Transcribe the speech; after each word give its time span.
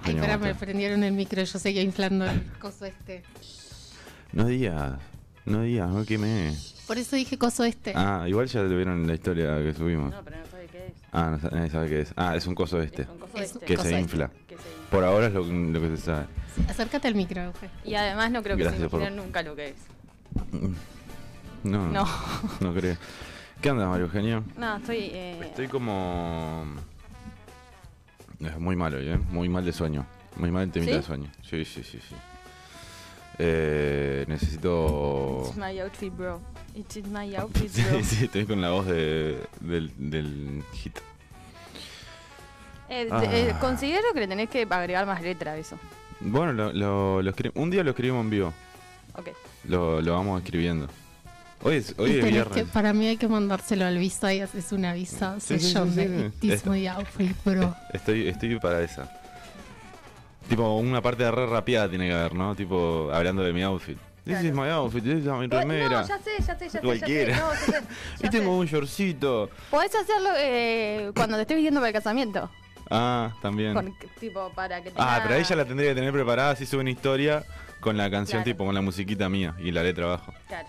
Eugenia, 0.00 0.20
espera, 0.22 0.38
¿cómo 0.38 0.46
me 0.46 0.54
prendieron 0.54 1.02
el 1.04 1.12
micro 1.12 1.42
yo 1.42 1.58
seguía 1.58 1.82
inflando 1.82 2.24
el 2.26 2.42
coso 2.60 2.84
este. 2.86 3.22
No 4.32 4.46
digas, 4.46 4.98
no 5.44 5.62
digas, 5.62 5.88
no 5.90 6.04
quemé. 6.04 6.54
Por 6.86 6.98
eso 6.98 7.16
dije 7.16 7.38
coso 7.38 7.64
este. 7.64 7.92
Ah, 7.94 8.24
igual 8.28 8.46
ya 8.48 8.62
lo 8.62 8.68
vieron 8.76 9.00
en 9.02 9.06
la 9.06 9.14
historia 9.14 9.56
que 9.62 9.72
subimos. 9.74 10.10
No, 10.12 10.22
pero 10.24 10.38
no 10.38 10.46
sabe 10.46 10.66
qué 10.66 10.86
es. 10.88 10.92
Ah, 11.12 11.38
no, 11.40 11.50
nadie 11.50 11.70
sabe 11.70 11.88
qué 11.88 12.00
es. 12.00 12.12
Ah, 12.16 12.34
es 12.36 12.46
un 12.46 12.54
coso 12.54 12.80
este. 12.82 13.02
Es 13.02 13.08
un 13.08 13.18
coso 13.18 13.36
Es 13.38 13.52
este. 13.52 13.66
Que 13.66 13.76
coso 13.76 13.88
se 13.88 13.94
este. 13.94 14.00
infla. 14.02 14.30
Que 14.48 14.56
se 14.56 14.62
infla. 14.68 14.90
Por 14.90 15.04
ahora 15.04 15.26
es 15.28 15.32
lo, 15.32 15.44
lo 15.44 15.80
que 15.80 15.96
se 15.96 16.02
sabe. 16.02 16.26
Acércate 16.68 17.06
al 17.08 17.14
micro, 17.14 17.42
Euge. 17.42 17.70
Y 17.84 17.94
además 17.94 18.30
no 18.32 18.42
creo 18.42 18.56
que 18.56 18.62
Gracias 18.64 18.82
se 18.82 18.88
por- 18.88 19.00
imaginen 19.00 19.24
nunca 19.24 19.42
lo 19.42 19.54
que 19.54 19.68
es. 19.68 19.76
No, 21.62 21.86
No. 21.90 22.04
no 22.60 22.74
creo. 22.74 22.96
¿Qué 23.60 23.70
onda, 23.70 23.86
Mario 23.86 24.06
Eugenio? 24.06 24.44
No, 24.56 24.76
estoy. 24.78 24.96
Eh, 25.12 25.38
Estoy 25.42 25.68
como. 25.68 26.64
Es 28.40 28.58
muy 28.58 28.76
malo, 28.76 28.98
¿eh? 28.98 29.18
Muy 29.30 29.48
mal 29.48 29.64
de 29.64 29.72
sueño. 29.72 30.06
Muy 30.36 30.50
mal 30.50 30.64
en 30.64 30.70
temita 30.70 30.92
¿Sí? 30.92 30.96
de 30.98 31.02
sueño. 31.02 31.30
Sí, 31.42 31.64
sí, 31.64 31.82
sí, 31.82 31.98
sí. 32.08 32.14
Eh, 33.38 34.24
necesito. 34.28 35.42
It's 35.46 35.56
my 35.56 35.78
outfit, 35.80 36.12
bro. 36.16 36.40
It's 36.74 36.96
my 37.08 37.34
outfit, 37.36 37.70
bro. 37.74 38.02
sí, 38.02 38.24
estoy 38.24 38.44
con 38.46 38.60
la 38.60 38.70
voz 38.70 38.86
de, 38.86 39.40
del, 39.60 39.92
del 39.96 40.62
hit. 40.74 40.98
Eh, 42.88 43.08
Ah. 43.10 43.22
eh, 43.24 43.54
considero 43.60 44.02
que 44.14 44.20
le 44.20 44.28
tenés 44.28 44.48
que 44.50 44.66
agregar 44.68 45.06
más 45.06 45.22
letra 45.22 45.52
a 45.52 45.56
eso. 45.56 45.78
Bueno, 46.20 46.52
lo, 46.52 46.72
lo, 46.72 47.22
lo 47.22 47.32
un 47.54 47.70
día 47.70 47.82
lo 47.84 47.90
escribimos 47.90 48.24
en 48.24 48.30
vivo. 48.30 48.52
Ok. 49.16 49.28
Lo, 49.64 50.00
lo 50.02 50.12
vamos 50.14 50.42
escribiendo. 50.42 50.88
Hoy 51.62 51.76
es, 51.76 51.94
hoy 51.98 52.18
es 52.18 52.24
viernes. 52.24 52.54
que- 52.54 52.64
para 52.64 52.92
mí 52.94 53.06
hay 53.06 53.16
que 53.18 53.28
mandárselo 53.28 53.84
al 53.84 53.98
Visa 53.98 54.32
y 54.32 54.40
haces 54.40 54.72
una 54.72 54.94
Visa 54.94 55.38
Sí, 55.40 55.58
sí, 55.58 55.66
session 55.72 55.92
sí, 56.40 56.68
My 56.70 56.86
Outfit, 56.88 57.36
bro. 57.44 57.74
Estoy, 57.92 58.28
estoy 58.28 58.58
para 58.58 58.82
esa. 58.82 59.10
Tipo, 60.48 60.76
una 60.78 61.00
parte 61.02 61.22
de 61.22 61.30
re 61.30 61.46
rapeada 61.46 61.88
tiene 61.88 62.08
que 62.08 62.14
haber, 62.14 62.34
¿no? 62.34 62.54
Tipo, 62.56 63.10
hablando 63.12 63.42
de 63.42 63.52
mi 63.52 63.62
outfit. 63.62 63.96
This 64.24 64.34
Claro. 64.38 64.48
is 64.48 64.54
my 64.54 64.68
outfit, 64.70 65.02
this 65.04 65.18
is 65.18 65.24
my 65.26 65.44
Eh, 65.44 65.48
remera. 65.50 66.00
No, 66.02 66.06
ya 66.08 66.18
sé, 66.18 66.30
ya 66.38 66.58
sé, 66.58 66.64
ya 66.64 66.70
sé. 66.70 66.80
Cualquiera. 66.80 67.36
Ya 67.36 67.36
sé, 67.56 67.72
no, 67.72 67.72
ya 67.72 67.80
sé, 67.80 67.86
y 68.26 68.30
tengo 68.30 68.44
sé. 68.52 68.58
un 68.58 68.66
shortcito. 68.66 69.50
Podés 69.70 69.94
hacerlo 69.94 70.30
eh, 70.38 71.12
cuando 71.14 71.36
te 71.36 71.42
estés 71.42 71.56
vistiendo 71.56 71.80
para 71.80 71.88
el 71.88 71.94
casamiento. 71.94 72.50
Ah, 72.90 73.32
también. 73.42 73.74
Con- 73.74 73.94
tipo, 74.18 74.50
para 74.54 74.82
que 74.82 74.88
Ah, 74.90 74.92
tenga- 75.16 75.22
pero 75.24 75.34
ahí 75.36 75.44
ya 75.44 75.56
la 75.56 75.64
tendría 75.64 75.90
que 75.90 75.94
tener 75.94 76.12
preparada 76.12 76.56
si 76.56 76.66
sube 76.66 76.80
una 76.80 76.90
historia 76.90 77.44
con 77.80 77.96
la 77.96 78.10
canción, 78.10 78.42
Claro. 78.42 78.52
tipo, 78.56 78.64
con 78.64 78.74
la 78.74 78.80
musiquita 78.80 79.28
mía 79.28 79.54
y 79.58 79.70
la 79.70 79.82
letra 79.82 80.06
abajo. 80.06 80.34
Claro, 80.48 80.68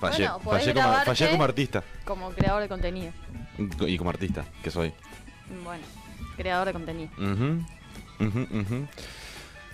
Fallé, 0.00 0.24
Bueno, 0.28 0.38
podés 0.40 0.62
fallé, 0.62 0.74
como, 0.74 0.86
grabarte. 0.88 1.06
fallé 1.14 1.30
como 1.30 1.44
artista. 1.44 1.84
como 2.04 2.30
creador 2.30 2.62
de 2.62 2.68
contenido. 2.68 3.12
Y 3.86 3.96
como 3.98 4.10
artista, 4.10 4.44
que 4.62 4.70
soy. 4.70 4.92
Bueno, 5.64 5.82
creador 6.36 6.66
de 6.66 6.72
contenido. 6.72 7.10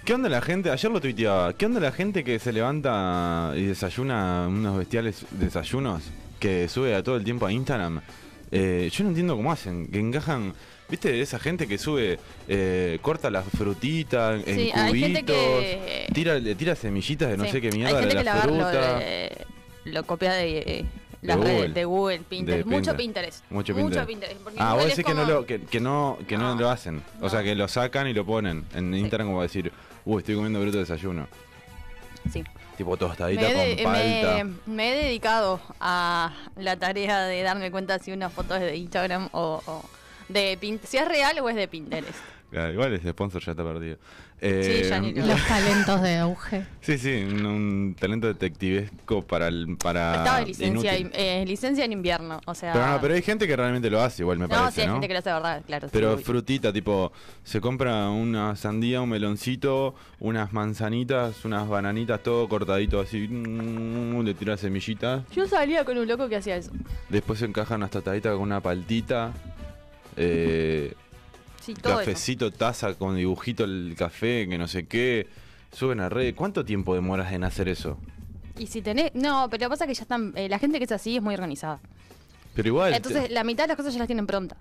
¿Qué 0.05 0.15
onda 0.15 0.29
la 0.29 0.41
gente? 0.41 0.71
Ayer 0.71 0.91
lo 0.91 1.01
tuiteaba. 1.01 1.53
¿Qué 1.55 1.67
onda 1.67 1.81
la 1.81 1.93
gente 1.93 2.25
que 2.25 2.39
se 2.39 2.53
levanta 2.53 3.53
y 3.57 3.63
desayuna 3.67 4.47
unos 4.49 4.79
bestiales 4.79 5.25
desayunos 5.31 6.03
que 6.41 6.69
sube 6.69 6.95
a 6.95 7.03
todo 7.03 7.17
el 7.17 7.25
tiempo 7.25 7.47
a 7.47 7.53
Instagram? 7.53 8.01
Eh, 8.51 8.91
yo 8.93 9.05
no 9.05 9.11
entiendo 9.11 9.37
cómo 9.37 9.53
hacen. 9.53 9.87
Que 9.89 9.99
encajan. 10.01 10.55
¿Viste? 10.89 11.21
Esa 11.23 11.39
gente 11.39 11.67
que 11.67 11.79
sube, 11.79 12.19
eh, 12.49 12.99
corta 13.01 13.31
las 13.31 13.47
frutitas 13.47 14.47
en 14.47 14.57
Sí, 14.59 14.73
cubitos, 14.73 15.23
que- 15.25 16.07
tira, 16.13 16.39
tira 16.57 16.75
semillitas 16.77 17.31
de 17.31 17.37
no 17.39 17.45
Sí, 17.45 17.51
sé 17.53 17.61
qué 17.63 17.69
Hay 17.69 17.79
mierda 17.79 18.01
gente 18.01 18.15
de 18.15 18.19
que 18.21 18.25
la 18.25 18.35
lo, 18.35 18.43
fruta. 18.43 19.01
De- 19.85 19.91
lo 19.93 20.05
copia 20.05 20.33
de 20.33 20.59
eh, 20.59 20.85
las 21.23 21.37
Google. 21.37 21.53
redes 21.59 21.75
de 21.75 21.85
Google, 21.85 22.19
Pinterest. 22.29 22.65
De 22.69 22.77
Mucho 22.77 22.97
Pinterest. 22.97 23.43
Pinterest. 23.45 23.51
Mucho 23.51 24.07
Pinterest. 24.07 24.41
porque 24.43 24.59
Ah, 24.61 24.73
Google 24.73 24.85
vos 24.87 24.97
decís 24.97 25.05
que 25.05 25.15
no, 25.15 25.25
lo, 25.25 25.47
que, 25.47 25.61
que 25.63 25.81
no, 25.81 26.19
que 26.27 26.37
no. 26.39 26.55
No. 26.55 26.61
lo 26.61 26.71
hacen. 26.71 27.03
O 27.21 27.29
sea, 27.31 27.43
que 27.43 27.55
lo 27.55 27.69
sacan 27.69 28.07
y 28.09 28.13
lo 28.15 28.25
ponen 28.27 28.65
en 28.75 28.95
Instagram 28.95 29.29
como 29.29 29.43
decir, 29.43 29.73
uy, 30.05 30.19
estoy 30.19 30.35
comiendo 30.35 30.61
bruto 30.61 30.79
desayuno. 30.79 31.29
Sí. 32.33 32.43
Tipo 32.77 32.97
tostadita 32.97 33.43
Me 33.43 33.55
de- 33.55 33.83
con 33.83 33.93
palta. 33.93 34.45
me- 34.45 34.55
me 34.75 34.93
he 34.93 35.05
dedicado 35.05 35.61
a 35.81 36.33
la 36.57 36.77
tarea 36.79 37.21
de 37.27 37.43
darme 37.43 37.71
cuenta 37.71 37.99
si 37.99 38.13
una 38.13 38.31
foto 38.31 38.55
es 38.57 38.63
de 38.63 38.77
Instagram 38.77 39.29
o, 39.33 39.63
o 39.67 39.85
de 40.29 40.57
Pinterest. 40.61 40.91
Si 40.91 40.97
es 40.97 41.07
real 41.07 41.39
o 41.41 41.49
es 41.49 41.57
de 41.57 41.69
Pinterest. 41.69 42.15
Ah, 42.57 42.71
igual 42.71 42.93
ese 42.95 43.11
sponsor 43.11 43.43
ya 43.43 43.53
está 43.53 43.63
perdido. 43.65 43.97
Sí, 44.43 44.49
Eh, 44.49 45.13
Los 45.25 45.47
talentos 45.47 46.03
de 46.03 46.15
Euge. 46.19 46.67
Sí, 46.81 46.99
sí, 46.99 47.23
un, 47.31 47.47
un 47.47 47.95
talento 47.99 48.27
detectivesco 48.27 49.23
para 49.23 49.47
el 49.47 49.77
para 49.77 50.17
Estaba 50.17 50.41
de 50.41 50.47
licencia, 50.47 50.97
eh, 50.97 51.45
licencia 51.47 51.85
en 51.85 51.93
invierno. 51.93 52.41
O 52.47 52.55
sea. 52.55 52.73
Pero 52.73 52.87
no, 52.89 53.01
pero 53.01 53.15
hay 53.15 53.23
gente 53.23 53.47
que 53.47 53.55
realmente 53.55 53.89
lo 53.89 54.01
hace, 54.03 54.23
igual 54.25 54.39
me 54.39 54.49
no, 54.49 54.49
parece, 54.49 54.73
sí, 54.75 54.81
hay 54.81 54.87
¿no? 54.89 54.95
gente 54.95 55.07
que 55.07 55.13
lo 55.15 55.19
hace 55.21 55.29
de 55.29 55.35
verdad, 55.35 55.63
claro. 55.65 55.89
Pero 55.93 56.19
frutita, 56.19 56.73
tipo, 56.73 57.13
se 57.45 57.61
compra 57.61 58.11
una 58.11 58.57
sandía, 58.57 59.01
un 59.01 59.11
meloncito, 59.11 59.95
unas 60.19 60.53
manzanitas, 60.53 61.45
unas 61.45 61.69
bananitas, 61.69 62.21
todo 62.25 62.49
cortadito 62.49 62.99
así, 63.01 63.29
mm, 63.29 64.23
le 64.25 64.35
tira 64.35 64.57
semillitas, 64.57 65.23
Yo 65.31 65.47
salía 65.47 65.85
con 65.85 65.97
un 65.99 66.09
loco 66.09 66.29
que 66.29 66.35
hacía 66.35 66.57
eso. 66.57 66.73
después 67.09 67.39
se 67.39 67.45
encaja 67.45 67.77
unas 67.77 67.91
tostaditas 67.91 68.33
con 68.33 68.43
una 68.43 68.61
paltita, 68.61 69.31
eh, 70.17 70.62
Sí, 71.65 71.75
todo 71.75 72.01
eso. 72.01 72.11
cafecito, 72.11 72.51
taza 72.51 72.95
con 72.95 73.17
dibujito 73.17 73.65
el 73.65 73.95
café, 73.97 74.49
que 74.49 74.59
no 74.59 74.67
sé 74.67 74.87
qué, 74.87 75.29
suben 75.73 76.01
a 76.01 76.09
red. 76.09 76.35
¿Cuánto 76.35 76.65
tiempo 76.65 76.95
demoras 76.95 77.33
en 77.33 77.45
hacer 77.45 77.69
eso? 77.69 77.99
Y 78.59 78.67
si 78.67 78.83
tenés. 78.83 79.15
No, 79.15 79.49
pero 79.51 79.69
pasa 79.69 79.87
que 79.87 79.95
ya 79.95 80.03
están. 80.03 80.33
eh, 80.37 80.49
la 80.49 80.59
gente 80.59 80.79
que 80.79 80.85
es 80.85 80.93
así 80.93 81.17
es 81.17 81.23
muy 81.23 81.35
organizada. 81.35 81.81
Pero 82.55 82.69
igual... 82.69 82.93
Entonces, 82.95 83.31
la 83.31 83.45
mitad 83.45 83.65
de 83.65 83.69
las 83.69 83.77
cosas 83.77 83.93
ya 83.95 84.01
las 84.01 84.09
tienen 84.09 84.27
pronta. 84.27 84.57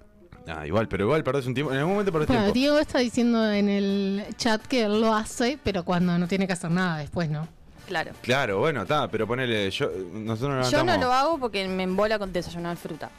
Ah, 0.48 0.66
igual, 0.66 0.88
pero 0.88 1.06
igual 1.06 1.24
perdés 1.24 1.46
un 1.46 1.54
tiempo. 1.54 1.72
En 1.72 1.80
algún 1.80 1.94
momento 1.94 2.12
perdés 2.12 2.28
Bueno, 2.28 2.44
tiempo. 2.44 2.54
Diego 2.54 2.80
está 2.80 3.00
diciendo 3.00 3.52
en 3.52 3.70
el 3.70 4.26
chat 4.38 4.62
que 4.66 4.84
él 4.84 5.02
lo 5.02 5.14
hace, 5.14 5.60
pero 5.64 5.84
cuando 5.84 6.18
no 6.18 6.28
tiene 6.28 6.48
que 6.48 6.54
hacer 6.54 6.72
nada 6.72 6.98
después, 6.98 7.30
¿no? 7.30 7.48
Claro. 7.88 8.12
Claro, 8.22 8.60
bueno, 8.60 8.84
está, 8.84 9.10
pero 9.10 9.28
ponele, 9.28 9.70
yo, 9.70 9.92
nosotros 10.14 10.58
nos 10.58 10.72
Yo 10.72 10.84
no 10.84 10.98
lo 10.98 11.12
hago 11.12 11.38
porque 11.38 11.68
me 11.68 11.84
embola 11.84 12.18
con 12.18 12.32
desayunar 12.32 12.78
fruta. 12.78 13.10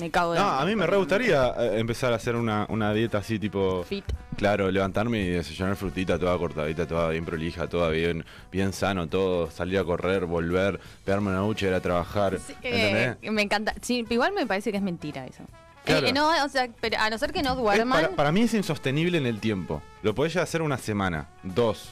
Me 0.00 0.10
cago 0.10 0.32
de 0.32 0.38
No, 0.40 0.46
a 0.48 0.64
mí 0.64 0.74
me 0.74 0.86
re 0.86 0.96
gustaría 0.96 1.48
eh, 1.58 1.78
empezar 1.78 2.12
a 2.12 2.16
hacer 2.16 2.34
una, 2.36 2.66
una 2.68 2.92
dieta 2.94 3.18
así 3.18 3.38
tipo... 3.38 3.84
Fit. 3.84 4.04
Claro, 4.36 4.70
levantarme 4.70 5.20
y 5.20 5.28
desayunar 5.28 5.76
frutita 5.76 6.18
toda 6.18 6.36
cortadita, 6.38 6.86
toda 6.86 7.10
bien 7.10 7.24
prolija, 7.24 7.66
toda 7.68 7.90
bien, 7.90 8.24
bien 8.50 8.72
sano, 8.72 9.06
todo, 9.06 9.50
salir 9.50 9.78
a 9.78 9.84
correr, 9.84 10.24
volver, 10.24 10.80
pegarme 11.04 11.28
una 11.30 11.40
ducha, 11.40 11.66
ir 11.68 11.74
a 11.74 11.80
trabajar. 11.80 12.38
Sí, 12.44 12.54
¿entendés? 12.62 13.16
eh, 13.22 13.30
me 13.30 13.42
encanta. 13.42 13.74
Sí, 13.82 14.04
igual 14.08 14.32
me 14.32 14.46
parece 14.46 14.70
que 14.70 14.78
es 14.78 14.82
mentira 14.82 15.26
eso. 15.26 15.44
Claro. 15.84 16.06
Eh, 16.06 16.12
no, 16.12 16.28
o 16.44 16.48
sea, 16.48 16.68
pero 16.80 16.98
a 16.98 17.10
no 17.10 17.18
ser 17.18 17.32
que 17.32 17.42
no 17.42 17.50
Es 17.52 17.56
duerman. 17.58 18.02
para, 18.02 18.16
para 18.16 18.32
mí 18.32 18.40
es 18.42 18.54
insostenible 18.54 19.18
en 19.18 19.26
el 19.26 19.38
tiempo. 19.40 19.82
Lo 20.02 20.14
podés 20.14 20.32
ya 20.32 20.42
hacer 20.42 20.62
una 20.62 20.78
semana, 20.78 21.26
dos, 21.42 21.90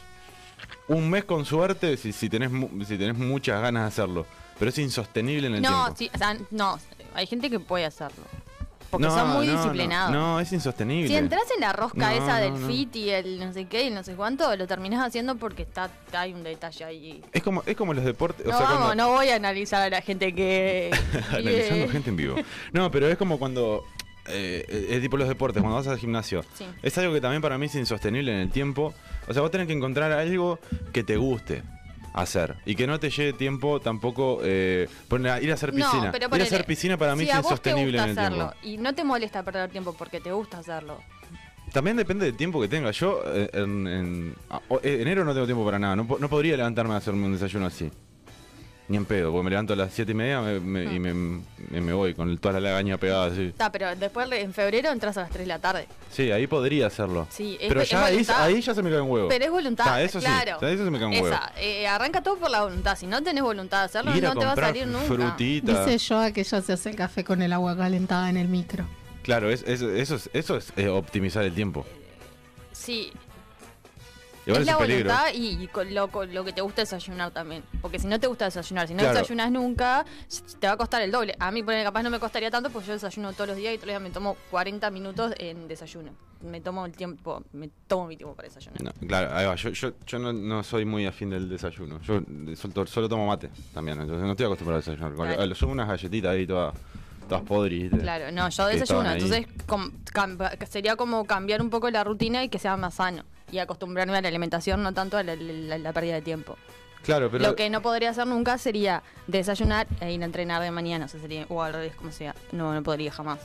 un 0.88 1.10
mes 1.10 1.24
con 1.24 1.44
suerte 1.44 1.96
si, 1.96 2.12
si, 2.12 2.28
tenés, 2.28 2.50
mu- 2.50 2.68
si 2.84 2.96
tenés 2.96 3.16
muchas 3.18 3.60
ganas 3.60 3.82
de 3.82 3.88
hacerlo. 3.88 4.26
Pero 4.58 4.68
es 4.70 4.78
insostenible 4.78 5.46
en 5.46 5.54
el 5.56 5.62
no, 5.62 5.68
tiempo. 5.68 5.94
sí, 5.96 6.10
o 6.14 6.18
sea, 6.18 6.36
no. 6.50 6.78
Hay 7.14 7.26
gente 7.26 7.50
que 7.50 7.60
puede 7.60 7.84
hacerlo. 7.84 8.22
Porque 8.90 9.06
No, 9.06 9.14
son 9.14 9.28
muy 9.34 9.46
no, 9.46 9.52
disciplinados. 9.52 10.10
No, 10.12 10.40
es 10.40 10.52
insostenible. 10.52 11.06
Si 11.06 11.14
entras 11.14 11.44
en 11.54 11.60
la 11.60 11.72
rosca 11.72 12.12
esa 12.12 12.38
del 12.38 12.56
fit 12.56 12.96
y 12.96 13.10
el 13.10 13.38
no 13.38 13.52
sé 13.52 13.66
qué 13.66 13.84
y 13.84 13.90
no 13.90 14.02
sé 14.02 14.14
cuánto, 14.16 14.56
lo 14.56 14.66
terminás 14.66 15.06
haciendo 15.06 15.36
porque 15.36 15.62
está 15.62 15.88
hay 16.12 16.32
un 16.34 16.42
detalle 16.42 16.84
ahí. 16.84 17.22
Es 17.32 17.40
como, 17.44 17.62
es 17.66 17.76
como 17.76 17.94
los 17.94 18.04
deportes. 18.04 18.44
No, 18.46 18.52
o 18.52 18.58
sea, 18.58 18.66
vamos, 18.66 18.86
cuando- 18.86 19.04
no 19.04 19.10
voy 19.12 19.28
a 19.28 19.36
analizar 19.36 19.80
a 19.80 19.88
la 19.90 20.02
gente 20.02 20.34
que. 20.34 20.90
Analizando 21.30 21.88
gente 21.88 22.10
en 22.10 22.16
vivo. 22.16 22.34
No, 22.72 22.90
pero 22.90 23.06
es 23.06 23.16
como 23.16 23.38
cuando. 23.38 23.84
eh, 24.26 24.88
es 24.90 25.00
tipo 25.00 25.16
los 25.16 25.28
deportes, 25.28 25.62
cuando 25.62 25.76
vas 25.78 25.86
al 25.86 25.98
gimnasio. 25.98 26.42
Sí. 26.54 26.66
Es 26.82 26.98
algo 26.98 27.14
que 27.14 27.20
también 27.20 27.42
para 27.42 27.58
mí 27.58 27.66
es 27.66 27.74
insostenible 27.76 28.32
en 28.32 28.38
el 28.40 28.50
tiempo. 28.50 28.92
O 29.28 29.32
sea, 29.32 29.40
vos 29.42 29.52
tenés 29.52 29.68
que 29.68 29.72
encontrar 29.72 30.10
algo 30.10 30.58
que 30.92 31.04
te 31.04 31.16
guste 31.16 31.62
hacer 32.12 32.56
y 32.66 32.74
que 32.74 32.86
no 32.86 32.98
te 32.98 33.10
lleve 33.10 33.32
tiempo 33.32 33.80
tampoco 33.80 34.40
eh, 34.42 34.88
poner 35.08 35.32
a- 35.32 35.40
ir 35.40 35.50
a 35.50 35.54
hacer 35.54 35.70
piscina. 35.72 36.06
No, 36.06 36.12
pero 36.12 36.26
ir 36.36 36.42
a 36.42 36.44
hacer 36.44 36.64
piscina 36.66 36.96
para 36.96 37.14
mí 37.14 37.24
si 37.24 37.30
es 37.30 37.36
insostenible 37.36 37.98
en 37.98 38.04
el 38.04 38.10
hacerlo 38.18 38.50
tiempo. 38.50 38.56
y 38.62 38.76
no 38.78 38.94
te 38.94 39.04
molesta 39.04 39.42
perder 39.42 39.70
tiempo 39.70 39.94
porque 39.96 40.20
te 40.20 40.32
gusta 40.32 40.58
hacerlo. 40.58 40.98
También 41.72 41.96
depende 41.96 42.24
del 42.26 42.36
tiempo 42.36 42.60
que 42.60 42.66
tenga. 42.66 42.90
Yo 42.90 43.22
eh, 43.26 43.48
en, 43.52 43.86
en- 43.86 44.34
a- 44.50 44.60
o- 44.68 44.80
en 44.82 45.00
enero 45.02 45.24
no 45.24 45.32
tengo 45.32 45.46
tiempo 45.46 45.64
para 45.64 45.78
nada. 45.78 45.94
No, 45.94 46.04
no 46.18 46.28
podría 46.28 46.56
levantarme 46.56 46.94
a 46.94 46.96
hacerme 46.96 47.26
un 47.26 47.32
desayuno 47.32 47.66
así. 47.66 47.88
Ni 48.90 48.96
en 48.96 49.04
pedo, 49.04 49.30
porque 49.30 49.44
me 49.44 49.50
levanto 49.50 49.72
a 49.72 49.76
las 49.76 49.94
7 49.94 50.10
y 50.10 50.14
media 50.16 50.40
me- 50.40 50.58
me- 50.58 50.82
y 50.92 50.98
me, 50.98 51.14
me- 51.14 51.80
me 51.80 51.92
voy 51.92 52.12
con 52.12 52.36
toda 52.38 52.54
la 52.54 52.60
lagaña 52.70 52.98
pegada 52.98 53.26
así. 53.26 53.44
Está, 53.44 53.70
pero 53.70 53.94
después 53.94 54.28
en 54.32 54.52
febrero 54.52 54.90
entras 54.90 55.16
a 55.16 55.20
las 55.20 55.30
3 55.30 55.44
de 55.44 55.46
la 55.46 55.60
tarde. 55.60 55.86
Sí, 56.10 56.32
ahí 56.32 56.48
podría 56.48 56.88
hacerlo. 56.88 57.28
Sí, 57.30 57.56
es- 57.60 57.68
Pero 57.68 57.82
es 57.82 57.88
ya 57.88 58.04
ahí, 58.04 58.60
ya 58.60 58.74
se 58.74 58.82
me 58.82 58.90
cae 58.90 59.00
un 59.00 59.08
huevo. 59.08 59.28
Pero 59.28 59.44
es 59.44 59.50
voluntad, 59.52 59.86
Ah, 59.88 60.02
eso 60.02 60.18
sí, 60.20 60.26
claro. 60.26 60.58
ya 60.60 60.70
eso 60.70 60.84
se 60.84 60.90
me 60.90 60.98
cae 60.98 61.06
un 61.06 61.12
huevo. 61.14 61.28
Esa, 61.28 61.52
eh, 61.60 61.86
arranca 61.86 62.20
todo 62.20 62.36
por 62.36 62.50
la 62.50 62.62
voluntad. 62.64 62.96
Si 62.98 63.06
no 63.06 63.22
tenés 63.22 63.44
voluntad 63.44 63.78
de 63.78 63.84
hacerlo, 63.84 64.16
Ir 64.16 64.26
a 64.26 64.34
no 64.34 64.40
te 64.40 64.46
va 64.46 64.52
a 64.54 64.56
salir 64.56 64.88
nunca. 64.88 65.06
frutita. 65.06 65.84
Dice 65.86 66.04
Joa 66.12 66.32
que 66.32 66.40
ella 66.40 66.60
se 66.60 66.72
hace 66.72 66.90
el 66.90 66.96
café 66.96 67.22
con 67.22 67.42
el 67.42 67.52
agua 67.52 67.76
calentada 67.76 68.28
en 68.28 68.38
el 68.38 68.48
micro. 68.48 68.86
Claro, 69.22 69.50
es, 69.50 69.62
es- 69.68 69.82
eso 69.82 70.16
es, 70.16 70.30
eso 70.32 70.56
es 70.56 70.72
eh, 70.76 70.88
optimizar 70.88 71.44
el 71.44 71.54
tiempo. 71.54 71.86
Sí. 72.72 73.12
Igual 74.46 74.62
es 74.62 74.68
es 74.68 74.72
la 74.74 74.78
peligro. 74.78 75.10
voluntad 75.10 75.34
y, 75.34 75.62
y 75.64 75.66
con 75.68 75.94
lo, 75.94 76.08
con 76.08 76.32
lo 76.34 76.44
que 76.44 76.52
te 76.52 76.60
gusta 76.62 76.82
desayunar 76.82 77.30
también. 77.30 77.62
Porque 77.82 77.98
si 77.98 78.06
no 78.06 78.18
te 78.18 78.26
gusta 78.26 78.46
desayunar, 78.46 78.88
si 78.88 78.94
no 78.94 79.00
Claro. 79.00 79.14
desayunas 79.18 79.50
nunca, 79.52 80.04
te 80.58 80.66
va 80.66 80.72
a 80.72 80.76
costar 80.76 81.02
el 81.02 81.10
doble. 81.10 81.34
A 81.38 81.50
mí, 81.50 81.62
por 81.62 81.74
capaz 81.82 82.02
no 82.02 82.10
me 82.10 82.18
costaría 82.18 82.50
tanto 82.50 82.70
porque 82.70 82.88
yo 82.88 82.92
desayuno 82.94 83.32
todos 83.32 83.48
los 83.48 83.56
días 83.56 83.74
y 83.74 83.76
todos 83.76 83.86
los 83.88 83.92
días 83.92 84.02
me 84.02 84.10
tomo 84.10 84.36
40 84.50 84.90
minutos 84.90 85.32
en 85.38 85.68
desayuno. 85.68 86.12
Me 86.42 86.60
tomo 86.62 86.86
el 86.86 86.92
tiempo, 86.92 87.42
me 87.52 87.68
tomo 87.86 88.06
mi 88.06 88.16
tiempo 88.16 88.34
para 88.34 88.48
desayunar. 88.48 88.82
No, 88.82 88.92
claro, 89.06 89.34
ahí 89.36 89.44
va. 89.46 89.54
Yo, 89.56 89.70
yo, 89.70 89.92
yo 90.06 90.18
no, 90.18 90.32
no 90.32 90.62
soy 90.62 90.86
muy 90.86 91.04
afín 91.04 91.28
del 91.30 91.48
desayuno. 91.50 92.00
Yo 92.00 92.22
solo, 92.56 92.86
solo 92.86 93.08
tomo 93.10 93.26
mate 93.26 93.50
también. 93.74 94.00
Entonces 94.00 94.24
no 94.24 94.30
estoy 94.30 94.46
acostumbrado 94.46 94.78
a 94.78 94.80
desayunar. 94.80 95.14
Claro. 95.14 95.46
Lo 95.46 95.54
sumo 95.54 95.72
unas 95.72 95.86
galletitas 95.88 96.30
ahí 96.32 96.46
todas. 96.46 96.74
¿viste? 97.68 97.98
Claro, 97.98 98.32
no, 98.32 98.48
yo 98.48 98.66
desayuno. 98.66 99.12
Entonces 99.12 99.46
com- 99.66 99.92
cam- 100.12 100.66
sería 100.66 100.96
como 100.96 101.24
cambiar 101.26 101.62
un 101.62 101.70
poco 101.70 101.88
la 101.90 102.02
rutina 102.04 102.42
y 102.42 102.48
que 102.48 102.58
sea 102.58 102.76
más 102.76 102.94
sano. 102.94 103.22
Y 103.52 103.58
acostumbrarme 103.58 104.16
a 104.16 104.22
la 104.22 104.28
alimentación, 104.28 104.82
no 104.82 104.92
tanto 104.94 105.16
a 105.16 105.22
la, 105.22 105.34
la- 105.36 105.78
la 105.78 105.92
pérdida 105.92 106.14
de 106.14 106.22
tiempo. 106.22 106.56
Claro, 107.02 107.30
pero. 107.30 107.42
Lo 107.44 107.56
que 107.56 107.70
no 107.70 107.80
podría 107.82 108.10
hacer 108.10 108.26
nunca 108.26 108.58
sería 108.58 109.02
desayunar 109.26 109.86
e 110.00 110.12
ir 110.12 110.22
a 110.22 110.24
entrenar 110.26 110.62
de 110.62 110.70
mañana. 110.70 111.06
O, 111.06 111.08
sea, 111.08 111.20
sería, 111.20 111.46
o 111.48 111.62
al 111.62 111.72
revés, 111.72 111.94
como 111.96 112.12
sea. 112.12 112.34
No, 112.52 112.74
no 112.74 112.82
podría 112.82 113.10
jamás. 113.10 113.40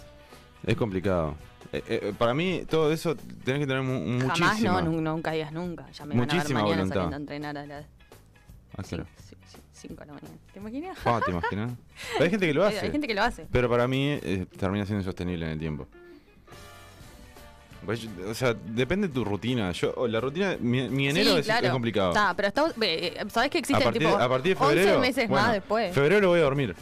Es 0.66 0.76
complicado. 0.76 1.36
Eh, 1.72 1.84
eh, 1.88 2.14
para 2.18 2.34
mí, 2.34 2.64
todo 2.70 2.92
eso 2.92 3.16
tenés 3.44 3.62
que 3.62 3.68
tener 3.68 3.82
mu- 3.82 4.00
muchísima. 4.00 4.50
Jamás 4.50 4.62
no, 4.62 4.82
nun- 4.82 5.02
nunca 5.04 5.32
digas 5.32 5.52
nunca. 5.52 5.90
Ya 5.92 6.06
me 6.06 6.16
van 6.16 6.24
a 6.24 6.26
ver 6.26 6.36
Muchísima 6.36 6.62
mañana 6.62 6.78
voluntad. 6.84 6.96
saliendo 6.96 7.16
a 7.16 7.20
entrenar 7.20 7.58
a 7.58 7.66
las 7.66 7.86
Ah, 8.78 8.84
claro. 8.84 9.06
5 9.74 9.94
de 10.02 10.06
la 10.06 10.14
mañana. 10.14 10.36
¿Te 10.54 10.60
imaginas? 10.60 10.98
Ah, 11.06 11.22
¿te 11.24 11.32
imaginas? 11.32 11.72
Pero 12.14 12.24
hay 12.26 12.30
gente 12.30 12.48
que 12.48 12.54
lo 12.54 12.64
Hay, 12.66 12.76
hace. 12.76 12.86
hay 12.86 12.92
gente 12.92 13.08
que 13.08 13.14
lo 13.16 13.24
hace. 13.24 13.48
Pero 13.52 13.70
para 13.70 13.88
mí 13.88 14.20
eh, 14.22 14.46
termina 14.58 14.86
siendo 14.86 15.02
insostenible 15.02 15.46
en 15.46 15.52
el 15.54 15.60
tiempo. 15.60 15.88
Pues, 17.86 18.08
O 18.28 18.34
sea, 18.34 18.54
depende 18.54 19.08
de 19.08 19.14
tu 19.14 19.24
rutina. 19.24 19.72
Yo, 19.72 20.08
la 20.08 20.20
rutina, 20.20 20.58
mi, 20.60 20.90
mi 20.90 21.10
enero 21.10 21.34
Sí, 21.34 21.40
es, 21.40 21.46
claro. 21.46 21.68
es 21.68 21.72
complicado. 21.72 22.10
Está, 22.10 22.34
pero 22.34 22.74
ve, 22.76 23.08
eh, 23.08 23.26
¿sabés 23.30 23.52
que 23.52 23.58
a, 23.58 23.60
existen 23.60 23.84
partir, 23.84 24.02
tipo 24.02 24.18
a 24.18 24.30
partir 24.30 24.58
de 24.58 24.66
febrero. 24.66 24.98
11 24.98 25.00
meses 25.00 25.30
bueno, 25.30 25.46
más 25.46 25.54
después? 25.54 25.94
Febrero 25.94 26.30
voy 26.30 26.40
a 26.40 26.44
dormir. 26.44 26.76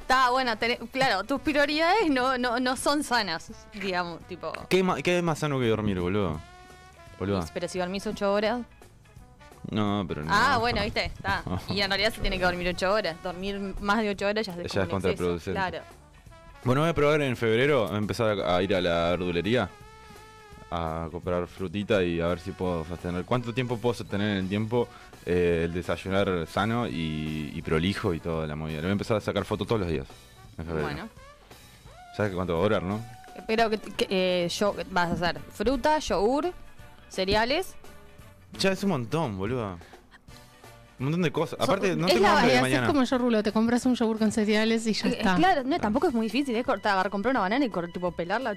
Está, 0.00 0.30
bueno, 0.30 0.52
tené- 0.56 0.78
claro, 0.90 1.24
tus 1.24 1.40
prioridades 1.40 2.08
no, 2.08 2.38
no, 2.38 2.60
no 2.60 2.76
son 2.76 3.02
sanas, 3.02 3.50
digamos, 3.74 4.20
tipo... 4.28 4.52
¿Qué, 4.68 4.84
es 5.04 5.22
más 5.22 5.38
sano 5.40 5.58
que 5.58 5.66
dormir, 5.66 5.98
boludo? 5.98 6.40
Boludo. 7.18 7.44
Pero 7.52 7.68
si 7.68 7.78
dormís 7.78 8.06
8 8.06 8.32
horas... 8.32 8.60
No, 9.68 10.04
pero 10.06 10.22
no. 10.22 10.30
ah, 10.32 10.58
bueno, 10.58 10.80
viste, 10.82 11.06
está. 11.06 11.42
Y 11.68 11.80
en 11.80 11.90
realidad 11.90 12.14
se 12.14 12.20
tiene 12.20 12.38
que 12.38 12.44
dormir 12.44 12.68
8 12.68 12.92
horas. 12.92 13.16
Dormir 13.20 13.58
más 13.80 14.00
de 14.00 14.10
8 14.10 14.26
horas 14.28 14.46
ya 14.46 14.52
es, 14.52 14.72
Ya 14.72 14.82
es 14.82 14.88
contraproducente. 14.88 15.58
Claro. 15.58 15.80
Bueno, 16.62 16.82
voy 16.82 16.90
a 16.90 16.94
probar 16.94 17.20
en 17.22 17.36
febrero, 17.36 17.92
a 17.92 17.96
empezar 17.96 18.40
a, 18.40 18.56
a 18.56 18.62
ir 18.62 18.76
a 18.76 18.80
la 18.80 19.10
verdulería 19.10 19.68
a 20.70 21.08
comprar 21.10 21.46
frutita 21.46 22.02
y 22.02 22.20
a 22.20 22.26
ver 22.26 22.40
si 22.40 22.52
puedo 22.52 22.84
sostener. 22.84 23.24
¿Cuánto 23.24 23.52
tiempo 23.52 23.78
puedo 23.78 23.94
sostener 23.94 24.32
en 24.32 24.36
el 24.44 24.48
tiempo 24.48 24.88
eh, 25.24 25.62
el 25.64 25.72
desayunar 25.72 26.46
sano 26.46 26.86
y, 26.88 27.52
y 27.54 27.62
prolijo 27.62 28.14
y 28.14 28.20
toda 28.20 28.46
la 28.46 28.56
movida? 28.56 28.76
Le 28.76 28.82
voy 28.82 28.90
a 28.90 28.92
empezar 28.92 29.16
a 29.16 29.20
sacar 29.20 29.44
fotos 29.44 29.66
todos 29.66 29.82
los 29.82 29.90
días. 29.90 30.06
Bueno. 30.56 31.08
¿Sabes 32.16 32.34
cuánto 32.34 32.54
va 32.54 32.60
a 32.60 32.62
durar, 32.62 32.82
no? 32.82 33.04
Pero 33.46 33.68
que, 33.68 33.78
que, 33.78 34.06
eh, 34.08 34.48
yo, 34.48 34.74
vas 34.90 35.10
a 35.10 35.12
hacer 35.12 35.40
fruta, 35.52 35.98
yogur, 35.98 36.52
cereales. 37.10 37.74
Ya 38.58 38.72
es 38.72 38.82
un 38.82 38.90
montón, 38.90 39.36
boludo. 39.36 39.78
Un 40.98 41.04
montón 41.06 41.22
de 41.22 41.30
cosas. 41.30 41.58
Aparte, 41.60 41.94
no 41.94 42.06
es 42.06 42.14
tengo 42.14 42.26
la- 42.26 42.38
hambre 42.40 42.54
de 42.54 42.60
mañana. 42.62 42.86
como 42.86 43.04
yo, 43.04 43.18
Rulo, 43.18 43.42
te 43.42 43.52
compras 43.52 43.84
un 43.84 43.94
yogur 43.94 44.18
con 44.18 44.32
cereales 44.32 44.86
y 44.86 44.94
ya 44.94 45.08
Eh, 45.08 45.12
eh, 45.12 45.16
está. 45.18 45.36
claro, 45.36 45.62
no, 45.64 45.78
tampoco 45.78 46.08
es 46.08 46.14
muy 46.14 46.26
difícil, 46.26 46.56
es 46.56 46.64
cortar, 46.64 46.92
agarrar, 46.92 47.10
comprar 47.10 47.32
una 47.32 47.40
banana 47.40 47.64
y 47.66 47.70
tipo 47.92 48.12
pelarla. 48.12 48.56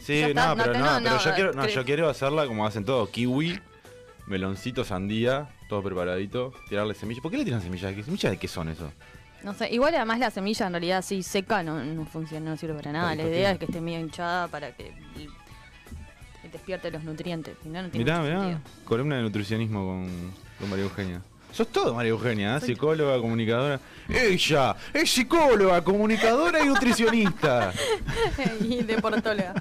Sí, 0.00 0.18
está, 0.20 0.54
no, 0.54 0.62
pero 0.62 0.72
te- 0.72 0.78
no, 0.78 0.86
pero 1.02 1.18
yo 1.18 1.34
quiero, 1.34 1.52
no, 1.54 1.62
cre- 1.64 1.68
yo 1.74 1.84
quiero 1.84 2.08
hacerla 2.10 2.46
como 2.46 2.66
hacen 2.66 2.84
todos, 2.84 3.08
kiwi, 3.08 3.58
meloncito, 4.26 4.84
sandía, 4.84 5.48
todo 5.70 5.82
preparadito, 5.82 6.52
tirarle 6.68 6.92
semillas. 6.94 7.22
¿Por 7.22 7.30
qué 7.30 7.38
le 7.38 7.44
tiran 7.44 7.62
semillas? 7.62 7.94
¿Qué 7.94 8.02
semillas 8.02 8.30
de 8.32 8.36
qué 8.38 8.46
son 8.48 8.68
eso? 8.68 8.92
No 9.42 9.54
sé, 9.54 9.72
igual 9.72 9.94
además 9.94 10.18
la 10.18 10.30
semilla 10.30 10.66
en 10.66 10.72
realidad 10.72 10.98
así 10.98 11.22
seca 11.22 11.62
no, 11.62 11.82
no 11.82 12.04
funciona, 12.04 12.50
no 12.50 12.56
sirve 12.58 12.74
para 12.74 12.92
nada. 12.92 13.14
La 13.14 13.22
idea 13.22 13.52
es 13.52 13.58
que 13.58 13.64
esté 13.66 13.80
medio 13.80 14.00
hinchada 14.00 14.48
para 14.48 14.72
que 14.72 14.92
despierte 16.52 16.90
los 16.90 17.04
nutrientes. 17.04 17.56
Si 17.62 17.68
no, 17.68 17.82
no 17.82 17.88
tiene 17.88 18.04
Mirá, 18.04 18.20
mirá, 18.20 18.40
sentido. 18.40 18.60
columna 18.84 19.16
de 19.16 19.22
nutricionismo 19.22 19.86
con, 19.86 20.32
con 20.58 20.70
María 20.70 20.84
Eugenia. 20.84 21.22
Sos 21.52 21.68
todo 21.68 21.94
María 21.94 22.10
Eugenia, 22.10 22.56
¿eh? 22.56 22.60
psicóloga, 22.60 23.18
comunicadora. 23.20 23.80
Ella 24.08 24.76
es 24.92 25.10
psicóloga, 25.10 25.82
comunicadora 25.82 26.62
y 26.62 26.66
nutricionista. 26.68 27.72
y 28.60 28.82
de 28.82 28.98
portóloga. 29.00 29.54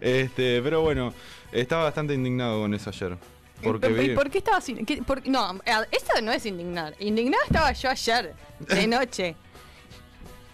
Este, 0.00 0.60
pero 0.62 0.82
bueno, 0.82 1.12
estaba 1.50 1.84
bastante 1.84 2.14
indignado 2.14 2.60
con 2.60 2.74
eso 2.74 2.90
ayer. 2.90 3.16
Porque 3.62 3.88
¿Y 3.88 3.92
vi... 4.10 4.14
por 4.14 4.30
qué 4.30 4.38
estaba 4.38 4.58
así? 4.58 4.74
¿Qué- 4.84 5.02
por- 5.02 5.26
no, 5.26 5.58
eso 5.90 6.20
no 6.22 6.30
es 6.32 6.44
indignar. 6.46 6.94
Indignada 6.98 7.42
estaba 7.46 7.72
yo 7.72 7.88
ayer, 7.90 8.34
de 8.60 8.86
noche. 8.86 9.34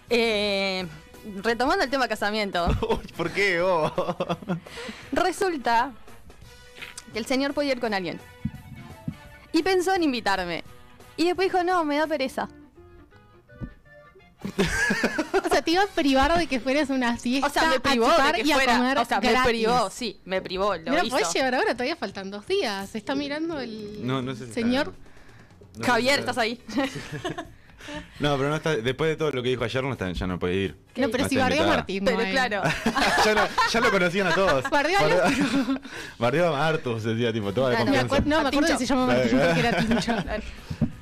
Eh, 0.09 0.87
retomando 1.43 1.83
el 1.83 1.89
tema 1.89 2.07
casamiento. 2.07 2.67
¿Por 3.17 3.29
qué? 3.31 3.61
Oh. 3.61 3.91
Resulta 5.11 5.91
que 7.13 7.19
el 7.19 7.25
señor 7.25 7.53
podía 7.53 7.73
ir 7.73 7.79
con 7.79 7.93
alguien. 7.93 8.19
Y 9.53 9.63
pensó 9.63 9.93
en 9.95 10.03
invitarme. 10.03 10.63
Y 11.17 11.25
después 11.25 11.51
dijo, 11.51 11.63
no, 11.63 11.83
me 11.85 11.97
da 11.97 12.07
pereza. 12.07 12.47
O 15.45 15.49
sea, 15.49 15.61
te 15.61 15.71
iba 15.71 15.83
a 15.83 15.87
privar 15.87 16.37
de 16.37 16.47
que 16.47 16.59
fueras 16.59 16.89
una 16.89 17.17
siesta 17.17 17.47
O 17.47 17.49
sea, 17.49 17.69
me 17.69 17.79
privó 17.79 18.07
a 18.07 18.31
de 18.31 18.41
que 18.41 18.47
y 18.47 18.51
a 18.51 18.55
fuera. 18.55 18.77
comer 18.77 18.97
O 18.97 19.05
sea, 19.05 19.19
me 19.21 19.35
privó, 19.43 19.89
sí, 19.89 20.19
me 20.25 20.41
privó, 20.41 20.75
lo 20.77 20.91
Mira, 20.91 21.03
hizo. 21.03 21.15
podés 21.15 21.33
llevar 21.33 21.55
ahora, 21.55 21.73
todavía 21.73 21.95
faltan 21.95 22.31
dos 22.31 22.47
días. 22.47 22.89
Se 22.89 22.97
está 22.97 23.13
mirando 23.15 23.59
el 23.59 24.05
No, 24.05 24.21
no 24.21 24.33
sé 24.35 24.47
si 24.47 24.53
señor. 24.53 24.87
está- 24.87 25.77
no 25.77 25.85
sé 25.85 25.91
Javier, 25.91 26.19
¿estás 26.19 26.37
está- 26.37 26.41
ahí? 26.41 26.61
No, 28.19 28.37
pero 28.37 28.49
no 28.49 28.55
está, 28.55 28.75
después 28.75 29.09
de 29.09 29.15
todo 29.15 29.31
lo 29.31 29.41
que 29.43 29.49
dijo 29.49 29.63
ayer, 29.63 29.83
no 29.83 29.91
está, 29.93 30.11
ya 30.11 30.27
no 30.27 30.37
puede 30.39 30.55
ir. 30.55 30.75
No, 30.95 31.09
pero 31.09 31.23
No 31.23 31.29
si 31.29 31.37
bardeó 31.37 31.63
a. 31.63 31.67
Martín. 31.67 32.05
Pero 32.05 32.17
claro. 32.17 32.61
ya, 33.25 33.33
lo, 33.33 33.41
ya 33.71 33.79
lo 33.79 33.91
conocían 33.91 34.27
a 34.27 34.35
todos. 34.35 34.69
Bardeó 34.69 34.99
a 34.99 35.01
Bardeó- 35.03 35.81
Bardeó 36.19 36.47
a 36.55 36.57
Martus, 36.57 37.03
decía, 37.03 37.31
tipo, 37.33 37.51
toda 37.53 37.73
la 37.73 37.79
no, 37.79 37.91
Me 37.91 37.97
confianza. 37.99 38.29
no, 38.29 38.41
me 38.43 38.47
acuerdo 38.49 38.67
que 38.67 38.77
se 38.77 38.85
llama 38.85 39.05
Martín 39.07 39.39
porque 39.39 39.59
era 39.59 39.77
Tincho. 39.77 40.15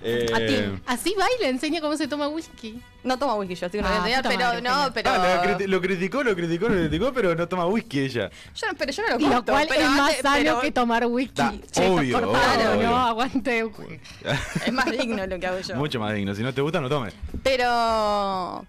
Eh, 0.01 0.27
A 0.33 0.37
ti. 0.37 0.81
Así 0.85 1.13
baila, 1.17 1.49
enseña 1.49 1.81
cómo 1.81 1.97
se 1.97 2.07
toma 2.07 2.27
whisky. 2.29 2.81
No 3.03 3.17
toma 3.19 3.35
whisky 3.35 3.55
yo, 3.55 3.67
así 3.67 3.77
que 3.77 3.81
no 3.81 3.87
Ah, 3.89 3.99
voy 4.01 4.11
a 4.11 4.17
enseñar, 4.19 4.23
puta 4.23 4.29
pero 4.37 4.47
madre, 4.47 4.61
no, 4.61 4.93
pero. 4.93 5.09
ah, 5.11 5.17
lo, 5.35 5.43
criti- 5.51 5.67
lo 5.67 5.81
criticó, 5.81 6.23
lo 6.23 6.35
criticó, 6.35 6.69
lo 6.69 6.75
criticó, 6.75 7.13
pero 7.13 7.35
no 7.35 7.47
toma 7.47 7.65
whisky 7.65 7.99
ella. 8.01 8.29
yo, 8.55 8.67
no- 8.67 8.73
pero 8.77 8.91
yo 8.93 9.03
no 9.03 9.09
lo 9.09 9.19
Lo 9.19 9.35
corto, 9.35 9.51
cual 9.51 9.67
pero 9.69 9.81
es 9.81 9.89
más 9.89 9.99
antes- 10.09 10.21
sano 10.21 10.35
pero 10.37 10.61
que 10.61 10.71
tomar 10.71 11.05
whisky. 11.05 11.33
Da, 11.35 11.53
Che, 11.71 11.87
obvio, 11.89 12.17
obvio. 12.17 12.89
no, 12.89 12.95
aguante. 12.97 13.59
Es 14.65 14.71
más 14.73 14.91
digno 14.91 15.25
lo 15.27 15.39
que 15.39 15.47
hago 15.47 15.59
yo. 15.59 15.75
Mucho 15.75 15.99
más 15.99 16.13
digno. 16.13 16.33
Si 16.33 16.43
no 16.43 16.53
te 16.53 16.61
gusta, 16.61 16.79
no 16.79 16.87
tomes. 16.89 17.13
Pero. 17.43 18.65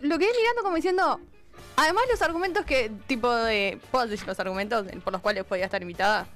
Lo 0.00 0.18
quedé 0.18 0.30
mirando 0.38 0.62
como 0.62 0.76
diciendo. 0.76 1.20
Además, 1.76 2.04
los 2.10 2.22
argumentos 2.22 2.64
que. 2.64 2.90
Tipo 3.06 3.32
de. 3.34 3.78
¿Puedo 3.90 4.06
decir 4.06 4.26
los 4.28 4.38
argumentos 4.38 4.86
por 5.02 5.12
los 5.12 5.22
cuales 5.22 5.44
podía 5.44 5.64
estar 5.64 5.82
invitada? 5.82 6.26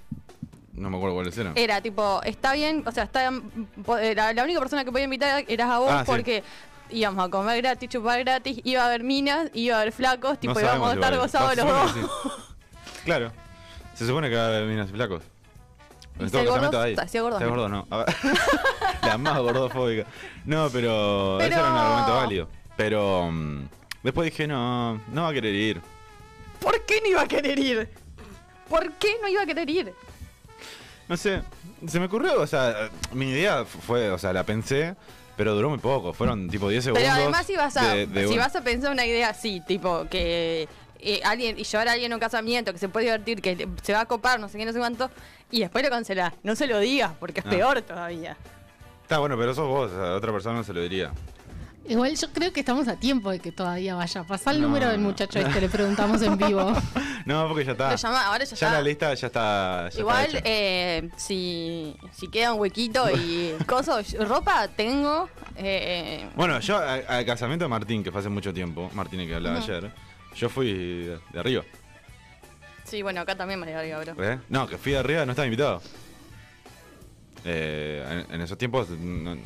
No 0.79 0.91
me 0.91 0.97
acuerdo 0.97 1.15
cuáles 1.17 1.37
eran. 1.39 1.53
Era 1.57 1.81
tipo, 1.81 2.21
está 2.25 2.53
bien, 2.53 2.83
o 2.87 2.93
sea, 2.93 3.05
está, 3.05 3.31
la, 3.31 4.33
la 4.33 4.45
única 4.45 4.61
persona 4.61 4.85
que 4.85 4.91
podía 4.93 5.05
invitar 5.05 5.45
eras 5.49 5.71
a 5.71 5.79
vos 5.79 5.91
Ah, 5.93 6.01
sí. 6.01 6.05
porque 6.07 6.43
íbamos 6.91 7.27
a 7.27 7.29
comer 7.31 7.61
gratis, 7.63 7.89
chupar 7.89 8.21
gratis, 8.21 8.61
iba 8.65 8.83
a 8.83 8.87
haber 8.87 9.03
minas, 9.03 9.51
iba 9.55 9.77
a 9.77 9.81
haber 9.83 9.93
flacos, 9.93 10.39
tipo, 10.39 10.55
no 10.55 10.61
íbamos 10.61 10.91
a 10.91 10.95
estar 10.95 11.13
igual. 11.13 11.27
gozados 11.27 11.57
los 11.57 11.67
dos. 11.67 11.93
sí. 11.93 12.01
Claro. 13.05 13.33
Se 13.95 14.07
supone 14.07 14.29
que 14.29 14.37
va 14.37 14.43
a 14.45 14.47
haber 14.49 14.65
minas 14.67 14.91
y 14.91 14.93
flacos. 14.93 15.23
¿Y 16.19 16.25
En 16.25 16.31
todo 16.31 16.83
hay. 16.83 16.95
Hay 16.99 17.51
no. 17.69 17.87
La 19.03 19.19
más 19.19 19.39
gordofóbica. 19.39 20.07
No, 20.45 20.69
pero, 20.71 21.37
Pero- 21.39 21.41
ese 21.41 21.55
era 21.61 21.71
un 21.71 21.77
argumento 21.79 22.15
válido. 22.15 22.49
Pero 22.77 23.31
mm, 23.33 23.63
después 24.03 24.31
dije, 24.31 24.47
no, 24.47 25.01
no 25.13 25.23
va 25.23 25.29
a 25.31 25.33
querer 25.33 25.55
ir. 25.55 25.81
¿Por 26.61 26.81
qué 26.85 27.01
no 27.01 27.09
iba 27.09 27.23
a 27.23 27.27
querer 27.29 27.59
ir? 27.59 27.89
¿Por 28.69 28.93
qué 28.93 29.17
no 29.23 29.29
iba 29.29 29.43
a 29.43 29.47
querer 29.47 29.71
ir? 29.71 29.95
No 31.09 31.17
sé, 31.17 31.43
se 31.87 31.99
me 32.01 32.07
ocurrió, 32.07 32.41
o 32.41 32.47
sea, 32.47 32.91
mi 33.13 33.31
idea 33.31 33.65
fue, 33.65 34.11
o 34.11 34.19
sea, 34.19 34.33
la 34.33 34.45
pensé, 34.45 34.95
pero 35.37 35.55
duró 35.55 35.71
muy 35.71 35.79
poco, 35.79 36.13
fueron 36.13 36.49
tipo 36.51 36.69
10 36.69 36.85
segundos. 36.85 37.03
Pero 37.09 37.15
además 37.23 37.47
si 37.47 37.57
vas 37.57 37.77
a, 37.77 37.95
de- 37.95 38.07
de 38.07 38.27
si 38.27 38.33
un- 38.35 38.39
vas 38.39 38.55
a 38.57 38.61
pensar 38.63 38.93
una 38.93 39.07
idea 39.07 39.31
así, 39.31 39.63
tipo 39.67 40.07
que 40.11 40.69
eh, 41.01 41.21
alguien 41.25 41.59
y 41.59 41.65
llevar 41.65 41.89
a 41.89 41.93
alguien 41.93 42.13
a 42.13 42.17
un 42.17 42.21
casamiento 42.21 42.73
que 42.73 42.79
se 42.79 42.89
puede 42.89 43.07
divertir, 43.07 43.41
que 43.41 43.69
se 43.83 43.93
va 43.93 44.01
a 44.01 44.07
copar, 44.07 44.39
no 44.41 44.49
sé 44.49 44.59
qué, 44.59 44.65
no 44.67 44.73
sé 44.73 44.79
cuánto, 44.81 45.11
y 45.51 45.61
después 45.61 45.83
lo 45.85 45.91
cancelás. 45.91 46.35
No 46.43 46.55
se 46.57 46.67
lo 46.67 46.79
digas, 46.81 47.13
porque 47.19 47.41
es 47.41 47.47
Ah. 47.47 47.51
peor 47.51 47.81
todavía. 47.83 48.37
Está 49.03 49.19
bueno, 49.19 49.39
pero 49.39 49.55
sos 49.55 49.67
vos, 49.67 49.91
a 49.93 50.15
otra 50.17 50.31
persona 50.33 50.57
no 50.57 50.65
se 50.65 50.75
lo 50.75 50.83
diría. 50.83 51.13
Igual 51.87 52.15
yo 52.17 52.29
creo 52.33 52.53
que 52.53 52.61
estamos 52.61 52.87
a 52.89 52.97
tiempo 52.97 53.31
de 53.31 53.39
que 53.39 53.51
todavía 53.51 53.95
vaya. 53.95 54.23
Pasá 54.25 54.51
el 54.51 54.61
No, 54.61 54.67
número 54.69 54.89
del 54.91 55.01
no. 55.03 55.09
muchacho 55.09 55.39
este, 55.39 55.61
le 55.61 55.69
preguntamos 55.69 56.21
en 56.23 56.37
vivo. 56.37 56.73
No, 57.25 57.47
porque 57.47 57.63
ya 57.63 57.73
está. 57.73 57.91
Lo 57.91 57.97
llama, 57.97 58.25
ahora 58.27 58.39
ya, 58.45 58.51
ya 58.51 58.55
está. 58.55 58.73
la 58.73 58.81
lista 58.81 59.13
ya 59.13 59.27
está. 59.27 59.89
ya 59.91 60.01
Igual, 60.01 60.25
está 60.37 60.41
eh, 60.47 61.11
si, 61.19 61.95
si 62.13 62.29
queda 62.29 62.55
un 62.55 62.61
huequito 62.61 63.05
y 63.11 63.53
cosas, 63.67 64.15
ropa 64.27 64.67
tengo. 64.69 65.29
eh, 65.57 66.27
Bueno, 66.37 66.59
yo 66.61 66.79
al 66.79 67.27
casamiento 67.27 67.67
de 67.67 67.69
Martín, 67.69 68.03
que 68.03 68.11
fue 68.11 68.21
hace 68.21 68.31
mucho 68.31 68.55
tiempo, 68.55 68.91
Martín 68.95 69.27
que 69.29 69.35
hablaba 69.35 69.59
ayer, 69.59 69.93
yo 70.37 70.49
fui 70.49 70.73
de, 70.73 71.19
de 71.31 71.39
arriba. 71.41 71.65
Sí, 72.85 73.03
bueno, 73.03 73.21
acá 73.21 73.37
también 73.37 73.61
me 73.61 73.75
arriba, 73.75 74.01
bro. 74.01 74.25
¿Eh? 74.25 74.39
No, 74.49 74.67
que 74.67 74.79
fui 74.79 74.93
de 74.93 74.99
arriba 74.99 75.27
no 75.27 75.33
estaba 75.33 75.45
invitado. 75.45 75.83
Eh, 77.45 78.25
en, 78.31 78.35
en 78.37 78.41
esos 78.41 78.57
tiempos 78.57 78.89
no, 78.89 79.37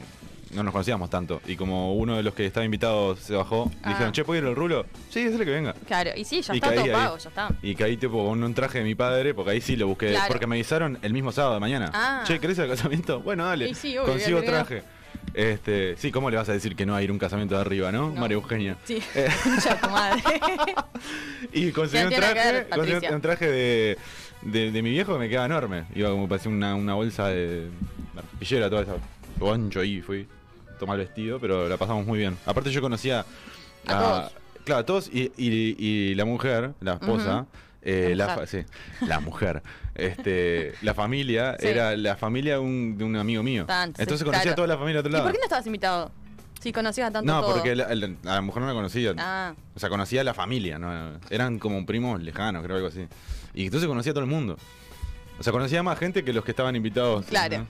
no 0.53 0.63
nos 0.63 0.73
conocíamos 0.73 1.09
tanto. 1.11 1.41
Y 1.47 1.57
como 1.57 1.95
uno 1.95 2.17
de 2.17 2.23
los 2.23 2.35
que 2.35 2.47
estaba 2.47 2.65
invitado 2.65 3.17
se 3.17 3.35
bajó, 3.35 3.71
Ah. 3.83 3.89
dijeron, 3.91 4.13
che, 4.13 4.25
¿puedo 4.25 4.41
ir 4.43 4.47
al 4.49 4.55
rulo? 4.57 4.87
Sí, 5.11 5.21
es 5.21 5.33
el 5.35 5.45
que 5.45 5.51
venga. 5.51 5.75
Claro, 5.87 6.11
y 6.17 6.25
sí, 6.25 6.43
ya 6.43 6.55
Y 6.55 6.59
está 6.59 6.71
todo 6.73 6.85
ahí. 6.85 6.91
pago, 6.91 7.19
ya 7.19 7.29
está. 7.29 7.49
Y 7.63 7.75
caí 7.75 7.97
tipo 7.97 8.27
con 8.27 8.43
un 8.43 8.55
traje 8.55 8.79
de 8.79 8.85
mi 8.85 8.95
padre, 8.95 9.35
porque 9.35 9.53
ahí 9.53 9.61
sí 9.61 9.77
lo 9.77 9.87
busqué. 9.89 10.11
Claro. 10.11 10.27
Porque 10.29 10.47
me 10.47 10.57
avisaron 10.57 10.99
el 11.03 11.13
mismo 11.13 11.33
sábado 11.33 11.55
de 11.55 11.61
mañana. 11.61 11.91
Ah. 11.95 12.23
Che, 12.27 12.39
¿querés 12.39 12.59
ir 12.59 12.65
al 12.65 12.71
casamiento? 12.71 13.21
Bueno, 13.25 13.45
dale. 13.47 13.69
Y 13.69 13.75
sí, 13.75 13.97
obvio, 13.97 14.13
Consigo 14.13 14.43
traje. 14.43 14.83
Este, 15.35 15.97
sí, 15.97 16.11
¿cómo 16.11 16.29
le 16.31 16.37
vas 16.37 16.49
a 16.49 16.53
decir 16.53 16.75
que 16.77 16.85
no 16.85 16.93
va 16.93 16.99
a 16.99 17.03
ir 17.03 17.11
un 17.11 17.19
casamiento 17.19 17.55
de 17.55 17.61
arriba, 17.61 17.91
no? 17.93 18.11
No. 18.11 18.21
María 18.21 18.35
Eugenia. 18.35 18.77
Sí, 18.85 19.01
Eh. 19.15 19.29
tu 19.83 19.89
madre. 19.91 20.23
Y 21.53 21.71
conseguí 21.73 22.05
un 22.05 22.11
traje, 22.11 22.67
conseguí 22.69 23.07
un 23.15 23.21
traje 23.21 23.47
de, 23.51 23.99
de, 24.43 24.71
de 24.71 24.83
mi 24.83 24.91
viejo 24.91 25.15
que 25.15 25.19
me 25.21 25.29
queda 25.29 25.47
enorme. 25.47 25.85
Iba 25.95 26.11
como 26.11 26.29
parecía 26.29 26.51
una, 26.51 26.75
una 26.75 26.95
bolsa 26.95 27.29
de 27.29 27.69
pillera, 28.39 28.69
toda 28.69 28.83
esa. 28.83 28.95
Ancho 29.53 29.81
ahí 29.81 30.01
fui. 30.01 30.27
El 30.91 30.99
vestido, 30.99 31.39
pero 31.41 31.69
la 31.69 31.77
pasamos 31.77 32.07
muy 32.07 32.19
bien. 32.19 32.37
Aparte 32.47 32.71
yo 32.71 32.81
conocía 32.81 33.25
A 33.87 33.99
todos. 33.99 34.33
Claro, 34.65 34.81
a 34.81 34.87
todos 34.87 35.09
y, 35.13 35.33
y- 35.37 35.77
y 35.79 36.15
la 36.15 36.25
mujer, 36.25 36.73
la 36.81 36.95
esposa. 36.95 37.47
Eh, 37.85 38.15
La 38.17 38.27
mujer. 38.29 38.39
fa- 38.39 38.47
sí, 38.47 38.65
la 39.07 39.19
mujer. 39.21 39.63
Este, 39.97 40.73
la 40.83 40.95
familia 40.95 41.57
Sí. 41.59 41.67
era 41.67 41.97
la 41.97 42.17
familia 42.17 42.55
de 42.55 42.59
un, 42.61 42.97
de 42.97 43.05
un 43.05 43.17
amigo 43.17 43.43
mío. 43.43 43.67
Sí, 43.69 43.75
Entonces 43.99 44.23
conocía 44.25 44.43
claro. 44.43 44.53
a 44.53 44.55
toda 44.57 44.69
la 44.69 44.77
familia 44.79 44.95
de 44.95 45.01
otro 45.01 45.11
¿Y 45.11 45.13
lado. 45.15 45.25
por 45.25 45.33
qué 45.33 45.39
no 45.39 45.45
estabas 45.45 45.67
invitado? 45.67 46.13
Si 46.61 46.73
conocías 46.73 47.09
a 47.09 47.13
tanto 47.13 47.33
no, 47.33 47.41
todo. 47.41 47.55
porque 47.55 47.75
la, 47.75 47.93
la- 47.95 48.07
a 48.07 48.35
la 48.37 48.41
mujer 48.41 48.63
no 48.63 48.69
la 48.69 48.75
conocía. 48.75 49.15
Ah, 49.19 49.55
O 49.75 49.81
sea, 49.81 49.89
conocía 49.89 50.21
a 50.21 50.25
la 50.25 50.33
familia, 50.35 50.79
¿no? 50.79 51.19
Eran 51.29 51.59
como 51.59 51.85
primos 51.85 52.23
lejanos, 52.23 52.63
creo, 52.63 52.77
algo 52.77 52.87
así. 52.89 53.07
Y 53.53 53.65
entonces 53.65 53.89
conocía 53.89 54.13
a 54.13 54.15
todo 54.15 54.23
el 54.25 54.31
mundo. 54.31 54.57
O 55.41 55.43
sea, 55.43 55.53
conocía 55.53 55.83
más 55.83 55.99
gente 55.99 56.23
que 56.23 56.33
los 56.33 56.45
que 56.45 56.53
estaban 56.53 56.77
invitados. 56.77 57.27
Claro. 57.27 57.59
¿no? 57.59 57.67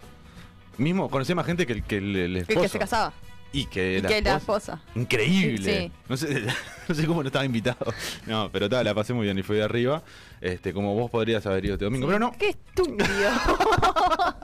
Mismo, 0.79 1.09
conocía 1.11 1.35
más 1.35 1.47
gente 1.47 1.67
que 1.67 1.73
el, 1.75 1.83
que 1.85 1.97
el, 1.99 2.17
el 2.17 2.37
esposo. 2.39 2.61
que 2.63 2.69
se 2.69 2.79
casaba. 2.79 3.13
Y 3.55 3.67
que, 3.67 3.99
Y 3.99 4.01
la, 4.01 4.09
que 4.09 4.23
la 4.23 4.37
esposa. 4.37 4.81
Increíble. 4.95 5.81
Sí. 5.83 5.93
No, 6.09 6.17
sé, 6.17 6.47
no 6.89 6.95
sé 6.95 7.07
cómo 7.07 7.23
no 7.23 7.27
estaba 7.29 7.45
invitado. 7.45 7.93
No, 8.27 8.49
pero 8.51 8.69
tal, 8.71 8.85
la 8.87 8.95
pasé 8.95 9.13
muy 9.13 9.25
bien 9.27 9.39
y 9.39 9.43
fui 9.43 9.57
de 9.57 9.63
arriba. 9.65 10.03
Este, 10.41 10.73
como 10.73 10.95
vos 10.95 11.11
podrías 11.11 11.45
haber 11.47 11.67
ido 11.67 11.75
este 11.75 11.85
domingo. 11.85 12.07
Pero 12.07 12.19
no. 12.19 12.33
Qué 12.33 12.49
estúpido. 12.51 13.05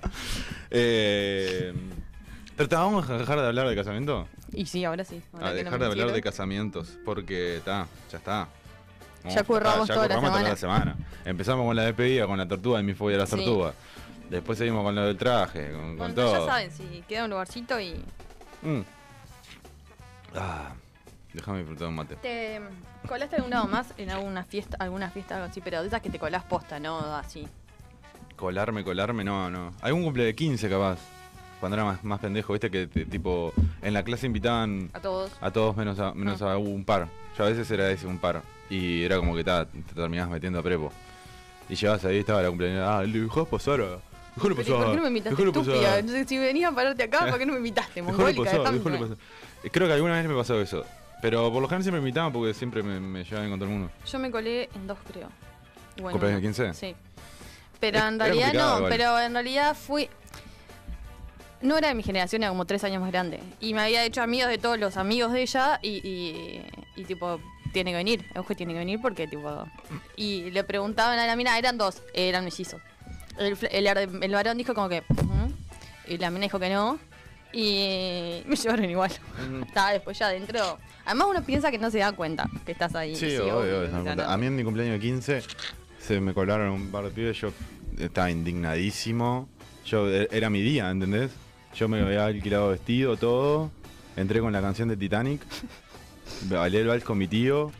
Eh, 0.71 1.73
pero 2.57 2.69
ta, 2.69 2.81
vamos 2.81 3.09
a 3.09 3.17
dejar 3.17 3.41
de 3.41 3.47
hablar 3.47 3.69
de 3.69 3.75
casamiento. 3.75 4.29
y 4.53 4.67
sí, 4.67 4.85
ahora 4.85 5.03
sí. 5.05 5.23
ahora 5.33 5.47
A 5.49 5.51
no 5.53 5.57
dejar 5.57 5.79
de 5.79 5.87
hablar 5.87 6.13
de 6.13 6.21
casamientos. 6.21 6.99
Porque 7.05 7.57
está, 7.57 7.87
ya 8.11 8.19
está. 8.19 8.49
Ya 9.29 9.43
curramos 9.45 9.89
ya 9.89 9.95
toda 9.95 10.09
la 10.43 10.57
semana. 10.57 10.97
Empezamos 11.25 11.65
con 11.67 11.75
la 11.77 11.85
despedida, 11.85 12.27
con 12.27 12.39
la 12.39 12.47
tortuga 12.47 12.81
y 12.81 12.83
mi 12.85 12.95
fobia 12.95 13.17
a 13.17 13.21
la 13.21 13.27
Sí. 13.27 13.37
tortuga. 13.37 13.73
Después 14.31 14.59
seguimos 14.59 14.83
con 14.85 14.95
lo 14.95 15.07
del 15.07 15.17
traje, 15.17 15.73
con, 15.73 16.15
todo. 16.15 16.33
ya 16.33 16.45
saben, 16.47 16.71
si 16.71 17.03
queda 17.09 17.25
un 17.25 17.31
lugarcito 17.31 17.81
y. 17.81 17.95
Mm. 18.63 18.81
Ah, 20.35 20.73
déjame 21.33 21.59
disfrutar 21.59 21.89
un 21.89 21.95
mate. 21.95 22.17
¿Te 22.17 22.61
colaste 23.09 23.37
algún 23.37 23.51
lado 23.51 23.67
más 23.67 23.95
en 23.97 24.11
alguna 24.11 24.45
fiesta, 24.45 24.77
alguna 24.81 25.11
fiesta, 25.11 25.37
algo 25.37 25.47
así? 25.47 25.61
Pero 25.61 25.81
de 25.83 25.89
esas 25.89 26.03
que 26.03 26.11
te 26.11 26.19
colás 26.19 26.45
posta, 26.45 26.79
¿no? 26.79 26.99
Así. 27.17 27.47
Colarme, 28.37 28.85
colarme, 28.85 29.25
no, 29.25 29.51
no. 29.51 29.73
Algún 29.81 30.05
cumple 30.05 30.25
de 30.25 30.35
15 30.35 30.69
capaz. 30.69 30.99
Cuando 31.61 31.75
era 31.77 31.85
más, 31.85 32.05
más 32.05 32.21
pendejo, 32.21 32.53
viste 32.53 32.71
que 32.71 32.87
te- 32.87 33.05
tipo 33.05 33.53
en 33.83 33.93
la 33.93 34.05
clase 34.05 34.27
invitaban 34.27 34.91
A 34.93 35.01
todos. 35.01 35.33
a 35.41 35.51
todos 35.51 35.77
menos 35.77 35.99
a, 35.99 36.15
menos 36.15 36.41
a 36.43 36.57
un 36.57 36.85
par. 36.85 37.09
Yo 37.37 37.45
a 37.45 37.49
veces 37.49 37.69
era 37.71 37.91
ese 37.91 38.07
un 38.07 38.19
par. 38.19 38.43
Y 38.71 39.03
era 39.03 39.17
como 39.17 39.35
que 39.35 39.43
ta, 39.43 39.65
te 39.67 39.81
terminabas 39.95 40.31
metiendo 40.31 40.59
a 40.61 40.63
prepo. 40.63 40.93
Y 41.69 41.75
llegabas 41.75 42.05
ahí, 42.05 42.19
estaba 42.19 42.43
la 42.43 42.49
cumpleaños. 42.49 42.87
Ah, 42.89 43.03
le 43.03 43.21
dejás 43.21 43.47
pasar 43.49 43.81
pasar. 44.39 44.67
¿y 44.67 44.71
¿Por 44.79 44.91
qué 44.91 44.97
no 44.97 45.03
me 45.03 45.09
invitaste, 45.09 45.43
estúpida? 45.45 46.27
si 46.27 46.39
venías 46.39 46.73
a 46.73 46.75
pararte 46.75 47.03
acá, 47.05 47.27
¿por 47.29 47.39
qué 47.39 47.47
no 47.47 47.53
me 47.53 47.59
invitaste? 47.59 48.03
Mongólica. 48.03 48.51
Eh, 49.65 49.71
Creo 49.71 49.87
que 49.89 49.93
alguna 49.95 50.15
vez 50.15 50.27
me 50.29 50.35
pasó 50.35 50.61
eso. 50.61 50.85
Pero 51.21 51.53
por 51.53 51.61
lo 51.61 51.69
general 51.69 51.83
siempre 51.83 52.01
me 52.01 52.09
invitaban 52.09 52.33
porque 52.33 52.55
siempre 52.55 52.83
me, 52.83 53.01
me 53.01 53.25
llevaban 53.25 53.51
con 53.51 53.59
todo 53.59 53.69
el 53.69 53.75
mundo. 53.77 53.93
Yo 54.07 54.19
me 54.21 54.31
colé 54.31 54.69
en 54.75 54.87
dos, 54.87 54.99
creo. 55.13 55.29
Bueno, 55.97 56.13
¿Cumpleaños 56.13 56.41
de 56.43 56.47
uno. 56.49 56.55
15? 56.73 56.75
Sí. 56.75 56.95
Pero 57.81 57.99
Es- 57.99 58.05
en 58.05 58.19
realidad 58.21 58.53
no, 58.55 58.77
igual. 58.77 58.85
pero 58.89 59.19
en 59.21 59.33
realidad 59.33 59.77
fui. 59.77 60.09
No 61.61 61.77
era 61.77 61.89
de 61.89 61.95
mi 61.95 62.05
generación, 62.05 62.43
era 62.45 62.51
como 62.51 62.67
tres 62.67 62.85
años 62.85 63.01
más 63.01 63.11
grande. 63.11 63.41
Y 63.59 63.75
me 63.75 63.83
había 63.83 64.05
hecho 64.05 64.23
amigos 64.23 64.49
de 64.49 64.59
todos 64.59 64.79
los 64.79 64.97
amigos 64.97 65.33
de 65.33 65.43
ella 65.43 65.81
y, 65.83 66.07
y, 66.09 66.63
y, 66.95 67.05
tipo, 67.05 67.41
tiene 67.73 67.91
que 67.91 67.97
venir. 67.97 68.25
Euge 68.37 68.55
tiene 68.55 68.75
que 68.75 68.79
venir 68.79 69.01
porque, 69.03 69.27
tipo. 69.27 69.67
Y 70.15 70.53
le 70.53 70.63
preguntaban 70.63 71.19
a 71.19 71.27
la 71.27 71.35
mina, 71.35 71.59
eran 71.59 71.77
dos, 71.77 72.01
eran 72.15 72.45
mellizos. 72.45 72.81
El, 73.39 74.33
varón 74.33 74.59
dijo 74.59 74.75
como 74.75 74.89
que. 74.89 75.03
"Ujú", 75.09 75.53
y 76.09 76.19
la 76.19 76.31
mina 76.31 76.43
dijo 76.43 76.59
que 76.59 76.71
no. 76.71 76.99
Y 77.53 78.43
me 78.47 78.57
llevaron 78.63 78.91
igual. 78.91 79.11
Mm. 79.51 79.63
Estaba 79.63 79.93
después 79.93 80.19
ya 80.19 80.27
adentro. 80.27 80.79
Además, 81.07 81.29
uno 81.31 81.43
piensa 81.45 81.71
que 81.71 81.79
no 81.79 81.91
se 81.91 81.99
da 81.99 82.13
cuenta 82.13 82.49
que 82.67 82.73
estás 82.73 82.95
ahí. 82.95 83.17
Sí, 83.17 83.37
obvio, 83.39 83.81
obvio, 83.81 83.89
no. 84.17 84.23
A 84.23 84.37
mí 84.37 84.47
en 84.47 84.57
mi 84.57 84.65
cumpleaños 84.65 84.95
de 84.95 85.01
15 85.01 85.43
se 86.01 86.21
me 86.21 86.35
colaron 86.35 86.69
un 86.71 86.91
par 86.91 87.05
de 87.05 87.11
pibes. 87.11 87.39
Yo 87.41 87.51
estaba 87.99 88.31
indignadísimo. 88.31 89.49
Yo 89.87 90.09
e- 90.11 90.29
Era 90.31 90.51
mi 90.51 90.61
día, 90.61 90.91
¿entendés? 90.91 91.31
Yo 91.75 91.89
me 91.89 92.01
había 92.01 92.27
alquilado 92.27 92.69
vestido, 92.71 93.17
todo. 93.17 93.71
Entré 94.17 94.41
con 94.41 94.53
la 94.53 94.61
canción 94.61 94.89
de 94.89 94.97
Titanic. 94.97 95.41
Bailé 96.51 96.81
el 96.81 96.89
vals 96.89 97.05
con 97.05 97.17
mi 97.17 97.29
tío. 97.29 97.73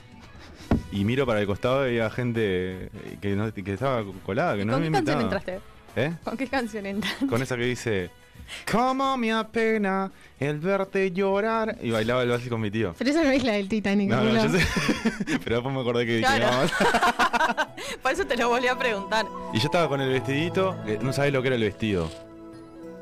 Y 0.93 1.05
miro 1.05 1.27
para 1.27 1.41
el 1.41 1.47
costado 1.47 1.85
y 1.87 1.91
había 1.99 2.11
gente 2.11 2.91
que, 3.21 3.37
no- 3.37 3.53
que 3.53 3.73
estaba 3.73 4.03
colada, 4.25 4.57
que 4.57 4.63
¿Y 4.63 4.65
no 4.65 4.73
¿Con 4.75 4.83
qué 4.83 4.91
canción 4.93 5.21
entraste? 5.21 5.61
¿Eh? 5.97 6.13
¿Con 6.25 6.37
qué 6.37 6.47
canción 6.47 6.87
entraste? 6.87 7.27
Con 7.27 7.43
esa 7.43 7.57
que 7.57 7.65
dice... 7.65 8.11
Cómo 8.71 9.19
me 9.19 9.31
apena 9.31 10.11
el 10.41 10.59
verte 10.59 11.11
llorar. 11.13 11.77
Y 11.83 11.91
bailaba 11.91 12.23
el 12.23 12.31
vals 12.31 12.49
con 12.49 12.63
mi 12.63 12.71
tío. 12.71 12.95
Pero 12.97 13.11
esa 13.11 13.23
no 13.23 13.31
es 13.31 13.45
la 13.45 13.53
del 13.53 13.69
Titanic. 13.69 14.09
No, 14.09 14.17
no, 14.25 14.31
Rulo. 14.31 14.43
yo 14.45 14.59
sé. 14.59 14.67
Pero 15.45 15.57
después 15.57 15.75
me 15.75 15.81
acordé 15.83 16.07
que 16.07 16.17
dije, 16.17 16.25
Claro. 16.37 16.47
no. 16.63 17.67
Por 18.03 18.13
eso 18.13 18.25
te 18.27 18.39
lo 18.39 18.49
volví 18.49 18.69
a 18.69 18.79
preguntar. 18.79 19.27
Y 19.53 19.59
yo 19.59 19.67
estaba 19.67 19.87
con 19.89 20.01
el 20.01 20.09
vestidito, 20.09 20.75
no 21.03 21.13
sabés 21.13 21.31
lo 21.35 21.43
que 21.43 21.49
era 21.49 21.57
el 21.57 21.63
vestido. 21.63 22.09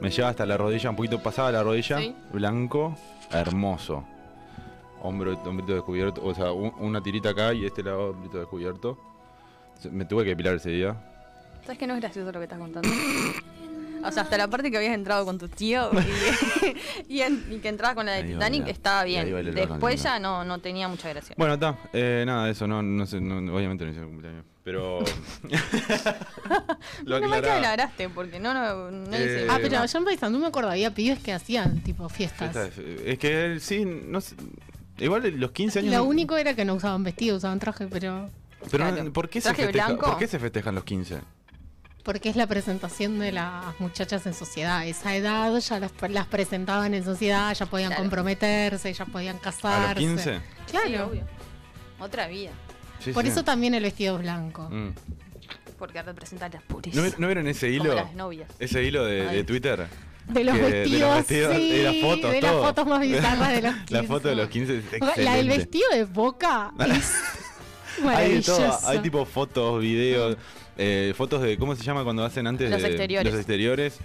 Me 0.00 0.10
lleva 0.10 0.30
hasta 0.30 0.44
la 0.46 0.56
rodilla, 0.56 0.90
un 0.90 0.96
poquito 0.96 1.22
pasada 1.22 1.52
la 1.52 1.62
rodilla, 1.62 1.98
Sí. 1.98 2.12
blanco, 2.32 2.98
hermoso. 3.30 4.04
Hombro, 5.02 5.38
hombrito 5.44 5.74
descubierto, 5.74 6.24
o 6.24 6.34
sea, 6.34 6.52
un- 6.52 6.72
una 6.78 7.02
tirita 7.02 7.30
acá 7.30 7.52
y 7.54 7.64
este 7.66 7.82
lado, 7.82 8.10
hombrito 8.10 8.38
descubierto. 8.38 8.98
Me 9.90 10.04
tuve 10.04 10.24
que 10.24 10.30
depilar 10.30 10.54
ese 10.56 10.70
día. 10.70 10.96
¿Sabes 11.62 11.78
que 11.78 11.86
no 11.86 11.94
es 11.94 12.00
gracioso 12.00 12.32
lo 12.32 12.38
que 12.38 12.44
estás 12.44 12.58
contando? 12.58 12.88
O 14.04 14.12
sea, 14.12 14.22
hasta 14.22 14.38
la 14.38 14.48
parte 14.48 14.70
que 14.70 14.76
habías 14.76 14.94
entrado 14.94 15.24
con 15.24 15.36
tu 15.38 15.48
tío 15.48 15.90
y, 15.92 15.96
y 17.16 17.20
en- 17.22 17.44
y 17.50 17.58
que 17.58 17.68
entrabas 17.68 17.96
con 17.96 18.06
la 18.06 18.12
de 18.12 18.18
Ahí 18.18 18.32
Titanic 18.32 18.68
estaba 18.68 19.04
bien. 19.04 19.26
Después 19.54 20.02
ya 20.02 20.18
no, 20.18 20.44
no 20.44 20.58
tenía 20.60 20.86
mucha 20.88 21.08
gracia. 21.08 21.34
Bueno, 21.38 21.54
está, 21.54 21.76
eh, 21.92 22.22
nada 22.26 22.46
de 22.46 22.52
eso, 22.52 22.66
no, 22.68 22.82
no 22.82 23.04
sé, 23.06 23.20
no- 23.20 23.54
obviamente 23.54 23.84
no 23.84 23.90
hice 23.90 24.00
cumpleaños. 24.02 24.44
Pero. 24.64 25.00
lo 27.04 27.18
que 27.18 27.24
aclaraba. 27.24 27.56
aclaraste, 27.56 28.08
porque 28.08 28.38
no, 28.38 28.54
no, 28.54 28.90
no 28.90 29.16
hice- 29.16 29.44
Eh, 29.44 29.48
Ah, 29.50 29.58
pero 29.60 29.84
yo 29.84 29.98
en 29.98 30.04
Paysandú 30.04 30.38
me 30.38 30.46
acuerdo, 30.46 30.70
había 30.70 30.92
pibes 30.94 31.18
que 31.20 31.32
hacían 31.32 31.80
tipo 31.82 32.08
fiestas. 32.08 32.52
Fiesta 32.52 32.80
de- 32.82 33.12
Es 33.12 33.18
que 33.18 33.44
él 33.46 33.60
sí, 33.60 33.84
no 33.84 34.20
sé. 34.20 34.36
Igual 34.98 35.38
los 35.38 35.50
15 35.52 35.80
años. 35.80 35.92
Lo 35.94 36.04
único 36.04 36.36
era 36.36 36.54
que 36.54 36.64
no 36.64 36.74
usaban 36.74 37.02
vestido, 37.04 37.36
usaban 37.36 37.58
traje, 37.58 37.86
pero 37.86 38.30
Pero 38.70 38.88
Claro. 38.90 39.12
¿por 39.12 39.28
qué, 39.28 39.40
se 39.40 39.48
¿Traje 39.50 39.64
festeja- 39.66 39.86
blanco? 39.88 40.06
¿por 40.06 40.18
qué 40.18 40.26
se 40.26 40.38
festejan 40.38 40.74
los 40.74 40.84
15? 40.84 41.20
porque 42.02 42.28
es 42.28 42.36
la 42.36 42.46
presentación 42.46 43.18
de 43.18 43.32
las 43.32 43.78
muchachas 43.80 44.24
en 44.26 44.32
sociedad. 44.34 44.78
A 44.78 44.86
esa 44.86 45.16
edad 45.16 45.58
ya 45.58 45.80
las, 45.80 45.90
las 46.08 46.26
presentaban 46.28 46.94
en 46.94 47.02
sociedad, 47.04 47.52
ya 47.52 47.66
podían 47.66 47.88
Claro. 47.88 48.04
comprometerse, 48.04 48.92
ya 48.92 49.04
podían 49.06 49.38
casarse. 49.38 49.86
¿A 49.90 49.94
los 49.94 49.98
15? 49.98 50.40
Claro. 50.70 50.86
Sí, 50.88 50.94
obvio. 50.96 51.22
Otra 51.98 52.28
vida. 52.28 52.52
Sí, 53.00 53.10
Por 53.12 53.24
sí. 53.24 53.30
eso 53.30 53.42
también 53.42 53.74
el 53.74 53.82
vestido 53.82 54.14
es 54.16 54.22
blanco. 54.22 54.68
Mm. 54.70 54.90
Porque 55.80 56.00
representa 56.00 56.48
las 56.48 56.62
purezas. 56.62 56.94
¿No, 57.12 57.18
no 57.18 57.26
vieron 57.26 57.48
ese 57.48 57.76
Como 57.76 57.84
hilo? 57.90 57.94
las 57.96 58.14
novias. 58.14 58.50
Ese 58.60 58.84
hilo 58.84 59.04
de 59.04 59.42
Twitter. 59.42 59.88
De 60.28 60.42
los 60.44 60.56
Que- 60.58 60.64
de 60.64 60.98
los 60.98 61.14
vestidos, 61.16 61.56
sí, 61.56 61.70
de 61.70 61.82
las 61.84 61.96
fotos, 61.96 62.32
de 62.32 62.40
las 62.42 62.52
fotos 62.52 62.86
más 62.86 63.00
bizarras 63.00 63.52
de 63.52 63.62
los 63.62 63.74
15. 63.76 63.94
La 63.94 64.02
foto 64.02 64.28
de 64.28 64.34
los 64.34 64.48
15 64.48 64.76
es 64.78 65.18
La 65.18 65.34
del 65.34 65.48
vestido 65.48 65.88
de 65.92 66.04
Boca 66.04 66.72
es 66.80 67.12
Hay 68.04 68.34
de 68.34 68.42
todo, 68.42 68.78
hay 68.86 68.98
tipo 68.98 69.24
fotos, 69.24 69.80
videos, 69.80 70.36
eh, 70.76 71.14
fotos 71.16 71.42
de 71.42 71.56
cómo 71.56 71.76
se 71.76 71.82
llama 71.84 72.02
cuando 72.04 72.24
hacen 72.24 72.46
antes 72.46 72.70
Los 72.70 72.82
de 72.82 72.88
exteriores. 72.88 73.32
los 73.32 73.40
exteriores, 73.40 73.98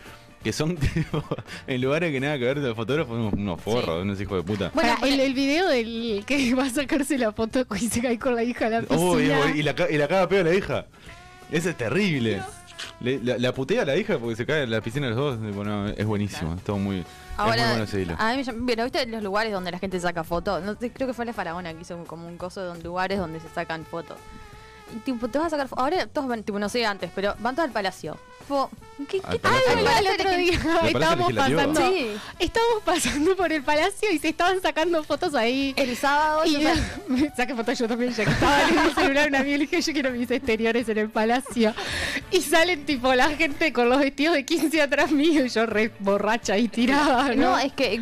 que 0.43 0.53
son 0.53 0.75
tipo, 0.77 1.23
en 1.67 1.81
lugares 1.81 2.11
que 2.11 2.19
nada 2.19 2.37
que 2.37 2.45
ver 2.45 2.59
de 2.61 2.73
fotógrafos, 2.75 3.17
unos, 3.17 3.33
unos 3.33 3.59
forros, 3.61 4.03
unos 4.03 4.21
hijos 4.21 4.37
de 4.37 4.43
puta. 4.43 4.71
Bueno, 4.73 4.91
el, 4.93 4.97
pone- 4.99 5.25
el 5.25 5.33
video 5.33 5.67
del 5.67 6.23
que 6.25 6.53
va 6.53 6.65
a 6.65 6.69
sacarse 6.69 7.17
la 7.17 7.31
foto 7.33 7.65
y 7.79 7.89
se 7.89 8.01
cae 8.01 8.17
con 8.19 8.35
la 8.35 8.43
hija 8.43 8.67
a 8.67 8.69
la 8.69 8.81
piscina. 8.81 9.01
Bu- 9.01 9.55
y, 9.55 9.63
la, 9.63 9.73
y 9.91 9.97
la 9.97 10.07
caga 10.07 10.29
peor 10.29 10.45
a 10.47 10.49
la 10.51 10.55
hija. 10.55 10.85
Ese 11.51 11.71
es 11.71 11.77
terrible. 11.77 12.41
Le- 12.99 13.19
la, 13.23 13.37
la 13.37 13.53
putea 13.53 13.81
a 13.81 13.85
la 13.85 13.95
hija 13.95 14.17
porque 14.17 14.35
se 14.35 14.45
cae 14.45 14.63
en 14.63 14.71
la 14.71 14.81
piscina 14.81 15.07
los 15.09 15.17
dos. 15.17 15.39
tipo, 15.41 15.63
no, 15.63 15.87
es 15.87 16.05
buenísimo, 16.05 16.53
es 16.55 16.63
todo 16.63 16.77
muy, 16.77 16.97
es 16.99 17.05
muy 17.05 17.05
Ahora, 17.37 17.67
bueno 17.69 17.83
ese 17.83 18.01
hilo. 18.01 18.15
a 18.17 18.33
mí 18.35 18.43
me 18.43 18.53
pero 18.65 18.83
viste 18.83 19.05
los 19.07 19.23
lugares 19.23 19.51
donde 19.53 19.71
la 19.71 19.79
gente 19.79 19.99
saca 19.99 20.23
fotos. 20.23 20.63
No 20.63 20.75
creo 20.77 21.07
que 21.07 21.13
fue 21.13 21.25
la 21.25 21.33
faraona 21.33 21.73
que 21.73 21.81
hizo 21.81 21.97
como 22.05 22.27
un 22.27 22.37
coso 22.37 22.73
de 22.73 22.83
lugares 22.83 23.17
donde 23.19 23.39
se 23.39 23.49
sacan 23.49 23.85
fotos. 23.85 24.17
Tipo, 25.05 25.27
te 25.27 25.37
vas 25.37 25.47
a 25.53 25.57
sacar 25.57 25.67
Ahora 25.77 26.05
todos 26.07 26.27
van, 26.27 26.43
tipo, 26.43 26.59
no 26.59 26.69
sé 26.69 26.85
antes, 26.85 27.09
pero 27.13 27.35
van 27.39 27.55
todos 27.55 27.67
al 27.67 27.73
palacio. 27.73 28.17
Tipo, 28.39 28.69
¿qué, 29.07 29.21
Al 29.23 29.33
qué 29.33 29.39
Palacio 29.39 29.99
el 29.99 30.07
otro 30.07 30.31
día 30.37 30.59
estábamos 30.87 31.33
pasando, 31.33 31.81
Sí. 31.89 32.07
estábamos 32.39 32.83
pasando 32.83 33.35
por 33.35 33.53
el 33.53 33.63
palacio 33.63 34.11
y 34.11 34.17
se 34.19 34.29
estaban 34.29 34.61
sacando 34.61 35.03
fotos 35.03 35.35
ahí. 35.35 35.73
El 35.77 35.95
sábado. 35.95 36.43
Y 36.45 36.59
yo 36.59 36.69
me 37.07 37.29
saqué 37.35 37.55
fotos 37.55 37.77
yo 37.79 37.87
también, 37.87 38.13
ya 38.13 38.25
que 38.25 38.31
estaba 38.31 38.67
en 38.67 38.77
el 38.79 38.95
celular 38.95 39.29
una 39.29 39.39
amiga 39.39 39.55
y 39.55 39.59
le 39.59 39.65
dije, 39.67 39.81
yo 39.81 39.93
quiero 39.93 40.11
mis 40.11 40.29
exteriores 40.31 40.89
en 40.89 40.97
el 40.97 41.09
palacio. 41.09 41.73
Y 42.31 42.41
salen 42.41 42.85
tipo 42.85 43.13
la 43.13 43.29
gente 43.29 43.71
con 43.71 43.89
los 43.89 43.99
vestidos 43.99 44.33
de 44.35 44.43
15 44.45 44.81
atrás 44.81 45.11
mío 45.11 45.45
y 45.45 45.49
yo 45.49 45.65
re 45.65 45.91
borracha 45.99 46.57
y 46.57 46.67
tirada, 46.67 47.29
¿no? 47.35 47.51
No, 47.51 47.59
es 47.59 47.71
que 47.73 48.01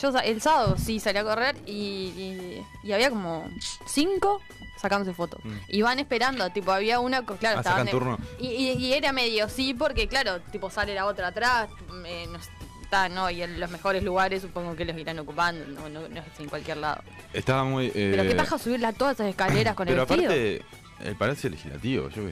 yo 0.00 0.08
el 0.18 0.40
sábado 0.42 0.76
sí 0.76 1.00
salí 1.00 1.18
a 1.18 1.24
correr 1.24 1.56
y, 1.66 1.72
y, 1.72 2.66
y 2.82 2.92
había 2.92 3.10
como 3.10 3.48
cinco 3.86 4.40
sacándose 4.80 5.12
fotos. 5.14 5.40
Mm. 5.44 5.56
Y 5.68 5.82
van 5.82 5.98
esperando, 5.98 6.48
tipo, 6.50 6.72
había 6.72 7.00
una, 7.00 7.24
claro, 7.24 7.58
Ah, 7.58 7.60
estaban 7.60 7.88
turno. 7.88 8.18
Y, 8.38 8.46
y- 8.48 8.72
y 8.72 8.92
era 8.92 9.12
medio 9.12 9.48
sí, 9.48 9.74
porque 9.74 10.08
claro, 10.08 10.40
tipo 10.52 10.70
sale 10.70 10.94
la 10.94 11.06
otra 11.06 11.28
atrás, 11.28 11.68
eh, 12.06 12.26
no 12.30 12.38
está, 12.82 13.08
no, 13.08 13.28
y 13.30 13.42
en 13.42 13.60
los 13.60 13.70
mejores 13.70 14.02
lugares 14.02 14.42
supongo 14.42 14.74
que 14.76 14.84
los 14.84 14.96
irán 14.96 15.18
ocupando, 15.18 15.66
no, 15.66 15.88
no, 15.88 16.08
no 16.08 16.20
es 16.20 16.40
en 16.40 16.48
cualquier 16.48 16.78
lado. 16.78 17.02
Estaba 17.32 17.64
muy. 17.64 17.86
eh, 17.94 18.12
Pero 18.16 18.22
qué 18.22 18.34
paja 18.34 18.58
subirla 18.58 18.92
todas 18.92 19.14
esas 19.16 19.28
escaleras 19.28 19.74
con 19.74 19.86
Pero 19.86 20.02
el 20.02 20.06
vestido. 20.08 20.30
aparte, 20.30 20.62
el 21.04 21.16
Palacio 21.16 21.50
Legislativo, 21.50 22.08
yo. 22.08 22.22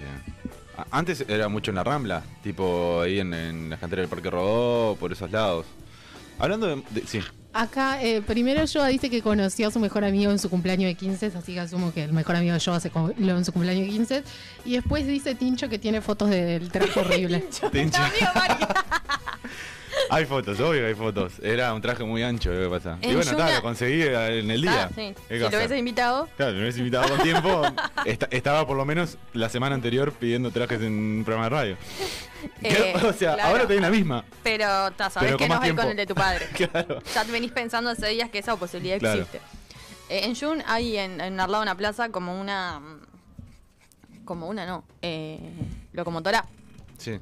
A- 0.78 0.86
Antes 0.90 1.24
era 1.28 1.48
mucho 1.48 1.70
en 1.70 1.74
la 1.76 1.84
Rambla, 1.84 2.22
tipo 2.42 3.00
ahí 3.02 3.18
en, 3.20 3.32
en 3.34 3.70
las 3.70 3.78
canteras 3.80 4.02
del 4.04 4.10
Parque 4.10 4.30
Rodó, 4.30 4.96
por 4.96 5.12
esos 5.12 5.30
lados. 5.30 5.66
Hablando 6.38 6.66
de. 6.68 6.82
de- 6.90 7.06
sí, 7.06 7.20
Acá, 7.58 8.02
eh, 8.02 8.20
primero 8.20 8.64
Yoa 8.64 8.88
dice 8.88 9.08
que 9.08 9.22
conoció 9.22 9.68
a 9.68 9.70
su 9.70 9.78
mejor 9.80 10.04
amigo 10.04 10.30
en 10.30 10.38
su 10.38 10.50
cumpleaños 10.50 10.88
de 10.88 10.94
15, 10.94 11.32
así 11.38 11.54
que 11.54 11.60
asumo 11.60 11.92
que 11.92 12.04
el 12.04 12.12
mejor 12.12 12.36
amigo 12.36 12.52
de 12.52 12.58
Yoa 12.60 12.80
se 12.80 12.90
co- 12.90 13.12
lo 13.16 13.38
en 13.38 13.44
su 13.46 13.52
cumpleaños 13.52 13.86
de 13.86 13.92
15. 13.92 14.22
Y 14.66 14.72
después 14.74 15.06
dice 15.06 15.34
Tincho 15.34 15.68
que 15.70 15.78
tiene 15.78 16.02
fotos 16.02 16.28
del 16.28 16.70
traje 16.70 17.00
horrible. 17.00 17.40
Tincho. 17.72 17.96
Amigo 18.02 18.26
Mario. 18.34 18.68
Hay 20.10 20.24
fotos, 20.26 20.58
obvio 20.60 20.80
que 20.82 20.86
hay 20.88 20.94
fotos. 20.94 21.34
Era 21.42 21.72
un 21.74 21.80
traje 21.82 22.04
muy 22.04 22.22
ancho, 22.22 22.50
lo 22.52 22.62
que 22.70 22.76
pasa. 22.76 22.98
Y 23.02 23.06
En 23.08 23.16
bueno, 23.16 23.32
Yuna- 23.32 23.54
lo 23.56 23.62
conseguí 23.62 24.02
en 24.02 24.50
el 24.50 24.62
día. 24.62 24.84
Ah, 24.84 24.90
sí. 24.94 25.14
¿Qué 25.28 25.36
Si 25.36 25.40
lo 25.42 25.48
hubiese 25.48 25.78
invitado, 25.78 26.28
Claro, 26.36 26.52
me 26.54 26.60
hubiese 26.60 26.78
invitado 26.78 27.08
con 27.08 27.22
tiempo. 27.22 27.62
Esta- 28.04 28.28
estaba 28.30 28.66
por 28.66 28.76
lo 28.76 28.84
menos 28.84 29.18
la 29.32 29.48
semana 29.48 29.74
anterior 29.74 30.12
pidiendo 30.12 30.50
trajes 30.50 30.80
en 30.82 30.92
un 31.18 31.22
programa 31.24 31.44
de 31.46 31.50
radio. 31.50 31.76
Eh, 32.62 32.94
o 33.04 33.12
sea, 33.12 33.34
claro. 33.34 33.50
ahora 33.50 33.66
tenés 33.66 33.82
la 33.82 33.90
misma. 33.90 34.24
pero 34.42 34.90
ta, 34.92 35.10
sabés 35.10 35.28
Pero 35.28 35.38
que 35.38 35.48
no 35.48 35.66
ir 35.66 35.74
con 35.74 35.86
el 35.88 35.96
de 35.96 36.06
tu 36.06 36.14
padre. 36.14 36.46
Claro. 36.56 37.00
Ya 37.14 37.24
te 37.24 37.32
venís 37.32 37.52
pensando 37.52 37.90
hace 37.90 38.08
días 38.08 38.30
que 38.30 38.38
esa 38.38 38.56
posibilidad 38.56 38.98
Claro. 38.98 39.20
existe. 39.22 39.40
Eh, 40.08 40.20
en 40.24 40.34
June 40.36 40.62
hay 40.66 40.96
en, 40.98 41.20
en 41.20 41.40
al 41.40 41.50
lado 41.50 41.62
de 41.64 41.70
una 41.70 41.76
plaza 41.76 42.10
como 42.10 42.40
una. 42.40 42.80
Como 44.24 44.48
una, 44.48 44.66
no. 44.66 44.84
Eh, 45.02 45.38
locomotora. 45.92 46.44
Sí. 46.98 47.18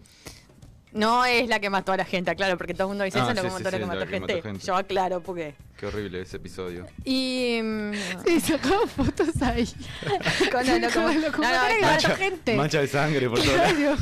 No 0.94 1.24
es 1.24 1.48
la 1.48 1.58
que 1.58 1.70
mató 1.70 1.90
a 1.92 1.96
la 1.96 2.04
gente, 2.04 2.34
claro, 2.36 2.56
porque 2.56 2.72
todo 2.72 2.84
el 2.84 2.88
mundo 2.90 3.02
dice 3.04 3.18
Ah, 3.18 3.22
esa 3.24 3.32
sí, 3.32 3.36
sí, 3.38 3.42
locomotora 3.44 3.70
sí, 3.70 3.76
que, 3.76 3.80
la 3.80 3.86
mató, 3.86 4.00
que 4.06 4.06
gente. 4.12 4.34
mató 4.34 4.42
gente. 4.48 4.64
Yo 4.66 4.76
aclaro 4.76 5.20
porque. 5.20 5.54
Qué 5.76 5.86
horrible 5.86 6.20
ese 6.22 6.36
episodio. 6.36 6.86
Y. 7.04 7.60
mm, 7.62 7.92
Sí, 8.24 8.40
sacaba 8.40 8.86
fotos 8.86 9.42
ahí. 9.42 9.66
con 10.52 10.64
la 10.64 10.72
Con 10.72 10.80
la 10.80 10.88
locomotora. 10.88 11.14
locomotora 11.14 11.68
que 11.68 11.80
no, 11.80 11.86
mató 11.88 12.08
no, 12.08 12.14
gente. 12.16 12.54
Mancha 12.56 12.80
de 12.80 12.86
sangre 12.86 13.28
por. 13.28 13.40
Claro. 13.42 13.96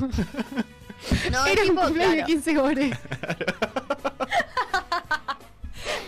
no, 1.31 1.47
Era 1.47 1.63
un 1.63 1.69
tipo, 1.69 1.81
cumpleaños 1.83 2.11
de 2.13 2.17
claro. 2.17 2.27
15 2.27 2.59
horas. 2.59 2.99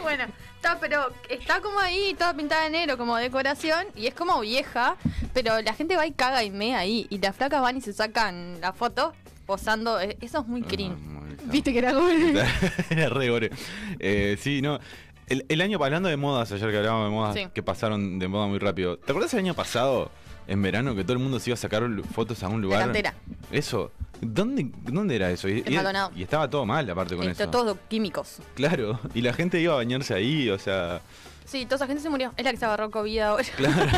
Bueno, 0.02 0.24
está, 0.56 0.78
pero 0.78 1.10
está 1.30 1.60
como 1.60 1.80
ahí, 1.80 2.14
toda 2.18 2.34
pintada 2.34 2.64
de 2.64 2.70
negro, 2.70 2.98
como 2.98 3.16
decoración, 3.16 3.86
y 3.96 4.06
es 4.06 4.14
como 4.14 4.38
vieja, 4.40 4.96
pero 5.32 5.60
la 5.62 5.72
gente 5.72 5.96
va 5.96 6.06
y 6.06 6.12
caga 6.12 6.44
y 6.44 6.50
mea 6.50 6.78
ahí, 6.78 7.06
y 7.10 7.18
las 7.18 7.34
flacas 7.34 7.62
van 7.62 7.78
y 7.78 7.80
se 7.80 7.92
sacan 7.94 8.60
la 8.60 8.72
foto 8.74 9.14
posando, 9.46 10.00
eh, 10.00 10.16
eso 10.20 10.40
es 10.40 10.46
muy 10.46 10.62
cringe. 10.62 10.96
Ah, 10.96 11.20
muy- 11.20 11.36
Viste 11.46 11.72
que 11.72 11.78
era 11.78 11.92
gore. 11.92 12.32
Era 12.90 13.08
re 13.08 13.28
gore. 13.28 13.50
Eh, 13.98 14.36
sí, 14.40 14.62
no. 14.62 14.78
El, 15.26 15.44
el 15.48 15.60
año, 15.60 15.78
hablando 15.82 16.08
de 16.08 16.16
modas, 16.16 16.52
ayer 16.52 16.70
que 16.70 16.76
hablábamos 16.78 17.06
de 17.06 17.10
modas 17.10 17.34
Sí. 17.34 17.46
que 17.54 17.62
pasaron 17.62 18.18
de 18.18 18.28
moda 18.28 18.46
muy 18.46 18.58
rápido. 18.58 18.96
¿Te 18.98 19.12
acuerdas 19.12 19.32
el 19.34 19.40
año 19.40 19.54
pasado, 19.54 20.10
en 20.46 20.60
verano, 20.62 20.94
que 20.94 21.02
todo 21.02 21.14
el 21.14 21.18
mundo 21.18 21.38
se 21.40 21.50
iba 21.50 21.54
a 21.54 21.58
sacar 21.58 21.82
fotos 22.12 22.42
a 22.42 22.48
un 22.48 22.60
lugar? 22.62 22.80
cantera. 22.80 23.14
Eso. 23.50 23.90
¿Dónde, 24.20 24.70
¿Dónde 24.84 25.16
era 25.16 25.30
eso? 25.30 25.48
Y, 25.48 25.62
En 25.66 25.72
y- 25.72 26.20
y 26.20 26.22
estaba 26.22 26.48
todo 26.48 26.64
mal, 26.64 26.88
aparte 26.88 27.16
con 27.16 27.28
Esto, 27.28 27.42
eso. 27.44 27.50
todos 27.50 27.76
químicos. 27.88 28.38
Claro. 28.54 28.98
Y 29.14 29.20
la 29.22 29.32
gente 29.32 29.60
iba 29.60 29.72
a 29.74 29.76
bañarse 29.76 30.14
ahí, 30.14 30.48
o 30.50 30.58
sea. 30.58 31.00
Sí, 31.44 31.64
toda 31.64 31.76
esa 31.76 31.86
gente 31.86 32.02
se 32.02 32.08
murió. 32.10 32.32
Es 32.36 32.44
la 32.44 32.50
que 32.52 32.56
se 32.56 32.64
agarró 32.64 32.90
COVID 32.90 33.18
ahora. 33.18 33.44
Claro. 33.56 33.90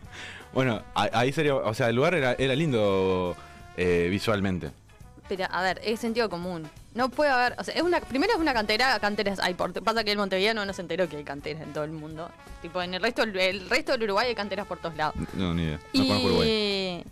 bueno, 0.54 0.82
ahí 0.94 1.32
sería. 1.32 1.54
O 1.56 1.74
sea, 1.74 1.88
el 1.90 1.96
lugar 1.96 2.14
era, 2.14 2.34
era 2.34 2.54
lindo 2.54 3.36
eh, 3.76 4.08
visualmente. 4.10 4.70
Pero, 5.28 5.46
a 5.50 5.62
ver, 5.62 5.80
es 5.82 6.00
sentido 6.00 6.28
común. 6.28 6.68
No 6.92 7.08
puede 7.08 7.30
haber, 7.30 7.54
o 7.58 7.64
sea, 7.64 7.74
es 7.74 7.82
una, 7.82 8.00
primero 8.00 8.34
es 8.34 8.38
una 8.38 8.52
cantera, 8.52 8.98
canteras 9.00 9.40
hay 9.40 9.54
por, 9.54 9.72
pasa 9.82 10.04
que 10.04 10.12
el 10.12 10.18
montevideano 10.18 10.64
no 10.64 10.72
se 10.72 10.82
enteró 10.82 11.08
que 11.08 11.16
hay 11.16 11.24
canteras 11.24 11.62
en 11.62 11.72
todo 11.72 11.84
el 11.84 11.92
mundo. 11.92 12.30
Tipo, 12.62 12.82
en 12.82 12.94
el 12.94 13.02
resto, 13.02 13.22
el 13.22 13.68
resto 13.68 13.92
del 13.92 14.04
Uruguay 14.04 14.28
hay 14.28 14.34
canteras 14.34 14.66
por 14.66 14.78
todos 14.78 14.96
lados. 14.96 15.14
No, 15.32 15.54
ni 15.54 15.62
idea. 15.64 15.80
No 15.94 16.06
conozco 16.06 16.26
Uruguay. 16.26 17.04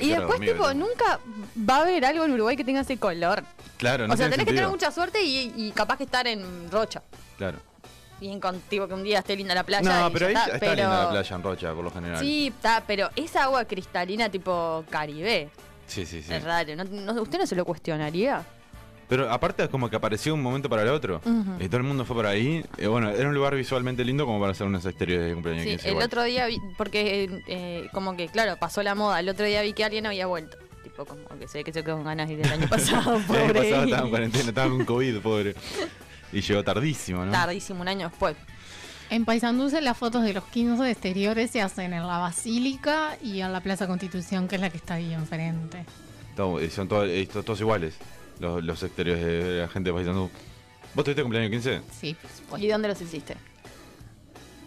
y, 0.00 0.04
y 0.06 0.08
después, 0.10 0.40
tipo, 0.40 0.74
nunca 0.74 1.20
va 1.58 1.76
a 1.76 1.80
haber 1.82 2.04
algo 2.04 2.24
en 2.24 2.32
Uruguay 2.32 2.56
que 2.56 2.64
tenga 2.64 2.80
ese 2.80 2.98
color. 2.98 3.44
Claro, 3.78 4.06
no 4.06 4.14
o 4.14 4.16
sea, 4.16 4.28
tenés 4.28 4.46
que 4.46 4.52
tener 4.52 4.68
mucha 4.68 4.90
suerte 4.90 5.22
y, 5.22 5.52
y 5.56 5.72
capaz 5.72 5.96
que 5.96 6.04
estar 6.04 6.26
en 6.26 6.70
Rocha. 6.70 7.02
Claro. 7.38 7.58
Bien 8.20 8.38
contigo 8.40 8.86
que 8.86 8.94
un 8.94 9.02
día 9.02 9.18
esté 9.20 9.36
linda 9.36 9.54
la 9.54 9.64
playa. 9.64 10.00
No, 10.00 10.08
y 10.08 10.12
pero 10.12 10.26
ahí 10.26 10.34
está, 10.34 10.46
está, 10.46 10.58
pero... 10.58 10.74
linda 10.74 11.04
la 11.04 11.10
playa 11.10 11.36
en 11.36 11.42
Rocha, 11.42 11.74
por 11.74 11.84
lo 11.84 11.90
general. 11.90 12.20
Sí, 12.20 12.48
está, 12.48 12.82
pero 12.86 13.10
esa 13.16 13.44
agua 13.44 13.64
cristalina 13.64 14.28
tipo 14.28 14.84
Caribe 14.88 15.50
sí, 15.86 16.06
sí. 16.06 16.22
sí. 16.22 16.32
es 16.32 16.42
raro. 16.42 16.74
¿no, 16.76 16.84
no- 16.84 17.22
¿Usted 17.22 17.38
no 17.38 17.46
se 17.46 17.54
lo 17.56 17.64
cuestionaría? 17.64 18.44
Pero 19.08 19.30
aparte 19.30 19.62
es 19.64 19.68
como 19.68 19.90
que 19.90 19.96
apareció 19.96 20.32
un 20.32 20.42
momento 20.42 20.68
para 20.70 20.82
el 20.82 20.88
otro. 20.88 21.20
Y 21.60 21.66
todo 21.68 21.76
el 21.76 21.82
mundo 21.82 22.04
fue 22.06 22.16
por 22.16 22.26
ahí. 22.26 22.64
Eh, 22.78 22.86
bueno, 22.86 23.10
era 23.10 23.28
un 23.28 23.34
lugar 23.34 23.54
visualmente 23.54 24.02
lindo 24.04 24.24
como 24.24 24.40
para 24.40 24.52
hacer 24.52 24.66
unos 24.66 24.84
exteriores 24.86 25.26
de 25.28 25.34
cumpleaños 25.34 25.64
Sí, 25.64 25.70
15 25.72 25.86
el 25.88 25.90
igual. 25.92 26.06
otro 26.06 26.22
día 26.22 26.46
vi, 26.46 26.58
porque 26.78 27.24
eh, 27.24 27.42
eh, 27.46 27.88
como 27.92 28.16
que, 28.16 28.28
claro, 28.28 28.56
pasó 28.58 28.82
la 28.82 28.94
moda. 28.94 29.20
El 29.20 29.28
otro 29.28 29.44
día 29.44 29.60
vi 29.60 29.74
que 29.74 29.84
alguien 29.84 30.06
había 30.06 30.26
vuelto. 30.26 30.56
Tipo, 30.82 31.04
como 31.04 31.22
que 31.38 31.46
sé 31.48 31.62
que 31.64 31.72
se 31.72 31.84
quedó 31.84 31.96
con 31.96 32.04
ganas 32.06 32.28
de 32.28 32.34
ir 32.34 32.40
el 32.46 32.50
año 32.52 32.66
pasado, 32.70 33.16
El 33.16 33.18
año 33.18 33.26
pobre. 33.26 33.52
pasado 33.60 33.84
estaba 33.84 34.02
en 34.04 34.10
cuarentena, 34.10 34.48
estaba 34.48 34.70
con 34.70 34.84
COVID, 34.86 35.18
pobre. 35.20 35.54
Y 36.32 36.40
llegó 36.40 36.64
tardísimo, 36.64 37.24
¿no? 37.26 37.30
Tardísimo, 37.30 37.82
un 37.82 37.88
año 37.88 38.08
después. 38.08 38.36
En 39.14 39.24
Paysandú 39.24 39.70
las 39.80 39.96
fotos 39.96 40.24
de 40.24 40.32
los 40.32 40.42
15 40.42 40.90
exteriores 40.90 41.48
se 41.48 41.62
hacen 41.62 41.92
en 41.92 42.04
la 42.04 42.18
Basílica 42.18 43.16
y 43.22 43.42
en 43.42 43.52
la 43.52 43.60
Plaza 43.60 43.86
Constitución, 43.86 44.48
que 44.48 44.56
es 44.56 44.60
la 44.60 44.70
que 44.70 44.76
está 44.78 44.94
ahí 44.94 45.12
enfrente. 45.14 45.86
Eh, 46.60 46.68
son 46.68 46.88
todos, 46.88 47.08
eh, 47.08 47.24
todos 47.28 47.60
iguales, 47.60 47.94
los, 48.40 48.64
los 48.64 48.82
exteriores 48.82 49.24
de 49.24 49.60
la 49.60 49.68
gente 49.68 49.90
de 49.90 49.94
Paysandú. 49.94 50.28
¿Vos 50.96 51.04
tuviste 51.04 51.22
cumpleaños 51.22 51.52
15? 51.52 51.82
Sí, 51.96 52.14
por 52.20 52.28
supuesto. 52.28 52.66
¿Y 52.66 52.68
dónde 52.70 52.88
los 52.88 53.00
hiciste? 53.00 53.36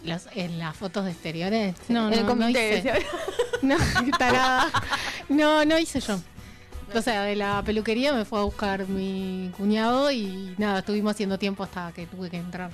Los- 0.02 0.28
en 0.34 0.58
las 0.58 0.74
fotos 0.74 1.04
de 1.04 1.10
exteriores. 1.10 1.74
No, 1.90 2.08
no, 2.08 2.34
no 2.34 2.48
hice. 2.48 3.02
No, 3.60 3.76
tarada. 4.18 4.70
No, 5.28 5.62
no 5.66 5.78
hice 5.78 6.00
yo. 6.00 6.18
O 6.94 7.02
sea, 7.02 7.24
de 7.24 7.36
la 7.36 7.62
peluquería 7.66 8.14
me 8.14 8.24
fue 8.24 8.38
a 8.40 8.44
buscar 8.44 8.88
mi 8.88 9.50
cuñado 9.58 10.10
y 10.10 10.54
nada, 10.56 10.78
estuvimos 10.78 11.10
haciendo 11.10 11.38
tiempo 11.38 11.64
hasta 11.64 11.92
que 11.92 12.06
tuve 12.06 12.30
que 12.30 12.38
entrar. 12.38 12.70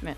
Bien. 0.00 0.16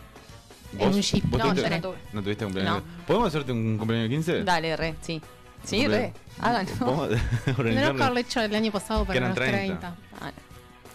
En 0.78 0.88
un 0.94 1.00
jeep. 1.02 1.24
vos 1.26 1.38
No, 1.38 1.46
tuviste- 1.52 1.62
yo 1.68 1.76
no 1.76 1.82
tuve. 1.82 1.96
¿No 2.12 2.22
tuviste 2.22 2.44
cumpleaños? 2.44 2.82
No. 2.82 3.06
¿Podemos 3.06 3.28
hacerte 3.28 3.52
un 3.52 3.76
cumpleaños 3.78 4.08
15? 4.08 4.44
Dale, 4.44 4.76
re, 4.76 4.94
sí. 5.00 5.20
Sí, 5.64 5.86
re. 5.86 6.12
Háganlo. 6.40 6.72
¿Podemos 6.78 7.08
Tendremos 7.56 7.96
que 7.96 8.02
haberlo 8.02 8.20
hecho 8.20 8.40
el 8.40 8.54
año 8.54 8.72
pasado 8.72 9.04
para 9.04 9.20
los 9.20 9.34
30. 9.34 9.56
30. 9.58 9.96
Ah, 10.20 10.32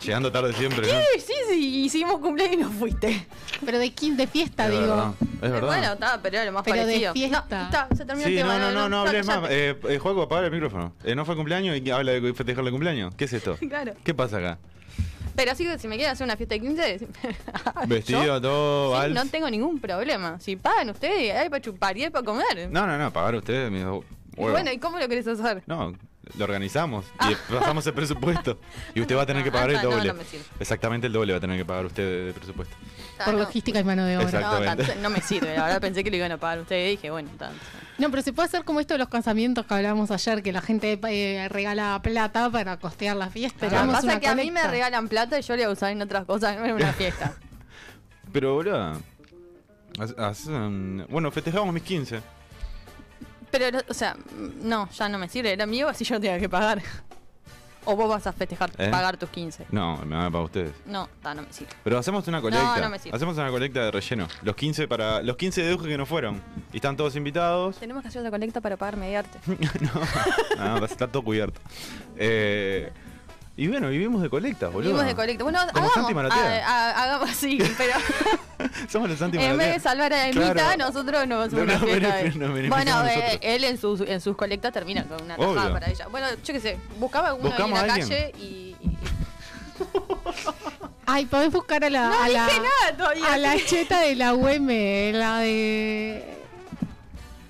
Llegando 0.03 0.31
tarde 0.31 0.53
siempre, 0.53 0.85
¿no? 0.85 0.93
Sí, 0.99 1.19
sí, 1.25 1.33
sí, 1.49 1.85
hicimos 1.85 2.19
cumpleaños 2.19 2.55
y 2.55 2.59
no 2.61 2.69
fuiste. 2.69 3.25
Pero 3.65 3.79
de, 3.79 3.89
de 3.91 4.27
fiesta, 4.27 4.65
Es 4.65 4.71
digo. 4.71 4.81
verdad, 4.88 5.11
es 5.41 5.51
verdad. 5.51 5.67
Bueno, 5.67 5.93
está, 5.93 6.19
pero 6.21 6.35
era 6.38 6.45
lo 6.45 6.51
más 6.51 6.63
Pero 6.63 6.75
de 6.77 6.83
parecido. 6.83 7.13
fiesta. 7.13 7.57
No, 7.59 7.63
está, 7.65 7.88
se 7.95 8.05
terminó 8.05 8.27
Sí, 8.27 8.33
el 8.33 8.39
tema. 8.43 8.57
no, 8.59 8.71
no, 8.71 8.73
no, 8.81 8.89
no 8.89 8.99
hables 9.01 9.25
más. 9.25 9.39
Eh, 9.49 9.75
eh, 9.89 9.97
Juaco, 9.97 10.23
apaga 10.23 10.45
el 10.45 10.51
micrófono. 10.51 10.93
Eh, 11.03 11.15
no 11.15 11.25
fue 11.25 11.35
cumpleaños 11.35 11.77
y 11.83 11.89
habla 11.91 12.11
de 12.11 12.33
festejarle 12.33 12.71
cumpleaños. 12.71 13.15
¿Qué 13.15 13.25
es 13.25 13.33
esto? 13.33 13.57
Claro. 13.69 13.93
¿Qué 14.03 14.13
pasa 14.13 14.38
acá? 14.38 14.57
Pero 15.36 15.52
así 15.52 15.65
que 15.65 15.78
si 15.78 15.88
me 15.88 15.95
quieren 15.95 16.13
hacer 16.13 16.26
una 16.26 16.38
fiesta 16.38 16.56
de 16.56 16.62
15, 16.62 17.08
Vestido, 17.88 18.24
yo, 18.26 18.41
todo, 18.41 18.88
sí, 18.95 19.00
vals. 19.00 19.13
no 19.15 19.26
tengo 19.30 19.50
ningún 19.50 19.80
problema. 19.80 20.39
Si 20.39 20.56
pagan 20.56 20.89
ustedes, 20.89 21.36
hay 21.36 21.50
para 21.50 21.62
chupar 21.62 21.98
y 21.98 22.04
hay 22.04 22.10
para 22.10 22.24
comer. 22.26 22.69
No, 22.71 22.88
no, 22.88 22.98
no, 22.98 23.12
pagar 23.12 23.36
ustedes. 23.36 23.69
mis 23.71 23.82
huevos. 23.84 24.06
bueno, 24.38 24.71
¿y 24.71 24.78
cómo 24.78 24.98
lo 24.98 25.08
querés 25.08 25.28
hacer? 25.28 25.62
No, 25.67 25.93
lo 26.38 26.43
organizamos 26.43 27.06
y 27.30 27.54
pasamos 27.54 27.86
el 27.88 27.93
presupuesto. 27.93 28.58
Y 28.95 29.02
usted 29.02 29.15
va 29.17 29.24
a 29.24 29.26
tener 29.26 29.43
que 29.43 29.52
pagar 29.52 29.69
el 29.71 29.76
Ah, 29.78 29.84
no, 29.84 29.91
doble. 29.91 30.08
no 30.08 30.13
me 30.15 30.24
sirve. 30.24 30.43
Exactamente 30.60 31.08
el 31.08 31.13
doble 31.13 31.34
va 31.34 31.38
a 31.38 31.41
tener 31.41 31.58
que 31.58 31.65
pagar 31.65 31.86
usted 31.86 32.28
de 32.28 32.34
presupuesto. 32.34 32.76
Por 33.23 33.34
no. 33.34 33.39
logística 33.41 33.80
y 33.80 33.84
mano 33.84 34.04
de 34.06 34.17
obra. 34.17 34.39
No, 34.41 34.60
tanto- 34.62 34.95
no 35.01 35.10
me 35.10 35.21
sirve. 35.21 35.56
La 35.56 35.63
verdad 35.65 35.82
pensé 35.82 36.04
que 36.04 36.10
lo 36.12 36.17
iban 36.17 36.32
a 36.32 36.38
pagar 36.38 36.60
ustedes 36.60 36.88
y 36.88 36.91
dije, 36.97 37.12
bueno, 37.12 37.30
tanto. 37.38 37.58
No, 37.97 38.10
pero 38.10 38.21
se 38.21 38.34
puede 38.34 38.47
hacer 38.47 38.65
como 38.65 38.82
esto 38.82 38.93
de 38.95 38.97
los 38.97 39.08
casamientos 39.08 39.65
que 39.65 39.73
hablábamos 39.73 40.12
ayer, 40.12 40.43
que 40.43 40.51
la 40.51 40.60
gente 40.62 40.99
eh, 41.08 41.47
regala 41.49 41.97
plata 42.04 42.49
para 42.49 42.78
costear 42.78 43.15
la 43.15 43.30
fiesta. 43.30 43.67
Lo 43.67 43.71
que 43.71 43.93
pasa 43.93 44.13
es 44.15 44.19
que 44.19 44.28
a 44.28 44.36
mí 44.36 44.51
me 44.51 44.67
regalan 44.67 45.08
plata 45.08 45.39
y 45.39 45.41
yo 45.43 45.56
le 45.56 45.63
voy 45.63 45.69
a 45.71 45.73
usar 45.73 45.91
en 45.91 46.01
otras 46.01 46.25
cosas, 46.25 46.58
no 46.58 46.65
en 46.65 46.73
una 46.73 46.91
fiesta. 46.93 47.34
Pero, 48.34 48.56
boludo. 48.56 48.99
um, 50.49 51.06
bueno, 51.08 51.32
festejamos 51.32 51.73
mis 51.73 51.84
15. 51.84 52.19
Pero, 53.49 53.80
o 53.88 53.93
sea, 53.93 54.17
no, 54.62 54.89
ya 54.89 55.08
no 55.08 55.17
me 55.17 55.30
sirve. 55.30 55.54
Era 55.54 55.65
mío, 55.65 55.88
así 55.88 56.04
yo 56.04 56.19
tenía 56.19 56.38
que 56.38 56.49
pagar. 56.49 56.82
O 57.86 57.95
vos 57.95 58.10
vas 58.10 58.28
a 58.28 58.34
festejar, 58.34 58.71
¿Eh? 58.78 58.89
pagar 58.89 59.17
tus 59.17 59.30
15. 59.30 59.67
No, 59.71 59.98
me 60.06 60.15
van 60.15 60.26
a 60.26 60.32
pagar 60.32 60.45
ustedes. 60.45 60.74
No, 60.86 61.08
ta, 61.21 61.34
no 61.34 61.43
me 61.43 61.54
sirve. 61.54 61.71
Pero 61.84 61.98
hacemos 61.98 62.28
una 62.28 62.41
colecta. 62.41 62.82
no 62.82 62.89
me 62.89 63.00
sirve. 63.00 63.15
hacemos 63.15 63.38
una 63.38 63.50
colecta 63.50 63.86
de 63.86 63.91
relleno. 63.91 64.28
Los 64.41 64.56
15 64.56 64.88
para 64.88 65.21
los 65.21 65.38
15 65.38 65.63
de 65.63 65.71
Euge 65.71 65.88
que 65.88 65.98
no 65.98 66.06
fueron. 66.06 66.41
Y 66.74 66.78
están 66.78 66.98
todos 66.98 67.15
invitados. 67.15 67.78
Tenemos 67.78 68.02
que 68.02 68.10
hacer 68.10 68.19
otra 68.19 68.32
colecta 68.32 68.62
para 68.62 68.78
pagar 68.78 68.98
mediarte. 68.98 69.39
no, 70.58 70.80
no, 70.80 70.86
está 70.86 71.08
todo 71.08 71.24
cubierto. 71.24 71.62
Eh, 72.17 72.91
y 73.58 73.68
bueno, 73.68 73.88
vivimos 73.89 74.22
de 74.22 74.30
colectas, 74.30 74.72
boludo. 74.72 74.89
Vivimos 74.91 75.06
de 75.06 75.15
colecta. 75.15 75.44
Bueno, 75.44 75.60
Como 75.74 75.88
hagamos, 75.88 76.13
Maratea. 76.13 76.68
a- 76.68 76.89
a- 76.91 77.04
hagamos 77.04 77.30
así, 77.30 77.58
pero 77.78 77.94
Somos 78.89 79.10
los 79.10 79.18
Santi 79.20 79.38
en 79.38 79.58
vez 79.58 79.74
de 79.76 79.80
salvar 79.80 80.12
a 80.13 80.28
Emita, 80.28 80.54
Claro. 80.54 80.78
nosotros 80.88 81.28
nos 81.28 81.52
No, 81.54 81.62
una 81.63 81.74
no, 81.78 81.86
fiesta. 81.86 82.24
bueno, 82.68 83.06
eh, 83.08 83.39
él 83.41 83.63
en 83.63 83.78
sus, 83.80 84.02
en 84.02 84.20
sus 84.22 84.36
colectas 84.36 84.74
termina 84.74 85.04
con 85.06 85.22
una 85.24 85.38
tajada 85.38 85.72
para 85.72 85.89
ella. 85.89 86.08
Bueno, 86.08 86.28
yo 86.44 86.54
qué 86.54 86.60
sé, 86.60 86.78
buscaba 87.00 87.30
alguno 87.30 87.50
ahí 87.50 87.56
en 87.62 87.70
Buscamos 87.70 87.88
la 87.88 87.94
calle 87.94 88.34
y... 88.38 88.76
y- 88.82 88.98
Ay, 91.06 91.26
podés 91.26 91.52
buscar 91.52 91.84
a 91.84 91.89
la. 91.89 92.10
No 92.10 92.24
a 92.24 92.28
la, 92.30 92.46
dije 92.48 92.60
nada 92.60 92.98
todavía. 92.98 93.34
a 93.34 93.38
la 93.38 93.56
cheta 93.63 94.00
de 94.02 94.15
la 94.15 94.34
UM, 94.34 94.68
la 95.13 95.39
de. 95.39 96.34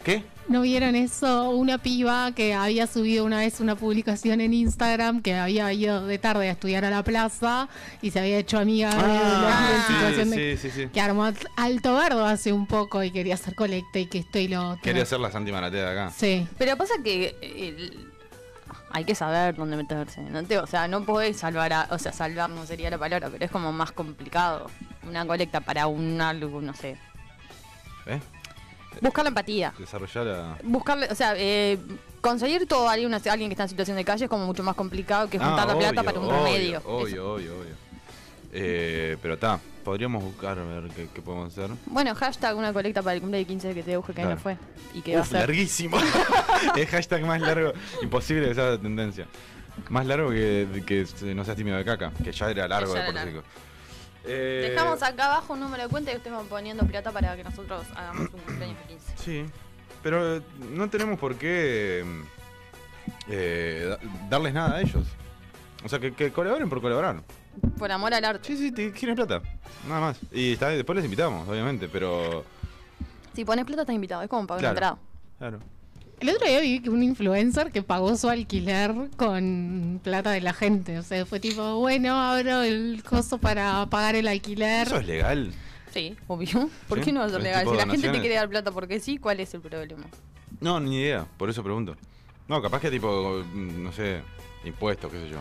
¿Qué? 0.03 0.23
¿No 0.47 0.61
vieron 0.61 0.95
eso? 0.95 1.49
Una 1.49 1.79
piba 1.79 2.31
que 2.33 2.53
había 2.53 2.85
subido 2.85 3.25
una 3.25 3.39
vez 3.39 3.59
una 3.61 3.75
publicación 3.75 4.41
en 4.41 4.53
Instagram 4.53 5.23
que 5.23 5.33
había 5.33 5.73
ido 5.73 6.05
de 6.05 6.19
tarde 6.19 6.49
a 6.49 6.51
estudiar 6.51 6.85
a 6.85 6.91
la 6.91 7.03
plaza 7.03 7.67
y 8.03 8.11
se 8.11 8.19
había 8.19 8.37
hecho 8.37 8.59
amiga 8.59 8.89
de 8.91 8.95
Ah, 9.03 9.71
la 9.71 9.87
sí, 9.87 9.93
situación 9.93 10.29
de 10.29 10.57
sí, 10.57 10.69
sí, 10.69 10.81
sí. 10.83 10.87
que 10.93 11.01
armó 11.01 11.27
alto 11.57 11.93
bardo 11.95 12.23
hace 12.25 12.53
un 12.53 12.67
poco 12.67 13.03
y 13.03 13.09
quería 13.09 13.33
hacer 13.33 13.55
colecta 13.55 13.97
y 13.97 14.05
que 14.05 14.19
esto 14.19 14.37
y 14.37 14.47
lo 14.47 14.69
otro. 14.69 14.83
Quería 14.83 15.03
ser 15.05 15.19
la 15.19 15.31
Santi 15.31 15.51
Maratea 15.51 15.83
de 15.83 15.91
acá. 15.99 16.13
Sí. 16.15 16.47
Pero 16.59 16.77
pasa 16.77 16.93
que 17.03 17.35
el- 17.41 18.07
hay 18.91 19.03
que 19.03 19.15
saber 19.15 19.55
dónde 19.55 19.75
meterse. 19.77 20.21
¿no? 20.21 20.43
Te- 20.43 20.59
o 20.59 20.67
sea, 20.67 20.87
no 20.87 21.03
podés 21.05 21.37
salvar 21.37 21.73
a, 21.73 21.87
o 21.89 21.97
sea, 21.97 22.13
salvar 22.13 22.51
no 22.51 22.67
sería 22.67 22.91
la 22.91 22.99
palabra, 22.99 23.29
pero 23.31 23.43
es 23.45 23.51
como 23.51 23.71
más 23.73 23.91
complicado. 23.91 24.69
Una 25.07 25.25
colecta 25.25 25.59
para 25.61 25.87
un 25.87 26.21
algo, 26.21 26.61
no 26.61 26.73
sé. 26.75 26.97
¿Eh? 28.05 28.19
Buscar 29.01 29.23
la 29.25 29.29
empatía. 29.29 29.73
Desarrollar 29.77 30.25
la. 30.25 30.57
Buscarle, 30.63 31.07
o 31.11 31.15
sea, 31.15 31.33
eh, 31.37 31.77
conseguir 32.21 32.65
todo 32.67 32.87
alguien, 32.89 33.07
una- 33.07 33.21
alguien 33.31 33.49
que 33.49 33.53
está 33.53 33.63
en 33.63 33.69
situación 33.69 33.97
de 33.97 34.05
calle 34.05 34.25
es 34.25 34.29
como 34.29 34.45
mucho 34.45 34.63
más 34.63 34.75
complicado 34.75 35.29
que 35.29 35.37
juntar 35.37 35.61
Ah, 35.69 35.73
la 35.73 35.77
plata 35.77 36.03
para 36.03 36.19
un 36.19 36.25
obvio, 36.27 36.43
remedio. 36.45 36.77
Eso. 36.79 36.87
Obvio, 36.89 37.33
obvio, 37.33 37.53
obvio. 37.59 37.85
Eh, 38.57 39.17
pero 39.21 39.33
está, 39.33 39.59
podríamos 39.83 40.23
buscar 40.23 40.57
a 40.57 40.63
ver 40.63 40.83
qué, 40.95 41.09
qué 41.13 41.21
podemos 41.21 41.51
hacer. 41.51 41.69
Bueno, 41.87 42.15
hashtag 42.15 42.55
una 42.55 42.71
colecta 42.71 43.01
para 43.01 43.15
el 43.15 43.21
cumpleaños 43.21 43.47
de 43.47 43.53
15 43.53 43.73
que 43.73 43.83
te 43.83 43.91
dije 43.91 44.03
que 44.07 44.13
Claro. 44.13 44.29
no 44.31 44.37
fue. 44.37 44.57
Y 44.93 45.01
que 45.01 45.13
va 45.13 45.19
a 45.19 45.21
Uf, 45.23 45.29
ser. 45.29 45.39
larguísimo. 45.41 45.97
es 46.77 46.89
hashtag 46.89 47.23
más 47.23 47.41
largo. 47.41 47.73
Imposible 48.01 48.47
que 48.47 48.55
sea 48.55 48.69
la 48.71 48.77
tendencia. 48.77 49.27
Más 49.89 50.05
largo 50.05 50.29
que, 50.29 50.83
que 50.85 51.05
no 51.35 51.43
seas 51.43 51.57
tímido 51.57 51.75
de 51.77 51.83
caca, 51.83 52.11
que 52.23 52.31
ya 52.31 52.49
era 52.49 52.65
largo 52.65 52.93
ya 52.93 53.01
de 53.01 53.09
era 53.09 53.13
por 53.13 53.15
largo. 53.25 53.43
Eh, 54.27 54.69
Dejamos 54.71 55.01
acá 55.03 55.25
abajo 55.25 55.53
un 55.53 55.59
número 55.59 55.83
de 55.83 55.89
cuenta 55.89 56.11
y 56.11 56.15
ustedes 56.17 56.35
van 56.35 56.47
poniendo 56.47 56.85
plata 56.85 57.11
para 57.11 57.35
que 57.35 57.43
nosotros 57.43 57.85
hagamos 57.95 58.29
un 58.33 58.39
cumpleaños 58.41 58.77
de 58.79 58.85
15. 58.95 59.13
Sí, 59.17 59.45
pero 60.01 60.37
eh, 60.37 60.41
no 60.71 60.89
tenemos 60.89 61.19
por 61.19 61.35
qué 61.35 62.03
eh, 63.27 63.85
da- 63.89 63.99
darles 64.29 64.53
nada 64.53 64.75
a 64.77 64.81
ellos. 64.81 65.03
O 65.83 65.89
sea, 65.89 65.99
que, 65.99 66.13
que 66.13 66.31
colaboren 66.31 66.67
por 66.69 66.81
colaborar. 66.81 67.21
Por 67.77 67.91
amor 67.91 68.13
al 68.13 68.25
arte. 68.25 68.55
Sí, 68.55 68.71
sí, 68.75 68.91
quieren 68.91 69.15
plata. 69.15 69.41
Nada 69.87 70.01
más. 70.01 70.17
Y 70.31 70.53
está, 70.53 70.69
después 70.69 70.95
les 70.95 71.05
invitamos, 71.05 71.47
obviamente, 71.47 71.87
pero. 71.87 72.43
Si 73.35 73.45
pones 73.45 73.65
plata 73.65 73.81
estás 73.83 73.93
invitado, 73.95 74.21
es 74.23 74.29
como 74.29 74.47
pagar 74.47 74.61
Claro. 74.61 74.71
una 74.71 74.79
entrada. 74.79 74.97
Claro. 75.37 75.59
El 76.25 76.31
otro 76.35 76.47
día 76.47 76.59
vi 76.59 76.79
que 76.79 76.89
un 76.89 77.03
influencer 77.03 77.71
que 77.71 77.83
pagó 77.83 78.17
su 78.17 78.27
alquiler 78.29 78.91
con 79.15 79.99
plata 80.03 80.31
de 80.31 80.41
la 80.41 80.53
gente. 80.53 80.97
O 80.97 81.03
sea, 81.03 81.23
fue 81.23 81.39
tipo, 81.39 81.75
bueno, 81.77 82.19
abro 82.19 82.63
el 82.63 83.03
costo 83.07 83.37
para 83.37 83.85
pagar 83.91 84.15
el 84.15 84.27
alquiler. 84.27 84.87
Eso 84.87 84.97
es 84.97 85.05
legal. 85.05 85.53
Sí, 85.93 86.15
obvio. 86.27 86.67
¿Por 86.89 86.97
Sí, 86.97 87.05
qué 87.05 87.11
no 87.11 87.19
va 87.19 87.27
a 87.27 87.29
ser 87.29 87.37
es 87.37 87.43
legal? 87.43 87.67
Si 87.69 87.75
la 87.75 87.85
gente 87.85 88.09
te 88.09 88.19
quiere 88.21 88.33
dar 88.37 88.49
plata 88.49 88.71
porque 88.71 88.99
sí, 88.99 89.19
¿cuál 89.19 89.39
es 89.39 89.53
el 89.53 89.61
problema? 89.61 90.05
No, 90.61 90.79
ni 90.79 90.95
idea, 90.99 91.27
por 91.37 91.47
eso 91.51 91.61
pregunto. 91.63 91.95
No, 92.47 92.59
capaz 92.59 92.79
que 92.81 92.89
tipo, 92.89 93.43
no 93.53 93.91
sé, 93.91 94.23
impuestos, 94.63 95.11
qué 95.11 95.19
sé 95.19 95.29
yo. 95.29 95.37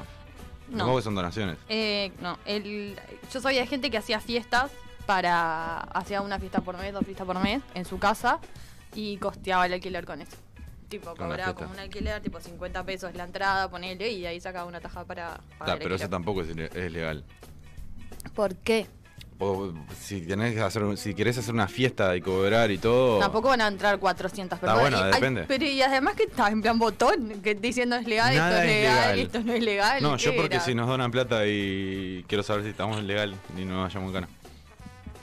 No. 0.69 0.81
Supongo 0.81 0.97
que 0.99 1.03
son 1.03 1.15
donaciones. 1.15 1.57
Eh, 1.71 2.13
no, 2.21 2.39
el, 2.45 2.95
yo 3.33 3.41
sabía 3.41 3.63
de 3.63 3.67
gente 3.69 3.91
que 3.91 3.97
hacía 3.97 4.21
fiestas 4.21 4.71
para. 5.07 5.79
hacía 5.79 6.21
una 6.21 6.39
fiesta 6.39 6.61
por 6.61 6.77
mes, 6.77 6.93
dos 6.93 7.07
fiestas 7.07 7.27
por 7.27 7.39
mes 7.43 7.63
en 7.75 7.87
su 7.87 7.99
casa 7.99 8.39
y 8.95 9.17
costeaba 9.17 9.65
el 9.65 9.73
alquiler 9.73 10.05
con 10.05 10.21
eso. 10.21 10.37
Tipo, 10.95 11.13
cobraba 11.17 11.55
como 11.55 11.73
un 11.73 11.79
alquiler, 11.81 12.21
tipo 12.23 12.39
50 12.39 12.85
pesos 12.85 13.13
la 13.17 13.25
entrada, 13.25 13.69
ponele, 13.69 14.13
y 14.13 14.21
de 14.21 14.29
ahí 14.29 14.41
sacaba 14.41 14.65
una 14.67 14.79
taja 14.81 15.05
para 15.05 15.41
pagar 15.59 15.77
Ta, 15.77 15.83
pero 15.83 15.97
eso 15.97 16.09
tampoco 16.09 16.43
es, 16.43 16.55
legal. 16.55 17.25
¿Por 18.33 18.55
qué? 18.55 18.87
O, 19.41 19.73
si 20.01 20.21
tenés 20.21 20.55
que 20.55 20.61
hacer, 20.61 20.97
si 20.97 21.13
querés 21.13 21.37
hacer 21.37 21.53
una 21.53 21.67
fiesta 21.67 22.15
y 22.15 22.21
cobrar 22.21 22.71
y 22.71 22.79
todo. 22.79 23.19
Tampoco 23.19 23.49
van 23.49 23.61
a 23.63 23.67
entrar 23.67 23.99
400 23.99 24.57
Ah, 24.57 24.61
personas. 24.61 24.81
bueno, 24.83 24.99
Y 24.99 25.03
hay- 25.03 25.13
depende. 25.15 25.45
pero 25.49 25.65
y 25.65 25.83
además 25.83 26.15
que 26.15 26.23
está 26.23 26.47
en 26.49 26.63
plan 26.63 26.79
botón, 26.79 27.41
que 27.43 27.57
diciendo 27.57 27.97
es 27.97 28.07
legal, 28.07 28.33
Nada 28.37 28.63
esto 28.65 28.71
es 28.73 28.81
legal, 28.81 28.95
legal. 28.95 29.19
esto 29.19 29.41
no 29.41 29.53
es 29.53 29.63
legal. 29.65 30.03
No, 30.03 30.17
yo 30.17 30.31
¿qué 30.31 30.37
porque 30.37 30.55
era? 30.55 30.65
si 30.65 30.77
nos 30.77 30.87
donan 30.87 31.11
plata 31.11 31.45
y 31.49 32.25
quiero 32.29 32.45
saber 32.45 32.63
si 32.63 32.71
estamos 32.71 33.03
legal 33.03 33.35
y 33.59 33.65
no 33.65 33.83
vayamos 33.83 34.09
en 34.11 34.15
gana. 34.15 34.29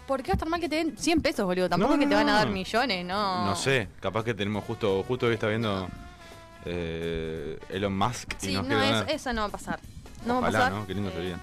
¿Por 0.07 0.21
qué 0.23 0.29
va 0.31 0.33
a 0.33 0.35
estar 0.35 0.49
mal 0.49 0.59
que 0.59 0.67
te 0.69 0.75
den 0.75 0.97
100 0.97 1.21
pesos, 1.21 1.45
boludo? 1.45 1.69
Tampoco 1.69 1.95
No, 1.95 2.01
es 2.01 2.05
que 2.05 2.09
te 2.09 2.15
van 2.15 2.29
a 2.29 2.33
dar 2.33 2.49
millones, 2.49 3.05
¿no? 3.05 3.45
No 3.45 3.55
sé, 3.55 3.87
capaz 3.99 4.23
que 4.23 4.33
tenemos 4.33 4.63
justo, 4.65 5.03
justo 5.07 5.27
hoy 5.27 5.33
está 5.35 5.47
viendo 5.47 5.87
eh, 6.65 7.57
Elon 7.69 7.97
Musk 7.97 8.33
y 8.41 8.45
Sí, 8.47 8.53
nos 8.53 8.67
no, 8.67 8.81
es- 8.83 9.05
eso 9.15 9.33
no 9.33 9.41
va 9.41 9.47
a 9.47 9.51
pasar. 9.51 9.79
No 10.25 10.33
va 10.33 10.39
a 10.39 10.41
Ojalá, 10.49 10.59
pasar. 10.59 10.73
¿no? 10.73 10.87
Qué 10.87 10.93
lindo 10.93 11.09
Eh, 11.09 11.13
sería. 11.15 11.39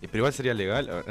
Pero 0.00 0.18
igual 0.18 0.32
sería 0.32 0.54
legal 0.54 1.04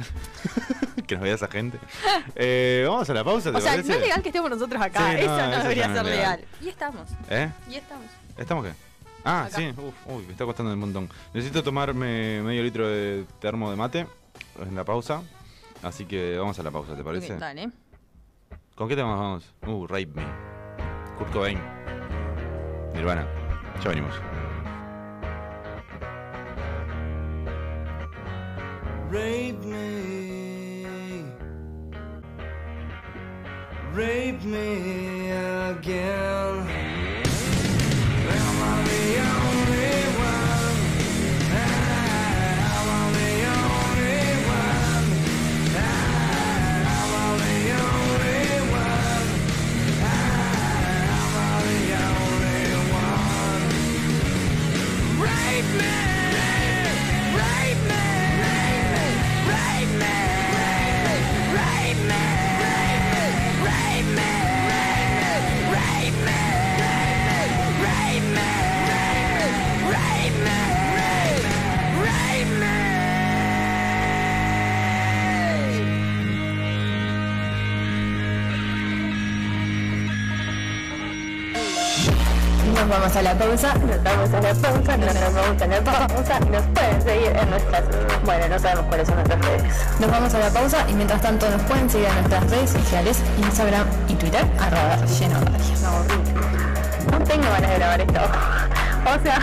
que 1.07 1.15
nos 1.15 1.23
vea 1.23 1.35
esa 1.35 1.47
gente. 1.47 1.77
Eh, 2.35 2.85
vamos 2.87 3.09
a 3.09 3.13
la 3.13 3.23
pausa, 3.23 3.51
¿te 3.51 3.57
O 3.57 3.61
sea, 3.61 3.71
parece? 3.71 3.89
no 3.89 3.95
es 3.95 4.01
legal 4.01 4.21
que 4.21 4.29
estemos 4.29 4.49
nosotros 4.49 4.81
acá. 4.81 5.11
Sí, 5.11 5.17
eso 5.21 5.27
no 5.37 5.51
eso 5.51 5.61
debería 5.63 5.85
ser 5.93 6.05
legal. 6.05 6.11
legal. 6.39 6.45
Y 6.61 6.69
estamos. 6.69 7.09
¿Eh? 7.29 7.49
Y 7.69 7.75
estamos. 7.75 8.05
¿Estamos 8.37 8.65
qué? 8.65 8.71
Ah, 9.25 9.43
Acá. 9.45 9.57
sí. 9.57 9.69
Uf, 9.75 9.93
uy, 10.15 10.23
me 10.25 10.31
está 10.31 10.45
costando 10.45 10.71
un 10.71 10.79
montón. 10.79 11.09
Necesito 11.33 11.63
tomarme 11.63 12.41
medio 12.43 12.63
litro 12.63 12.87
de 12.87 13.25
termo 13.39 13.69
de 13.71 13.75
mate 13.75 14.07
en 14.61 14.75
la 14.75 14.83
pausa. 14.85 15.21
Así 15.83 16.05
que 16.05 16.37
vamos 16.37 16.57
a 16.59 16.63
la 16.63 16.71
pausa, 16.71 16.95
¿te 16.95 17.03
parece? 17.03 17.37
Dale. 17.37 17.69
¿Con 18.75 18.87
qué 18.87 18.95
temas 18.95 19.17
vamos? 19.17 19.53
Uh, 19.65 19.87
Rape 19.87 20.11
Me. 20.13 20.23
Kurt 21.17 21.31
Cobain. 21.31 21.59
Nirvana. 22.93 23.27
Ya 23.83 23.89
venimos. 23.89 24.13
Rape 29.09 29.57
me. 29.65 31.23
Rape 33.93 34.43
me 34.43 35.31
again. 35.31 36.96
nightmare 55.57 55.96
Nos 82.87 82.99
vamos 82.99 83.15
a 83.17 83.21
la 83.21 83.37
pausa, 83.37 83.73
nos 83.73 84.01
vamos 84.01 84.33
a 84.33 84.39
la 84.39 84.53
pausa, 84.53 84.97
no 84.97 85.05
nos 85.07 85.33
vamos 85.33 85.61
a 85.61 85.67
la 85.67 86.07
pausa, 86.07 86.39
nos 86.39 86.63
pueden 86.67 87.01
seguir 87.01 87.35
en 87.35 87.49
nuestras, 87.49 87.83
bueno, 88.23 88.47
no 88.47 88.59
sabemos 88.59 88.85
cuáles 88.85 89.07
son 89.07 89.15
nuestras 89.17 89.45
redes. 89.45 89.73
Nos 89.99 90.09
vamos 90.09 90.33
a 90.33 90.39
la 90.39 90.49
pausa 90.49 90.85
y 90.89 90.93
mientras 90.93 91.21
tanto 91.21 91.49
nos 91.49 91.61
pueden 91.63 91.89
seguir 91.89 92.07
en 92.07 92.15
nuestras 92.15 92.49
redes 92.49 92.69
sociales, 92.69 93.21
Instagram 93.39 93.85
y 94.07 94.13
Twitter, 94.13 94.45
arroba 94.57 95.05
lleno 95.05 95.35
radio. 95.41 95.75
No. 95.83 97.17
No 97.17 97.25
tengo 97.25 97.43
ganas 97.43 97.69
de 97.69 97.75
grabar 97.75 97.99
esto. 97.99 98.21
O 99.07 99.23
sea, 99.23 99.39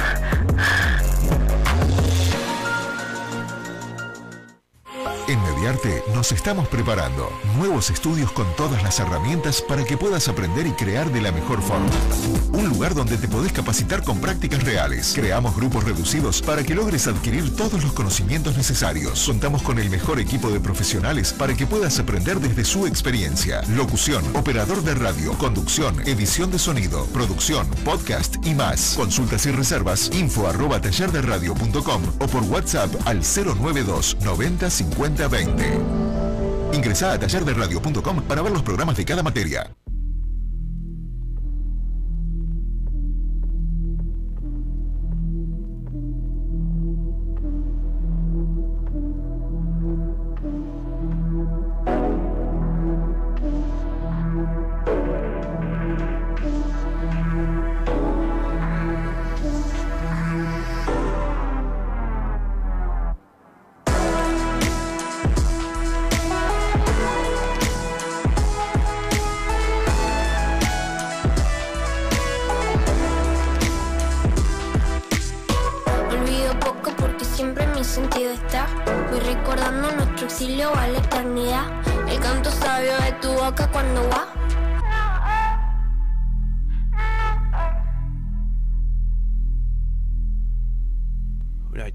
En 5.27 5.41
Mediarte 5.43 6.05
nos 6.13 6.33
estamos 6.33 6.69
preparando 6.69 7.33
nuevos 7.57 7.89
estudios 7.89 8.31
con 8.33 8.47
todas 8.57 8.83
las 8.83 9.01
herramientas 9.01 9.63
para 9.63 9.83
que 9.83 9.97
puedas 9.97 10.29
aprender 10.29 10.67
y 10.67 10.73
crear 10.73 11.11
de 11.11 11.23
la 11.23 11.33
mejor 11.33 11.63
forma. 11.63 11.89
Un 12.53 12.69
lugar 12.69 12.95
donde 12.95 13.17
te 13.17 13.27
podés 13.27 13.51
capacitar 13.51 14.05
con 14.05 14.21
prácticas 14.21 14.63
reales. 14.65 15.13
Creamos 15.15 15.57
grupos 15.57 15.85
reducidos 15.85 16.43
para 16.43 16.63
que 16.63 16.75
logres 16.75 17.07
adquirir 17.07 17.57
todos 17.57 17.83
los 17.83 17.95
conocimientos 17.95 18.59
necesarios. 18.59 19.25
Contamos 19.25 19.63
con 19.63 19.79
el 19.79 19.89
mejor 19.89 20.21
equipo 20.21 20.51
de 20.51 20.61
profesionales 20.61 21.33
para 21.33 21.55
que 21.55 21.67
puedas 21.67 21.99
aprender 21.99 22.39
desde 22.39 22.67
su 22.67 22.87
experiencia. 22.87 23.63
Locución, 23.75 24.23
operador 24.37 24.83
de 24.83 24.95
radio, 24.95 25.33
conducción, 25.39 26.07
edición 26.07 26.51
de 26.51 26.59
sonido, 26.59 27.07
producción, 27.07 27.67
podcast 27.83 28.37
y 28.45 28.55
más. 28.55 28.93
Consultas 28.95 29.47
y 29.47 29.53
reservas 29.53 30.11
info 30.13 30.47
arroba 30.49 30.83
tallerderradio.com 30.83 32.03
o 32.19 32.27
por 32.27 32.43
WhatsApp 32.43 32.91
al 33.07 33.21
092 33.21 34.19
90 34.21 34.69
50 34.69 35.14
20. 35.17 35.65
Ingresá 36.73 37.13
a 37.13 37.19
tallerderradio.com 37.19 38.23
para 38.23 38.43
ver 38.43 38.53
los 38.53 38.63
programas 38.63 38.97
de 38.97 39.05
cada 39.05 39.23
materia. 39.23 39.71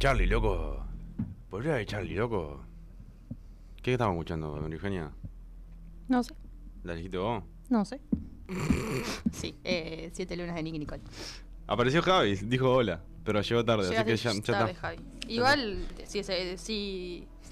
Charlie, 0.09 0.25
loco. 0.25 0.83
¿Podría 1.51 1.75
de 1.75 1.85
Charlie, 1.85 2.15
loco? 2.15 2.65
¿Qué 3.83 3.91
estamos 3.91 4.15
escuchando, 4.15 4.57
Eugenia? 4.57 5.11
No 6.07 6.23
sé, 6.23 6.33
¿La 6.83 6.95
dijiste 6.95 7.19
vos? 7.19 7.43
no 7.69 7.85
sé. 7.85 8.01
sí, 9.31 9.55
eh, 9.63 10.09
Siete 10.11 10.35
Lunas 10.35 10.55
de 10.55 10.63
Nicky 10.63 10.79
Nicole. 10.79 11.03
Apareció 11.67 12.01
Javi, 12.01 12.37
dijo 12.37 12.71
hola, 12.71 13.03
pero 13.23 13.39
llegó 13.41 13.63
tarde, 13.63 13.83
así 13.95 14.03
que 14.03 14.17
ya, 14.17 14.33
ya 14.33 14.41
tarde, 14.41 14.71
está. 14.71 14.81
Javi. 14.81 14.97
Igual, 15.27 15.85
si 16.07 16.21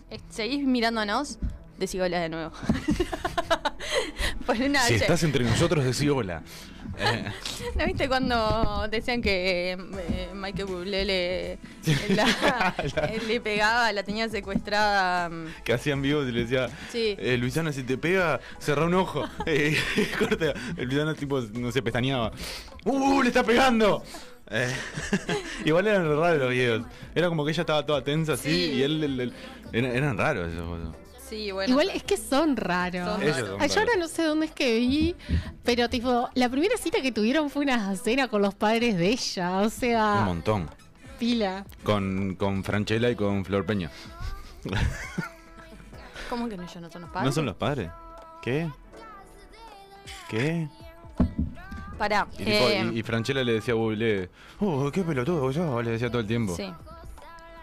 eh, 0.10 0.20
seguís 0.28 0.66
mirándonos, 0.66 1.38
decí 1.78 2.00
hola 2.00 2.20
de 2.20 2.30
nuevo. 2.30 2.52
Una 4.48 4.82
Si 4.84 4.96
estás 4.96 5.24
entre 5.24 5.44
nosotros, 5.44 5.84
decí 5.84 6.08
hola. 6.10 6.42
Eh, 7.00 7.26
¿No 7.76 7.86
viste 7.86 8.08
cuando 8.08 8.88
decían 8.90 9.22
que 9.22 9.74
eh, 9.74 10.30
Michael 10.34 10.66
Bublé 10.66 11.06
le, 11.06 11.60
la- 12.16 12.74
eh, 12.80 13.22
le 13.28 13.40
pegaba, 13.42 13.92
la 13.92 14.04
tenía 14.04 14.30
secuestrada? 14.30 15.30
mm, 15.30 15.64
que 15.64 15.74
hacían 15.74 16.02
vivos 16.02 16.28
y 16.28 16.32
le 16.32 16.42
decía, 16.46 16.70
Sí. 16.92 17.16
eh, 17.20 17.38
Luisana, 17.38 17.72
si 17.74 17.84
te 17.84 17.98
pega, 17.98 18.40
cerra 18.58 18.86
un 18.86 18.96
ojo. 18.96 19.26
Eh, 19.46 19.78
corta. 20.18 20.54
El 20.78 20.86
Luisana, 20.88 21.14
tipo, 21.14 21.40
no 21.42 21.72
se 21.72 21.82
pestañeaba. 21.84 22.32
¡Uh, 22.86 23.22
le 23.22 23.28
está 23.30 23.44
pegando! 23.44 24.04
Igual 25.66 25.88
eran 25.88 26.06
raros 26.18 26.40
los 26.40 26.50
videos. 26.52 26.86
Era 27.14 27.28
como 27.28 27.44
que 27.46 27.52
ella 27.52 27.62
estaba 27.62 27.86
toda 27.86 28.02
tensa 28.04 28.34
así 28.34 28.50
Sí. 28.50 28.72
y 28.76 28.82
él, 28.84 29.04
él- 29.04 29.20
él- 29.20 29.34
eran, 29.74 29.92
eran 29.96 30.18
raros 30.18 30.52
esos. 30.52 30.96
Sí, 31.30 31.52
bueno. 31.52 31.72
Igual 31.72 31.90
es 31.90 32.04
que 32.04 32.16
son 32.18 32.56
raros. 32.56 33.06
Son 33.08 33.22
Ellos 33.22 33.36
raros. 33.36 33.60
son 33.60 33.68
yo 33.70 33.80
ahora 33.82 33.92
no 34.00 34.08
sé 34.08 34.24
dónde 34.24 34.46
es 34.46 34.52
que 34.54 34.78
vi, 34.80 35.16
pero 35.64 35.90
tipo, 35.90 36.30
la 36.36 36.48
primera 36.50 36.78
cita 36.78 37.02
que 37.02 37.12
tuvieron 37.12 37.50
fue 37.50 37.64
una 37.64 37.96
cena 37.96 38.28
con 38.30 38.42
los 38.42 38.54
padres 38.56 38.98
de 38.98 39.10
ella, 39.10 39.58
o 39.60 39.64
Un 39.64 39.70
sea, 39.72 40.22
montón. 40.26 40.70
pila. 41.20 41.66
Con, 41.84 42.36
con 42.36 42.64
Franchella 42.64 43.10
y 43.10 43.16
con 43.16 43.44
Flor 43.44 43.66
Peña. 43.66 43.92
¿Cómo 46.30 46.48
que 46.50 46.58
no, 46.58 46.64
ellos 46.64 46.82
no 46.82 46.90
son 46.90 47.02
los 47.04 47.12
padres? 47.12 47.26
¿No 47.26 47.32
son 47.34 47.46
los 47.46 47.56
padres? 47.56 47.90
¿Qué? 48.42 48.70
¿Qué? 50.30 50.68
Pará. 51.98 52.28
Y, 52.34 52.38
tipo, 52.38 52.52
eh, 52.52 52.92
y, 52.94 53.00
y 53.00 53.04
Franchella 53.04 53.44
le 53.44 53.54
decía 53.54 53.74
a 53.74 53.78
Bublé, 53.78 54.30
oh, 54.60 54.92
qué 54.92 55.04
pelotudo 55.04 55.50
yo, 55.52 55.82
le 55.82 55.92
decía 55.92 56.10
todo 56.10 56.22
el 56.22 56.28
tiempo. 56.28 56.56
Sí. 56.56 56.72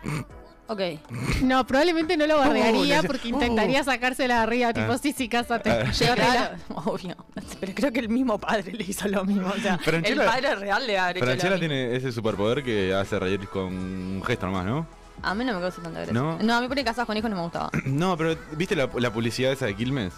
Ok. 0.67 0.81
No, 1.43 1.67
probablemente 1.67 2.17
no 2.17 2.27
lo 2.27 2.39
bardearía 2.39 2.97
decía, 2.97 3.03
porque 3.03 3.27
oh. 3.29 3.35
intentaría 3.35 3.85
sacársela 3.85 4.37
de 4.37 4.41
arriba, 4.43 4.73
tipo, 4.73 4.93
Ah. 4.93 4.99
sí, 4.99 5.13
sí, 5.13 5.29
cásate. 5.29 5.71
Ah. 5.71 5.91
Llévatela. 5.91 6.57
Obvio. 6.75 7.17
Pero 7.61 7.73
creo 7.75 7.93
que 7.93 8.01
el 8.01 8.09
mismo 8.09 8.39
padre 8.39 8.73
le 8.73 8.85
hizo 8.85 9.07
lo 9.09 9.25
mismo. 9.25 9.49
O 9.49 9.61
sea, 9.61 9.79
Franchella- 9.79 10.23
el 10.23 10.27
padre 10.29 10.55
real 10.55 10.87
le 10.87 10.99
ha 10.99 11.11
hecho 11.11 11.21
Franchella 11.25 11.59
tiene 11.59 11.95
ese 11.97 12.13
superpoder 12.13 12.63
que 12.65 12.95
hace 12.95 13.19
reír 13.19 13.47
con 13.49 13.65
un 13.65 14.23
gesto 14.25 14.47
nomás, 14.47 14.65
¿no? 14.65 14.87
A 15.23 15.35
mí 15.35 15.45
no 15.45 15.55
me 15.55 15.61
causa 15.61 15.81
tanta 15.83 15.99
gracia. 16.01 16.13
¿No? 16.15 16.39
No, 16.41 16.55
a 16.57 16.61
mí 16.61 16.69
por 16.69 16.77
ahí 16.77 16.85
casados 16.85 17.07
con 17.07 17.17
hijos 17.17 17.31
no 17.31 17.37
me 17.37 17.43
gustaba. 17.43 17.71
No, 17.85 18.17
pero 18.17 18.37
¿viste 18.57 18.75
la, 18.75 18.89
la 18.99 19.13
publicidad 19.13 19.53
esa 19.53 19.67
de 19.67 19.77
Quilmes? 19.77 20.13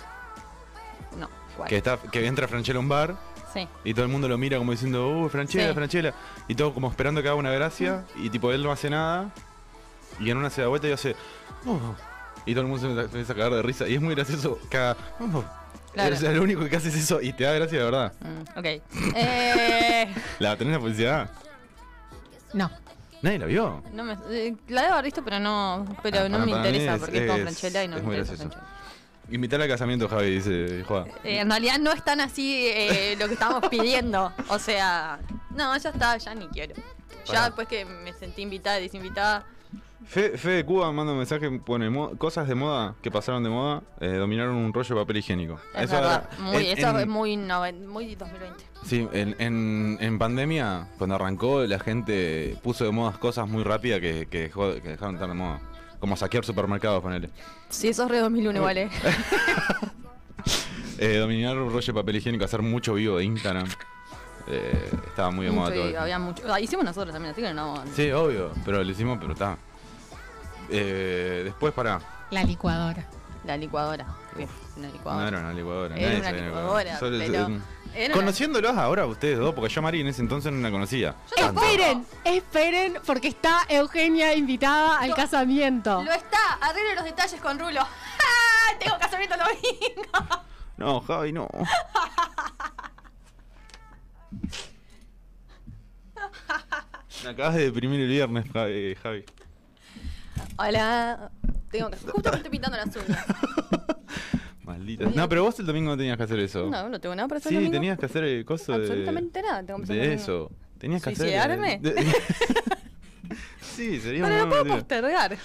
No. 1.19 1.29
¿cuál? 1.57 1.69
Que, 1.69 1.77
está, 1.77 1.99
que 1.99 2.27
entra 2.27 2.47
Franchella 2.49 2.79
a 2.79 2.81
un 2.81 2.89
bar 2.89 3.17
Sí. 3.53 3.67
y 3.85 3.95
todo 3.95 4.05
el 4.05 4.11
mundo 4.13 4.29
lo 4.29 4.37
mira 4.37 4.59
como 4.59 4.73
diciendo, 4.73 5.09
uh, 5.09 5.29
Franchella, 5.29 5.69
Sí. 5.69 5.75
Franchella. 5.75 6.15
Y 6.47 6.55
todo 6.55 6.75
como 6.75 6.91
esperando 6.91 7.23
que 7.23 7.29
haga 7.29 7.37
una 7.37 7.51
gracia 7.53 8.05
y 8.17 8.29
tipo 8.31 8.53
él 8.53 8.63
no 8.63 8.71
hace 8.71 8.91
nada 8.91 9.31
y 10.21 10.31
en 10.31 10.37
una 10.39 10.51
se 10.51 10.63
da 10.63 10.69
vuelta 10.69 10.89
y 10.89 10.93
hace, 10.93 11.15
"Oh", 11.67 11.79
y 12.45 12.53
todo 12.53 12.63
el 12.63 12.69
mundo 12.69 12.95
se 12.95 13.01
empieza 13.05 13.33
a 13.33 13.37
cagar 13.37 13.53
de 13.55 13.63
risa 13.63 13.87
y 13.89 13.95
es 13.95 14.01
muy 14.01 14.15
gracioso 14.15 14.59
haga, 14.71 14.97
"Oh". 15.21 15.45
Claro. 15.93 16.15
O 16.15 16.19
sea, 16.19 16.31
lo 16.33 16.43
único 16.43 16.63
que 16.69 16.77
hace 16.77 16.89
es 16.89 16.95
eso 16.97 17.23
y 17.23 17.33
te 17.33 17.45
da 17.45 17.53
gracia 17.55 17.79
de 17.79 17.85
verdad. 17.85 18.13
Mm, 18.21 18.59
ok. 18.59 18.65
Eh, 19.15 20.15
¿La 20.41 20.55
tenés 20.57 20.75
la 20.75 20.79
publicidad? 20.81 21.31
No. 22.53 22.71
Nadie 23.23 23.39
la 23.39 23.47
vio. 23.47 23.83
no 23.93 24.05
me, 24.05 24.13
eh, 24.31 24.55
la 24.69 24.83
debo 24.83 24.93
haber 24.95 25.07
visto, 25.07 25.25
pero 25.25 25.41
no, 25.41 25.87
pero 26.03 26.21
Ah, 26.21 26.29
no 26.29 26.39
me 26.41 26.53
interesa 26.53 26.95
es- 26.97 27.01
porque 27.01 27.25
es, 27.25 27.31
es- 27.35 27.43
Franchella 27.43 27.85
y 27.85 27.89
no 27.89 27.97
es 27.97 28.03
me 28.05 28.15
interesa. 28.19 28.37
Franchella. 28.37 28.63
Invítala 29.31 29.65
al 29.65 29.71
casamiento, 29.71 30.07
Javi, 30.09 30.31
dice 30.35 30.85
Juan. 30.87 31.07
Eh, 31.25 31.39
en 31.41 31.49
realidad 31.51 31.79
no 31.81 31.91
es 31.93 32.05
tan 32.05 32.21
así 32.21 32.69
eh, 32.69 33.17
lo 33.19 33.27
que 33.27 33.33
estábamos 33.33 33.69
pidiendo. 33.71 34.33
O 34.49 34.59
sea, 34.59 35.19
no, 35.51 35.77
ya 35.79 35.91
está, 35.91 36.17
ya 36.19 36.35
ni 36.35 36.47
quiero. 36.49 36.75
Ya 37.25 37.47
después 37.47 37.67
que 37.67 37.85
me 37.87 38.13
sentí 38.13 38.43
invitada 38.43 38.79
y 38.79 38.83
desinvitada. 38.83 39.45
Fe, 40.09 40.31
de 40.37 40.65
Cuba 40.65 40.93
manda 40.93 41.13
un 41.13 41.19
mensaje, 41.19 41.51
pone 41.59 41.91
mo- 41.91 42.17
cosas 42.17 42.47
de 42.47 42.55
moda 42.55 42.95
que 43.03 43.11
pasaron 43.11 43.43
de 43.43 43.51
moda, 43.51 43.83
eh, 44.01 44.13
dominaron 44.15 44.55
un 44.55 44.73
rollo 44.73 44.95
de 44.95 45.01
papel 45.01 45.17
higiénico. 45.17 45.59
Es 45.75 45.91
verdad. 45.91 46.29
era- 46.33 46.43
muy, 46.45 46.57
en- 46.69 46.79
eso 46.79 46.89
en- 46.91 46.97
es 46.97 47.07
muy, 47.09 47.37
muy 47.87 48.15
2020. 48.15 48.65
Sí, 48.85 49.09
en, 49.13 49.35
en- 50.01 50.19
pandemia, 50.19 50.87
cuando 50.97 51.17
arrancó, 51.17 51.65
la 51.65 51.79
gente 51.81 52.57
puso 52.63 52.85
de 52.85 52.93
moda 52.93 53.19
cosas 53.19 53.49
muy 53.49 53.65
rápidas 53.65 54.01
que, 54.01 54.27
que, 54.31 54.49
dejó- 54.51 54.81
que 54.81 54.91
dejaron 54.91 55.15
de 55.15 55.17
estar 55.17 55.29
de 55.29 55.35
moda. 55.35 55.61
Como 55.99 56.17
saquear 56.17 56.45
supermercados, 56.45 57.03
ponele. 57.03 57.31
Sí, 57.69 57.89
eso 57.89 58.05
es 58.05 58.11
re 58.11 58.19
2001 58.21 58.59
igual, 58.59 58.79
eh. 58.79 58.91
Eh, 60.99 61.19
dominar 61.19 61.59
un 61.59 61.71
rollo 61.71 61.87
de 61.87 61.93
papel 61.93 62.17
higiénico, 62.17 62.45
hacer 62.47 62.63
mucho 62.63 62.95
vivo 62.95 63.19
de 63.19 63.25
Instagram. 63.25 63.67
Eh, 64.49 64.91
estaba 65.09 65.31
muy 65.31 65.45
de 65.47 65.53
moda 65.53 65.75
todo. 65.75 65.89
eso. 65.91 66.01
había 66.01 66.19
mucho. 66.19 66.43
ah, 66.51 66.59
hicimos 66.61 66.85
nosotros 66.87 67.13
también, 67.13 67.33
así 67.33 67.43
que 67.43 67.53
no. 67.53 67.83
Sí, 67.95 68.11
obvio, 68.13 68.53
pero 68.65 68.83
lo 68.83 68.91
hicimos, 68.91 69.19
pero 69.21 69.33
está. 69.35 69.59
Eh, 70.71 71.43
después, 71.45 71.73
para. 71.73 72.01
La 72.31 72.43
licuadora. 72.45 73.07
La 73.45 73.57
licuadora. 73.57 74.07
Uf, 74.37 74.77
una 74.77 74.89
No 74.89 74.93
licuadora. 74.93 75.29
era 75.29 75.39
una 75.39 75.53
licuadora. 75.53 75.97
Era 75.97 76.19
nadie 76.19 76.21
una 76.21 76.47
licuadora, 76.47 76.99
Solo- 76.99 77.19
pero 77.19 77.35
eh, 77.95 78.07
una- 78.07 78.15
Conociéndolos 78.15 78.77
ahora 78.77 79.07
ustedes 79.07 79.39
dos, 79.39 79.55
porque 79.55 79.73
yo 79.73 79.79
a 79.79 79.83
Mari 79.83 80.01
en 80.01 80.09
ese 80.09 80.21
entonces 80.21 80.53
no 80.53 80.61
la 80.61 80.71
conocía. 80.71 81.15
Esperen, 81.37 82.05
esperen, 82.25 82.99
porque 83.07 83.29
está 83.29 83.61
Eugenia 83.69 84.35
invitada 84.35 84.99
al 84.99 85.15
casamiento. 85.15 86.03
Lo 86.03 86.13
está, 86.13 86.55
arregle 86.61 86.95
los 86.97 87.05
detalles 87.05 87.41
con 87.41 87.59
Rulo. 87.59 87.81
Tengo 88.81 88.99
casamiento 88.99 89.35
el 89.37 89.41
domingo. 89.41 90.43
No, 90.77 91.01
Javi, 91.01 91.33
no. 91.33 91.49
Me 97.25 97.31
acabas 97.31 97.55
de 97.55 97.65
deprimir 97.65 98.01
el 98.01 98.09
viernes, 98.09 98.45
Javi. 98.53 98.95
Javi. 99.03 99.25
Hola. 100.59 101.31
Tengo 101.71 101.91
que. 101.91 101.97
Justo 101.97 102.31
me 102.31 102.37
estoy 102.37 102.51
pintando 102.51 102.77
las 102.77 102.95
uñas. 102.97 103.25
Maldita. 104.65 105.05
No, 105.15 105.29
pero 105.29 105.45
vos 105.45 105.59
el 105.61 105.67
domingo 105.67 105.91
no 105.91 105.97
tenías 105.97 106.17
que 106.17 106.23
hacer 106.25 106.39
eso. 106.41 106.69
No, 106.71 106.89
no 106.89 107.01
tengo 107.01 107.15
nada 107.15 107.29
para 107.29 107.39
hacer 107.39 107.51
sí, 107.51 107.57
el 107.57 107.65
domingo. 107.65 107.81
tenías 107.81 107.99
que 107.99 108.07
hacer 108.07 108.25
el 108.25 108.45
coso 108.45 108.73
de. 108.73 108.79
Absolutamente 108.87 109.43
nada 109.43 109.63
tengo 109.63 109.79
que 109.79 109.85
hacer 109.85 109.97
el 109.97 110.03
De 110.03 110.09
domingo. 110.09 110.23
eso. 110.23 110.51
Tenías 110.79 111.03
que 111.03 111.11
hacer. 111.11 111.27
¿Suicidarme? 111.27 111.81
sí, 113.61 114.01
sería 114.01 114.25
Pero 114.25 114.39
lo 114.45 114.49
puedo 114.49 114.67
postergar. 114.67 115.37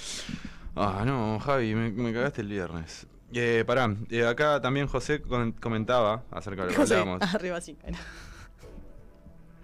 Ah, 0.75 1.04
no, 1.06 1.39
Javi, 1.39 1.75
me, 1.75 1.91
me 1.91 2.13
cagaste 2.13 2.41
el 2.41 2.47
viernes. 2.47 3.06
Eh, 3.34 3.63
pará, 3.65 3.95
eh, 4.10 4.25
acá 4.25 4.60
también 4.60 4.88
José 4.88 5.21
comentaba 5.21 6.23
acerca 6.32 6.63
de 6.63 6.67
lo 6.69 6.73
que 6.75 6.82
José, 6.82 6.95
hablábamos. 6.95 7.21
arriba 7.36 7.62
sí. 7.62 7.77
bueno. 7.82 7.97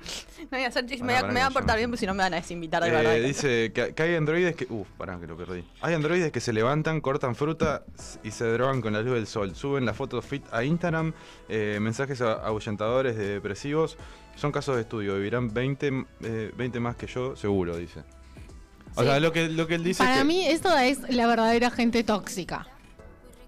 No 0.52 0.58
voy 0.58 0.64
a 0.64 0.68
hacer 0.68 0.86
va- 0.86 1.08
pará 1.22 1.28
me 1.34 1.40
va 1.42 1.46
a 1.48 1.52
portar 1.52 1.78
bien, 1.78 1.90
porque 1.90 2.00
si 2.00 2.06
no 2.06 2.14
me 2.14 2.24
van 2.24 2.34
a 2.34 2.38
desinvitar 2.38 2.82
de 2.84 2.90
Eh, 2.90 2.92
verdad. 2.92 3.16
dice 3.16 3.72
que, 3.74 3.94
que 3.94 4.04
hay 4.04 4.16
androides 4.16 4.56
que. 4.56 4.66
Uf, 4.70 4.88
pará, 4.98 5.20
que 5.20 5.28
lo 5.28 5.36
perdí. 5.36 5.64
Hay 5.82 5.94
androides 5.94 6.32
que 6.32 6.40
se 6.40 6.54
levantan, 6.54 7.02
cortan 7.02 7.36
fruta 7.36 7.84
y 8.24 8.32
se 8.32 8.46
drogan 8.46 8.82
con 8.82 8.94
la 8.94 9.02
luz 9.02 9.16
del 9.16 9.28
sol. 9.28 9.56
Suben 9.56 9.86
la 9.86 9.94
foto 9.94 10.22
fit 10.22 10.44
a 10.52 10.64
Instagram, 10.64 11.14
eh, 11.50 11.80
mensajes 11.82 12.22
ahuyentadores 12.22 13.18
de 13.18 13.28
depresivos. 13.34 13.98
Son 14.36 14.52
casos 14.52 14.76
de 14.76 14.82
estudio. 14.84 15.16
Vivirán 15.16 15.54
20, 15.54 16.06
eh, 16.22 16.52
20 16.56 16.80
más 16.80 16.96
que 16.96 17.08
yo, 17.08 17.36
seguro, 17.36 17.76
dice. 17.78 18.02
O 18.96 19.02
Sí. 19.02 19.06
sea, 19.08 19.20
lo 19.20 19.32
que, 19.32 19.50
lo 19.50 19.68
que 19.68 19.76
él 19.76 19.84
dice. 19.84 20.04
es 20.04 20.10
Para 20.10 20.22
que- 20.22 20.26
mí, 20.28 20.46
eso 20.48 20.78
es 20.78 21.00
la 21.10 21.28
verdadera 21.28 21.70
gente 21.72 22.04
tóxica. 22.04 22.68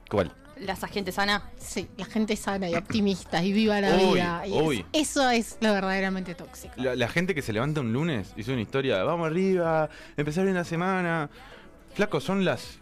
¿Cuál? 0.09 0.33
La 0.61 0.75
gente 0.75 1.11
sana. 1.11 1.43
Sí, 1.57 1.87
la 1.97 2.05
gente 2.05 2.35
sana 2.35 2.69
y 2.69 2.75
optimista 2.75 3.41
y 3.43 3.53
viva 3.53 3.79
la 3.79 3.95
Uy, 3.95 4.13
vida. 4.15 4.43
Y 4.45 4.57
es- 4.57 4.61
uy. 4.63 4.85
eso 4.93 5.29
es 5.29 5.57
lo 5.61 5.71
verdaderamente 5.73 6.35
tóxico. 6.35 6.73
La, 6.77 6.95
la 6.95 7.07
gente 7.07 7.33
que 7.33 7.41
se 7.41 7.53
levanta 7.53 7.79
un 7.81 7.93
lunes 7.93 8.33
y 8.35 8.43
sube 8.43 8.53
una 8.53 8.61
historia, 8.63 9.03
vamos 9.03 9.27
arriba, 9.27 9.89
empezar 10.17 10.43
bien 10.43 10.55
la 10.55 10.65
semana. 10.65 11.29
Flaco, 11.93 12.19
son 12.19 12.43
las 12.43 12.77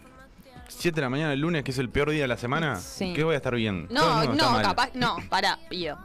7 0.70 0.96
de 0.96 1.02
la 1.02 1.10
mañana 1.10 1.30
del 1.32 1.40
lunes, 1.42 1.64
que 1.64 1.72
es 1.72 1.78
el 1.78 1.90
peor 1.90 2.10
día 2.10 2.24
de 2.24 2.28
la 2.28 2.38
semana. 2.38 2.76
Sí. 2.78 3.14
¿Qué 3.16 3.24
voy 3.24 3.36
a 3.36 3.38
estar 3.38 3.56
bien? 3.56 3.88
Todo 3.88 3.98
el 3.98 4.04
No, 4.04 4.16
mundo 4.16 4.32
está 4.34 4.46
no, 4.46 4.52
mal. 4.52 4.62
capaz, 4.64 4.90
no, 4.96 5.18
pará, 5.30 5.60
pío. 5.70 5.98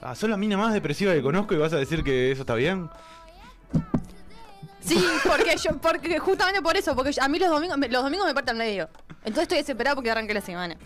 Ah, 0.00 0.14
¿sos 0.14 0.30
la 0.30 0.36
mina 0.36 0.56
más 0.56 0.72
depresiva 0.72 1.12
que 1.12 1.22
conozco 1.22 1.54
y 1.54 1.58
vas 1.58 1.72
a 1.72 1.76
decir 1.76 2.04
que 2.04 2.30
eso 2.30 2.42
está 2.42 2.54
bien? 2.54 2.88
Sí, 4.80 5.04
porque 5.26 5.56
yo, 5.56 5.76
porque 5.78 6.18
justamente 6.18 6.62
por 6.62 6.76
eso, 6.76 6.94
porque 6.94 7.14
a 7.20 7.28
mí 7.28 7.38
los 7.38 7.50
domingos, 7.50 7.78
los 7.90 8.02
domingos 8.02 8.26
me 8.26 8.34
parten 8.34 8.56
medio. 8.56 8.88
Entonces 9.18 9.42
estoy 9.42 9.58
desesperado 9.58 9.96
porque 9.96 10.10
arranque 10.10 10.34
la 10.34 10.40
semana. 10.40 10.76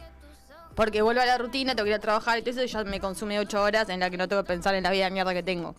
Porque 0.75 1.03
vuelvo 1.03 1.21
a 1.21 1.27
la 1.27 1.37
rutina, 1.37 1.75
tengo 1.75 1.85
que 1.85 1.91
ir 1.91 1.97
a 1.97 2.01
trabajar, 2.01 2.39
entonces 2.39 2.71
ya 2.73 2.83
me 2.85 2.99
consume 2.99 3.39
ocho 3.39 3.63
horas 3.63 3.89
en 3.91 4.01
la 4.01 4.09
que 4.09 4.17
no 4.17 4.27
tengo 4.27 4.43
que 4.43 4.49
pensar 4.49 4.75
en 4.75 4.83
la 4.85 4.91
vida 4.91 5.05
de 5.05 5.11
mierda 5.11 5.35
que 5.35 5.43
tengo. 5.43 5.77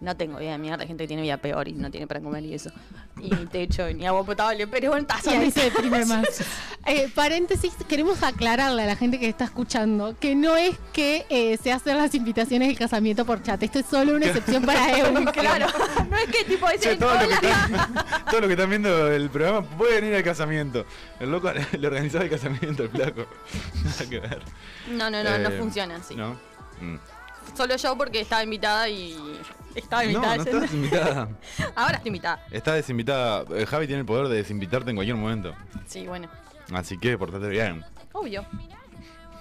No 0.00 0.16
tengo 0.16 0.38
vida 0.38 0.52
de 0.52 0.58
mierda, 0.58 0.80
hay 0.82 0.88
gente 0.88 1.04
que 1.04 1.08
tiene 1.08 1.22
vida 1.22 1.36
peor 1.36 1.68
y 1.68 1.72
no 1.72 1.90
tiene 1.90 2.06
para 2.06 2.20
comer 2.20 2.42
y 2.44 2.54
eso. 2.54 2.70
Y 3.20 3.28
techo, 3.46 3.86
ni 3.92 4.06
agua 4.06 4.24
potable, 4.24 4.66
pero 4.66 4.88
bueno, 4.90 5.02
Y 5.04 5.06
taza 5.06 5.30
ahí 5.32 5.50
se 5.50 5.64
deprime 5.64 6.04
más. 6.06 6.24
Eh, 6.86 7.10
paréntesis, 7.14 7.74
queremos 7.86 8.22
aclararle 8.22 8.84
a 8.84 8.86
la 8.86 8.96
gente 8.96 9.20
que 9.20 9.28
está 9.28 9.44
escuchando 9.44 10.16
que 10.18 10.34
no 10.34 10.56
es 10.56 10.78
que 10.94 11.26
eh, 11.28 11.58
se 11.62 11.70
hacen 11.72 11.98
las 11.98 12.14
invitaciones 12.14 12.68
del 12.68 12.78
casamiento 12.78 13.26
por 13.26 13.42
chat. 13.42 13.62
Esto 13.62 13.80
es 13.80 13.86
solo 13.86 14.16
una 14.16 14.24
excepción 14.24 14.64
para 14.64 14.88
Eun. 14.98 15.26
Claro, 15.26 15.66
no 16.08 16.16
es 16.16 16.24
que 16.30 16.44
tipo 16.44 16.66
dicen, 16.70 16.98
todo, 16.98 17.12
lo 17.20 17.28
que 17.28 17.34
están, 17.34 17.94
todo 18.30 18.40
lo 18.40 18.46
que 18.46 18.54
están 18.54 18.70
viendo 18.70 19.12
el 19.12 19.28
programa 19.28 19.62
pueden 19.76 20.06
ir 20.06 20.14
al 20.14 20.24
casamiento. 20.24 20.86
El 21.20 21.30
loco 21.30 21.52
le 21.52 21.86
organizaba 21.86 22.24
el 22.24 22.30
casamiento 22.30 22.84
al 22.84 22.88
flaco. 22.88 23.26
Nada 23.84 24.08
que 24.08 24.18
ver. 24.20 24.42
No, 24.90 25.10
no, 25.10 25.22
no, 25.22 25.36
no 25.38 25.48
Eh, 25.50 25.58
funciona 25.58 25.96
así. 25.96 26.16
¿No? 26.16 26.32
Mm. 26.80 26.96
Solo 27.56 27.76
yo 27.76 27.96
porque 27.96 28.20
estaba 28.20 28.42
invitada 28.42 28.88
y. 28.88 29.16
Estaba 29.74 30.02
No, 30.04 30.10
invitada. 30.10 30.36
no 30.36 30.42
estás 30.42 30.72
invitada. 30.74 31.28
Ahora 31.76 31.96
estoy 31.96 32.08
invitada. 32.08 32.44
Estás 32.50 32.74
desinvitada. 32.76 33.44
Eh, 33.56 33.66
Javi 33.66 33.86
tiene 33.86 34.00
el 34.00 34.06
poder 34.06 34.28
de 34.28 34.36
desinvitarte 34.36 34.90
en 34.90 34.96
cualquier 34.96 35.16
momento. 35.16 35.54
Sí, 35.86 36.06
bueno. 36.06 36.28
Así 36.72 36.98
que 36.98 37.16
portate 37.18 37.48
bien. 37.48 37.84
Obvio. 38.12 38.44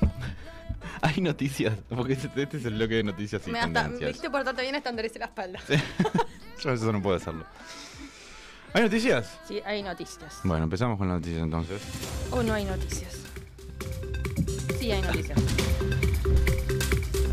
Hay 1.02 1.22
noticias, 1.22 1.74
porque 1.90 2.14
este, 2.14 2.28
este 2.44 2.58
es 2.58 2.66
el 2.66 2.74
bloque 2.76 2.96
de 2.96 3.04
noticias 3.04 3.48
y 3.48 3.52
me, 3.52 3.60
hasta, 3.60 3.84
tendencias. 3.84 4.08
dijiste 4.10 4.30
portarte 4.30 4.62
bien 4.64 4.76
hasta 4.76 4.90
enderecé 4.90 5.18
la 5.20 5.26
espalda. 5.26 5.60
Yo 6.64 6.72
eso 6.72 6.92
no 6.92 7.02
puedo 7.02 7.16
hacerlo. 7.16 7.46
¿Hay 8.74 8.84
noticias? 8.84 9.38
Sí, 9.48 9.62
hay 9.66 9.82
noticias. 9.82 10.40
Bueno, 10.44 10.66
empezamos 10.66 10.98
con 10.98 11.08
las 11.08 11.18
noticias 11.20 11.42
entonces. 11.42 11.82
O 12.32 12.44
no 12.44 12.54
hay 12.54 12.66
noticias. 12.66 13.14
Sí, 14.78 14.92
hay 14.92 15.02
noticias. 15.02 15.40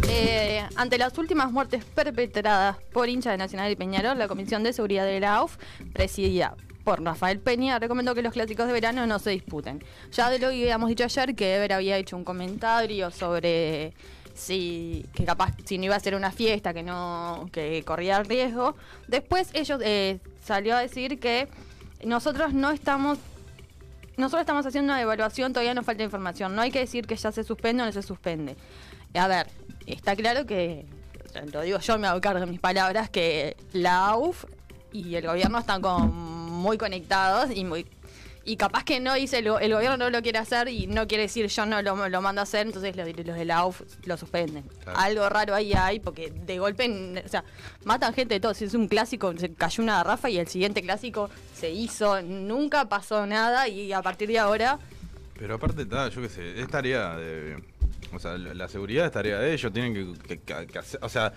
Eh, 0.09 0.65
ante 0.77 0.99
las 0.99 1.17
últimas 1.19 1.51
muertes 1.51 1.85
perpetradas 1.85 2.77
por 2.93 3.09
hincha 3.09 3.31
de 3.31 3.39
Nacional 3.39 3.71
y 3.71 3.77
Peñarol, 3.77 4.19
la 4.19 4.29
Comisión 4.29 4.63
de 4.63 4.73
Seguridad 4.73 5.05
de 5.05 5.21
la 5.21 5.37
AUF, 5.37 5.57
presidida 5.93 6.57
por 6.85 7.03
Rafael 7.03 7.41
Peña, 7.41 7.79
recomendó 7.81 8.15
que 8.15 8.23
los 8.23 8.33
clásicos 8.33 8.69
de 8.69 8.73
verano 8.73 9.07
no 9.07 9.19
se 9.19 9.31
disputen. 9.31 9.83
Ya 10.13 10.31
de 10.31 10.39
lo 10.39 10.51
que 10.51 10.63
habíamos 10.63 10.89
dicho 10.89 11.05
ayer, 11.05 11.35
que 11.35 11.57
Ever 11.57 11.73
había 11.73 11.97
hecho 11.97 12.17
un 12.17 12.25
comentario 12.25 13.11
sobre 13.11 13.93
si 14.35 15.05
que 15.15 15.25
capaz 15.25 15.53
si 15.65 15.79
no 15.79 15.87
iba 15.87 15.97
a 15.97 16.01
ser 16.01 16.15
una 16.15 16.31
fiesta, 16.31 16.73
que 16.73 16.83
no 16.83 17.49
que 17.53 17.83
corría 17.85 18.23
riesgo. 18.23 18.77
Después 19.09 19.51
ellos 19.55 19.81
eh, 19.83 20.21
salió 20.45 20.77
a 20.77 20.81
decir 20.81 21.19
que 21.19 21.49
nosotros 22.05 22.53
no 22.53 22.71
estamos 22.71 23.19
nosotros 24.17 24.43
estamos 24.43 24.65
haciendo 24.65 24.93
una 24.93 25.03
evaluación, 25.03 25.53
todavía 25.53 25.75
nos 25.75 25.85
falta 25.85 26.03
información. 26.03 26.55
No 26.55 26.63
hay 26.63 26.71
que 26.71 26.79
decir 26.79 27.07
que 27.07 27.17
ya 27.17 27.33
se 27.33 27.45
suspende 27.45 27.83
o 27.83 27.87
no 27.87 27.93
se 27.93 28.03
suspende. 28.03 28.57
A 29.17 29.29
ver, 29.29 29.47
está 29.87 30.15
claro 30.17 30.47
que, 30.47 30.87
lo 31.53 31.63
digo 31.63 31.79
yo, 31.79 31.99
me 31.99 32.07
hago 32.07 32.21
cargo 32.21 32.41
de 32.41 32.47
mis 32.47 32.61
palabras, 32.61 33.11
que 33.11 33.57
la 33.73 34.07
AUF 34.09 34.45
y 34.93 35.15
el 35.17 35.27
gobierno 35.27 35.59
están 35.59 35.83
como 35.83 36.07
muy 36.07 36.79
conectados 36.79 37.51
y 37.55 37.65
muy... 37.65 37.87
Y 38.49 38.57
capaz 38.57 38.85
que 38.85 39.01
no 39.01 39.13
dice, 39.15 39.39
el, 39.39 39.49
go- 39.51 39.59
el 39.59 39.75
gobierno 39.75 39.97
no 39.97 40.09
lo 40.09 40.23
quiere 40.23 40.39
hacer 40.39 40.69
y 40.69 40.87
no 40.87 41.09
quiere 41.09 41.25
decir 41.25 41.49
yo 41.49 41.67
no 41.67 41.83
lo, 41.83 42.09
lo 42.09 42.23
mando 42.23 42.41
a 42.41 42.45
hacer, 42.45 42.65
entonces 42.69 42.95
los, 42.95 43.05
los 43.09 43.37
de 43.37 43.45
la 43.45 43.57
AUF 43.57 43.83
lo 44.05 44.17
suspenden. 44.17 44.63
Claro. 44.85 44.99
Algo 45.01 45.29
raro 45.29 45.53
ahí 45.53 45.73
hay, 45.75 45.99
porque 45.99 46.31
de 46.31 46.59
golpe, 46.61 47.23
o 47.25 47.29
sea, 47.29 47.43
matan 47.85 48.15
gente 48.15 48.35
de 48.35 48.41
todo. 48.41 48.55
Si 48.55 48.65
es 48.67 48.75
un 48.75 48.87
clásico, 48.87 49.37
se 49.37 49.53
cayó 49.53 49.83
una 49.83 49.97
garrafa 49.97 50.31
y 50.31 50.39
el 50.39 50.47
siguiente 50.47 50.81
clásico 50.81 51.29
se 51.57 51.71
hizo, 51.71 52.23
nunca 52.23 52.89
pasó 52.89 53.27
nada 53.27 53.67
y 53.67 53.93
a 53.93 54.01
partir 54.01 54.29
de 54.29 54.39
ahora 54.39 54.79
Pero 55.37 55.57
aparte, 55.57 55.83
está, 55.83 56.09
yo 56.09 56.23
qué 56.23 56.29
sé, 56.29 56.61
es 56.61 56.69
tarea 56.69 57.17
de. 57.17 57.61
O 58.15 58.19
sea, 58.19 58.37
la 58.39 58.69
seguridad 58.69 59.07
es 59.07 59.13
tarea 59.13 59.39
de 59.39 59.53
ellos, 59.53 59.73
tienen 59.73 59.95
que, 59.95 60.29
que- 60.29 60.41
que- 60.41 60.67
que 60.67 60.79
hacer. 60.79 61.01
O 61.03 61.09
sea, 61.09 61.33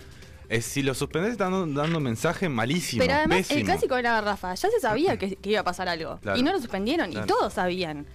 es- 0.48 0.64
si 0.64 0.82
lo 0.82 0.94
suspendés, 0.94 1.32
están 1.32 1.52
dando, 1.52 1.80
dando 1.82 2.00
mensaje 2.00 2.48
malísimo. 2.48 3.02
Pero 3.02 3.14
además, 3.14 3.50
el 3.50 3.64
clásico 3.64 3.94
de 3.96 4.02
la 4.02 4.12
garrafa, 4.12 4.54
ya 4.54 4.68
se 4.70 4.80
sabía 4.80 5.16
que, 5.18 5.36
que 5.36 5.50
iba 5.50 5.60
a 5.60 5.64
pasar 5.64 5.88
algo. 5.88 6.18
Claro. 6.20 6.38
Y 6.38 6.42
no 6.42 6.52
lo 6.52 6.58
suspendieron, 6.58 7.10
Claro. 7.10 7.26
y 7.26 7.28
todos 7.28 7.52
sabían. 7.52 8.06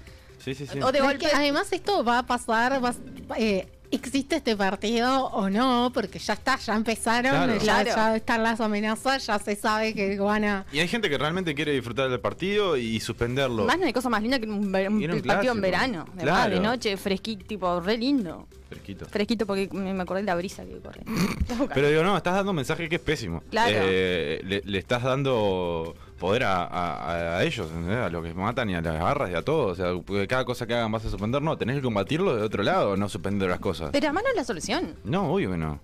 Sí, 0.44 0.54
sí, 0.54 0.68
sí. 0.68 0.80
O 0.82 0.92
de 0.92 1.00
es 1.00 1.04
golpe. 1.04 1.20
que 1.20 1.28
además 1.34 1.72
esto 1.72 2.04
va 2.04 2.20
a 2.20 2.26
pasar, 2.28 2.84
va 2.84 2.94
eh, 3.38 3.68
existe 3.96 4.36
este 4.38 4.56
partido 4.56 5.26
o 5.28 5.50
no, 5.50 5.92
porque 5.94 6.20
ya 6.20 6.34
está, 6.34 6.58
ya 6.58 6.76
empezaron, 6.76 7.32
Claro. 7.32 7.54
ya, 7.54 7.60
Claro. 7.84 7.90
ya 7.96 8.16
están 8.18 8.44
las 8.44 8.62
amenazas, 8.62 9.26
ya 9.26 9.40
se 9.40 9.56
sabe 9.56 9.94
que 9.94 10.18
van 10.20 10.44
a... 10.44 10.66
Y 10.72 10.80
hay 10.80 10.88
gente 10.88 11.10
que 11.10 11.18
realmente 11.18 11.56
quiere 11.56 11.72
disfrutar 11.72 12.10
del 12.10 12.20
partido 12.20 12.78
y 12.78 13.00
suspenderlo. 13.00 13.66
Más 13.66 13.78
no 13.80 13.86
hay 13.86 13.94
cosa 13.94 14.10
más 14.10 14.22
linda 14.22 14.40
que 14.40 14.46
un, 14.48 14.72
ver- 14.72 14.90
un 14.90 15.02
Y 15.02 15.06
era 15.06 15.16
un 15.16 15.22
partido 15.22 15.54
en 15.54 15.62
verano. 15.62 16.06
Claro. 16.20 16.54
de 16.56 16.60
noche, 16.60 16.98
fresquito, 16.98 17.46
tipo, 17.46 17.80
re 17.82 17.98
lindo. 17.98 18.48
Fresquito. 18.70 19.06
Fresquito 19.06 19.46
porque 19.46 19.70
me 19.72 19.94
me 19.94 20.04
acordé 20.04 20.22
de 20.22 20.26
la 20.26 20.36
brisa 20.36 20.66
que 20.66 20.78
corre. 20.80 21.02
Pero 21.74 21.88
digo, 21.90 22.04
no, 22.04 22.18
estás 22.18 22.34
dando 22.36 22.50
un 22.52 22.56
mensaje 22.58 22.90
que 22.90 22.96
es 22.96 23.02
pésimo. 23.02 23.44
Claro. 23.52 23.76
Eh, 23.80 24.42
le, 24.44 24.62
le 24.66 24.78
estás 24.80 25.04
dando 25.04 25.96
poder 26.20 26.44
a, 26.44 26.64
a- 26.64 27.38
a 27.38 27.44
ellos, 27.44 27.68
¿entendés? 27.72 27.98
a 27.98 28.10
los 28.10 28.24
que 28.24 28.34
matan 28.34 28.70
y 28.70 28.76
a 28.76 28.82
las 28.82 28.94
garras 29.00 29.30
y 29.32 29.36
a 29.36 29.42
todo. 29.42 29.68
O 29.68 29.76
sea, 29.76 29.88
cada 30.28 30.46
cosa 30.46 30.66
que 30.66 30.74
hagan 30.74 30.92
vas 30.92 31.06
a 31.06 31.10
suspender, 31.10 31.42
no, 31.42 31.58
tenés 31.58 31.76
que 31.78 31.82
combatirlo 31.82 32.36
de 32.36 32.42
otro 32.44 32.64
lado, 32.64 32.96
no 32.98 33.10
suspender 33.10 33.50
las 33.50 33.60
cosas. 33.60 33.90
Pero 33.92 34.08
además 34.08 34.24
no 34.24 34.30
es 34.32 34.36
la 34.36 34.44
solución. 34.44 34.96
No, 35.04 35.34
obvio 35.34 35.52
que 35.52 35.58
no. 35.58 35.80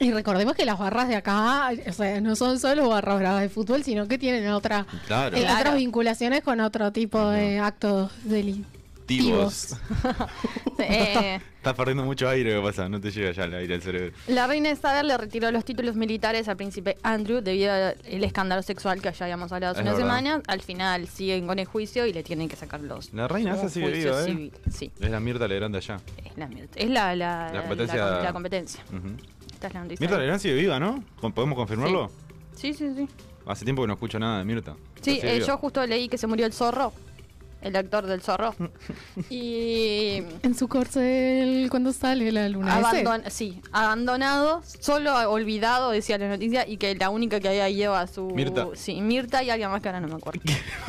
Y 0.00 0.12
recordemos 0.12 0.54
que 0.54 0.64
las 0.64 0.78
barras 0.78 1.08
de 1.08 1.16
acá, 1.16 1.70
o 1.88 1.92
sea, 1.92 2.20
no 2.20 2.36
son 2.36 2.60
solo 2.60 2.88
barras 2.88 3.18
bravas 3.18 3.42
de 3.42 3.48
fútbol, 3.48 3.82
sino 3.82 4.06
que 4.06 4.16
tienen 4.16 4.46
otra, 4.50 4.86
Claro. 5.08 5.36
eh, 5.36 5.40
Claro. 5.40 5.58
otras 5.58 5.74
vinculaciones 5.74 6.42
con 6.42 6.60
otro 6.60 6.92
tipo 6.92 7.28
de 7.30 7.58
actos 7.58 8.12
delictivos. 8.24 8.77
Tivos. 9.08 9.74
Eh, 10.80 11.40
Estás 11.56 11.74
perdiendo 11.74 12.04
mucho 12.04 12.28
aire, 12.28 12.54
¿qué 12.54 12.60
pasa? 12.62 12.88
No 12.88 13.00
te 13.00 13.10
llega 13.10 13.32
ya 13.32 13.44
el 13.44 13.54
aire 13.54 13.74
al 13.74 13.82
cerebro. 13.82 14.16
la 14.28 14.46
reina 14.46 14.70
Isabel 14.70 15.08
le 15.08 15.16
retiró 15.18 15.50
los 15.50 15.64
títulos 15.64 15.96
militares 15.96 16.46
al 16.48 16.56
príncipe 16.56 16.96
Andrew 17.02 17.40
debido 17.40 17.72
al 17.72 17.96
escándalo 18.24 18.62
sexual 18.62 19.02
que 19.02 19.10
ya 19.12 19.24
habíamos 19.24 19.50
hablado 19.50 19.72
hace 19.72 19.82
una 19.82 19.90
verdad. 19.92 20.04
semana. 20.06 20.42
Al 20.46 20.62
final 20.62 21.08
siguen 21.08 21.48
con 21.48 21.58
el 21.58 21.66
juicio 21.66 22.06
y 22.06 22.12
le 22.12 22.22
tienen 22.22 22.48
que 22.48 22.54
sacar 22.54 22.80
los. 22.80 23.12
La 23.12 23.26
reina 23.26 23.56
esa 23.56 23.68
sigue 23.68 23.90
viva, 23.90 24.22
¿eh? 24.22 24.24
civil. 24.26 24.52
Sí, 24.72 24.92
Es 25.00 25.10
la 25.10 25.18
Mirta 25.18 25.48
Legrand 25.48 25.74
allá. 25.74 25.96
es 26.24 26.36
la, 26.38 26.48
es 26.76 26.88
la, 26.90 27.16
la, 27.16 27.52
La 27.52 27.62
competencia- 27.64 27.96
la- 27.96 28.22
la 28.22 28.32
competencia. 28.32 28.80
Ujú. 28.90 29.08
Esta 29.52 29.66
es 29.66 29.74
la 29.74 29.82
noticia. 29.82 30.04
Mirta 30.06 30.18
Legrand 30.20 30.40
sigue 30.40 30.54
viva, 30.54 30.78
¿no? 30.78 31.02
¿Podemos 31.34 31.56
confirmarlo? 31.56 32.08
Sí, 32.54 32.72
sí, 32.72 32.86
sí. 32.96 33.08
Hace 33.46 33.64
tiempo 33.64 33.82
que 33.82 33.88
no 33.88 33.94
escucho 33.94 34.18
nada 34.20 34.38
de 34.38 34.44
Mirta. 34.44 34.76
Sí, 35.00 35.18
eh, 35.22 35.42
yo 35.44 35.56
justo 35.58 35.84
leí 35.86 36.08
que 36.08 36.18
se 36.18 36.26
murió 36.28 36.46
el 36.46 36.52
zorro, 36.52 36.92
el 37.60 37.74
actor 37.76 38.06
del 38.06 38.20
zorro. 38.22 38.54
y 39.30 40.22
En 40.42 40.54
su 40.54 40.68
corcel, 40.68 41.68
cuando 41.70 41.92
sale 41.92 42.30
la 42.32 42.48
luna. 42.48 42.78
ese. 42.78 43.00
abandon 43.00 43.22
sí, 43.30 43.60
abandonado, 43.72 44.62
solo 44.80 45.14
olvidado, 45.30 45.90
decía 45.90 46.18
la 46.18 46.28
noticia, 46.28 46.66
y 46.66 46.76
que 46.76 46.94
la 46.94 47.10
única 47.10 47.40
que 47.40 47.48
había 47.48 47.68
ido 47.68 47.94
a 47.94 48.06
su... 48.06 48.26
Mirta. 48.30 48.66
Sí, 48.74 49.00
Mirta 49.00 49.42
y 49.42 49.50
alguien 49.50 49.70
más 49.70 49.80
que 49.82 49.88
ahora 49.88 50.00
no 50.00 50.08
me 50.08 50.14
acuerdo. 50.14 50.40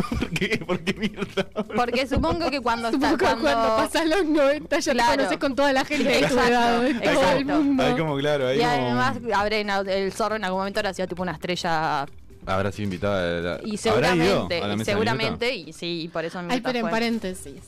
¿Por 0.09 0.30
qué? 0.32 0.57
¿Por 0.65 0.80
qué 0.82 0.93
Mirta? 0.93 1.47
Porque 1.76 2.07
supongo 2.07 2.49
que 2.49 2.61
cuando 2.61 2.89
está... 2.89 3.11
Supongo 3.11 3.17
que 3.17 3.26
Cuando, 3.26 3.41
cuando 3.43 3.76
pasan 3.78 4.09
los 4.09 4.26
90 4.26 4.80
ya 4.80 4.91
Claro. 4.93 5.11
te 5.11 5.17
conoces 5.17 5.38
con 5.38 5.55
toda 5.55 5.74
la 5.74 5.86
gente 5.86 6.09
de 6.09 6.28
tu 6.28 6.39
edad, 6.39 6.82
de 6.82 6.93
todo 6.93 7.32
el 7.32 7.45
mundo. 7.45 7.84
Hay 7.84 7.95
como, 7.97 8.17
claro, 8.17 8.47
hay 8.47 8.57
y 8.57 8.61
como... 8.61 8.72
además, 8.72 9.17
habré 9.36 9.61
en- 9.61 9.70
el 9.70 10.11
zorro 10.13 10.36
en 10.36 10.43
algún 10.43 10.59
momento 10.61 10.80
era 10.80 10.93
sido 10.93 11.07
tipo 11.07 11.22
una 11.22 11.34
estrella 11.34 12.05
Habrá 12.50 12.72
sido 12.72 12.84
invitada. 12.86 13.24
de 13.24 13.41
la- 13.41 13.60
Y 13.64 13.78
¿Habrá 13.89 14.16
ido 14.16 14.47
seguramente, 14.47 14.62
a 14.62 14.68
la 14.68 14.74
y 14.76 14.86
seguramente, 14.86 15.56
y 15.56 15.74
sí, 15.74 16.02
y 16.04 16.08
por 16.08 16.26
eso 16.26 16.41
mi 16.41 16.54
Ay, 16.54 16.62
pero 16.62 16.80
en 16.80 16.84
fue- 16.86 16.91
paréntesis. 16.91 17.62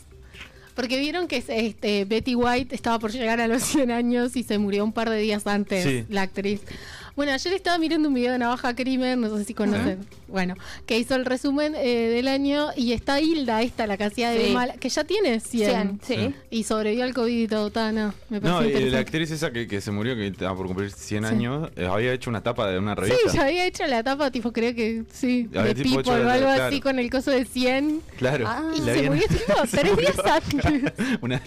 Porque 0.76 0.98
vieron 1.00 1.28
que 1.28 1.44
este, 1.48 2.06
Betty 2.06 2.34
White 2.34 2.74
estaba 2.74 2.98
por 2.98 3.12
llegar 3.12 3.42
a 3.42 3.48
los 3.48 3.62
100 3.62 3.92
años 3.92 4.36
y 4.38 4.44
se 4.44 4.58
murió 4.58 4.84
un 4.86 4.94
par 4.94 5.10
de 5.10 5.18
días 5.18 5.46
antes, 5.46 5.84
Sí. 5.84 6.06
la 6.10 6.22
actriz. 6.24 6.62
Bueno, 7.16 7.34
ayer 7.34 7.54
estaba 7.54 7.78
mirando 7.78 8.08
un 8.08 8.14
video 8.14 8.32
de 8.32 8.40
Navaja 8.40 8.74
Crimen, 8.76 9.20
no 9.20 9.38
sé 9.38 9.44
si 9.44 9.54
conocen. 9.54 10.06
Bueno, 10.28 10.56
que 10.86 10.98
hizo 10.98 11.16
el 11.16 11.26
resumen 11.26 11.76
eh, 11.76 12.08
del 12.10 12.28
añño 12.30 12.70
y 12.76 12.94
está 12.94 13.20
Hilda, 13.20 13.62
esta, 13.62 13.86
la 13.86 13.98
que 13.98 14.06
hacía 14.06 14.32
de 14.32 14.48
Sí. 14.48 14.54
mala, 14.54 14.74
que 14.76 14.88
ya 14.90 15.04
tiene 15.04 15.40
100. 15.42 16.00
100, 16.00 16.02
sí. 16.32 16.36
Y 16.50 16.64
sobrevivió 16.64 17.04
al 17.04 17.14
COVID 17.14 17.44
y 17.44 17.48
todo, 17.48 17.70
Tana. 17.70 18.14
Me 18.30 18.40
No, 18.40 18.64
y 18.66 18.90
la 18.90 19.00
actriz 19.00 19.30
esa 19.32 19.52
que, 19.52 19.68
que 19.68 19.82
se 19.82 19.92
murió, 19.92 20.16
que 20.16 20.28
estaba 20.28 20.56
por 20.56 20.68
cumplir 20.68 20.90
100 20.92 21.24
Sí. 21.26 21.30
años, 21.30 21.70
eh, 21.76 21.86
había 21.86 22.14
hecho 22.14 22.30
una 22.30 22.42
tapa 22.42 22.68
de 22.68 22.80
una 22.80 22.96
Sí, 22.96 23.02
revista. 23.02 23.34
ya 23.34 23.42
había 23.44 23.66
hecho 23.66 23.86
la 23.88 24.04
tapa, 24.04 24.32
tipo, 24.32 24.54
creo 24.54 24.74
que 24.74 25.04
sí, 25.12 25.48
Había 25.50 25.74
de 25.74 25.84
tipo 25.84 25.96
People 25.98 26.14
o 26.14 26.30
algo 26.30 26.46
claro. 26.48 26.64
así 26.64 26.80
con 26.80 26.98
el 26.98 27.10
coso 27.10 27.32
de 27.32 27.44
100. 27.46 28.02
Claro. 28.18 28.46
Ah. 28.48 28.72
Y 28.76 28.80
se 28.82 29.10
murió 29.10 29.28
tipo 29.28 29.54
tres 29.72 29.98
días 29.98 30.18
antes. 30.20 30.94
Una 31.22 31.42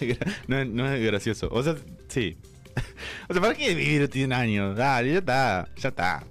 no 0.65 0.93
es 0.93 1.03
gracioso. 1.03 1.49
O 1.51 1.63
sea, 1.63 1.75
sí. 2.07 2.37
O 3.29 3.33
sea, 3.33 3.41
¿para 3.41 3.53
qué 3.55 3.73
vivir 3.73 4.09
100 4.11 4.33
años? 4.33 4.75
Dale, 4.77 5.11
ya 5.13 5.17
está, 5.19 5.67
ya 5.77 5.89
está. 5.89 6.23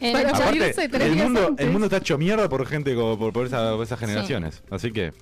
El 0.00 0.16
Aparte, 0.16 0.70
mundo, 1.14 1.54
el 1.58 1.70
mundo 1.70 1.86
está 1.86 1.96
hecho 1.98 2.18
mierda 2.18 2.48
por 2.48 2.66
gente 2.66 2.94
como 2.94 3.18
por, 3.18 3.32
por 3.32 3.46
esa- 3.46 3.72
por 3.74 3.82
esas 3.84 3.98
generaciones. 3.98 4.62
Así 4.70 4.92
que 4.92 5.12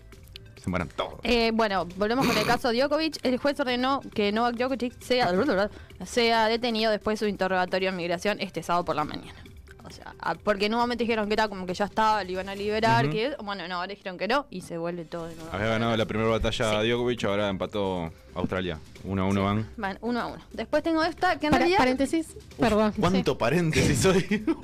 se 0.63 0.71
mueran 0.71 0.89
todos. 0.89 1.21
Eh, 1.23 1.51
bueno, 1.55 1.87
volvemos 1.97 2.27
con 2.27 2.37
el 2.37 2.45
caso 2.45 2.71
de 2.71 2.79
Djokovic. 2.81 3.19
El 3.25 3.39
juez 3.39 3.59
ordenó 3.61 4.01
que 4.15 4.33
Novak 4.33 4.57
Djokovic 4.57 5.01
sea, 5.01 5.31
sea 6.05 6.49
detenido 6.49 6.91
después 6.91 7.19
de 7.21 7.27
su 7.27 7.29
interrogatorio 7.31 7.91
en 7.91 7.97
migración 7.97 8.41
este 8.41 8.63
sábado 8.63 8.85
por 8.85 8.97
la 8.97 9.05
mañana. 9.05 9.39
O 9.87 9.91
sea, 9.91 10.15
porque 10.43 10.67
en 10.67 10.75
un 10.75 10.81
momento 10.81 11.05
dijeron 11.05 11.27
que 11.29 11.35
era 11.35 11.49
como 11.49 11.67
que 11.67 11.75
ya 11.75 11.85
estaba, 11.85 12.25
lo 12.25 12.31
iban 12.31 12.49
a 12.49 12.55
liberar, 12.55 13.05
Ujú. 13.05 13.15
que 13.15 13.37
bueno, 13.43 13.69
no, 13.69 13.75
ahora 13.77 13.89
dijeron 13.89 14.17
que 14.17 14.27
no 14.27 14.47
y 14.51 14.63
se 14.63 14.79
vuelve 14.79 15.05
todo 15.05 15.27
de 15.27 15.35
nuevo. 15.37 15.51
Había 15.53 15.67
ganado 15.69 15.95
la 15.97 16.07
primera 16.07 16.31
batalla 16.31 16.81
Sí. 16.83 16.89
Djokovic, 16.89 17.25
ahora 17.25 17.49
empató 17.51 18.11
Australia. 18.35 18.79
Uno 19.05 19.25
a 19.25 19.27
uno 19.27 19.45
van. 19.45 19.69
Van 19.77 19.99
uno 20.01 20.21
a 20.21 20.27
uno. 20.29 20.43
Después 20.53 20.83
tengo 20.83 21.05
esta 21.05 21.39
que 21.39 21.47
en 21.47 21.51
Para- 21.51 21.61
realidad 21.65 21.79
paréntesis, 21.79 22.29
perdón. 22.59 22.95
¿Cuánto 22.99 23.37
paréntesis 23.37 23.99
soy? 23.99 24.45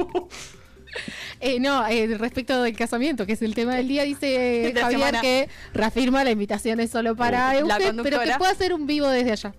Eh, 1.38 1.60
no, 1.60 1.86
eh, 1.86 2.16
respecto 2.18 2.62
del 2.64 2.76
casamiento, 2.76 3.24
que 3.24 3.34
es 3.34 3.42
el 3.42 3.54
tema 3.54 3.76
del 3.76 3.86
día, 3.86 4.02
dice 4.02 4.66
Esta 4.68 4.82
Javier 4.82 4.98
semana. 5.00 5.20
que 5.20 5.48
reafirma 5.72 6.24
la 6.24 6.32
invitación 6.32 6.80
es 6.80 6.90
solo 6.90 7.14
para. 7.14 7.54
La 7.54 7.76
Euge, 7.78 8.02
pero 8.02 8.18
que 8.20 8.32
puede 8.36 8.50
hacer 8.52 8.74
un 8.74 8.86
vivo 8.88 9.06
desde 9.08 9.30
allá. 9.32 9.54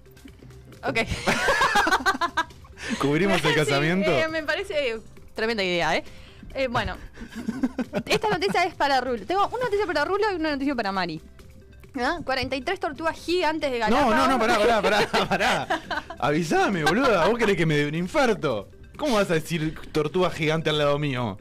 Ok. 0.84 1.00
¿Cubrimos 3.00 3.44
el 3.44 3.50
Sí, 3.50 3.56
casamiento? 3.56 4.12
eh, 4.12 4.28
me 4.28 4.44
parece 4.44 5.00
tremenda 5.34 5.64
idea, 5.64 5.96
¿eh? 5.96 6.04
Eh, 6.54 6.68
bueno, 6.68 6.96
esta 8.06 8.30
noticia 8.30 8.64
es 8.66 8.76
para 8.76 9.00
Rulo. 9.02 9.26
Tengo 9.26 9.48
una 9.48 9.66
noticia 9.66 9.86
para 9.86 10.06
Rulo 10.06 10.24
y 10.32 10.36
una 10.36 10.52
noticia 10.52 10.76
para 10.76 10.92
Mari. 10.92 11.22
¿Ah? 12.00 12.20
43 12.24 12.80
tortugas 12.80 13.18
gigantes 13.18 13.72
de 13.72 13.80
Galápagos. 13.80 14.16
No, 14.16 14.28
no, 14.28 14.34
no, 14.34 14.40
pará, 14.40 14.82
pará, 14.82 15.08
pará, 15.08 15.28
pará. 15.30 15.68
Avisame, 16.20 16.84
boluda. 16.84 17.28
¿Vos 17.28 17.38
querés 17.38 17.58
que 17.58 17.66
me 17.66 17.76
dé 17.76 17.88
un 17.88 17.96
infarto? 17.96 18.70
¿Cómo 18.98 19.16
vas 19.16 19.30
a 19.32 19.36
decir 19.36 19.78
tortuga 19.92 20.30
gigante 20.30 20.70
al 20.70 20.78
lado 20.78 21.00
mío? 21.00 21.38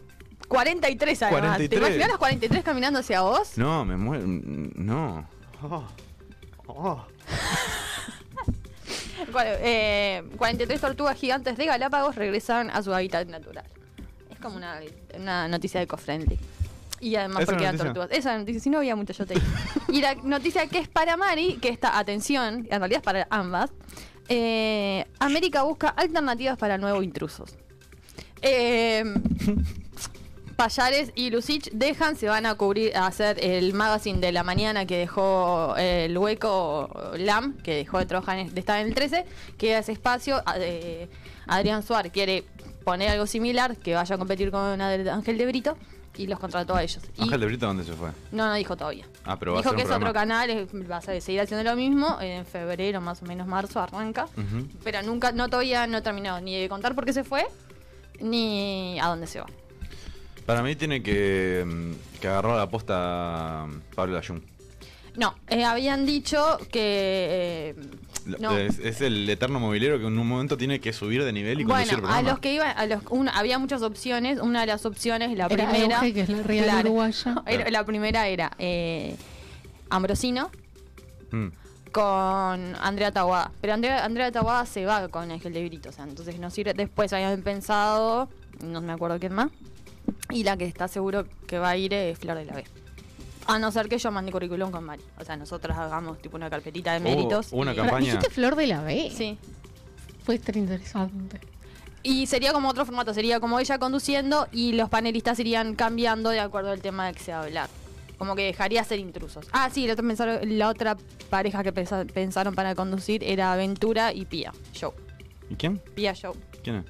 43 0.48 1.22
además. 1.22 1.40
43. 1.40 1.70
¿Te 1.70 1.76
imaginas 1.76 2.08
los 2.08 2.18
43 2.18 2.64
caminando 2.64 2.98
hacia 3.00 3.20
vos? 3.22 3.56
No, 3.58 3.84
me 3.84 3.96
muero. 3.96 4.24
No. 4.26 5.28
Oh. 5.62 5.86
Oh. 6.66 7.04
Cua- 9.32 9.44
eh, 9.46 10.22
43 10.36 10.80
tortugas 10.80 11.16
gigantes 11.18 11.56
de 11.56 11.66
Galápagos 11.66 12.16
regresaron 12.16 12.70
a 12.70 12.82
su 12.82 12.92
hábitat 12.94 13.28
natural. 13.28 13.64
Es 14.40 14.44
como 14.44 14.56
una, 14.56 14.80
una 15.18 15.48
noticia 15.48 15.82
eco-friendly. 15.82 16.38
Y 17.00 17.14
además 17.16 17.42
¿Esa 17.42 17.46
porque 17.46 17.64
eran 17.64 17.76
noticia? 17.76 17.92
tortugas. 17.94 18.18
Esa 18.18 18.38
noticia, 18.38 18.60
si 18.60 18.70
no 18.70 18.78
había 18.78 18.96
mucho 18.96 19.12
yo 19.12 19.26
te 19.26 19.34
digo. 19.34 19.46
Y 19.88 20.00
la 20.00 20.14
noticia 20.14 20.66
que 20.66 20.78
es 20.78 20.88
para 20.88 21.16
Mari, 21.18 21.56
que 21.60 21.68
está, 21.68 21.98
atención, 21.98 22.66
en 22.70 22.78
realidad 22.78 22.98
es 23.00 23.04
para 23.04 23.26
ambas. 23.30 23.70
eh, 24.28 25.04
América 25.18 25.62
busca 25.62 25.88
alternativas 25.88 26.56
para 26.56 26.78
nuevos 26.78 27.04
intrusos. 27.04 27.54
Eh, 28.40 29.04
Payares 30.56 31.10
y 31.14 31.30
Lucich 31.30 31.70
dejan, 31.72 32.16
se 32.16 32.28
van 32.28 32.44
a 32.46 32.54
cubrir, 32.54 32.94
a 32.96 33.06
hacer 33.06 33.42
el 33.42 33.72
magazine 33.72 34.20
de 34.20 34.30
la 34.32 34.42
mañana 34.42 34.84
que 34.86 34.98
dejó 34.98 35.74
eh, 35.78 36.04
el 36.06 36.16
hueco 36.18 37.12
LAM, 37.16 37.56
que 37.58 37.74
dejó 37.74 37.98
de 37.98 38.04
trabajar 38.06 38.38
en, 38.38 38.52
de 38.54 38.60
estar 38.60 38.78
en 38.80 38.88
el 38.88 38.94
13, 38.94 39.24
queda 39.58 39.78
ese 39.78 39.92
espacio. 39.92 40.42
eh, 40.56 41.08
Adrián 41.46 41.82
Suárez 41.82 42.12
quiere 42.12 42.44
poner 42.84 43.08
algo 43.10 43.26
similar, 43.26 43.76
que 43.76 43.94
vaya 43.94 44.14
a 44.14 44.18
competir 44.18 44.50
con 44.50 44.80
Ángel 44.80 45.38
de 45.38 45.46
Brito, 45.46 45.76
y 46.16 46.26
los 46.26 46.38
contrató 46.40 46.74
a 46.74 46.82
ellos. 46.82 47.00
Y- 47.16 47.22
Ángel 47.22 47.40
de 47.40 47.46
Brito, 47.46 47.66
¿dónde 47.66 47.84
se 47.84 47.92
fue? 47.92 48.10
no, 48.32 48.46
no 48.48 48.54
dijo 48.54 48.76
todavía. 48.76 49.06
Ah, 49.24 49.38
pero 49.38 49.56
dijo 49.56 49.74
que 49.74 49.82
es 49.82 49.90
otro 49.90 50.12
canal, 50.12 50.50
es- 50.50 50.68
va 50.90 50.96
a 50.98 51.00
seguir 51.00 51.40
haciendo 51.40 51.62
lo 51.68 51.76
mismo, 51.76 52.18
en 52.20 52.44
febrero, 52.44 53.00
más 53.00 53.22
o 53.22 53.26
menos 53.26 53.46
marzo, 53.46 53.80
arranca. 53.80 54.26
Pero 54.84 55.02
nunca, 55.02 55.32
no 55.32 55.48
todavía 55.48 55.86
no 55.86 55.98
he 55.98 56.02
terminado 56.02 56.40
ni 56.40 56.60
de 56.60 56.68
contar 56.68 56.94
por 56.94 57.04
qué 57.04 57.12
se 57.12 57.24
fue, 57.24 57.46
ni 58.20 58.98
a 59.00 59.06
dónde 59.06 59.26
se 59.26 59.40
va. 59.40 59.46
Para 60.46 60.62
mí 60.62 60.74
tiene 60.74 61.02
que, 61.02 61.64
mm, 61.66 62.18
que 62.20 62.28
agarrar 62.28 62.56
la 62.56 62.68
posta 62.68 63.66
mm, 63.68 63.94
Pablo 63.94 64.14
Dayun. 64.16 64.42
No, 65.16 65.34
eh, 65.48 65.64
habían 65.64 66.06
dicho 66.06 66.58
que. 66.72 67.68
eh, 67.70 67.74
no. 68.38 68.56
Es, 68.56 68.78
es 68.78 69.00
el 69.00 69.28
eterno 69.28 69.58
movilero 69.60 69.98
que 69.98 70.06
en 70.06 70.18
un 70.18 70.26
momento 70.28 70.56
tiene 70.56 70.80
que 70.80 70.92
subir 70.92 71.24
de 71.24 71.32
nivel 71.32 71.60
y 71.60 71.64
conducir 71.64 71.94
el 71.94 72.00
Bueno, 72.02 72.14
a 72.16 72.22
los 72.22 72.38
que 72.38 72.54
iban, 72.54 72.76
a 72.78 72.86
los, 72.86 73.02
una- 73.10 73.32
había 73.32 73.58
muchas 73.58 73.82
opciones. 73.82 74.38
Una 74.40 74.60
de 74.60 74.66
las 74.68 74.84
opciones, 74.86 75.36
la 75.36 75.46
Era 75.46 75.68
primera. 75.70 75.96
Euge, 75.96 76.12
que 76.14 76.20
es 76.22 76.28
la 76.28 76.42
real 76.42 76.80
uruguaya. 76.86 77.42
Era- 77.46 77.70
la 77.70 77.84
primera 77.84 78.28
era 78.28 78.52
eh, 78.58 79.16
Ambrosino 79.88 80.50
Mm. 81.32 81.48
con 81.92 82.76
Andrea 82.80 83.12
Taguada. 83.12 83.52
Pero 83.60 83.74
Andrea, 83.74 84.04
Andrea 84.04 84.32
Taguada 84.32 84.66
se 84.66 84.84
va 84.84 85.08
con 85.08 85.30
Ángel 85.30 85.52
de 85.52 85.64
Brito, 85.66 85.88
o 85.90 85.92
sea, 85.92 86.04
entonces 86.04 86.38
no 86.38 86.50
sirve. 86.50 86.74
Después 86.74 87.12
habían 87.12 87.42
pensado, 87.42 88.28
no 88.64 88.80
me 88.80 88.92
acuerdo 88.92 89.18
quién 89.20 89.32
más. 89.34 89.48
Y 90.30 90.44
la 90.44 90.56
que 90.56 90.64
está 90.64 90.88
seguro 90.88 91.26
que 91.46 91.58
va 91.58 91.70
a 91.70 91.76
ir 91.76 91.94
es 91.94 92.18
Flor 92.18 92.36
de 92.36 92.44
la 92.46 92.54
B. 92.54 92.64
A 93.46 93.58
no 93.58 93.72
ser 93.72 93.88
que 93.88 93.98
yo 93.98 94.10
mande 94.10 94.30
currículum 94.32 94.70
con 94.70 94.84
Mari. 94.84 95.02
O 95.18 95.24
sea, 95.24 95.36
nosotros 95.36 95.76
hagamos 95.76 96.20
tipo 96.20 96.36
una 96.36 96.48
carpetita 96.50 96.92
de 96.92 97.00
Hubo- 97.00 97.04
méritos. 97.16 97.48
una 97.52 97.72
y- 97.72 97.76
campaña. 97.76 98.04
¿Dijiste 98.12 98.30
Flor 98.30 98.54
de 98.56 98.66
la 98.66 98.82
B? 98.82 99.10
Sí. 99.14 99.38
Fue 100.24 100.34
estar 100.36 100.56
interesante. 100.56 101.40
Y 102.02 102.26
sería 102.26 102.52
como 102.52 102.68
otro 102.68 102.84
formato, 102.86 103.12
sería 103.12 103.40
como 103.40 103.58
ella 103.60 103.78
conduciendo 103.78 104.46
y 104.52 104.72
los 104.72 104.88
panelistas 104.88 105.38
irían 105.38 105.74
cambiando 105.74 106.30
de 106.30 106.40
acuerdo 106.40 106.70
al 106.70 106.80
tema 106.80 107.06
de 107.08 107.14
que 107.14 107.20
se 107.20 107.32
va 107.32 107.40
a 107.40 107.42
hablar. 107.44 107.68
Como 108.18 108.36
que 108.36 108.42
dejaría 108.44 108.84
ser 108.84 108.98
intrusos. 108.98 109.46
Ah, 109.52 109.70
sí, 109.72 109.86
la 109.86 109.94
otra, 109.94 110.06
pensaron- 110.06 110.58
la 110.58 110.68
otra 110.68 110.96
pareja 111.30 111.62
que 111.62 111.72
pensa- 111.72 112.04
pensaron 112.04 112.54
para 112.54 112.74
conducir 112.74 113.24
era 113.24 113.52
Aventura 113.52 114.12
y 114.12 114.26
Pía 114.26 114.52
Show. 114.72 114.92
¿Y 115.48 115.54
quién? 115.56 115.78
Pía 115.94 116.12
Show. 116.14 116.34
¿Quién 116.62 116.76
es? 116.76 116.84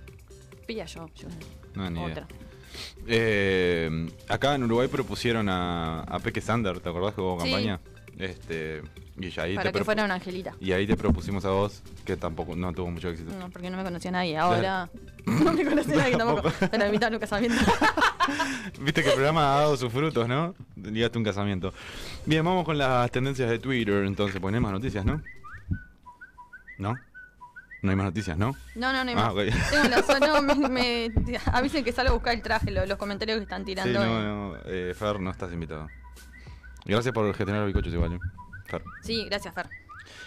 Pía 0.67 0.87
Show. 0.87 1.09
yo- 1.15 1.29
No, 1.75 1.89
ni 1.91 2.01
idea. 2.01 2.11
otra. 2.11 2.29
Eh, 3.07 4.09
acá 4.28 4.55
en 4.55 4.64
Uruguay 4.64 4.89
propusieron 4.89 5.49
a, 5.49 6.01
a 6.03 6.18
Peque 6.18 6.41
Sander, 6.41 6.81
¿te 6.81 6.89
acordás 6.89 7.14
que 7.14 7.20
hubo 7.20 7.39
Sí. 7.41 7.51
campaña? 7.51 7.81
Este, 8.18 8.83
y 9.18 9.31
ya 9.31 9.45
ahí 9.45 9.55
Para 9.57 9.72
te 9.72 9.78
que 9.78 9.85
fuera 9.85 10.05
una 10.05 10.14
angelita. 10.14 10.55
Y 10.61 10.72
ahí 10.72 10.87
te 10.87 10.97
propusimos 10.97 11.45
a 11.47 11.51
vos, 11.51 11.83
que 12.05 12.16
tampoco 12.16 12.55
no 12.55 12.72
tuvo 12.72 12.91
mucho 12.91 13.09
éxito. 13.09 13.33
No, 13.39 13.49
porque 13.51 13.70
no 13.70 13.78
me 13.78 13.85
conocía 13.85 14.11
nadie. 14.11 14.37
Ahora 14.37 14.91
no 15.26 15.53
me 15.53 15.64
conocía 15.64 15.97
nadie 15.97 16.16
tampoco. 16.16 16.53
Pero 16.70 16.87
invitar 16.87 17.12
a 17.12 17.16
un 17.16 17.20
casamiento. 17.20 17.59
Viste 18.81 19.03
que 19.03 19.09
el 19.09 19.14
programa 19.14 19.55
ha 19.55 19.61
dado 19.61 19.76
sus 19.76 19.91
frutos, 19.93 20.28
¿no? 20.28 20.55
Ligaste 20.76 21.18
un 21.18 21.24
casamiento. 21.24 21.72
Bien, 22.26 22.45
vamos 22.45 22.64
con 22.64 22.76
las 22.76 23.11
tendencias 23.11 23.49
de 23.49 23.59
Twitter, 23.59 24.05
entonces, 24.05 24.41
más 24.41 24.72
noticias, 24.72 25.05
¿no? 25.05 25.22
¿No? 26.78 26.95
No 27.83 27.91
hay 27.91 27.97
más 27.97 28.07
noticias, 28.07 28.37
¿no? 28.37 28.55
No, 28.74 28.93
no, 28.93 29.05
no 29.05 29.11
hay 29.11 29.16
Ah, 29.18 29.33
más. 29.33 29.33
ok. 29.33 29.41
Tengo 30.20 30.26
no, 30.26 30.43
me, 30.43 30.68
me- 30.68 31.39
avisen 31.53 31.83
que 31.85 31.93
salgo 31.93 32.11
a 32.11 32.14
buscar 32.14 32.35
el 32.35 32.43
traje, 32.43 32.70
lo- 32.70 32.85
los 32.87 32.99
comentarios 32.99 33.39
que 33.39 33.45
están 33.45 33.62
Sí, 33.62 33.66
tirando. 33.66 34.05
no, 34.05 34.18
en- 34.20 34.24
no. 34.26 34.57
Eh, 34.66 34.95
Fer, 34.95 35.18
no 35.20 35.31
estás 35.31 35.53
invitado. 35.53 35.89
Gracias 36.85 37.12
por 37.14 37.26
gestionar 37.35 37.62
los 37.62 37.68
bicochos 37.68 37.93
igual, 37.93 38.14
¿eh? 38.14 38.18
Fer. 38.66 38.83
Sí, 39.03 39.24
gracias, 39.26 39.55
Fer. 39.55 39.66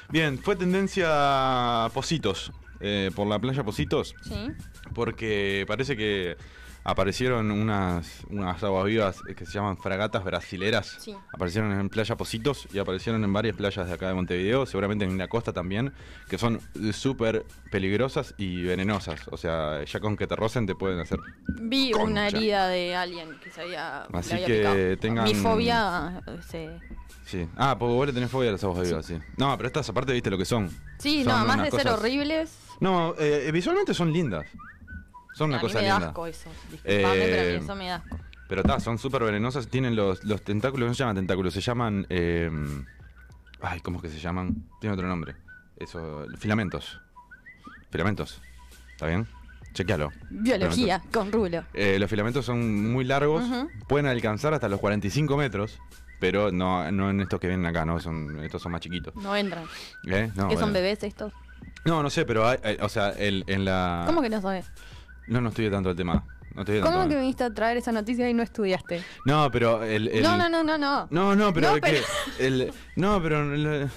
Bien, 0.09 0.37
fue 0.39 0.55
tendencia 0.55 1.89
Positos, 1.93 2.51
eh, 2.79 3.11
por 3.15 3.27
la 3.27 3.39
playa 3.39 3.63
Positos, 3.63 4.15
Sí. 4.23 4.47
porque 4.93 5.65
parece 5.67 5.95
que 5.97 6.37
aparecieron 6.83 7.49
unas, 7.51 8.21
unas 8.29 8.61
aguas 8.63 8.85
vivas 8.85 9.17
eh, 9.29 9.35
que 9.35 9.45
se 9.45 9.53
llaman 9.53 9.77
fragatas 9.77 10.23
brasileras. 10.23 10.97
Sí. 10.99 11.15
Aparecieron 11.33 11.71
en 11.79 11.89
Playa 11.89 12.15
Positos 12.17 12.67
y 12.73 12.79
aparecieron 12.79 13.23
en 13.23 13.31
varias 13.31 13.55
playas 13.55 13.87
de 13.87 13.93
acá 13.93 14.07
de 14.07 14.13
Montevideo, 14.13 14.65
seguramente 14.65 15.05
en 15.05 15.17
la 15.17 15.27
costa 15.27 15.53
también, 15.53 15.93
que 16.29 16.37
son 16.37 16.59
súper 16.91 17.45
peligrosas 17.71 18.33
y 18.37 18.63
venenosas. 18.63 19.21
O 19.31 19.37
sea, 19.37 19.83
ya 19.83 19.99
con 19.99 20.17
que 20.17 20.27
te 20.27 20.35
rocen 20.35 20.65
te 20.65 20.75
pueden 20.75 20.99
hacer... 20.99 21.19
Vi 21.61 21.93
una 21.93 22.27
herida 22.27 22.67
de 22.67 22.95
alguien 22.95 23.29
que 23.43 23.49
se 23.49 23.61
había, 23.61 24.01
Así 24.13 24.33
había 24.33 24.45
que 24.45 24.57
picado. 24.57 24.97
tengan- 24.99 25.23
Mi 25.25 25.35
fobia 25.35 26.21
se... 26.49 26.69
Sí. 27.25 27.47
Ah, 27.55 27.77
porque 27.79 27.93
vos 27.93 28.05
le 28.07 28.13
tenés 28.13 28.29
fobia 28.29 28.49
a 28.49 28.51
las 28.53 28.63
aguas 28.65 28.85
vivas, 28.85 29.05
sí. 29.05 29.17
No, 29.37 29.55
pero 29.55 29.67
estas 29.67 29.87
aparte 29.87 30.11
viste 30.11 30.29
lo 30.29 30.37
que 30.37 30.43
son. 30.45 30.69
Sí, 30.99 31.23
Son 31.23 31.31
no, 31.31 31.37
además 31.51 31.71
de 31.71 31.79
ser 31.79 31.87
horribles. 31.87 32.51
No, 32.81 33.15
eh, 33.17 33.49
visualmente 33.53 33.93
son 33.93 34.11
lindas. 34.11 34.45
Son 35.33 35.49
una 35.49 35.57
a 35.57 35.61
cosa 35.61 35.79
mí 35.79 35.83
me 35.83 35.87
da 35.89 35.95
linda. 35.95 36.07
asco 36.09 36.27
eso. 36.27 36.49
Disculpame, 36.71 36.93
Eh, 36.93 37.27
pero 37.29 37.41
a 37.41 37.45
mí 37.59 37.63
eso 37.63 37.75
me 37.75 37.87
da 37.87 37.95
asco. 37.95 38.19
Pero 38.47 38.61
está, 38.61 38.79
son 38.79 38.97
súper 38.97 39.23
venenosas. 39.23 39.67
Tienen 39.67 39.95
los, 39.95 40.23
los 40.23 40.41
tentáculos, 40.43 40.87
no 40.89 40.93
se 40.93 40.99
llaman 40.99 41.15
tentáculos, 41.15 41.53
se 41.53 41.61
llaman. 41.61 42.05
eh, 42.09 42.51
ay, 43.61 43.79
¿cómo 43.81 43.97
es 43.97 44.03
que 44.03 44.09
se 44.09 44.19
llaman? 44.19 44.67
Tiene 44.79 44.93
otro 44.93 45.07
nombre. 45.07 45.35
Eso, 45.77 46.25
filamentos. 46.37 46.99
Filamentos. 47.89 48.41
¿Está 48.91 49.07
bien? 49.07 49.27
Chequealo. 49.73 50.11
Biología, 50.29 51.01
con 51.11 51.31
rulo. 51.31 51.63
Eh, 51.73 51.97
los 51.99 52.09
filamentos 52.09 52.45
son 52.45 52.91
muy 52.91 53.05
largos, 53.05 53.43
pueden 53.87 54.05
alcanzar 54.05 54.53
hasta 54.53 54.69
los 54.69 54.79
45 54.79 55.35
metros, 55.35 55.79
pero 56.19 56.51
no, 56.51 56.91
no 56.91 57.09
en 57.09 57.21
estos 57.21 57.39
que 57.39 57.47
vienen 57.47 57.65
acá, 57.65 57.83
no, 57.85 57.99
son, 57.99 58.39
estos 58.43 58.61
son 58.61 58.71
más 58.71 58.81
chiquitos. 58.81 59.15
No 59.15 59.35
entran. 59.35 59.63
¿Eh? 60.07 60.31
No, 60.35 60.47
¿Qué 60.49 60.57
son 60.57 60.73
bebés 60.73 61.01
estos? 61.03 61.33
No, 61.85 62.03
no 62.03 62.09
sé, 62.11 62.23
pero 62.25 62.47
hay, 62.47 62.59
hay- 62.63 62.77
o 62.81 62.87
sea, 62.89 63.09
el, 63.11 63.43
en 63.47 63.65
la... 63.65 64.03
¿Cómo 64.05 64.21
que 64.21 64.29
no 64.29 64.41
sabes? 64.41 64.69
No, 65.27 65.41
no 65.41 65.49
estudié 65.49 65.69
tanto 65.71 65.89
el 65.91 65.95
tema. 65.95 66.23
No, 66.53 66.61
estudié 66.61 66.81
tanto. 66.81 66.97
¿Cómo 66.97 67.09
que 67.09 67.15
viniste 67.15 67.43
a 67.43 67.53
traer 67.53 67.77
esa 67.77 67.91
noticia 67.91 68.29
y 68.29 68.33
no 68.33 68.43
estudiaste? 68.43 69.03
no 69.25 69.49
pero 69.51 69.83
el, 69.83 70.07
el- 70.09 70.23
No, 70.23 70.37
no, 70.37 70.49
no, 70.49 70.63
no, 70.63 70.77
no. 70.77 71.07
No, 71.09 71.35
no, 71.35 71.53
pero, 71.53 71.71
No, 71.75 71.81
que 71.81 72.01
el- 72.39 72.71
no, 72.95 73.21
pero 73.21 73.53
el- 73.53 73.89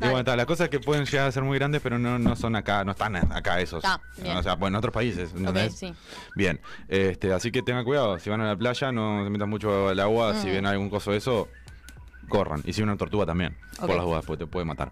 bueno, 0.00 0.18
está, 0.20 0.36
las 0.36 0.46
cosas 0.46 0.68
que 0.68 0.78
pueden 0.78 1.06
llegar 1.06 1.26
a 1.26 1.32
ser 1.32 1.42
muy 1.42 1.58
grandes, 1.58 1.80
pero 1.82 1.98
no, 1.98 2.18
no 2.20 2.36
son 2.36 2.54
acá, 2.54 2.84
no 2.84 2.92
están 2.92 3.16
acá 3.16 3.60
esos. 3.60 3.82
Bien. 4.22 4.36
O 4.36 4.42
sea, 4.44 4.54
bueno, 4.54 4.76
en 4.76 4.78
otros 4.78 4.94
países, 4.94 5.30
Ok, 5.32 5.38
¿entendés? 5.38 5.76
sí. 5.76 5.92
Bien, 6.36 6.60
este, 6.86 7.32
así 7.32 7.50
que 7.50 7.62
tengan 7.62 7.84
cuidado, 7.84 8.16
si 8.20 8.30
van 8.30 8.40
a 8.42 8.46
la 8.46 8.56
playa 8.56 8.92
no 8.92 9.24
se 9.24 9.30
metan 9.30 9.48
mucho 9.50 9.88
al 9.88 9.98
agua, 9.98 10.34
si 10.40 10.46
Mm. 10.48 10.52
ven 10.52 10.66
algún 10.66 10.88
coso 10.90 11.10
de 11.10 11.16
eso, 11.16 11.48
corran. 12.28 12.62
Y 12.64 12.72
si 12.72 12.82
una 12.82 12.96
tortuga 12.96 13.26
también, 13.26 13.56
Ok. 13.78 13.86
por 13.86 13.96
las 13.96 14.04
dudas, 14.04 14.24
porque 14.26 14.44
te 14.44 14.50
puede 14.50 14.64
matar. 14.64 14.90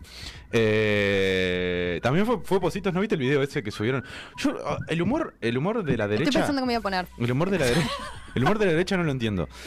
Eh, 0.53 2.01
también 2.03 2.26
fue, 2.26 2.41
fue 2.43 2.61
Positos, 2.61 2.93
¿no 2.93 3.01
viste 3.01 3.14
el 3.14 3.20
video 3.20 3.43
ese 3.43 3.62
que 3.62 3.70
subieron? 3.70 4.05
Yo, 4.39 4.55
ah, 4.66 4.78
el 4.89 5.03
humor, 5.03 5.34
el 5.41 5.57
humor 5.59 5.84
de 5.84 5.97
la 5.97 6.05
Estoy 6.05 6.18
derecha. 6.18 6.39
pensando 6.41 6.62
que 6.62 6.66
me 6.66 6.72
voy 6.72 6.78
a 6.78 6.80
poner. 6.80 7.07
El 7.18 7.30
humor 7.32 7.51
de 7.51 7.59
la 7.59 7.66
derecha. 7.66 7.89
El 8.34 8.43
humor 8.45 8.59
de 8.59 8.66
la 8.66 8.72
derecha 8.72 8.97
no 8.97 9.05
lo 9.05 9.12
entiendo. 9.12 9.49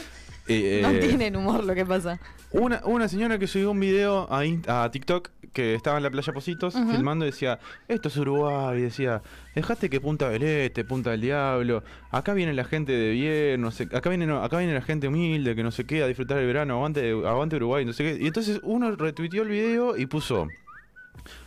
Eh, 0.52 0.80
No 0.82 0.88
eh, 0.90 0.98
tienen 0.98 1.36
humor 1.36 1.62
lo 1.62 1.74
que 1.76 1.86
pasa. 1.86 2.18
una, 2.50 2.80
una 2.84 3.06
señora 3.08 3.38
que 3.38 3.46
subió 3.46 3.70
un 3.70 3.78
video 3.78 4.26
a, 4.32 4.40
a 4.84 4.90
TikTok 4.90 5.28
que 5.52 5.74
estaba 5.74 5.96
en 5.96 6.02
la 6.02 6.10
playa 6.10 6.32
Positos 6.32 6.74
filmando 6.74 7.24
y 7.24 7.30
decía, 7.30 7.58
esto 7.88 8.08
es 8.08 8.16
Uruguay, 8.16 8.80
decía, 8.80 9.22
dejaste 9.54 9.90
que 9.90 10.00
Punta 10.00 10.28
del 10.30 10.42
Este, 10.42 10.84
Punta 10.84 11.10
del 11.10 11.20
Diablo, 11.20 11.82
acá 12.10 12.34
viene 12.34 12.52
la 12.54 12.64
gente 12.64 12.92
de 12.92 13.10
bien, 13.10 13.60
no 13.60 13.70
sé, 13.70 13.88
acá 13.92 14.08
viene, 14.08 14.26
no, 14.26 14.42
acá 14.42 14.58
viene 14.58 14.74
la 14.74 14.82
gente 14.82 15.08
humilde 15.08 15.54
que 15.54 15.62
no 15.62 15.70
se 15.70 15.84
queda 15.84 16.04
a 16.04 16.08
disfrutar 16.08 16.38
el 16.38 16.46
verano, 16.46 16.74
aguante, 16.74 17.10
aguante 17.10 17.56
Uruguay, 17.56 17.84
no 17.84 17.92
sé 17.92 18.04
qué. 18.04 18.22
Y 18.22 18.26
entonces 18.26 18.60
uno 18.62 18.94
retuiteó 18.96 19.42
el 19.42 19.48
video 19.48 19.96
y 19.96 20.06
puso, 20.06 20.48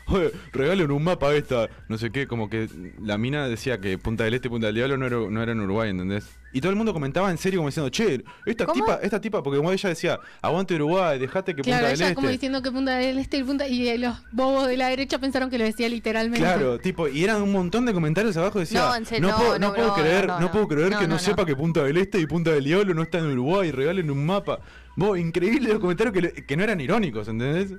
Oye, 0.08 0.32
regalen 0.52 0.92
un 0.92 1.04
mapa 1.04 1.30
a 1.30 1.36
esta, 1.36 1.70
no 1.88 1.98
sé 1.98 2.12
qué, 2.12 2.28
como 2.28 2.50
que 2.50 2.68
la 3.02 3.18
mina 3.18 3.48
decía 3.48 3.80
que 3.80 3.98
Punta 3.98 4.26
del 4.26 4.34
Este 4.34 4.48
y 4.48 4.52
Punta 4.52 4.68
del 4.68 4.76
Diablo 4.76 4.98
no 4.98 5.06
era, 5.08 5.18
no 5.30 5.42
era 5.42 5.52
en 5.54 5.62
Uruguay, 5.62 5.90
¿entendés? 5.92 6.26
Y 6.52 6.62
todo 6.62 6.70
el 6.70 6.76
mundo 6.76 6.94
comentaba 6.94 7.32
en 7.32 7.38
serio 7.40 7.60
como 7.60 7.70
diciendo, 7.70 7.90
che, 7.90 8.24
esta 8.46 8.66
¿Cómo? 8.66 8.86
tipa, 8.86 9.00
esta 9.02 9.20
tipa, 9.20 9.42
porque 9.42 9.58
como 9.58 9.72
ella 9.72 9.90
decía, 9.90 10.20
aguante 10.42 10.76
Uruguay, 10.76 11.18
dejate 11.18 11.56
que 11.56 11.64
Claro, 11.64 11.80
Punta 11.80 11.88
del 11.88 11.96
ella 11.96 12.06
Este. 12.10 12.16
como 12.16 12.28
diciendo 12.28 12.62
que 12.62 12.72
punta 12.72 12.96
del 12.98 13.18
este 13.18 13.38
y 13.38 13.44
punta 13.44 13.68
y 13.68 13.98
los 13.98 14.16
bobos 14.32 14.68
de 14.68 14.78
la 14.78 14.88
derecha 14.90 15.18
pensaron 15.20 15.50
que 15.50 15.58
lo 15.58 15.64
decía 15.64 15.90
literalmente. 15.90 16.40
Claro, 16.46 16.78
tipo, 16.80 17.08
y 17.08 17.24
eran 17.24 17.42
un 17.42 17.52
montón 17.52 17.86
de 17.86 17.94
comentarios 17.94 18.38
abajo 18.38 18.60
decía, 18.60 18.82
No, 18.82 18.96
en 18.96 19.06
serio, 19.06 19.30
no, 19.30 19.36
puedo, 19.38 19.58
no 19.58 19.68
no, 19.70 19.74
puedo 19.74 19.94
creer, 19.96 20.28
no, 20.28 20.52
puedo 20.52 20.68
creer 20.68 20.96
que 20.98 21.08
no, 21.08 21.18
sepa 21.18 21.46
que 21.46 21.56
Punta 21.56 21.84
del 21.84 21.98
Este 21.98 22.20
y 22.20 22.28
Punta 22.28 22.52
del 22.52 22.66
Diablo 22.66 22.94
no 22.94 23.02
están 23.02 23.22
en 23.26 23.32
Uruguay, 23.32 23.72
regalen 23.72 24.12
un 24.12 24.24
mapa. 24.24 24.60
Vos, 24.96 25.18
increíble 25.18 25.70
los 25.70 25.80
comentarios 25.80 26.14
que, 26.14 26.22
le- 26.22 26.34
que 26.46 26.56
no 26.56 26.64
eran 26.64 26.80
irónicos, 26.80 27.28
¿entendés? 27.28 27.74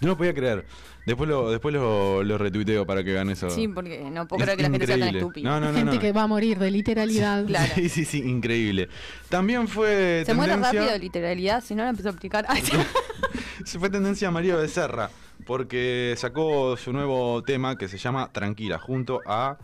No 0.06 0.16
podía 0.16 0.32
creer. 0.34 0.64
Después 1.06 1.28
lo, 1.28 1.50
después 1.50 1.74
lo, 1.74 2.22
lo 2.22 2.38
retuiteo 2.38 2.86
para 2.86 3.02
que 3.02 3.12
vean 3.12 3.30
eso. 3.30 3.48
Sí, 3.50 3.68
porque 3.68 4.08
no 4.10 4.26
puedo 4.28 4.40
Es 4.40 4.44
creer 4.44 4.56
que 4.58 4.62
la 4.64 4.70
gente 4.70 4.86
sea 4.86 4.98
tan 4.98 5.14
estúpida. 5.16 5.50
No, 5.50 5.60
no, 5.60 5.72
no, 5.72 5.78
Gente 5.78 5.94
no. 5.96 6.00
que 6.00 6.12
va 6.12 6.22
a 6.22 6.26
morir 6.26 6.58
de 6.58 6.70
literalidad. 6.70 7.44
Claro. 7.46 7.72
Sí, 7.74 7.88
sí, 7.88 8.04
sí, 8.04 8.18
increíble. 8.18 8.88
También 9.28 9.66
fue 9.68 10.22
Se 10.26 10.34
muere 10.34 10.52
tendencia- 10.52 10.72
rápido 10.80 10.92
de 10.92 10.98
literalidad, 10.98 11.62
si 11.64 11.74
no 11.74 11.82
la 11.84 11.90
empezó 11.90 12.08
a 12.08 12.12
aplicar. 12.12 12.46
Se 13.64 13.78
fue 13.78 13.90
tendencia 13.90 14.30
María 14.30 14.56
Becerra, 14.56 15.10
porque 15.46 16.14
sacó 16.16 16.76
su 16.76 16.92
nuevo 16.92 17.42
tema 17.42 17.76
que 17.76 17.88
se 17.88 17.98
llama 17.98 18.30
Tranquila, 18.32 18.78
junto 18.78 19.20
a 19.26 19.58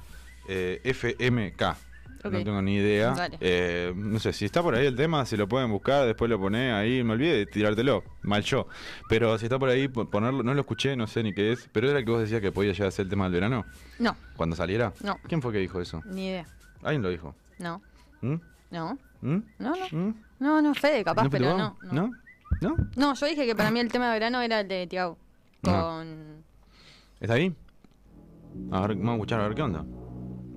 eh, 0.49 0.81
FMK. 0.85 1.77
Ok. 2.29 2.33
No 2.35 2.45
tengo 2.45 2.63
ni 2.63 2.77
idea. 2.77 3.15
Eh, 3.41 3.93
no 3.97 4.19
sé, 4.19 4.33
si 4.33 4.45
está 4.45 4.63
por 4.63 4.75
ahí 4.75 4.87
el 4.87 4.97
tema, 4.97 5.25
si 5.27 5.37
lo 5.37 5.49
pueden 5.49 5.71
buscar, 5.71 6.07
después 6.07 6.31
lo 6.31 6.39
pone 6.39 6.73
ahí, 6.73 7.03
me 7.05 7.13
olvidé 7.15 7.35
de 7.39 7.47
tirártelo, 7.47 8.03
mal 8.23 8.43
yo. 8.43 8.67
Pero 9.09 9.39
si 9.39 9.47
está 9.47 9.59
por 9.59 9.69
ahí, 9.69 9.89
po- 9.89 10.09
ponerlo, 10.11 10.43
no 10.43 10.55
lo 10.55 10.61
escuché, 10.61 10.97
no 10.97 11.07
sé 11.07 11.23
ni 11.23 11.33
qué 11.35 11.53
es, 11.53 11.69
pero 11.73 11.89
era 11.91 11.99
el 12.01 12.05
que 12.05 12.11
vos 12.11 12.21
decías 12.21 12.41
que 12.41 12.53
podía 12.53 12.73
llegar 12.73 12.89
a 12.89 12.91
ser 12.91 13.05
el 13.05 13.11
tema 13.11 13.25
del 13.25 13.33
verano, 13.35 13.65
no, 13.99 14.17
cuando 14.37 14.57
saliera. 14.57 14.93
No. 15.03 15.19
¿Quién 15.29 15.41
fue 15.43 15.53
que 15.53 15.59
dijo 15.59 15.81
eso? 15.81 16.03
ni 16.07 16.29
idea. 16.29 16.47
Alguien 16.83 17.03
lo 17.03 17.09
dijo. 17.11 17.35
No, 17.59 17.81
¿Mm? 18.21 18.35
no, 18.71 18.99
¿Mm? 19.23 19.37
no, 19.59 19.71
no. 19.77 19.99
¿Mm? 19.99 20.15
No, 20.39 20.61
no, 20.63 20.75
Fede, 20.75 21.03
capaz, 21.05 21.25
¿No, 21.25 21.31
pero 21.31 21.57
no. 21.57 21.77
No. 21.83 21.93
¿No? 21.93 22.11
¿No? 22.61 22.77
No, 22.97 23.15
yo 23.15 23.27
dije 23.27 23.45
que 23.47 23.55
para 23.57 23.71
mí 23.71 23.81
el 23.81 23.91
tema 23.91 24.07
de 24.09 24.13
verano 24.13 24.41
era 24.41 24.61
el 24.61 24.69
de 24.69 24.87
Tiago. 24.87 25.17
No. 25.63 25.73
Con. 25.73 26.45
¿Está 27.21 27.35
ahí? 27.35 27.55
A 28.71 28.81
ver, 28.87 28.97
vamos 28.97 29.11
a 29.11 29.15
escuchar 29.15 29.41
a 29.41 29.49
ver 29.49 29.55
qué 29.55 29.63
onda. 29.63 29.85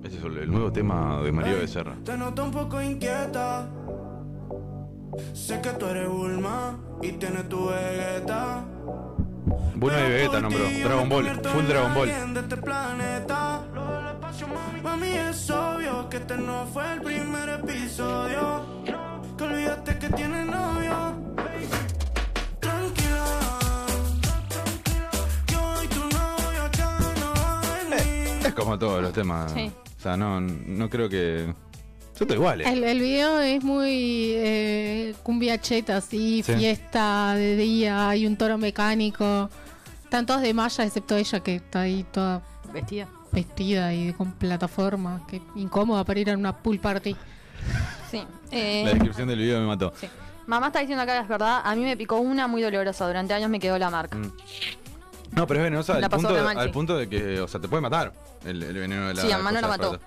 Ese 0.04 0.16
es 0.16 0.24
el, 0.24 0.50
nuevo 0.50 0.72
tema 0.72 1.20
de 1.22 1.30
María 1.30 1.54
Becerra. 1.54 1.94
Te 2.04 2.16
noto 2.16 2.44
un 2.44 2.50
poco 2.50 2.80
inquieta. 2.80 3.68
Sé 5.34 5.60
que 5.60 5.70
tú 5.70 5.86
eres 5.86 6.08
Bulma 6.08 6.78
y 7.02 7.12
tienes 7.12 7.48
tu 7.48 7.68
Vegeta. 7.68 8.64
Bulma 9.76 10.00
y 10.00 10.10
Vegeta 10.10 10.40
nombró. 10.40 10.64
Dragon 10.64 11.08
Ball. 11.08 11.26
Full 11.26 11.64
Dragon 11.66 11.94
Ball. 11.94 12.34
De 12.34 12.40
este 12.40 12.56
planeta. 12.56 13.62
Mami, 14.82 15.08
es 15.08 15.50
obvio 15.50 16.08
que 16.08 16.16
este 16.16 16.38
no 16.38 16.64
fue 16.66 16.94
el 16.94 17.02
primer 17.02 17.48
episodio. 17.50 18.64
Que 19.36 19.44
olvidaste 19.44 19.98
que 19.98 20.08
tienes 20.10 20.46
novio. 20.46 21.30
Como 28.56 28.78
todos 28.78 29.02
los 29.02 29.12
temas. 29.12 29.52
Sí. 29.52 29.72
O 30.00 30.02
sea, 30.02 30.16
no, 30.16 30.40
no 30.40 30.88
creo 30.88 31.10
que. 31.10 31.54
Son 32.14 32.26
todos 32.26 32.34
iguales. 32.40 32.66
El, 32.66 32.84
el 32.84 32.98
video 33.00 33.38
es 33.40 33.62
muy 33.62 34.32
eh, 34.34 35.14
cumbia 35.22 35.60
cheta, 35.60 35.98
así, 35.98 36.42
Sí. 36.42 36.54
fiesta 36.54 37.34
de 37.34 37.56
día, 37.56 38.08
hay 38.08 38.26
un 38.26 38.36
toro 38.36 38.56
mecánico. 38.56 39.50
Están 40.04 40.24
todos 40.24 40.40
de 40.40 40.54
malla, 40.54 40.84
excepto 40.84 41.16
ella 41.16 41.40
que 41.40 41.56
está 41.56 41.82
ahí 41.82 42.04
toda 42.10 42.42
Vestida. 42.72 43.08
vestida 43.30 43.92
y 43.94 44.12
con 44.14 44.32
plataforma. 44.32 45.22
Que 45.28 45.40
incómoda 45.54 46.02
para 46.04 46.18
ir 46.20 46.30
a 46.30 46.34
una 46.34 46.56
pool 46.56 46.78
party. 46.78 47.14
Sí. 48.10 48.22
Eh, 48.50 48.82
La 48.86 48.90
descripción 48.92 49.28
del 49.28 49.38
video 49.38 49.60
me 49.60 49.66
mató. 49.66 49.92
sí. 50.00 50.08
Mamá 50.46 50.66
está 50.68 50.80
diciendo 50.80 51.02
acá, 51.04 51.20
es 51.20 51.28
verdad. 51.28 51.60
A 51.64 51.76
mí 51.76 51.82
me 51.82 51.96
picó 51.96 52.16
una 52.16 52.48
muy 52.48 52.60
dolorosa. 52.60 53.06
Durante 53.06 53.32
años 53.34 53.48
me 53.50 53.60
quedó 53.60 53.78
la 53.78 53.88
marca. 53.88 54.16
Mm. 54.18 54.32
No, 55.32 55.46
pero 55.46 55.60
es 55.60 55.64
venenosa 55.64 55.94
al 55.94 56.08
punto, 56.72 56.96
al 56.96 56.98
de 56.98 57.08
que, 57.08 57.40
o 57.40 57.48
sea, 57.48 57.60
te 57.60 57.68
puede 57.68 57.80
matar 57.80 58.12
el, 58.44 58.62
el 58.62 58.74
veneno 58.74 59.08
de 59.08 59.14
la 59.14 59.22
Sí, 59.22 59.30
a 59.30 59.38
Manu 59.38 59.56
cosa 59.56 59.60
la 59.60 59.68
mató. 59.68 60.00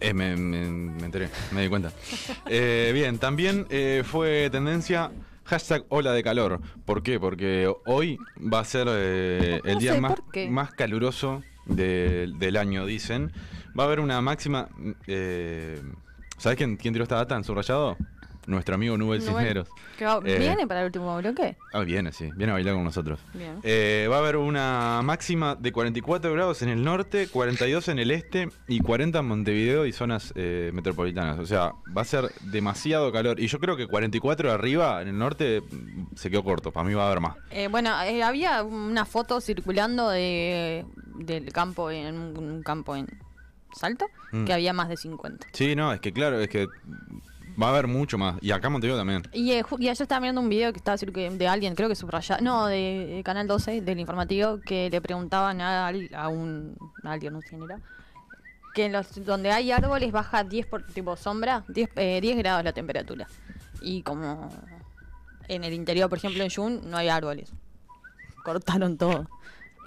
Eh, 0.00 0.12
me, 0.14 0.36
me- 0.36 0.70
me 0.70 1.04
enteré, 1.06 1.30
me 1.52 1.62
di 1.62 1.68
cuenta. 1.68 1.90
Eh, 2.46 2.90
bien, 2.94 3.18
también 3.18 3.66
eh, 3.70 4.02
fue 4.04 4.48
tendencia 4.50 5.10
hashtag 5.44 5.84
ola 5.88 6.12
de 6.12 6.22
calor. 6.22 6.60
¿Por 6.84 7.02
qué? 7.02 7.18
Porque 7.20 7.72
hoy 7.86 8.18
va 8.52 8.60
a 8.60 8.64
ser 8.64 8.86
eh, 8.90 9.60
el 9.64 9.74
No 9.74 9.80
día 9.80 9.94
sé, 9.94 10.00
más, 10.00 10.72
caluroso 10.72 11.42
de- 11.66 12.32
del 12.38 12.56
año, 12.56 12.84
dicen. 12.86 13.32
Va 13.78 13.84
a 13.84 13.86
haber 13.86 14.00
una 14.00 14.20
máxima... 14.20 14.68
Eh, 15.06 15.82
¿Sabes 16.38 16.56
quién, 16.58 16.76
quién 16.76 16.92
tiró 16.92 17.02
esta 17.04 17.16
data 17.16 17.34
en 17.36 17.44
subrayado? 17.44 17.96
Nuestro 18.46 18.74
amigo 18.76 18.96
Nubel 18.96 19.20
Nubel. 19.20 19.34
Cisneros. 19.34 19.68
¿Que 19.98 20.04
va- 20.04 20.20
Eh, 20.24 20.38
¿Viene 20.38 20.66
para 20.66 20.80
el 20.80 20.86
último 20.86 21.16
bloque? 21.18 21.56
Ah, 21.72 21.80
viene, 21.80 22.12
sí. 22.12 22.30
Viene 22.36 22.52
a 22.52 22.54
bailar 22.54 22.74
con 22.74 22.84
nosotros. 22.84 23.18
Bien. 23.34 23.58
Eh, 23.64 24.06
va 24.10 24.16
a 24.16 24.18
haber 24.20 24.36
una 24.36 25.00
máxima 25.02 25.56
de 25.56 25.72
44 25.72 26.32
grados 26.32 26.62
en 26.62 26.68
el 26.68 26.84
norte, 26.84 27.26
42 27.28 27.88
en 27.88 27.98
el 27.98 28.10
este 28.12 28.48
y 28.68 28.78
40 28.80 29.18
en 29.18 29.24
Montevideo 29.26 29.84
y 29.86 29.92
zonas 29.92 30.32
eh, 30.36 30.70
metropolitanas. 30.72 31.38
O 31.40 31.46
sea, 31.46 31.72
va 31.96 32.02
a 32.02 32.04
ser 32.04 32.30
demasiado 32.42 33.10
calor. 33.12 33.40
Y 33.40 33.48
yo 33.48 33.58
creo 33.58 33.76
que 33.76 33.86
44 33.88 34.52
arriba 34.52 35.02
en 35.02 35.08
el 35.08 35.18
norte 35.18 35.60
mm, 35.62 36.14
se 36.14 36.30
quedó 36.30 36.44
corto. 36.44 36.70
Para 36.72 36.86
mí 36.88 36.94
va 36.94 37.04
a 37.04 37.06
haber 37.06 37.20
más. 37.20 37.36
Eh, 37.50 37.68
bueno, 37.68 37.90
eh, 38.02 38.22
había 38.22 38.62
una 38.62 39.04
foto 39.04 39.40
circulando 39.40 40.08
de, 40.10 40.84
del 41.16 41.52
campo, 41.52 41.90
en 41.90 42.16
un, 42.16 42.38
un 42.38 42.62
campo 42.62 42.94
en 42.94 43.06
Salto, 43.74 44.06
Mm. 44.32 44.44
que 44.44 44.52
había 44.52 44.72
más 44.72 44.88
de 44.88 44.96
50. 44.96 45.46
Sí, 45.52 45.76
no, 45.76 45.92
es 45.92 46.00
que 46.00 46.12
claro, 46.12 46.40
es 46.40 46.48
que 46.48 46.66
va 47.60 47.66
a 47.66 47.70
haber 47.70 47.86
mucho 47.86 48.18
más. 48.18 48.36
Y 48.40 48.50
acá 48.50 48.68
Montevideo 48.68 48.98
también. 48.98 49.22
Y, 49.32 49.52
eh, 49.52 49.62
ju- 49.64 49.76
y 49.80 49.88
ayer 49.88 50.02
estaba 50.02 50.20
mirando 50.20 50.40
un 50.40 50.48
video 50.48 50.72
que 50.72 50.78
estaba 50.78 50.96
de 50.96 51.48
alguien, 51.48 51.74
creo 51.74 51.88
que 51.88 51.94
subrayado, 51.94 52.42
no, 52.42 52.66
de, 52.66 53.14
de 53.16 53.22
Canal 53.24 53.46
12, 53.46 53.80
del 53.80 53.98
informativo, 54.00 54.60
que 54.60 54.90
le 54.90 55.00
preguntaban 55.00 55.60
a, 55.60 55.86
al- 55.88 56.10
a 56.14 56.28
un 56.28 56.76
a 57.02 57.12
alguien, 57.12 57.32
no 57.32 57.40
sé 57.40 57.48
quién 57.50 57.62
era, 57.62 57.80
que 58.74 58.86
en 58.86 58.92
los, 58.92 59.24
donde 59.24 59.50
hay 59.52 59.70
árboles 59.72 60.12
baja 60.12 60.44
10 60.44 60.66
por 60.66 60.86
tipo 60.86 61.16
sombra, 61.16 61.64
10, 61.68 61.88
eh, 61.96 62.20
10 62.20 62.36
grados 62.38 62.62
la 62.64 62.72
temperatura. 62.72 63.26
Y 63.80 64.02
como 64.02 64.50
en 65.48 65.64
el 65.64 65.72
interior, 65.72 66.08
por 66.08 66.18
ejemplo, 66.18 66.42
en 66.42 66.50
Jun, 66.50 66.90
no 66.90 66.96
hay 66.96 67.08
árboles. 67.08 67.52
Cortaron 68.44 68.96
todo. 68.96 69.28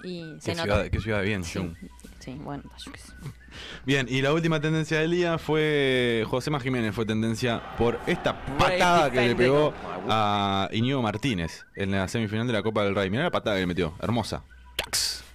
Y 0.02 0.24
se 0.40 0.52
¿Qué 0.52 0.56
nota. 0.56 0.62
ciudad, 0.64 0.86
qué 0.90 1.00
ciudad 1.00 1.22
bien, 1.22 1.44
Sí. 1.44 1.58
Sí, 2.20 2.36
bueno, 2.40 2.62
yo 2.84 2.92
qué 2.92 2.98
sé. 2.98 3.12
Bien, 3.84 4.06
y 4.08 4.22
la 4.22 4.32
última 4.32 4.60
tendencia 4.60 5.00
del 5.00 5.10
día 5.10 5.36
fue 5.38 6.24
Josema 6.28 6.60
Jiménez, 6.60 6.94
fue 6.94 7.04
tendencia 7.04 7.60
por 7.76 7.98
esta 8.06 8.44
patada 8.56 9.10
que 9.10 9.20
le 9.22 9.34
pegó 9.34 9.74
a 10.08 10.68
Iñigo 10.72 11.02
Martínez 11.02 11.64
en 11.74 11.90
la 11.90 12.06
semifinal 12.06 12.46
de 12.46 12.52
la 12.52 12.62
Copa 12.62 12.84
del 12.84 12.94
Rey. 12.94 13.10
Mirá 13.10 13.24
la 13.24 13.30
patada 13.30 13.56
que 13.56 13.60
le 13.62 13.66
metió, 13.66 13.94
hermosa. 14.00 14.44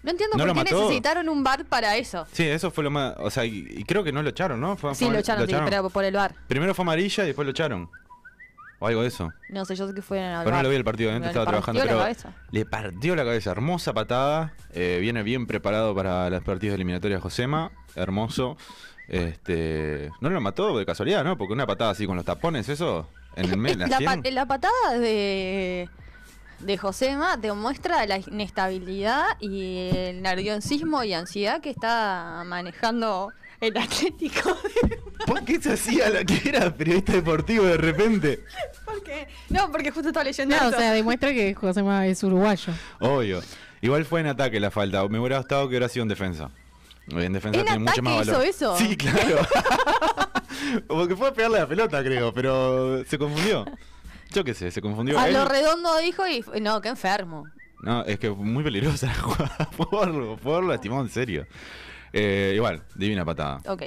No 0.04 0.12
entiendo 0.12 0.38
¿No 0.38 0.46
por 0.46 0.54
qué 0.54 0.64
mató? 0.64 0.82
necesitaron 0.84 1.30
un 1.30 1.44
bar 1.44 1.66
para 1.66 1.98
eso. 1.98 2.28
Sí, 2.32 2.44
eso 2.44 2.70
fue 2.70 2.84
lo 2.84 2.92
más. 2.92 3.16
O 3.18 3.32
sea, 3.32 3.44
y, 3.44 3.66
y 3.70 3.84
creo 3.86 4.04
que 4.04 4.12
no 4.12 4.22
lo 4.22 4.30
echaron, 4.30 4.62
¿no? 4.62 4.78
Fue- 4.78 4.94
Sí, 4.94 5.06
fue- 5.06 5.14
lo 5.16 5.20
echaron, 5.20 5.46
pero 5.66 5.90
por 5.90 6.04
el 6.04 6.14
bar. 6.14 6.36
Primero 6.48 6.76
fue 6.76 6.84
amarilla 6.84 7.24
y 7.24 7.28
después 7.28 7.44
lo 7.46 7.52
echaron. 7.52 7.90
O 8.80 8.88
algo 8.88 9.02
de 9.02 9.08
eso. 9.08 9.32
No 9.50 9.64
sé, 9.66 9.76
yo 9.76 9.88
sé 9.88 9.94
que 9.94 10.02
fue 10.02 10.18
en 10.20 10.26
el 10.26 10.44
Pero 10.44 10.58
no 10.58 10.64
lo 10.64 10.70
vi 10.70 10.76
el 10.76 10.84
partido. 10.84 11.12
Le 11.18 11.26
estaba 11.28 11.46
trabajando. 11.46 11.82
Pero 11.82 11.98
cabeza. 12.00 12.34
le 12.52 12.66
partió 12.66 13.16
la 13.16 13.24
cabeza. 13.24 13.52
Hermosa 13.52 13.94
patada. 13.94 14.54
eh, 14.74 14.98
viene 15.02 15.24
bien 15.24 15.48
preparado 15.48 15.96
para 15.96 16.30
las 16.30 16.44
partidas 16.44 16.76
eliminatorias 16.76 17.22
Josema. 17.22 17.72
Hermoso. 17.96 18.58
Este. 19.08 20.12
No 20.22 20.30
lo 20.30 20.42
mató 20.42 20.78
de 20.78 20.86
casualidad, 20.86 21.24
¿no? 21.24 21.38
Porque 21.38 21.54
una 21.54 21.66
patada 21.66 21.92
así 21.92 22.06
con 22.06 22.16
los 22.18 22.26
tapones, 22.26 22.68
eso. 22.70 23.08
En 23.36 23.46
el 23.52 23.58
medio, 23.58 23.88
la, 23.88 24.00
pa- 24.00 24.18
la 24.32 24.46
patada 24.46 24.98
de, 25.00 25.90
de 26.60 26.78
Josema 26.78 27.38
demuestra 27.38 28.06
la 28.08 28.18
inestabilidad 28.18 29.26
y 29.40 29.90
el 29.92 30.22
nerviosismo 30.22 31.04
y 31.04 31.14
ansiedad 31.14 31.62
que 31.62 31.70
está 31.70 32.44
manejando 32.46 33.32
el 33.62 33.78
Atlético. 33.78 34.58
¿Por 35.26 35.44
qué 35.46 35.60
se 35.62 35.74
hacía 35.74 36.10
la 36.10 36.24
que 36.24 36.50
era 36.50 36.74
periodista 36.76 37.14
deportivo 37.14 37.66
de 37.66 37.78
repente? 37.78 38.44
porque, 38.86 39.28
no, 39.50 39.72
porque 39.72 39.92
justo 39.92 40.10
estaba 40.10 40.24
leyendo 40.24 40.56
No, 40.56 40.68
o 40.68 40.72
sea, 40.72 40.92
demuestra 40.92 41.32
que 41.34 41.54
Josema 41.54 42.06
es 42.08 42.24
uruguayo. 42.24 42.74
Obvio. 43.00 43.42
Igual 43.82 44.06
fue 44.06 44.22
en 44.22 44.28
ataque 44.28 44.60
la 44.60 44.72
falta. 44.72 45.08
Me 45.08 45.20
hubiera 45.20 45.38
gustado 45.38 45.64
que 45.64 45.70
hubiera 45.70 45.90
sido 45.90 46.04
en 46.04 46.10
defensa. 46.10 46.50
En 47.10 47.34
defensa 47.34 47.60
¿En 47.60 47.66
tiene 47.66 47.80
mucho 47.80 48.02
más 48.02 48.14
ataque 48.22 48.32
valor. 48.32 48.48
hizo 48.48 48.74
eso? 48.74 48.78
Sí, 48.78 48.96
claro. 48.98 49.38
Porque 50.88 51.16
fue 51.16 51.28
a 51.28 51.34
pegarle 51.34 51.60
la 51.60 51.68
pelota, 51.68 52.04
creo, 52.04 52.34
pero 52.34 53.04
se 53.06 53.18
confundió. 53.18 53.66
Yo 54.32 54.44
qué 54.44 54.54
sé, 54.54 54.72
se 54.72 54.82
confundió. 54.82 55.20
a 55.20 55.28
Él- 55.28 55.34
lo 55.34 55.46
redondo 55.46 55.96
dijo 55.98 56.26
y 56.28 56.42
fue- 56.42 56.60
no, 56.62 56.82
qué 56.82 56.90
enfermo. 56.90 57.46
No, 57.82 58.04
es 58.06 58.18
que 58.18 58.30
muy 58.30 58.64
peligrosa 58.64 59.08
la 59.08 59.14
jugada. 59.16 59.70
Por, 59.78 60.38
por 60.40 60.64
lastimado 60.64 61.02
en 61.04 61.10
serio. 61.10 61.46
Eh, 62.18 62.54
igual, 62.56 62.82
divina 62.96 63.26
patada. 63.26 63.60
Ok. 63.68 63.84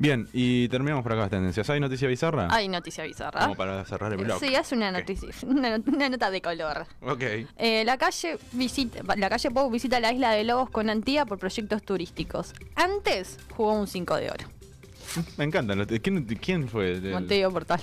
Bien, 0.00 0.28
y 0.32 0.68
terminamos 0.68 1.02
por 1.02 1.10
acá 1.12 1.22
las 1.22 1.30
tendencias. 1.30 1.68
¿Hay 1.70 1.80
noticia 1.80 2.06
bizarra? 2.06 2.46
Hay 2.52 2.68
noticia 2.68 3.02
bizarra. 3.02 3.40
Como 3.40 3.56
para 3.56 3.84
cerrar 3.84 4.12
el 4.12 4.18
blog. 4.18 4.38
Sí, 4.38 4.54
hace 4.54 4.76
una 4.76 4.92
noticia, 4.92 5.28
una, 5.42 5.76
not- 5.76 5.88
una 5.88 6.08
nota 6.08 6.30
de 6.30 6.40
color. 6.40 6.86
Ok. 7.00 7.20
Eh, 7.56 7.82
la 7.84 7.98
calle 7.98 8.38
visita, 8.52 9.00
la 9.16 9.28
calle 9.28 9.50
Pau 9.50 9.68
visita 9.68 9.98
la 9.98 10.12
isla 10.12 10.30
de 10.30 10.44
Lobos 10.44 10.70
con 10.70 10.88
Antía 10.88 11.26
por 11.26 11.38
proyectos 11.40 11.82
turísticos. 11.82 12.52
Antes 12.76 13.38
jugó 13.56 13.72
un 13.72 13.88
5 13.88 14.14
de 14.18 14.30
oro. 14.30 14.46
Me 15.36 15.44
encanta. 15.44 15.74
¿Quién, 16.00 16.24
quién 16.26 16.68
fue? 16.68 16.92
el- 16.92 17.10
Montevideo 17.10 17.50
Portal. 17.50 17.80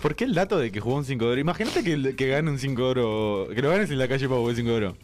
¿Por 0.00 0.14
qué 0.16 0.24
el 0.24 0.34
dato 0.34 0.58
de 0.58 0.72
que 0.72 0.80
jugó 0.80 0.96
un 0.96 1.04
5 1.04 1.26
de 1.26 1.30
oro? 1.32 1.40
Imagínate 1.42 1.84
que, 1.84 2.16
que 2.16 2.26
gane 2.28 2.50
un 2.50 2.58
5 2.58 2.80
de 2.80 2.88
oro. 2.88 3.48
Que 3.54 3.60
lo 3.60 3.68
ganes 3.68 3.90
en 3.90 3.98
la 3.98 4.08
calle 4.08 4.26
Pau, 4.30 4.48
el 4.48 4.56
5 4.56 4.70
de 4.70 4.76
oro. 4.76 4.96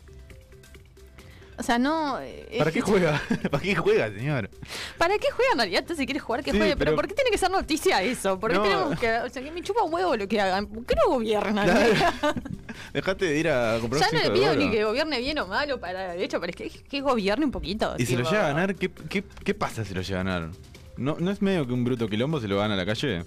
O 1.59 1.63
sea, 1.63 1.79
no. 1.79 2.19
eh, 2.21 2.57
¿Para 2.59 2.71
qué 2.71 2.81
juega? 2.83 3.21
¿Para 3.51 3.63
qué 3.63 3.75
juega, 3.75 4.11
señor? 4.11 4.51
¿Para 4.99 5.17
qué 5.19 5.31
juega 5.31 5.53
en 5.53 5.59
realidad? 5.59 5.81
Entonces, 5.81 6.03
si 6.03 6.07
quieres 6.07 6.23
jugar, 6.23 6.45
que 6.45 6.51
Sí, 6.53 6.59
juegue. 6.59 6.77
Pero, 6.77 6.91
pero- 6.91 6.97
¿por 6.97 7.09
qué 7.09 7.15
tiene 7.15 7.31
que 7.31 7.39
ser 7.39 7.51
noticia 7.51 8.03
eso? 8.03 8.39
¿Por 8.39 8.51
qué 8.51 8.57
No. 8.59 8.63
tenemos 8.63 9.01
que.? 9.01 9.19
O 9.21 9.29
sea, 9.31 9.43
que 9.43 9.51
me 9.51 9.63
chupa 9.63 9.83
un 9.83 9.95
huevo 9.95 10.17
lo 10.17 10.29
que 10.29 10.39
hagan. 10.41 10.67
¿Por 10.67 10.85
qué 10.85 10.95
no 10.97 11.11
gobiernan? 11.15 11.67
Dejate 12.93 13.25
de 13.25 13.39
ir 13.39 13.49
a 13.49 13.79
comprar 13.81 14.03
ya 14.03 14.07
no 14.13 14.19
5 14.21 14.23
le 14.23 14.29
de 14.29 14.39
pido 14.41 14.57
ni 14.57 14.71
que 14.71 14.85
gobierne 14.85 15.19
bien 15.21 15.39
o 15.39 15.47
mal 15.47 15.71
o 15.73 15.81
para 15.81 16.13
derecho, 16.13 16.41
pero 16.41 16.51
es 16.51 16.57
que, 16.57 16.69
que 16.83 17.01
gobierne 17.01 17.47
un 17.47 17.51
poquito. 17.53 17.95
Y 17.99 18.05
si 18.05 18.13
lo 18.17 18.19
tipo. 18.19 18.31
llega 18.33 18.45
a 18.45 18.49
ganar, 18.53 18.75
¿qué, 18.75 18.91
qué, 18.91 19.25
qué 19.45 19.55
pasa 19.55 19.85
si 19.85 19.95
lo 19.95 20.03
llega 20.03 20.21
a 20.21 20.25
ganar? 20.25 20.51
¿No, 20.99 21.17
¿No 21.19 21.31
es 21.31 21.41
medio 21.41 21.67
que 21.67 21.73
un 21.73 21.85
bruto 21.85 22.09
quilombo 22.09 22.39
se 22.41 22.49
lo 22.49 22.59
gana 22.59 22.75
a 22.75 22.77
la 22.77 22.85
calle? 22.87 23.25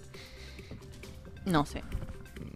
No 1.45 1.65
sé. 1.65 1.81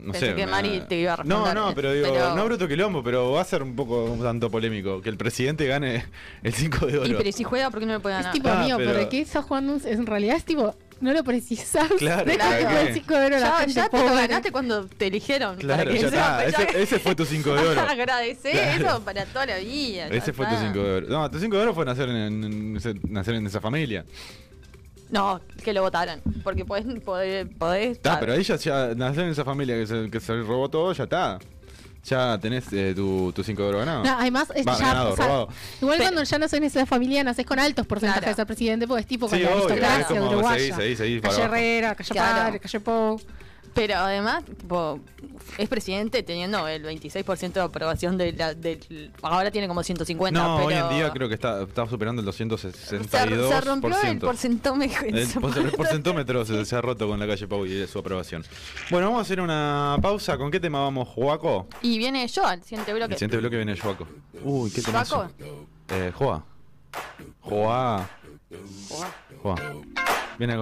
No 0.04 0.12
Pensé 0.12 0.28
sé. 0.32 0.36
que 0.36 0.45
me- 0.45 0.51
Mari 0.51 0.82
te 0.88 0.97
iba 0.97 1.14
a 1.14 1.18
No, 1.24 1.45
responder, 1.45 1.56
no, 1.56 1.74
pero 1.76 1.93
digo, 1.93 2.08
pero- 2.12 2.36
no 2.36 2.45
bruto 2.45 2.68
quilombo, 2.68 3.01
pero 3.04 3.32
va 3.32 3.41
a 3.41 3.45
ser 3.45 3.64
un 3.64 3.74
poco 3.76 4.04
un 4.04 4.22
tanto 4.22 4.51
polémico 4.51 5.01
que 5.01 5.10
el 5.10 5.16
presidente 5.18 5.66
gane 5.66 6.06
el 6.43 6.54
5 6.54 6.86
de 6.88 6.97
oro. 6.99 7.08
Y 7.08 7.14
pero 7.14 7.32
si 7.32 7.43
juega, 7.45 7.70
¿por 7.70 7.80
qué 7.80 7.86
no 7.86 7.93
le 7.93 7.99
puede 8.01 8.16
Es 8.16 8.20
ganar? 8.20 8.34
tipo 8.34 8.49
Ah, 8.49 8.64
mío, 8.66 8.76
pero- 8.78 8.91
pero... 8.93 9.10
¿qué 9.10 9.22
está 9.22 9.41
jugando? 9.41 9.74
un- 9.76 9.82
En 9.86 10.06
realidad 10.06 10.36
es 10.36 10.43
tipo, 10.43 10.76
no 10.99 11.14
lo 11.14 11.24
precisas. 11.24 11.88
Claro, 11.97 12.26
Deja 12.26 12.82
el 12.82 12.93
5 12.93 13.14
de 13.14 13.26
oro 13.28 13.36
a 13.38 13.39
la 13.39 13.47
ya, 13.47 13.58
gente 13.60 13.74
ya 13.76 13.89
te 13.89 13.97
lo 13.97 14.04
pobre. 14.04 14.22
ganaste 14.28 14.51
cuando 14.51 14.86
te 14.88 15.08
eligieron. 15.08 15.56
Claro, 15.58 15.84
para 15.84 15.91
que 15.95 16.01
ya 16.01 16.10
sea- 16.10 16.45
está. 16.47 16.64
Ese, 16.64 16.82
ese 16.84 16.99
fue 16.99 17.16
tu 17.16 17.24
5 17.26 17.54
de 17.56 17.66
oro. 17.68 17.82
Agradecé 17.89 18.51
Claro. 18.51 18.88
eso 18.88 19.01
para 19.06 19.26
toda 19.26 19.45
la 19.45 19.58
vida. 19.60 20.10
ya 20.10 20.16
Ese 20.16 20.34
fue 20.34 20.45
tu 20.47 20.54
está. 20.54 20.66
5 20.68 20.80
de 20.84 20.91
oro. 20.97 21.08
No, 21.08 21.32
tu 21.32 21.39
5 21.39 21.56
de 21.56 21.62
oro 21.62 21.74
fue 21.74 21.86
nacer 21.86 22.10
en, 22.10 22.16
en- 22.18 22.43
en- 22.78 22.99
nacer 23.10 23.36
en 23.36 23.47
esa 23.47 23.62
familia. 23.62 24.04
No, 25.14 25.39
que 25.64 25.72
lo 25.74 25.82
votaron. 25.84 26.20
Porque 26.43 26.66
podés. 26.66 26.86
podés, 27.01 27.47
podés 27.57 27.91
Está, 27.97 28.20
pero 28.20 28.34
ahí 28.34 28.43
ya, 28.43 28.57
nacer 28.95 29.26
en 29.26 29.30
esa 29.30 29.45
familia 29.45 29.76
que 29.76 29.86
se, 29.88 30.09
que 30.09 30.20
se 30.20 30.41
robó 30.41 30.70
todo, 30.70 30.91
ya 30.91 31.03
está. 31.03 31.39
Ya 32.05 32.38
tenés 32.38 32.66
eh, 32.74 32.93
tu 33.34 33.43
5 33.43 33.61
de 33.61 33.68
oro 33.70 33.78
ganado. 33.78 34.03
No, 34.03 34.20
además, 34.20 34.51
es 34.55 34.68
Va, 34.68 34.78
ya, 34.78 34.88
ganado, 34.88 35.14
o 35.14 35.16
sea, 35.16 35.26
robado. 35.26 35.47
igual 35.82 35.97
Pero- 35.99 36.09
cuando 36.09 36.24
ya 36.24 36.38
no 36.38 36.47
en 36.51 36.64
esa 36.66 36.86
familia, 36.86 37.24
nacés 37.24 37.45
con 37.45 37.59
altos 37.59 37.88
porcentajes 37.88 38.22
Claro. 38.24 38.32
de 38.34 38.36
ser 38.36 38.45
presidente, 38.45 38.88
porque 38.88 39.01
es 39.01 39.07
tipo 39.07 39.30
con 39.30 39.38
Sí, 39.38 39.43
la 39.45 39.51
obvio, 39.51 39.64
aristocracia 39.68 40.22
uruguaya. 40.24 40.76
seguís, 40.76 40.97
seguís 40.97 41.22
para 41.22 41.34
calle. 41.36 41.45
Herrera, 41.45 41.95
calle 41.95 42.09
Claro. 42.09 42.38
Padre, 42.43 42.59
calle 42.59 42.80
Pou. 42.82 43.22
Pero 43.74 43.95
además, 43.95 44.43
tipo, 44.45 44.99
es 45.57 45.67
presidente 45.67 46.21
teniendo 46.24 46.67
el 46.67 46.84
26% 46.84 47.53
de 47.53 47.61
aprobación 47.61 48.17
de 48.17 48.34
la, 48.34 48.53
del. 48.53 49.11
Ahora 49.21 49.51
tiene 49.51 49.67
como 49.67 49.84
150. 49.84 50.39
No, 50.39 50.55
pero 50.57 50.67
hoy 50.67 50.74
en 50.74 50.89
día 50.89 51.11
creo 51.11 51.28
que 51.28 51.36
está, 51.36 51.63
está 51.63 51.88
superando 51.88 52.21
el 52.21 52.34
se, 52.34 52.45
262%. 52.45 53.49
se 53.49 53.61
rompió 53.61 54.01
el 54.03 54.19
porcentómetro. 54.19 55.07
en 55.07 55.17
El, 55.17 55.71
porcentómetro 55.71 56.45
se, 56.45 56.65
se 56.65 56.76
ha 56.76 56.82
roto 56.82 57.07
con 57.07 57.19
la 57.19 57.28
calle 57.28 57.47
Pau 57.47 57.65
y 57.65 57.74
de 57.74 57.88
su 57.88 57.99
aprobación. 57.99 58.43
Bueno, 58.91 59.07
vamos 59.07 59.19
a 59.19 59.21
hacer 59.24 59.41
una 59.41 59.97
pausa. 60.01 60.38
¿Con 60.38 60.51
qué 60.51 60.59
tema 60.59 60.80
vamos, 60.82 61.07
Joaco? 61.09 61.67
Y 61.82 61.97
viene 61.97 62.28
yo 62.28 62.45
al 62.45 62.61
siguiente 62.63 62.93
bloque. 62.93 63.13
El 63.13 63.19
siguiente 63.19 63.38
bloque 63.38 63.55
viene 63.57 63.78
Joaco. 63.78 64.07
Uy, 64.43 64.71
qué 64.71 64.82
tema. 64.82 65.03
¿Joaco? 65.03 65.32
Eh, 65.89 66.11
Joa. 66.13 66.43
Joa. 67.41 68.09
Juan. 69.41 69.58
Viene 70.38 70.58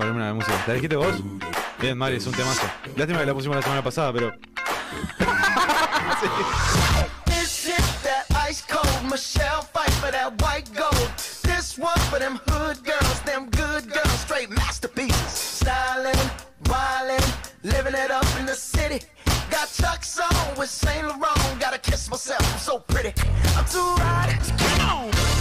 that 8.03 8.25
ice 8.35 8.61
cold 8.61 9.09
Michelle 9.09 9.61
fight 9.61 9.91
for 9.93 10.11
that 10.11 10.41
white 10.41 10.69
gold. 10.73 11.11
This 11.43 11.77
one 11.77 11.99
for 12.09 12.19
them 12.19 12.39
hood 12.47 12.83
girls, 12.83 13.21
them 13.21 13.49
good 13.49 13.89
girls, 13.89 14.19
straight 14.19 14.49
masterpieces. 14.49 15.31
Styling, 15.31 16.15
violin, 16.63 17.23
living 17.63 17.93
it 17.93 18.11
up 18.11 18.25
in 18.39 18.45
the 18.45 18.55
city. 18.55 19.05
Got 19.49 19.71
Chuck's 19.71 20.19
on 20.19 20.57
with 20.57 20.69
Saint 20.69 21.07
Laurent. 21.07 21.59
Gotta 21.59 21.79
kiss 21.79 22.09
myself, 22.09 22.41
I'm 22.53 22.59
so 22.59 22.79
pretty. 22.79 23.13
I'm 23.55 23.65
too 23.65 23.79
hot. 23.79 24.29
Come 24.57 24.81
on. 24.89 25.40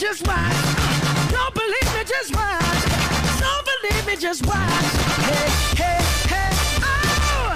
Just 0.00 0.26
watch. 0.26 0.56
Don't 1.30 1.54
believe 1.54 1.94
me, 1.94 2.02
just 2.06 2.34
watch. 2.34 2.84
Don't 3.38 3.66
believe 3.68 4.06
me, 4.06 4.16
just 4.16 4.46
watch. 4.46 4.56
Hey, 5.28 5.50
hey, 5.76 5.98
hey, 6.26 6.50
oh! 6.82 7.52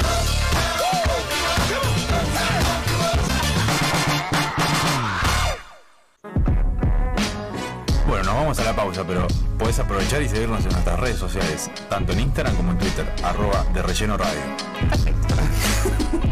Bueno, 8.07 8.25
nos 8.25 8.35
vamos 8.35 8.59
a 8.59 8.65
la 8.65 8.77
pausa, 8.77 9.05
pero 9.07 9.27
podés 9.59 9.79
aprovechar 9.79 10.21
y 10.21 10.29
seguirnos 10.29 10.67
en 10.67 10.73
nuestras 10.73 11.01
redes 11.01 11.17
sociales, 11.17 11.71
tanto 11.89 12.13
en 12.13 12.21
Instagram 12.21 12.55
como 12.57 12.73
en 12.73 12.79
Twitter, 12.79 13.11
arroba 13.23 13.65
de 13.73 13.81
relleno 13.81 14.19
radio. 14.19 14.43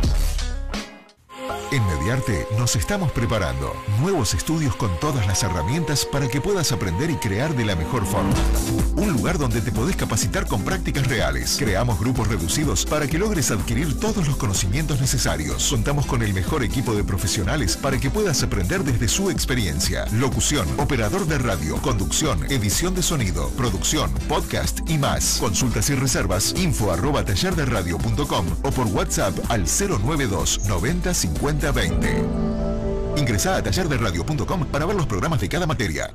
En 1.71 1.85
Mediarte 1.87 2.47
nos 2.59 2.77
estamos 2.77 3.13
preparando 3.13 3.75
nuevos 4.01 4.35
estudios 4.35 4.77
con 4.77 4.91
todas 5.01 5.27
las 5.27 5.43
herramientas 5.43 6.05
para 6.05 6.29
que 6.29 6.41
puedas 6.41 6.73
aprender 6.73 7.11
y 7.11 7.17
crear 7.17 7.55
de 7.55 7.65
la 7.65 7.77
mejor 7.77 8.05
forma. 8.05 8.35
Un 8.97 9.13
lugar 9.13 9.39
donde 9.39 9.61
te 9.61 9.73
podés 9.73 9.97
capacitar 9.97 10.47
con 10.47 10.63
prácticas 10.63 11.07
reales. 11.07 11.57
Creamos 11.59 11.99
grupos 11.99 12.29
reducidos 12.29 12.85
para 12.85 13.07
que 13.07 13.19
logres 13.19 13.51
adquirir 13.51 13.99
todos 13.99 14.27
los 14.27 14.37
conocimientos 14.37 15.01
necesarios. 15.01 15.69
Contamos 15.71 16.07
con 16.07 16.23
el 16.23 16.35
mejor 16.35 16.63
equipo 16.63 16.95
de 16.95 17.05
profesionales 17.05 17.77
para 17.77 17.99
que 17.99 18.11
puedas 18.11 18.43
aprender 18.43 18.85
desde 18.85 19.09
su 19.09 19.31
experiencia. 19.31 20.05
Locución, 20.13 20.69
operador 20.79 21.27
de 21.27 21.39
radio, 21.39 21.77
conducción, 21.77 22.45
edición 22.51 22.95
de 22.95 23.03
sonido, 23.03 23.49
producción, 23.57 24.13
podcast 24.29 24.81
y 24.91 24.99
más. 24.99 25.39
Consultas 25.41 25.89
y 25.91 25.95
reservas 25.95 26.55
info 26.57 26.93
arroba 26.93 27.25
tallarderadio.com 27.25 28.47
o 28.63 28.71
por 28.71 28.87
WhatsApp 28.89 29.35
al 29.49 29.65
092 29.65 30.67
90 30.69 31.15
50 31.15 31.42
20. 31.43 32.25
Ingresá 33.17 33.57
a 33.57 33.63
tallerderradio.com 33.63 34.67
para 34.67 34.87
ver 34.87 34.97
los 34.97 35.07
programas 35.07 35.41
de 35.41 35.49
cada 35.49 35.67
materia. 35.67 36.15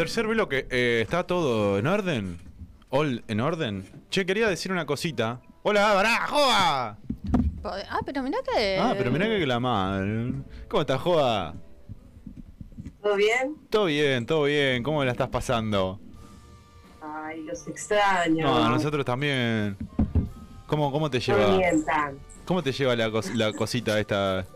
Tercer 0.00 0.26
bloque. 0.26 0.66
eh, 0.70 1.00
¿Está 1.02 1.24
todo 1.24 1.78
en 1.78 1.86
orden? 1.86 2.38
¿All 2.88 3.22
en 3.28 3.38
orden? 3.40 3.84
Che, 4.08 4.24
quería 4.24 4.48
decir 4.48 4.72
una 4.72 4.86
cosita. 4.86 5.40
Hola, 5.62 5.92
pará, 5.92 6.26
Joa. 6.26 6.98
Ah, 7.62 8.00
pero 8.06 8.22
mirá 8.22 8.38
que. 8.42 8.78
Ah, 8.80 8.94
pero 8.96 9.10
mirá 9.10 9.26
que 9.26 9.46
la 9.46 9.60
madre. 9.60 10.32
¿Cómo 10.68 10.80
estás, 10.80 10.98
Joa? 11.02 11.54
¿Todo 13.02 13.14
bien? 13.16 13.56
Todo 13.68 13.84
bien, 13.84 14.24
todo 14.24 14.44
bien. 14.44 14.82
¿Cómo 14.82 15.04
la 15.04 15.10
estás 15.12 15.28
pasando? 15.28 16.00
Ay, 17.02 17.42
los 17.42 17.68
extraño. 17.68 18.42
No, 18.46 18.70
nosotros 18.70 19.04
también. 19.04 19.76
¿Cómo, 20.66 20.90
cómo 20.90 21.10
te 21.10 21.18
No 21.18 21.24
lleva? 21.26 21.56
mientan. 21.58 22.18
¿Cómo 22.46 22.62
te 22.62 22.72
lleva 22.72 22.96
la, 22.96 23.10
cos- 23.10 23.34
la 23.34 23.52
cosita 23.52 24.00
esta? 24.00 24.46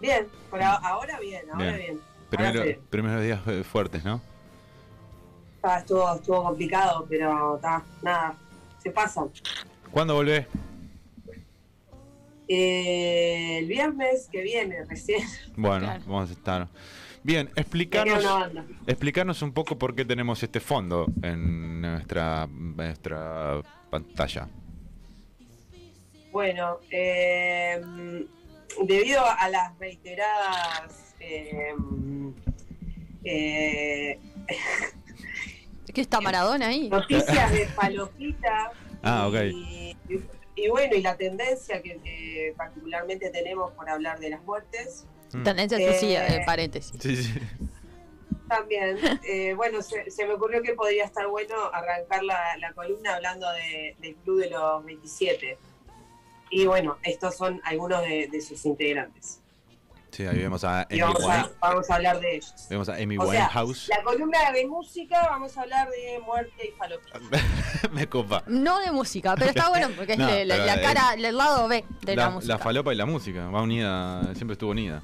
Bien, 0.00 0.26
por 0.50 0.60
ahora 0.60 1.20
bien, 1.20 1.42
ahora 1.52 1.64
Bien. 1.64 1.76
bien. 1.78 2.15
Primero- 2.30 2.64
sí. 2.64 2.76
primeros 2.90 3.22
días 3.22 3.40
eh, 3.46 3.62
fuertes, 3.64 4.04
¿no? 4.04 4.20
Ah, 5.62 5.78
estuvo, 5.78 6.14
estuvo 6.14 6.42
complicado, 6.44 7.06
pero 7.08 7.56
está, 7.56 7.82
nada, 8.02 8.34
se 8.78 8.90
pasan. 8.90 9.30
¿Cuándo 9.90 10.14
volvés? 10.14 10.46
Eh, 12.48 13.58
el 13.58 13.66
viernes 13.66 14.28
que 14.30 14.42
viene, 14.42 14.84
recién. 14.84 15.22
Bueno, 15.56 15.86
Claro. 15.86 16.02
vamos 16.06 16.30
a 16.30 16.32
estar. 16.32 16.68
Bien, 17.22 17.50
explicarnos, 17.56 18.24
explicarnos 18.86 19.42
un 19.42 19.52
poco 19.52 19.76
por 19.76 19.96
qué 19.96 20.04
tenemos 20.04 20.40
este 20.44 20.60
fondo 20.60 21.06
en 21.22 21.80
nuestra, 21.80 22.46
nuestra 22.46 23.60
pantalla. 23.90 24.48
Bueno, 26.30 26.78
eh, 26.90 27.80
debido 28.84 29.24
a 29.26 29.48
las 29.48 29.76
reiteradas 29.78 31.05
eh, 31.26 31.74
eh, 33.24 34.18
¿Qué 35.94 36.00
está 36.00 36.20
Maradona 36.20 36.68
ahí? 36.68 36.88
noticias 36.88 37.50
de 37.52 37.66
Palopita 37.76 38.70
Ah, 39.02 39.26
ok. 39.28 39.34
y, 39.52 39.96
y 40.56 40.68
bueno, 40.68 40.94
y 40.96 41.02
la 41.02 41.16
tendencia 41.16 41.80
que, 41.82 41.98
que 41.98 42.54
particularmente 42.56 43.30
tenemos 43.30 43.72
por 43.72 43.88
hablar 43.88 44.18
de 44.18 44.30
las 44.30 44.42
muertes. 44.44 45.06
Mm. 45.32 45.42
Tendencia 45.42 45.78
Eh, 45.78 45.86
suicida, 45.98 46.26
eh, 46.28 46.42
paréntesis. 46.44 46.96
Sí, 47.00 47.16
sí. 47.16 47.34
También, 48.48 48.96
eh, 49.28 49.54
bueno, 49.54 49.82
se, 49.82 50.10
se 50.10 50.26
me 50.26 50.34
ocurrió 50.34 50.62
que 50.62 50.74
podría 50.74 51.04
estar 51.04 51.26
bueno 51.28 51.54
arrancar 51.72 52.22
la, 52.22 52.56
la 52.58 52.72
columna 52.74 53.16
hablando 53.16 53.50
de- 53.52 53.96
del 54.00 54.14
Club 54.16 54.40
de 54.40 54.50
los 54.50 54.84
27. 54.84 55.58
Y 56.50 56.66
bueno, 56.66 56.96
estos 57.02 57.36
son 57.36 57.60
algunos 57.64 58.02
de, 58.02 58.28
de 58.28 58.40
sus 58.40 58.64
integrantes. 58.66 59.40
Sí, 60.16 60.26
ahí 60.26 60.38
vemos 60.38 60.64
a 60.64 60.86
Y 60.88 61.00
Amy, 61.00 61.12
vamos 61.12 61.24
a, 61.24 61.26
Wine- 61.42 61.50
vamos 61.60 61.90
a 61.90 61.94
hablar 61.96 62.20
de 62.20 62.36
ellos. 62.36 62.54
vemos 62.70 62.88
a 62.88 62.94
Amy 62.94 63.18
O 63.18 63.30
sea, 63.30 63.30
Winehouse. 63.42 63.88
la 63.88 64.02
columna 64.02 64.50
de 64.52 64.66
música 64.66 65.26
vamos 65.28 65.58
a 65.58 65.60
hablar 65.60 65.88
de 65.90 66.18
muerte 66.24 66.68
y 66.68 66.70
falopita. 66.78 67.18
Me 67.92 68.08
copa. 68.08 68.42
No 68.46 68.78
de 68.80 68.90
música, 68.92 69.34
pero 69.36 69.50
está 69.50 69.68
bueno 69.68 69.88
porque 69.94 70.14
es 70.14 70.18
No, 70.20 70.26
la, 70.28 70.44
la- 70.44 70.54
pero, 70.54 70.66
la 70.66 70.80
cara, 70.80 71.14
el 71.14 71.36
lado 71.36 71.68
B 71.68 71.84
de 72.00 72.16
la, 72.16 72.24
La, 72.24 72.30
música. 72.30 72.54
la 72.54 72.58
falopa 72.58 72.94
y 72.94 72.96
la 72.96 73.04
música, 73.04 73.50
va 73.50 73.60
unida, 73.60 74.22
siempre 74.34 74.54
estuvo 74.54 74.70
unida. 74.70 75.02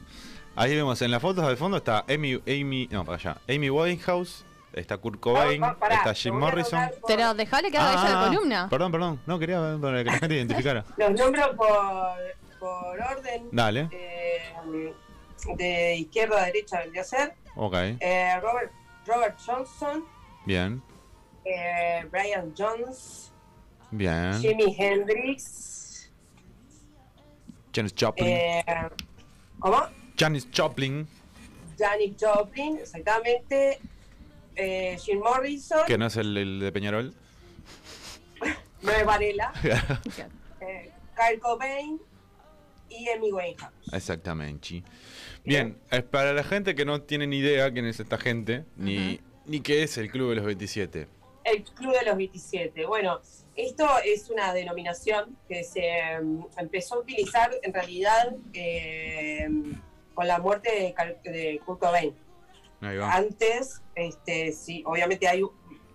Ahí 0.56 0.74
vemos 0.74 1.00
en 1.02 1.10
las 1.10 1.20
fotos 1.20 1.46
del 1.46 1.56
fondo 1.58 1.76
está 1.76 2.04
Amy, 2.08 2.40
Amy, 2.46 2.88
no, 2.90 3.04
para 3.04 3.16
allá, 3.18 3.36
Amy 3.48 3.68
Winehouse, 3.68 4.44
está 4.72 4.96
Kurt 4.96 5.20
Cobain, 5.20 5.60
pará, 5.78 5.96
está 5.96 6.14
Jim 6.14 6.34
Morrison. 6.34 6.90
Pero 7.06 7.34
dejale 7.34 7.70
que 7.70 7.76
haga 7.76 7.92
ella 7.92 8.02
Ah, 8.18 8.22
la 8.22 8.28
columna. 8.28 8.68
Perdón, 8.70 8.92
perdón, 8.92 9.20
no 9.26 9.38
quería 9.38 9.58
que 9.80 10.04
la 10.04 10.12
gente 10.18 10.34
identificara. 10.36 10.84
Los 10.96 11.10
nombro 11.12 11.54
por, 11.56 12.16
por 12.62 13.00
orden 13.00 13.48
Dale, 13.50 13.88
eh, 13.90 14.94
de 15.56 15.96
izquierda 15.96 16.42
a 16.42 16.46
derecha 16.46 16.78
vendría 16.78 17.02
a 17.02 17.04
ser. 17.04 17.34
ok, 17.56 17.74
Eh, 17.98 18.38
Robert, 18.40 18.70
Robert 19.04 19.36
Johnson, 19.44 20.04
bien, 20.46 20.80
eh, 21.44 22.06
Brian 22.12 22.54
Jones, 22.56 23.32
bien. 23.90 24.40
Jimi 24.40 24.76
Hendrix, 24.78 26.08
Janis 27.74 27.94
Joplin, 27.98 28.38
¿cómo? 29.58 29.82
Janis 30.16 30.46
Joplin, 30.56 31.08
Janis 31.76 32.14
Joplin, 32.20 32.78
exactamente, 32.78 33.80
Jim 34.54 35.18
Morrison, 35.18 35.84
que 35.84 35.98
no 35.98 36.06
es 36.06 36.16
el, 36.16 36.36
el 36.36 36.60
de 36.60 36.70
Peñarol. 36.70 37.12
Noé 38.82 39.02
Varela, 39.02 39.52
eh, 40.60 40.92
Kyle 41.16 41.40
Cobain 41.40 42.00
y 42.98 43.08
Amy 43.08 43.32
Winehouse. 43.32 43.72
Exactamente. 43.92 44.82
Bien, 45.44 45.78
para 46.10 46.32
la 46.32 46.44
gente 46.44 46.74
que 46.74 46.84
no 46.84 47.02
tiene 47.02 47.26
ni 47.26 47.38
idea 47.38 47.70
quién 47.72 47.86
es 47.86 47.98
esta 48.00 48.18
gente, 48.18 48.64
ni, 48.76 49.20
ni 49.46 49.60
qué 49.60 49.82
es 49.82 49.98
el 49.98 50.10
Club 50.10 50.30
de 50.30 50.36
los 50.36 50.44
27. 50.44 51.08
El 51.44 51.64
Club 51.64 51.92
de 51.98 52.04
los 52.06 52.16
27. 52.16 52.86
Bueno, 52.86 53.20
esto 53.56 53.86
es 54.04 54.30
una 54.30 54.54
denominación 54.54 55.36
que 55.48 55.64
se 55.64 56.20
mm, 56.22 56.44
empezó 56.58 56.94
a 56.96 56.98
utilizar 57.00 57.50
en 57.62 57.72
realidad 57.74 58.34
eh, 58.52 59.48
con 60.14 60.26
la 60.28 60.38
muerte 60.38 60.70
de, 60.72 60.94
Cal- 60.94 61.18
de 61.24 61.60
Kurt 61.64 61.80
Cobain. 61.80 62.14
Ahí 62.80 62.96
va. 62.96 63.12
Antes, 63.14 63.82
este, 63.94 64.52
sí, 64.52 64.82
obviamente 64.86 65.26
hay 65.26 65.42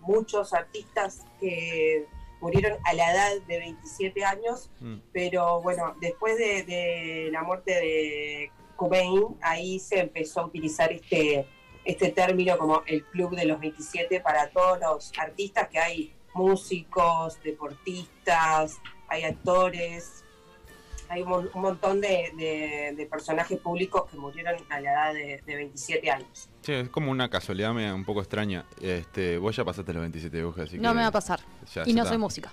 muchos 0.00 0.52
artistas 0.54 1.24
que 1.40 2.06
murieron 2.40 2.78
a 2.84 2.92
la 2.94 3.12
edad 3.12 3.30
de 3.46 3.58
27 3.58 4.24
años, 4.24 4.70
Mm. 4.80 4.96
pero 5.12 5.60
bueno, 5.62 5.96
después 6.00 6.36
de, 6.38 6.62
de 6.62 7.28
la 7.32 7.42
muerte 7.42 7.72
de 7.72 8.52
Cobain, 8.76 9.36
ahí 9.42 9.78
se 9.80 10.00
empezó 10.00 10.40
a 10.40 10.46
utilizar 10.46 10.92
este, 10.92 11.46
este 11.84 12.10
término 12.10 12.56
como 12.58 12.82
el 12.86 13.04
club 13.06 13.34
de 13.34 13.44
los 13.44 13.58
27 13.58 14.20
para 14.20 14.50
todos 14.50 14.78
los 14.80 15.12
artistas 15.18 15.68
que 15.68 15.78
hay, 15.78 16.14
músicos, 16.34 17.40
deportistas, 17.42 18.78
hay 19.08 19.24
actores, 19.24 20.24
hay 21.08 21.22
un, 21.22 21.48
un 21.52 21.60
montón 21.62 22.00
de, 22.00 22.32
de- 22.36 22.94
de 22.96 23.06
personajes 23.06 23.58
públicos 23.58 24.04
que 24.10 24.16
murieron 24.16 24.54
a 24.70 24.80
la 24.80 24.90
edad 24.92 25.14
de, 25.14 25.42
de 25.46 25.56
27 25.56 26.10
años. 26.10 26.48
Sí, 26.62 26.72
es 26.72 26.88
como 26.88 27.10
una 27.10 27.28
casualidad 27.28 27.72
media 27.72 27.94
un 27.94 28.04
poco 28.04 28.20
extraña. 28.20 28.64
Este, 28.80 29.38
vos 29.38 29.54
ya 29.56 29.64
pasaste 29.64 29.92
los 29.92 30.00
27 30.02 30.36
dibujos, 30.36 30.64
así 30.64 30.76
No 30.78 30.90
que 30.90 30.94
me 30.96 31.02
va 31.02 31.08
a 31.08 31.12
pasar. 31.12 31.40
ya- 31.74 31.82
y 31.82 31.86
ya 31.90 31.94
no 31.94 31.98
está. 32.02 32.08
soy 32.10 32.18
música. 32.18 32.52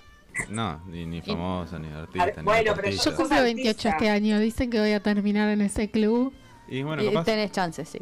No, 0.50 0.82
ni, 0.86 1.06
ni 1.06 1.22
famosa, 1.22 1.78
ni 1.78 1.88
artista, 1.88 2.26
ver, 2.26 2.36
ni 2.38 2.42
bueno, 2.44 2.62
pero 2.74 2.88
deportista. 2.88 3.10
Yo 3.10 3.16
cumplo 3.16 3.42
28 3.42 3.88
este 3.88 4.10
año. 4.10 4.38
Dicen 4.38 4.68
que 4.70 4.78
voy 4.80 4.92
a 4.92 5.00
terminar 5.02 5.48
en 5.48 5.62
ese 5.62 5.90
club. 5.90 6.32
Y 6.68 6.82
bueno, 6.82 7.02
Y 7.02 7.06
capaz. 7.08 7.24
tenés 7.24 7.52
chances, 7.52 7.88
sí. 7.88 8.00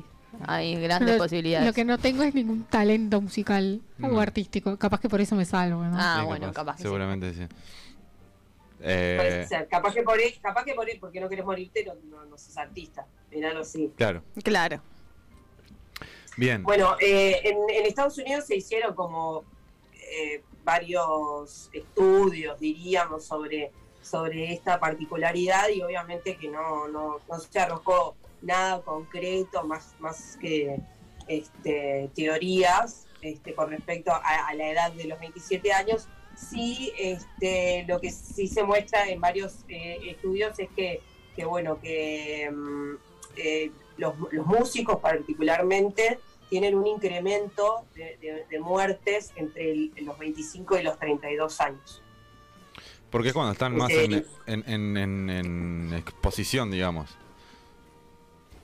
Hay 0.49 0.75
grandes 0.81 1.17
Lo- 1.17 1.23
posibilidades. 1.23 1.65
Lo 1.65 1.73
que 1.73 1.85
no 1.85 1.97
tengo 1.99 2.25
es 2.25 2.35
ningún 2.35 2.65
talento 2.65 3.21
musical 3.21 3.81
No. 3.99 4.09
o 4.09 4.19
artístico. 4.19 4.77
Capaz 4.79 5.01
que 5.01 5.09
por 5.09 5.21
eso 5.21 5.37
me 5.37 5.45
salvo, 5.45 5.85
¿no? 5.85 5.97
Ah, 5.97 6.17
Sí, 6.21 6.27
bueno, 6.27 6.53
capaz 6.53 6.73
que 6.73 6.79
sí. 6.79 6.83
Seguramente 6.83 7.33
sí. 7.35 7.43
Eh, 8.87 9.47
ser. 9.49 9.67
Capaz 9.69 9.95
que 9.95 10.03
por 10.03 10.19
ahí, 10.19 10.33
capaz 10.41 10.65
que 10.65 10.75
por 10.75 10.87
ahí, 10.87 10.99
porque 10.99 11.21
no 11.21 11.29
querés 11.29 11.45
morirte, 11.45 11.85
no, 11.85 11.95
no, 12.05 12.25
no 12.25 12.39
sos 12.39 12.57
artista. 12.57 13.07
Miralo 13.31 13.61
así. 13.61 13.93
claro. 13.97 14.23
Claro. 14.43 14.81
Bien. 16.37 16.63
Bueno, 16.63 16.97
eh, 17.01 17.41
en, 17.45 17.57
en 17.71 17.87
Estados 17.87 18.19
Unidos 18.19 18.47
se 18.47 18.57
hicieron 18.57 18.95
como 18.95 19.45
eh, 19.93 20.43
varios 20.65 21.71
estudios, 21.73 22.59
diríamos, 22.59 23.25
sobre, 23.25 23.71
sobre 24.03 24.53
esta 24.53 24.81
particularidad 24.81 25.69
y 25.69 25.83
obviamente 25.83 26.37
que 26.37 26.49
no, 26.49 26.89
no, 26.89 27.21
no 27.29 27.39
se 27.39 27.59
arrojó 27.61 28.17
nada 28.43 28.83
concreto, 28.83 29.65
más, 29.65 29.95
más 30.01 30.37
que 30.41 30.81
este, 31.29 32.11
teorías 32.15 33.07
este, 33.23 33.55
con 33.55 33.71
respecto 33.71 34.13
a, 34.13 34.49
a 34.49 34.55
la 34.55 34.71
edad 34.71 34.93
de 34.93 35.05
los 35.05 35.19
27 35.21 35.73
años. 35.73 36.09
Sí, 36.37 36.93
este, 36.99 37.85
lo 37.89 38.01
que 38.01 38.11
sí 38.11 38.49
se 38.49 38.63
muestra 38.63 39.09
en 39.09 39.21
varios 39.21 39.65
eh, 39.69 39.99
estudios 40.11 40.59
es 40.59 40.69
que, 40.75 41.01
que, 41.37 41.45
bueno, 41.45 41.81
que 41.81 42.51
mm, 42.51 42.95
eh, 43.37 43.71
los, 43.97 44.15
los 44.33 44.47
músicos 44.47 44.99
particularmente 44.99 46.19
tienen 46.51 46.75
un 46.77 46.87
incremento 46.87 47.85
de, 47.95 48.17
de- 48.21 48.47
de 48.49 48.61
muertes 48.61 49.33
entre 49.37 49.73
el- 49.73 49.93
los 50.03 50.19
25 50.19 50.79
y 50.79 50.83
los 50.83 50.99
32 50.99 51.61
años. 51.61 52.03
Porque 53.11 53.29
es 53.29 53.35
cuando 53.35 53.53
están 53.53 53.77
más 53.77 53.91
Eh, 53.91 54.05
en, 54.47 54.65
en, 54.67 54.69
en- 54.69 54.97
en- 54.97 55.31
en 55.31 55.95
exposición, 55.95 56.71
digamos. 56.71 57.17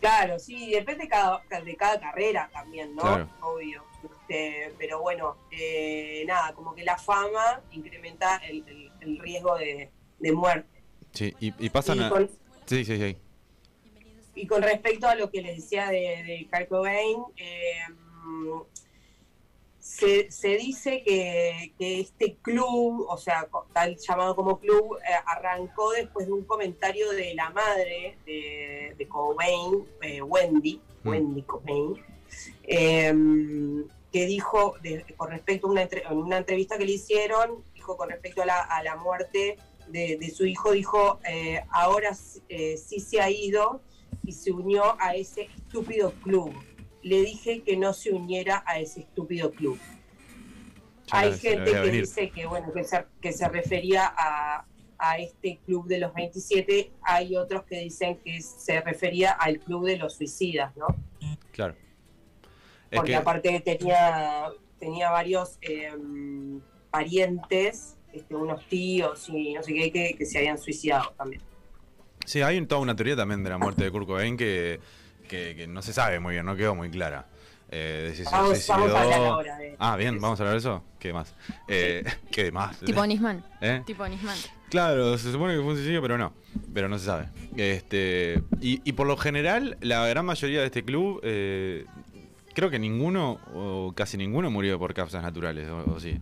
Claro, 0.01 0.39
sí, 0.39 0.71
depende 0.71 1.05
de 1.05 1.09
cada, 1.09 1.43
de 1.65 1.77
cada 1.77 2.01
carrera 2.01 2.49
también, 2.53 2.95
¿no? 2.95 3.03
Claro. 3.03 3.29
Obvio. 3.43 3.85
Este, 4.31 4.73
pero 4.79 5.01
bueno, 5.01 5.37
eh, 5.51 6.23
nada, 6.27 6.53
como 6.55 6.73
que 6.75 6.85
la 6.85 6.97
fama 6.97 7.63
incrementa 7.73 8.37
el, 8.49 8.65
el- 8.69 8.91
el 9.01 9.19
riesgo 9.19 9.57
de, 9.59 9.91
de 10.21 10.33
muerte. 10.33 10.83
Sí, 11.13 11.35
y, 11.41 11.53
y 11.59 11.69
pasan 11.71 11.99
Y 11.99 12.03
a... 12.05 12.29
Sí, 12.67 12.85
sí, 12.85 12.97
sí. 12.97 13.17
Y 14.37 14.47
con 14.47 14.63
respecto 14.63 15.09
a 15.09 15.17
lo 15.17 15.31
que 15.31 15.43
les 15.43 15.57
decía 15.57 15.89
de, 15.89 15.99
de 15.99 16.49
Kurt 16.51 16.69
Cobain, 16.69 17.19
eh, 17.37 17.81
se, 19.81 20.31
se 20.31 20.49
dice 20.57 21.03
que, 21.05 21.73
que 21.77 22.01
este 22.01 22.37
club, 22.37 23.07
o 23.09 23.17
sea, 23.17 23.49
tal 23.73 23.97
llamado 23.97 24.37
como 24.37 24.61
club, 24.61 24.97
eh, 24.99 25.13
arrancó 25.27 25.91
después 25.93 26.27
de 26.27 26.33
un 26.33 26.45
comentario 26.45 27.11
de 27.11 27.35
la 27.35 27.51
madre 27.51 28.17
de, 28.25 28.95
de 28.97 29.09
Cobain, 29.09 29.85
eh, 30.03 30.23
Wendy, 30.23 30.81
Mm. 31.03 31.09
Wendy 31.09 31.43
Cobain, 31.43 31.95
eh, 32.65 33.15
que 34.13 34.27
dijo, 34.27 34.75
de- 34.83 35.05
con 35.17 35.31
respecto 35.31 35.67
a 35.67 35.71
una, 35.71 35.83
entre- 35.83 36.03
en 36.05 36.17
una 36.19 36.39
entrevista 36.39 36.77
que 36.79 36.85
le 36.85 36.93
hicieron, 36.93 37.63
dijo 37.75 37.97
con 37.97 38.11
respecto 38.11 38.43
a 38.43 38.47
la, 38.47 38.61
a 38.61 38.83
la 38.83 38.97
muerte 38.97 39.57
de, 39.89 40.17
de 40.19 40.31
su 40.31 40.47
hijo, 40.47 40.73
dijo, 40.73 41.21
eh, 41.29 41.63
ahora 41.71 42.11
eh, 42.49 42.77
sí 42.77 43.01
se 43.01 43.21
ha 43.21 43.31
ido 43.31 43.83
y 44.25 44.33
se 44.33 44.53
unió 44.53 44.97
a 45.01 45.15
ese 45.15 45.43
estúpido 45.57 46.13
club. 46.23 46.53
Le 47.03 47.23
dije 47.23 47.63
que 47.63 47.77
no 47.77 47.93
se 47.93 48.13
uniera 48.13 48.63
a 48.67 48.79
ese 48.79 49.01
estúpido 49.01 49.53
club. 49.53 49.79
Ya 51.07 51.19
Hay 51.21 51.31
gente 51.39 51.71
que 51.83 51.91
dice 52.01 52.31
que 52.31 52.47
bueno 52.47 52.73
que 52.73 52.85
se, 52.85 53.05
que 53.21 53.33
se 53.33 53.49
refería 53.49 54.13
a, 54.17 54.65
a 54.99 55.19
este 55.19 55.59
club 55.65 55.87
de 55.89 55.99
los 55.99 56.13
27, 56.15 56.93
hay 57.03 57.37
otros 57.37 57.65
que 57.65 57.79
dicen 57.81 58.19
que 58.19 58.41
se 58.43 58.81
refería 58.81 59.33
al 59.33 59.59
club 59.61 59.87
de 59.87 59.97
los 59.97 60.17
suicidas, 60.17 60.77
¿no? 60.77 60.87
Claro. 61.53 61.75
Porque 62.93 63.13
que, 63.13 63.17
aparte 63.17 63.61
tenía, 63.61 64.47
tenía 64.79 65.11
varios 65.11 65.59
eh, 65.63 65.93
parientes, 66.91 67.97
este, 68.13 68.35
unos 68.35 68.65
tíos 68.69 69.29
y 69.29 69.55
no 69.55 69.63
sé 69.63 69.73
qué, 69.75 69.93
que, 69.93 70.15
que 70.17 70.27
se 70.27 70.39
habían 70.39 70.59
suicidado 70.59 71.13
también. 71.17 71.43
sí, 72.25 72.43
hay 72.43 72.59
un- 72.59 72.67
toda 72.67 72.81
una 72.81 72.95
teoría 72.97 73.17
también 73.17 73.43
de 73.45 73.51
la 73.51 73.59
muerte 73.59 73.85
de 73.85 73.91
Kurt 73.91 74.07
Cobain 74.07 74.37
que, 74.37 74.81
que, 75.29 75.55
que 75.57 75.67
no 75.67 75.83
se 75.83 75.93
sabe 75.93 76.19
muy 76.21 76.35
bien, 76.35 76.45
no 76.47 76.57
quedó 76.57 76.75
muy 76.75 76.91
clara. 76.91 77.27
Eh, 77.73 78.07
de 78.09 78.17
si 78.17 78.25
vamos 78.25 78.69
a 78.69 78.75
hablar 78.75 79.13
ahora 79.21 79.57
de- 79.59 79.77
Ah, 79.79 79.97
bien, 79.97 80.21
vamos 80.21 80.41
a 80.41 80.43
hablar 80.43 80.55
de 80.55 80.59
eso. 80.59 80.83
¿Qué 80.99 81.13
más? 81.13 81.33
Eh, 81.69 82.03
¿Qué 82.33 82.51
más? 82.51 82.81
Tipo 82.81 83.07
Nisman. 83.07 83.45
¿Eh? 83.61 83.83
Tipo 83.87 84.07
Nisman. 84.09 84.37
Claro, 84.71 85.17
se 85.19 85.31
supone 85.31 85.55
que 85.55 85.61
fue 85.61 85.69
un 85.71 85.77
suicidio, 85.77 86.03
pero 86.03 86.19
no. 86.19 86.33
Pero 86.75 86.89
no 86.89 86.99
se 86.99 87.05
sabe. 87.07 87.29
Este, 87.57 88.43
y, 88.61 88.81
y 88.85 88.93
por 88.93 89.07
lo 89.07 89.17
general, 89.17 89.77
la 89.81 90.05
gran 90.09 90.27
mayoría 90.27 90.61
de 90.61 90.67
este 90.67 90.85
club, 90.85 91.21
eh, 91.23 91.87
creo 92.61 92.69
que 92.71 92.79
ninguno, 92.79 93.41
o 93.55 93.95
casi 93.97 94.19
ninguno, 94.19 94.51
murió 94.51 94.79
por 94.79 94.93
causas 94.93 95.23
naturales, 95.23 95.67
o, 95.71 95.93
o 95.95 95.99
sí. 95.99 96.19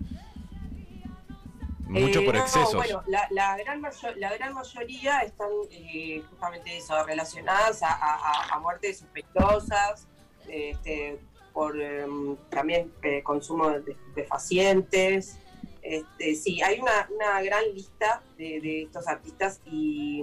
Mucho 1.89 2.21
Eh, 2.21 2.25
por 2.25 2.35
no, 2.37 2.41
excesos. 2.43 2.75
bueno, 2.77 3.03
la, 3.09 3.27
la 3.31 3.57
gran 3.57 3.81
mayo- 3.81 4.15
la 4.17 4.33
gran 4.37 4.55
mayoría 4.55 5.19
están 5.23 5.49
eh, 5.73 6.23
justamente 6.31 6.77
eso, 6.77 6.95
relacionadas 7.05 7.83
a, 7.83 7.89
a- 7.93 8.21
a- 8.31 8.55
a 8.55 8.59
muertes 8.61 8.99
sospechosas, 9.01 10.07
este, 10.47 11.19
por 11.53 11.81
em, 11.81 12.37
también 12.51 12.93
eh, 13.03 13.21
consumo 13.25 13.71
de 13.71 13.91
estupefacientes. 13.91 15.39
Este, 15.83 16.37
sí, 16.37 16.63
hay 16.63 16.79
una, 16.79 17.09
una 17.13 17.43
gran 17.43 17.65
lista 17.75 18.23
de, 18.37 18.61
de 18.61 18.83
estos 18.83 19.09
artistas 19.09 19.61
y, 19.65 20.23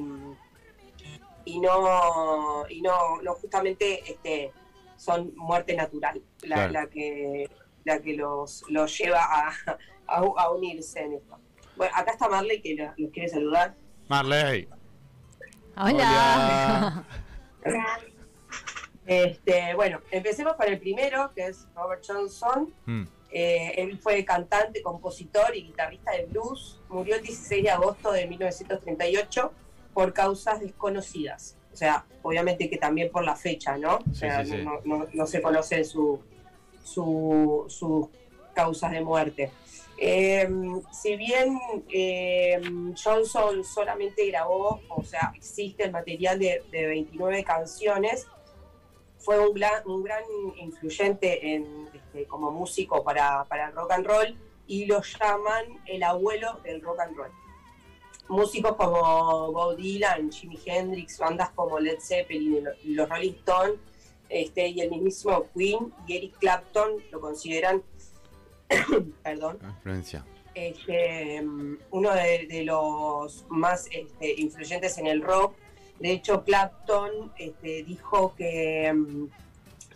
y 1.44 1.60
no 1.60 2.66
y 2.70 2.82
no, 2.82 3.22
no 3.22 3.34
justamente 3.34 4.10
este, 4.10 4.54
son 5.06 5.32
muerte 5.36 5.76
natural 5.76 6.22
la, 6.42 6.56
Claro. 6.56 6.72
la 6.74 6.88
que 6.88 7.50
la 7.84 8.00
que 8.00 8.16
los, 8.16 8.64
los 8.70 8.98
lleva 8.98 9.22
a, 9.24 9.50
a, 10.08 10.16
a 10.18 10.52
unirse 10.52 11.00
en 11.02 11.14
esto. 11.14 11.38
Bueno, 11.78 11.94
acá 11.96 12.12
está 12.14 12.28
Marley 12.28 12.60
que 12.62 12.74
lo- 12.76 12.94
los 12.98 13.12
quiere 13.12 13.30
saludar. 13.30 13.76
Marley. 14.08 14.68
Hola. 15.78 17.06
Este, 19.06 19.76
bueno, 19.76 20.02
empecemos 20.10 20.54
con 20.56 20.68
el 20.68 20.80
primero, 20.80 21.32
que 21.36 21.46
es 21.48 21.68
Robert 21.76 22.04
Johnson. 22.08 22.74
Mm. 22.86 23.04
Eh, 23.30 23.74
él 23.78 24.00
fue 24.00 24.24
cantante, 24.26 24.82
compositor 24.82 25.56
y 25.56 25.64
guitarrista 25.68 26.12
de 26.14 26.26
blues. 26.26 26.82
Murió 26.90 27.16
el 27.18 27.22
16 27.22 27.64
de 27.64 27.70
agosto 27.70 28.12
de 28.12 28.26
1938 28.26 29.54
por 29.94 30.12
causas 30.14 30.60
desconocidas. 30.60 31.55
O 31.76 31.78
sea, 31.78 32.06
obviamente 32.22 32.70
que 32.70 32.78
también 32.78 33.12
por 33.12 33.26
la 33.26 33.36
fecha, 33.36 33.78
¿no? 33.78 33.98
O 34.10 34.14
sea, 34.16 34.46
sí, 34.46 34.52
sí. 34.52 34.58
No, 34.64 34.80
no- 34.86 35.08
no 35.14 35.28
se 35.28 35.42
conocen 35.42 35.84
su, 35.84 36.22
su- 36.86 37.66
sus 37.68 38.08
causas 38.54 38.92
de 38.92 39.02
muerte. 39.02 39.52
Eh, 39.98 40.48
si 40.94 41.18
bien 41.18 41.60
eh, 41.92 42.62
Johnson 43.04 43.62
solamente 43.66 44.26
grabó, 44.28 44.80
o 44.88 45.04
sea, 45.04 45.34
existe 45.36 45.84
el 45.84 45.92
material 45.92 46.40
de, 46.40 46.64
de 46.72 46.86
29 46.88 47.44
canciones, 47.44 48.26
fue 49.18 49.38
un 49.46 49.54
gran, 49.54 49.86
un 49.86 50.02
gran 50.02 50.24
influyente 50.56 51.56
en, 51.56 51.90
este, 51.94 52.26
como 52.26 52.52
músico 52.52 53.04
para, 53.04 53.44
para 53.50 53.68
el 53.68 53.74
rock 53.76 53.92
and 53.92 54.06
roll 54.08 54.38
y 54.66 54.86
lo 54.86 55.02
llaman 55.02 55.66
el 55.88 56.04
abuelo 56.04 56.60
del 56.64 56.82
rock 56.82 57.02
and 57.02 57.18
roll. 57.18 57.32
Músicos 58.28 58.76
como 58.76 59.52
Bob 59.52 59.76
Dylan, 59.78 60.32
Jimi 60.32 60.58
Hendrix, 60.66 61.20
bandas 61.20 61.50
como 61.52 61.80
Led 61.80 62.00
Zeppelin 62.00 62.56
y 62.56 62.62
lo- 62.62 62.72
y 62.84 62.94
los 62.94 63.08
Rolling 63.10 63.34
Stones 63.34 63.76
este, 64.30 64.68
y 64.70 64.82
el 64.82 64.90
mismísimo 64.90 65.46
Queen 65.54 65.94
y 66.08 66.18
Eric 66.18 66.38
Clapton 66.40 66.94
lo 67.12 67.20
consideran, 67.22 67.84
perdón, 69.24 69.60
Influencia. 69.64 70.26
este, 70.56 71.44
uno 71.92 72.12
de, 72.14 72.48
de 72.48 72.64
los 72.64 73.46
más 73.50 73.88
este, 73.92 74.34
influyentes 74.42 74.98
en 74.98 75.08
el 75.08 75.22
rock. 75.22 75.54
De 76.00 76.12
hecho, 76.12 76.44
Clapton 76.44 77.32
este, 77.38 77.84
dijo 77.84 78.34
que 78.36 78.92
mm, 78.92 79.28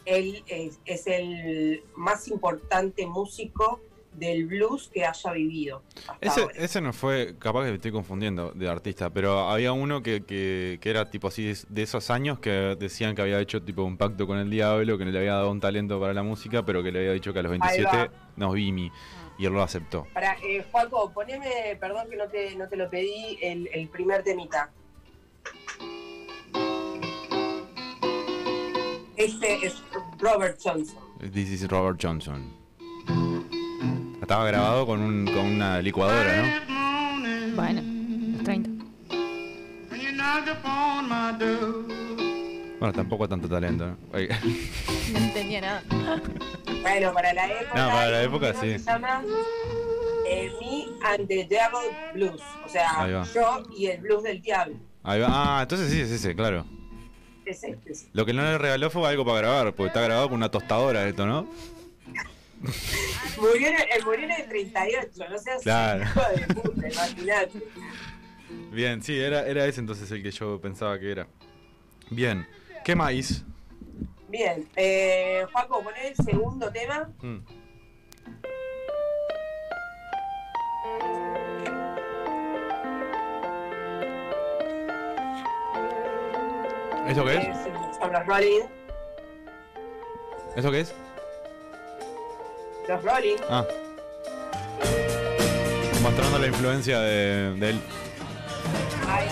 él 0.06 0.44
es, 0.48 0.80
es 0.86 1.08
el 1.08 1.84
más 1.96 2.28
importante 2.28 3.06
músico 3.08 3.82
del 4.20 4.46
blues 4.46 4.90
que 4.94 5.06
haya 5.06 5.32
vivido. 5.32 5.82
Ese, 6.22 6.42
ahora. 6.42 6.54
ese 6.58 6.82
no 6.82 6.94
fue, 6.94 7.36
capaz 7.40 7.64
que 7.64 7.70
me 7.70 7.76
estoy 7.78 7.92
confundiendo 7.92 8.52
de 8.52 8.70
artista, 8.70 9.10
pero 9.10 9.50
había 9.50 9.72
uno 9.74 10.04
que, 10.04 10.24
que, 10.26 10.78
que 10.82 10.90
era 10.90 11.10
tipo 11.10 11.30
así 11.30 11.54
de- 11.70 11.82
esos 11.82 12.10
años 12.10 12.40
que 12.40 12.50
decían 12.80 13.16
que 13.16 13.22
había 13.22 13.40
hecho 13.40 13.62
tipo 13.64 13.84
un 13.84 13.98
pacto 13.98 14.28
con 14.28 14.38
el 14.38 14.50
diablo, 14.50 14.98
que 14.98 15.06
no 15.06 15.12
le 15.12 15.18
había 15.20 15.34
dado 15.34 15.50
un 15.52 15.60
talento 15.60 16.00
para 16.00 16.14
la 16.14 16.24
música, 16.24 16.64
pero 16.66 16.84
que 16.84 16.92
le 16.92 17.00
había 17.00 17.14
dicho 17.14 17.32
que 17.34 17.40
a 17.40 17.44
los 17.44 17.52
Ahí 17.54 17.60
27 17.60 17.98
va. 17.98 18.10
nos 18.36 18.54
vimi 18.54 18.92
y 19.38 19.46
él 19.46 19.54
lo 19.54 19.64
aceptó. 19.64 20.06
Para, 20.14 20.34
eh, 20.44 20.66
Juaco, 20.70 21.12
poneme, 21.14 21.78
perdón 21.80 22.10
que 22.10 22.18
no 22.18 22.28
te, 22.28 22.56
no 22.58 22.68
te 22.68 22.76
lo 22.76 22.90
pedí, 22.90 23.38
el, 23.42 23.70
el 23.74 23.88
primer 23.88 24.22
temita. 24.24 24.70
Este 29.16 29.66
es 29.66 29.82
Robert 30.18 30.58
Johnson. 30.64 30.98
This 31.34 31.50
is 31.50 31.68
Robert 31.70 32.00
Johnson. 32.02 32.54
Estaba 34.30 34.46
grabado 34.46 34.86
con, 34.86 35.02
un, 35.02 35.26
con 35.26 35.40
una 35.40 35.82
licuadora, 35.82 36.44
¿no? 36.44 37.56
Bueno, 37.56 37.82
los 38.36 38.44
30. 38.44 38.70
Bueno, 42.78 42.94
tampoco 42.94 43.28
tanto 43.28 43.50
talento, 43.50 43.88
¿no? 43.88 43.98
No 44.14 45.18
entendía 45.18 45.62
nada. 45.62 45.84
Bueno, 46.84 47.12
para 47.12 47.34
la 47.34 47.48
época. 47.48 47.74
No, 47.76 47.90
para 47.90 48.10
la 48.12 48.22
época, 48.22 48.54
sí. 48.54 48.78
Se 48.78 48.86
llama 48.86 49.24
eh, 50.28 50.52
Me 50.62 51.08
and 51.08 51.28
the 51.28 51.48
Devil 51.50 51.90
Blues. 52.14 52.42
O 52.64 52.70
sea, 52.70 53.08
yo 53.34 53.64
y 53.76 53.88
el 53.88 54.02
blues 54.02 54.22
del 54.22 54.44
diablo. 54.44 54.76
ahí 55.02 55.22
va. 55.22 55.28
Ah, 55.32 55.62
entonces 55.64 55.90
sí, 55.92 56.02
es 56.02 56.12
ese, 56.12 56.36
claro. 56.36 56.68
Es 57.48 57.64
este. 57.64 57.96
sí. 57.96 58.10
Lo 58.14 58.28
que 58.28 58.34
no 58.34 58.44
le 58.44 58.60
regaló 58.60 58.92
fue 58.92 59.10
algo 59.10 59.26
para 59.26 59.40
grabar, 59.40 59.74
porque 59.74 59.88
está 59.88 60.02
grabado 60.02 60.30
con 60.30 60.38
una 60.38 60.52
tostadora 60.52 61.08
esto, 61.08 61.26
¿no? 61.26 61.48
Murió 63.38 63.68
en, 63.70 63.76
el- 63.76 64.06
murió 64.06 64.26
en 64.26 64.32
el 64.32 64.50
38, 64.50 65.10
no 65.30 65.38
seas 65.40 65.62
Claro. 65.64 66.04
hijo 66.04 66.22
de 66.36 66.54
puta, 66.54 66.88
imagínate. 66.90 67.64
Bien, 68.72 69.02
sí, 69.02 69.18
era, 69.20 69.46
era 69.48 69.66
ese 69.66 69.80
entonces 69.80 70.10
el 70.12 70.22
que 70.24 70.32
yo 70.32 70.60
pensaba 70.60 71.00
que 71.00 71.12
era. 71.12 71.28
Bien, 72.10 72.48
¿qué 72.84 72.96
más? 72.96 73.44
Bien, 74.28 74.68
eh, 74.76 75.46
Juaco, 75.52 75.84
poné 75.84 76.10
el 76.10 76.16
segundo 76.16 76.72
tema. 76.72 77.10
Mm. 77.22 77.38
¿Eso 87.08 87.26
qué 87.26 87.38
es? 87.38 87.44
Eh, 87.46 87.74
son 88.00 88.14
los 88.14 88.26
Rolling. 88.26 88.62
¿Eso 90.56 90.72
qué 90.72 90.82
es? 90.82 90.94
Los 92.90 93.04
Rolling. 93.04 93.38
Ah. 93.52 93.64
Mostrando 96.02 96.40
la 96.40 96.48
influencia 96.48 97.00
de, 97.02 97.54
de 97.54 97.70
él. 97.70 97.82
Ay. 99.08 99.28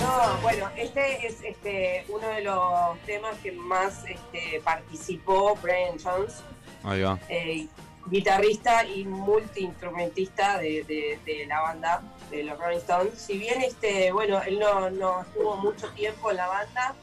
No, 0.00 0.36
bueno, 0.42 0.68
este 0.76 1.24
es 1.28 1.36
este 1.44 2.04
uno 2.08 2.26
de 2.26 2.40
los 2.42 2.98
temas 3.06 3.36
que 3.40 3.52
más 3.52 4.04
este, 4.04 4.60
participó 4.64 5.54
Brian 5.62 5.96
Jones, 6.02 6.42
Ahí 6.82 7.02
va. 7.02 7.20
eh, 7.28 7.68
guitarrista 8.06 8.84
y 8.84 9.04
multiinstrumentista 9.04 10.58
de, 10.58 10.82
de- 10.82 11.20
de 11.24 11.46
la 11.46 11.60
banda 11.60 12.02
de 12.32 12.42
los 12.42 12.58
Rolling 12.58 12.78
Stones. 12.78 13.16
Si 13.16 13.38
bien 13.38 13.62
este, 13.62 14.10
bueno, 14.10 14.42
él 14.42 14.58
no, 14.58 14.90
no 14.90 15.22
estuvo 15.22 15.56
mucho 15.58 15.88
tiempo 15.90 16.32
en 16.32 16.36
la 16.38 16.48
banda, 16.48 16.94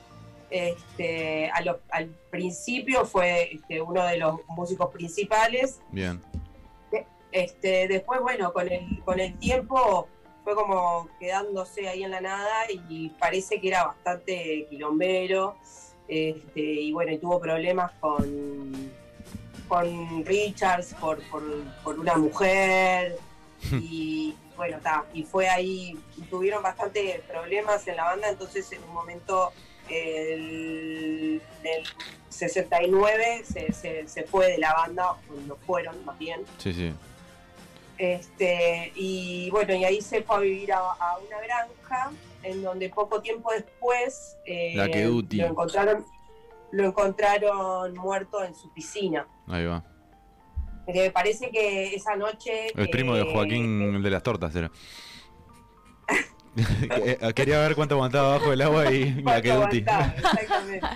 este, 0.53 1.49
a 1.49 1.61
lo- 1.61 1.79
al 1.89 2.07
principio 2.29 3.05
fue 3.05 3.55
este, 3.55 3.81
uno 3.81 4.05
de 4.05 4.17
los 4.17 4.39
músicos 4.49 4.91
principales 4.93 5.79
Bien. 5.89 6.21
este, 7.31 7.87
después, 7.87 8.21
bueno, 8.21 8.53
con 8.53 8.71
el, 8.71 9.01
con 9.03 9.19
el 9.19 9.37
tiempo 9.39 10.07
fue 10.43 10.53
como 10.55 11.09
quedándose 11.19 11.87
ahí 11.89 12.03
en 12.03 12.11
la 12.11 12.21
nada 12.21 12.65
y 12.89 13.09
parece 13.19 13.59
que 13.59 13.69
era 13.69 13.85
bastante 13.87 14.67
quilombero. 14.69 15.55
Este, 16.07 16.61
y 16.61 16.91
bueno, 16.91 17.13
y 17.13 17.17
tuvo 17.17 17.39
problemas 17.39 17.91
con, 17.99 18.91
con 19.67 20.25
Richards 20.25 20.93
por, 20.99 21.19
por, 21.29 21.41
por 21.83 21.97
una 21.97 22.15
mujer. 22.15 23.17
Y 23.71 24.35
bueno, 24.57 24.77
está. 24.77 25.05
Y 25.13 25.23
fue 25.23 25.47
ahí, 25.49 25.97
tuvieron 26.29 26.61
bastantes 26.61 27.21
problemas 27.21 27.87
en 27.87 27.95
la 27.95 28.03
banda, 28.03 28.29
entonces 28.29 28.69
en 28.73 28.83
un 28.83 28.93
momento 28.93 29.51
el, 29.89 31.41
del 31.61 31.83
69 32.29 33.43
se, 33.45 33.71
se, 33.73 34.07
se 34.07 34.23
fue 34.23 34.51
de 34.51 34.57
la 34.57 34.73
banda, 34.73 35.11
o 35.11 35.17
no 35.47 35.55
fueron 35.65 36.03
más 36.05 36.17
bien. 36.17 36.41
Sí, 36.57 36.73
sí. 36.73 36.93
Este, 37.97 38.91
y 38.95 39.49
bueno, 39.51 39.73
y 39.75 39.85
ahí 39.85 40.01
se 40.01 40.23
fue 40.23 40.35
a 40.35 40.39
vivir 40.39 40.73
a, 40.73 40.79
a 40.79 41.17
una 41.19 41.39
granja, 41.41 42.11
en 42.41 42.61
donde 42.63 42.89
poco 42.89 43.21
tiempo 43.21 43.51
después 43.51 44.35
eh, 44.45 44.73
La 44.75 44.89
que 44.89 45.03
Duty. 45.03 45.37
lo 45.37 45.47
encontraron, 45.47 46.05
lo 46.71 46.85
encontraron 46.85 47.93
muerto 47.95 48.43
en 48.43 48.55
su 48.55 48.73
piscina. 48.73 49.27
Ahí 49.47 49.65
va. 49.65 49.83
Me 50.87 51.09
parece 51.11 51.49
que 51.49 51.95
esa 51.95 52.15
noche. 52.17 52.67
El 52.75 52.89
primo 52.89 53.15
de 53.15 53.23
Joaquín, 53.23 53.95
el 53.95 54.03
de 54.03 54.09
las 54.09 54.23
tortas, 54.23 54.53
era. 54.55 54.69
Que- 57.25 57.33
Quería 57.33 57.59
ver 57.59 57.75
cuánto 57.75 57.95
aguantaba 57.95 58.37
bajo 58.37 58.51
el 58.53 58.61
agua 58.61 58.91
y 58.91 59.11
la 59.23 59.41
que 59.41 59.49
cuánto 59.49 59.65
Duty. 59.67 59.83
aguantaba, 59.87 60.15
exactamente. 60.17 60.87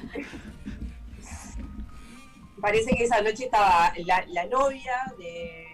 Parece 2.62 2.96
que 2.96 3.04
esa 3.04 3.22
noche 3.22 3.46
estaba 3.46 3.94
la, 4.06 4.26
la 4.28 4.46
novia 4.48 4.96
de, 5.20 5.66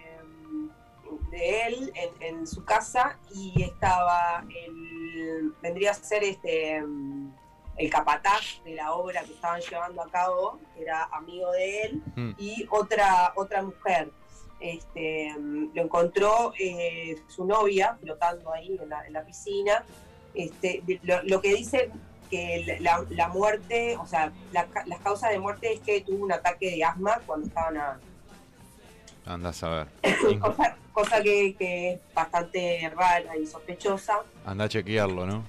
de 1.31 1.61
él 1.67 1.91
en, 1.95 2.37
en 2.37 2.47
su 2.47 2.63
casa 2.65 3.17
y 3.33 3.61
estaba 3.63 4.43
el. 4.65 5.53
vendría 5.61 5.91
a 5.91 5.93
ser 5.93 6.23
este 6.23 6.83
el 7.75 7.89
capataz 7.89 8.61
de 8.65 8.75
la 8.75 8.91
obra 8.93 9.23
que 9.23 9.33
estaban 9.33 9.59
llevando 9.61 10.03
a 10.03 10.09
cabo, 10.11 10.59
que 10.75 10.83
era 10.83 11.05
amigo 11.05 11.51
de 11.53 11.81
él, 11.83 12.01
Mm. 12.15 12.31
y 12.37 12.67
otra, 12.69 13.33
otra 13.35 13.63
mujer. 13.63 14.11
Este, 14.63 15.29
lo 15.73 15.81
encontró 15.81 16.53
eh, 16.57 17.17
su 17.27 17.43
novia 17.45 17.97
flotando 18.01 18.53
ahí 18.53 18.77
en 18.81 18.87
la, 18.87 19.05
en 19.05 19.11
la 19.11 19.25
piscina. 19.25 19.83
Este, 20.33 20.81
de- 20.87 21.01
lo, 21.03 21.21
lo 21.23 21.41
que 21.41 21.53
dicen 21.53 21.91
que 22.31 22.77
la, 22.79 23.05
la 23.09 23.27
muerte, 23.27 23.97
o 23.97 24.07
sea, 24.07 24.31
la 24.53 24.65
las 24.85 24.99
causas 25.01 25.31
de 25.31 25.39
muerte 25.39 25.73
es 25.73 25.81
que 25.81 25.99
tuvo 26.01 26.23
un 26.23 26.31
ataque 26.31 26.71
de 26.71 26.83
asma 26.83 27.19
cuando 27.25 27.47
estaban 27.47 27.75
a, 27.77 27.99
Andás 29.25 29.61
a 29.63 29.69
ver. 29.69 29.87
cosa, 30.39 30.77
cosa 30.93 31.21
que, 31.21 31.55
que 31.55 31.91
es 31.91 31.99
bastante 32.13 32.89
rara 32.95 33.37
y 33.37 33.45
sospechosa. 33.45 34.21
Anda 34.45 34.63
a 34.65 34.69
chequearlo, 34.69 35.25
¿no? 35.25 35.43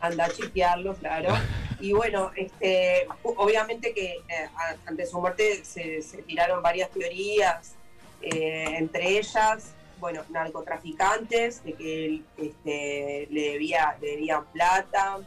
anda 0.00 0.24
a 0.26 0.30
chequearlo, 0.30 0.94
claro. 0.94 1.34
Y 1.82 1.94
bueno, 1.94 2.30
este, 2.36 3.06
obviamente 3.22 3.94
que 3.94 4.16
eh, 4.28 4.48
ante 4.84 5.06
su 5.06 5.18
muerte 5.18 5.64
se, 5.64 6.02
se 6.02 6.20
tiraron 6.24 6.62
varias 6.62 6.90
teorías, 6.90 7.74
eh, 8.22 8.76
entre 8.78 9.18
ellas, 9.18 9.72
bueno, 9.98 10.22
narcotraficantes, 10.30 11.62
de 11.64 11.72
que 11.74 12.06
él 12.06 12.24
este, 12.36 13.26
le, 13.30 13.52
debía, 13.52 13.96
le 14.00 14.08
debían 14.12 14.44
plata, 14.46 15.18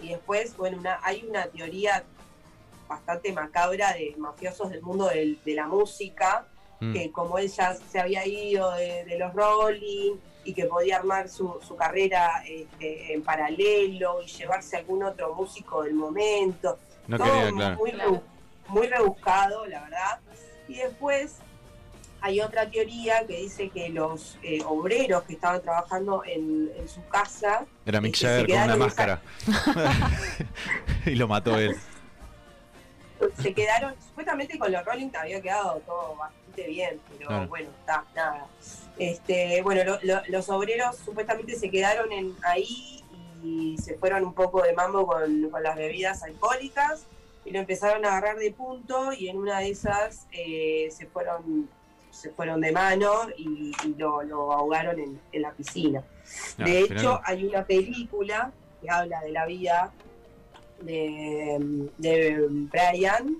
y 0.00 0.08
después, 0.10 0.56
bueno, 0.56 0.78
una, 0.78 0.98
hay 1.02 1.24
una 1.28 1.46
teoría 1.46 2.04
bastante 2.88 3.32
macabra 3.32 3.92
de 3.92 4.14
mafiosos 4.18 4.70
del 4.70 4.82
mundo 4.82 5.08
del- 5.08 5.38
de 5.44 5.54
la 5.54 5.66
música, 5.66 6.46
Mm. 6.80 6.92
que 6.94 7.12
como 7.12 7.36
él 7.38 7.48
ya 7.48 7.74
se 7.74 8.00
había 8.00 8.26
ido 8.26 8.70
de, 8.72 9.04
de 9.04 9.18
los 9.18 9.34
Rolling 9.34 10.14
y 10.44 10.54
que 10.54 10.64
podía 10.64 10.96
armar 10.96 11.28
su, 11.28 11.60
su 11.60 11.76
carrera 11.76 12.42
este, 12.48 13.12
en 13.12 13.22
paralelo 13.22 14.22
y 14.22 14.26
llevarse 14.26 14.76
a 14.76 14.78
algún 14.78 15.02
otro 15.02 15.34
músico 15.34 15.82
del 15.82 15.92
momento. 15.92 16.78
No 17.06 17.18
Todo 17.18 17.26
quería, 17.26 17.50
claro. 17.52 17.76
muy, 17.76 17.92
muy 18.68 18.86
rebuscado, 18.86 19.66
la 19.66 19.82
verdad. 19.82 20.20
Y 20.68 20.76
después 20.76 21.36
hay 22.22 22.40
otra 22.40 22.68
teoría 22.70 23.26
que 23.26 23.36
dice 23.38 23.68
que 23.70 23.88
los 23.88 24.38
eh, 24.42 24.60
obreros 24.66 25.22
que 25.24 25.34
estaban 25.34 25.60
trabajando 25.62 26.22
en, 26.24 26.70
en 26.76 26.88
su 26.88 27.06
casa 27.08 27.66
Era 27.86 28.00
Mick 28.00 28.12
que 28.14 28.18
se 28.20 28.26
Jagger 28.26 28.46
con 28.56 28.62
una 28.64 28.76
máscara. 28.76 29.22
y 31.06 31.14
lo 31.14 31.28
mató 31.28 31.58
él. 31.58 31.76
se 33.40 33.52
quedaron, 33.54 33.94
supuestamente 34.08 34.58
con 34.58 34.70
los 34.72 34.84
Rolling 34.84 35.10
había 35.18 35.40
quedado 35.40 35.80
todo 35.86 36.16
bastante 36.16 36.66
bien, 36.68 37.00
pero 37.16 37.28
Claro. 37.28 37.48
bueno, 37.48 37.70
está, 37.80 38.04
nada. 38.14 38.46
Este, 38.98 39.62
bueno, 39.62 39.84
lo- 39.84 39.98
lo- 40.02 40.22
los 40.28 40.48
obreros 40.50 40.96
supuestamente 40.96 41.54
se 41.56 41.70
quedaron 41.70 42.12
en, 42.12 42.34
ahí 42.42 43.02
y 43.42 43.76
se 43.78 43.94
fueron 43.96 44.24
un 44.24 44.34
poco 44.34 44.62
de 44.62 44.72
mambo 44.74 45.06
con, 45.06 45.48
con 45.50 45.62
las 45.62 45.76
bebidas 45.76 46.22
alcohólicas 46.22 47.04
y 47.46 47.50
lo 47.52 47.58
empezaron 47.60 48.04
a 48.04 48.08
agarrar 48.08 48.36
de 48.36 48.50
punto 48.52 49.12
y 49.14 49.28
en 49.28 49.38
una 49.38 49.60
de 49.60 49.70
esas 49.70 50.26
eh, 50.32 50.88
se 50.94 51.06
fueron 51.06 51.68
se 52.10 52.30
fueron 52.30 52.60
de 52.60 52.72
mano 52.72 53.12
y, 53.36 53.72
y 53.84 53.94
lo, 53.96 54.22
lo 54.22 54.52
ahogaron 54.52 54.98
en, 54.98 55.20
en 55.32 55.42
la 55.42 55.52
piscina. 55.52 56.02
Ah, 56.58 56.64
De 56.64 56.80
hecho, 56.80 56.94
final- 56.96 57.20
hay 57.24 57.44
una 57.44 57.64
película 57.64 58.52
que 58.80 58.90
habla 58.90 59.20
de 59.20 59.30
la 59.30 59.46
vida 59.46 59.92
de, 60.80 61.88
de 61.98 62.46
Brian, 62.48 63.36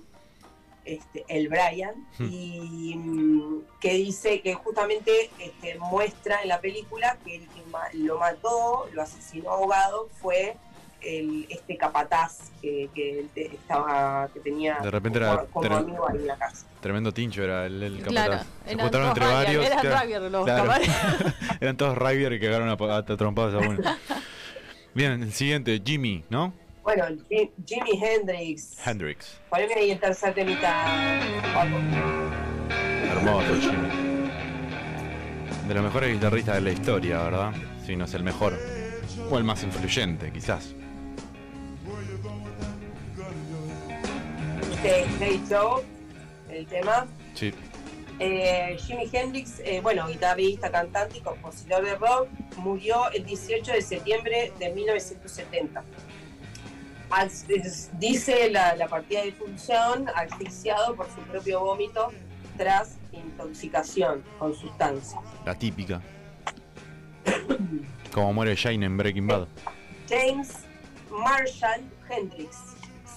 este, 0.85 1.25
el 1.27 1.47
Brian, 1.49 1.93
Hmm. 2.17 2.27
y 2.31 2.95
mm, 2.95 3.61
que 3.79 3.93
dice 3.93 4.41
que 4.41 4.53
justamente 4.55 5.29
este, 5.39 5.77
muestra 5.79 6.41
en 6.41 6.49
la 6.49 6.59
película 6.59 7.17
que 7.23 7.35
el 7.37 7.47
que 7.49 7.61
lo 7.97 8.19
mató, 8.19 8.87
lo 8.93 9.01
asesinó 9.01 9.51
ahogado, 9.51 10.09
fue 10.21 10.55
el, 11.01 11.47
este 11.49 11.77
capataz 11.77 12.51
que, 12.61 12.89
estaba, 13.35 14.29
que 14.33 14.39
tenía 14.39 14.79
De 14.81 14.91
repente 14.91 15.19
como, 15.19 15.31
era 15.33 15.45
como 15.45 15.65
tre- 15.67 15.77
amigo 15.77 16.07
ahí 16.09 16.17
en 16.17 16.27
la 16.27 16.37
casa. 16.37 16.65
Tremendo 16.81 17.13
tincho 17.13 17.43
era 17.43 17.65
el, 17.67 17.81
el 17.83 17.97
Claro. 18.01 18.39
Se 18.65 18.71
eran 18.71 18.79
juntaron 18.81 19.13
todos 19.13 19.17
entre 19.17 19.25
varios. 19.27 19.65
eran 19.65 19.79
claro. 19.79 20.29
Los 20.29 20.45
Claro. 20.45 20.71
Eran 21.61 21.77
todos 21.77 21.97
Ryder 21.97 22.33
y 22.33 22.39
quedaron 22.39 22.69
a, 22.69 22.71
a, 22.73 22.97
a 22.97 23.03
trompadas 23.05 23.53
a 23.53 23.57
uno. 23.67 23.79
Bien, 24.95 25.23
el 25.23 25.31
siguiente, 25.31 25.79
Jimmy, 25.85 26.23
¿no? 26.29 26.53
Bueno, 26.83 27.05
Ji- 27.29 27.51
Jimi 27.65 27.91
Hendrix. 28.03 28.75
Hendrix. 28.85 29.39
Poneme 29.49 29.73
ahí 29.75 29.91
el 29.91 29.99
tercer 29.99 30.33
temita, 30.33 31.19
Paco. 31.53 31.77
Hermoso, 33.11 33.55
Jimmy. 33.61 33.87
De 35.67 35.73
los 35.75 35.83
mejores 35.83 36.11
guitarristas 36.13 36.55
de 36.55 36.61
la 36.61 36.71
historia, 36.71 37.21
¿verdad? 37.23 37.51
Si 37.85 37.95
no 37.95 38.05
es 38.05 38.13
el 38.15 38.23
mejor. 38.23 38.57
O 39.29 39.37
el 39.37 39.43
más 39.43 39.63
influyente, 39.63 40.31
quizás. 40.33 40.73
Este, 44.73 45.05
Hey 45.19 45.41
Joe, 45.49 45.83
el 46.51 46.65
tema. 46.67 47.07
Sí. 47.33 47.53
Eh, 48.19 48.77
Jimi 48.79 49.09
Hendrix, 49.11 49.59
eh, 49.65 49.79
bueno, 49.81 50.07
guitarrista, 50.07 50.69
cantante 50.71 51.17
y 51.17 51.21
compositor 51.21 51.83
de 51.83 51.95
rock, 51.95 52.27
murió 52.57 53.09
el 53.11 53.25
18 53.25 53.71
de 53.73 53.81
septiembre 53.81 54.53
de 54.59 54.69
1970. 54.73 55.83
as- 57.09 57.45
es- 57.49 57.89
dice 57.99 58.49
la, 58.49 58.73
la 58.77 58.87
partida 58.87 59.19
de 59.19 59.25
difunción, 59.27 60.07
asfixiado 60.15 60.95
por 60.95 61.07
su 61.07 61.19
propio 61.29 61.59
vómito 61.59 62.07
tras 62.57 62.95
intoxicación 63.11 64.23
con 64.39 64.53
sustancias. 64.55 65.19
La 65.45 65.53
típica. 65.57 66.01
Como 68.13 68.33
muere 68.33 68.55
Jane 68.55 68.85
en 68.85 68.97
Breaking 68.97 69.27
Bad. 69.27 69.47
James 70.09 70.53
Marshall 71.09 71.81
Hendrix, 72.09 72.57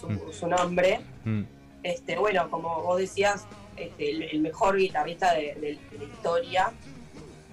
su, 0.00 0.08
Mm. 0.08 0.20
su 0.32 0.46
nombre. 0.48 1.00
Mm. 1.24 1.42
Este, 1.84 2.18
bueno, 2.18 2.50
como 2.50 2.82
vos 2.82 2.98
decías, 2.98 3.46
este, 3.76 4.10
el, 4.10 4.22
el 4.24 4.40
mejor 4.40 4.76
guitarrista 4.76 5.32
de, 5.34 5.54
de- 5.54 5.78
de 5.92 5.98
la 5.98 6.04
historia. 6.04 6.72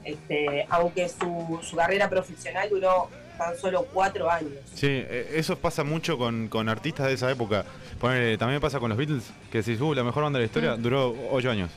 Este, 0.04 0.66
aunque 0.70 1.08
su, 1.10 1.60
su 1.62 1.76
carrera 1.76 2.10
profesional 2.10 2.68
duró 2.70 3.08
tan 3.38 3.56
solo 3.58 3.86
cuatro 3.94 4.30
años. 4.32 4.54
Sí, 4.74 4.88
eh, 4.90 5.34
eso 5.36 5.56
pasa 5.58 5.84
mucho 5.84 6.18
con, 6.18 6.48
con 6.48 6.70
artistas 6.70 7.08
de 7.08 7.14
esa 7.14 7.30
época. 7.30 7.66
También 8.00 8.60
pasa 8.60 8.80
con 8.80 8.90
los 8.90 8.98
Beatles, 8.98 9.32
que 9.52 9.62
si 9.62 9.74
uh, 9.76 9.94
la 9.94 10.04
mejor 10.04 10.24
banda 10.24 10.40
de 10.40 10.44
la 10.44 10.48
historia 10.48 10.76
Mm. 10.76 10.82
duró 10.82 11.16
8 11.32 11.52
años. 11.52 11.70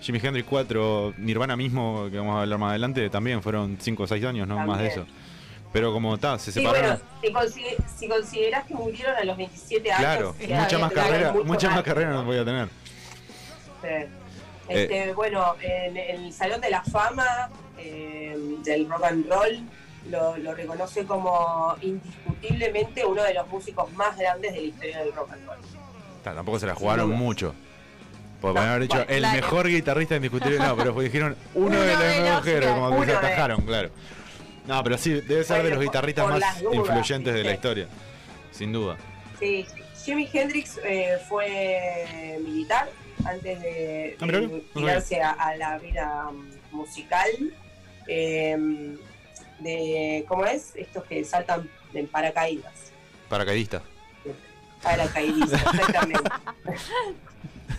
Jimi 0.00 0.20
Hendrix 0.22 0.46
4, 0.48 1.14
Nirvana 1.18 1.56
mismo, 1.56 2.06
que 2.10 2.18
vamos 2.18 2.36
a 2.36 2.42
hablar 2.42 2.58
más 2.58 2.70
adelante, 2.70 3.08
también 3.10 3.42
fueron 3.42 3.78
5 3.80 4.02
o 4.02 4.06
6 4.06 4.24
años, 4.26 4.46
no 4.46 4.64
más 4.64 4.78
de 4.78 4.86
eso. 4.88 5.06
Pero 5.76 5.92
como 5.92 6.14
está, 6.14 6.38
se 6.38 6.50
Sí, 6.52 6.60
separaron. 6.62 6.98
bueno, 7.20 7.20
si, 7.20 7.32
consider- 7.60 7.76
si 7.98 8.08
considerás 8.08 8.64
que 8.64 8.72
murieron 8.72 9.14
a 9.14 9.24
los 9.24 9.36
27 9.36 9.92
años, 9.92 10.00
claro, 10.06 10.34
mucha 10.38 10.78
más 10.78 10.88
tendrán 10.90 10.90
carrera, 10.90 11.32
mucha 11.44 11.68
más 11.70 11.82
carrera 11.82 12.10
no 12.12 12.24
podía 12.24 12.44
tener. 12.46 12.68
Sí. 13.82 14.06
Este, 14.70 15.12
Bueno, 15.12 15.54
en, 15.60 15.96
en 15.98 16.24
el 16.24 16.32
Salón 16.32 16.62
de 16.62 16.70
la 16.70 16.82
Fama 16.82 17.50
eh, 17.76 18.34
del 18.64 18.88
rock 18.88 19.04
and 19.04 19.28
roll 19.30 19.60
lo, 20.10 20.38
lo 20.38 20.54
reconoce 20.54 21.04
como 21.04 21.76
indiscutiblemente 21.82 23.04
uno 23.04 23.22
de 23.22 23.34
los 23.34 23.46
músicos 23.48 23.92
más 23.92 24.16
grandes 24.16 24.54
de 24.54 24.60
la 24.62 24.66
historia 24.68 24.98
del 25.00 25.12
rock 25.12 25.30
and 25.32 25.46
roll. 25.46 25.58
Ta, 26.24 26.34
Tampoco 26.34 26.58
se 26.58 26.66
la 26.68 26.74
jugaron 26.74 27.08
duda. 27.08 27.18
mucho. 27.18 27.54
Porque 28.40 28.54
podrían 28.54 28.68
haber 28.70 28.82
dicho 28.82 28.96
bueno, 28.96 29.12
el 29.12 29.18
claro. 29.20 29.36
mejor 29.36 29.68
guitarrista 29.68 30.16
indiscutible, 30.16 30.58
no, 30.58 30.74
pero 30.74 30.98
dijeron 31.00 31.36
uno, 31.54 31.66
Uno 31.66 31.80
de 31.80 31.92
los 31.92 32.44
mejores, 32.44 32.66
como 32.70 33.00
que 33.00 33.06
se 33.06 33.12
atajaron, 33.14 33.60
claro. 33.60 33.90
No, 34.66 34.82
pero 34.82 34.98
sí, 34.98 35.12
debe 35.20 35.44
ser 35.44 35.62
de 35.62 35.70
los 35.70 35.80
guitarristas 35.80 36.24
por 36.24 36.40
más 36.40 36.60
dudas, 36.60 36.74
influyentes 36.76 37.34
de 37.34 37.44
la 37.44 37.52
historia, 37.52 37.88
sin 38.50 38.72
duda. 38.72 38.96
Sí. 39.38 39.64
Jimi 40.04 40.28
Hendrix 40.32 40.78
eh, 40.84 41.18
fue 41.28 42.38
militar 42.44 42.88
antes 43.24 43.60
de, 43.60 44.16
Ah, 44.20 44.26
no 44.26 44.48
tirarse 44.72 45.20
a, 45.20 45.30
a 45.32 45.56
la 45.56 45.78
vida 45.78 46.30
musical. 46.70 47.28
eh, 48.06 48.96
de, 49.58 50.24
¿Cómo 50.28 50.44
es? 50.44 50.76
Estos 50.76 51.02
que 51.04 51.24
saltan 51.24 51.68
en 51.94 52.06
paracaídas. 52.08 52.92
Paracaidista. 53.28 53.82
Paracaidistas, 54.82 55.62
exactamente. 55.74 56.30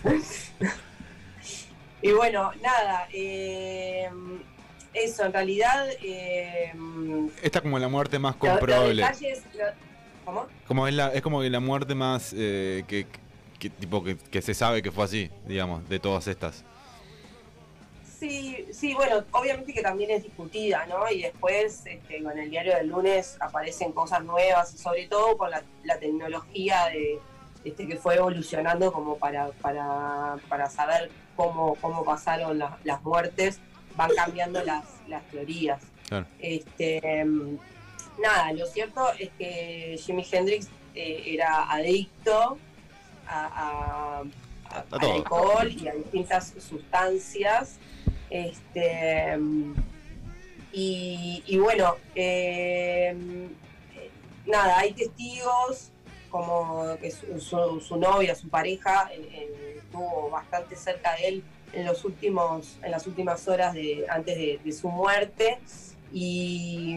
y 2.02 2.12
bueno, 2.12 2.52
nada. 2.60 3.08
eh, 3.12 4.10
eso, 4.94 5.24
en 5.24 5.32
realidad. 5.32 5.86
eh, 6.02 6.72
Esta 7.42 7.60
como 7.60 7.78
la 7.78 7.88
muerte 7.88 8.18
más 8.18 8.36
los 8.40 8.50
comprobable. 8.50 9.02
detalles. 9.02 9.42
lo- 9.54 9.88
¿Cómo? 10.24 10.46
Como 10.66 10.86
es, 10.86 10.94
la, 10.94 11.08
es 11.14 11.22
como 11.22 11.42
la 11.42 11.60
muerte 11.60 11.94
más 11.94 12.34
eh, 12.36 12.84
que, 12.86 13.06
que 13.58 13.70
tipo 13.70 14.04
que, 14.04 14.16
que 14.16 14.42
se 14.42 14.52
sabe 14.54 14.82
que 14.82 14.90
fue 14.92 15.04
así, 15.04 15.30
digamos, 15.46 15.88
de 15.88 15.98
todas 15.98 16.26
estas. 16.28 16.64
Sí, 18.18 18.66
sí, 18.72 18.94
bueno, 18.94 19.24
obviamente 19.30 19.72
que 19.72 19.80
también 19.80 20.10
es 20.10 20.24
discutida, 20.24 20.84
¿no? 20.86 21.08
Y 21.10 21.22
después 21.22 21.82
este, 21.86 22.22
con 22.22 22.36
el 22.36 22.50
diario 22.50 22.74
del 22.74 22.88
lunes 22.88 23.36
aparecen 23.40 23.92
cosas 23.92 24.24
nuevas, 24.24 24.70
sobre 24.70 25.06
todo 25.06 25.38
con 25.38 25.50
la, 25.52 25.62
la 25.84 25.98
tecnología 26.00 26.86
de, 26.86 27.20
este, 27.64 27.86
que 27.86 27.96
fue 27.96 28.16
evolucionando 28.16 28.92
como 28.92 29.16
para, 29.18 29.48
para, 29.62 30.36
para 30.48 30.68
saber 30.68 31.10
cómo, 31.36 31.76
cómo 31.80 32.04
pasaron 32.04 32.58
las 32.58 33.02
muertes, 33.04 33.60
van 33.98 34.10
cambiando 34.14 34.62
las, 34.64 34.84
las 35.08 35.22
teorías. 35.30 35.82
Claro. 36.08 36.24
Este, 36.38 37.24
mm, 37.24 37.58
nada, 38.22 38.52
lo 38.52 38.64
cierto 38.66 39.12
es 39.18 39.28
que 39.36 40.00
Jimi 40.02 40.24
Hendrix 40.30 40.68
eh, 40.94 41.24
era 41.26 41.70
adicto 41.70 42.56
a, 43.26 43.44
a- 43.46 44.20
a- 44.20 44.78
A 44.78 44.78
al 44.78 45.00
todo. 45.00 45.12
alcohol 45.14 45.72
y 45.72 45.88
a 45.88 45.92
distintas 45.94 46.54
sustancias. 46.60 47.76
Este, 48.30 49.36
mm, 49.36 49.74
y, 50.72 51.42
y 51.46 51.58
bueno, 51.58 51.96
eh, 52.14 53.16
nada, 54.46 54.78
hay 54.78 54.92
testigos 54.92 55.90
como 56.30 56.96
que 57.00 57.10
su, 57.10 57.40
su- 57.40 57.80
su 57.80 57.96
novia, 57.96 58.34
su 58.34 58.48
pareja, 58.48 59.10
eh, 59.12 59.28
eh, 59.32 59.74
estuvo 59.82 60.30
bastante 60.30 60.76
cerca 60.76 61.16
de 61.16 61.28
él 61.28 61.44
en 61.72 61.86
los 61.86 62.04
últimos, 62.04 62.78
en 62.82 62.90
las 62.90 63.06
últimas 63.06 63.46
horas 63.48 63.74
de, 63.74 64.06
antes 64.08 64.36
de, 64.36 64.60
de 64.64 64.72
su 64.72 64.88
muerte. 64.88 65.58
Y, 66.12 66.96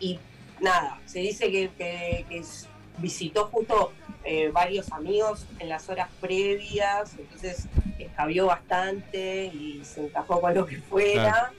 y 0.00 0.18
nada, 0.60 1.00
se 1.06 1.20
dice 1.20 1.50
que, 1.50 1.70
que- 1.76 2.24
que 2.28 2.38
s- 2.38 2.66
visitó 2.98 3.46
justo 3.46 3.92
eh, 4.24 4.50
varios 4.50 4.90
amigos 4.92 5.46
en 5.58 5.68
las 5.68 5.88
horas 5.88 6.08
previas, 6.20 7.12
entonces 7.18 7.66
escabió 7.98 8.46
bastante 8.46 9.46
y 9.46 9.82
se 9.84 10.02
encajó 10.06 10.40
con 10.40 10.54
lo 10.54 10.66
que 10.66 10.76
fuera. 10.78 11.52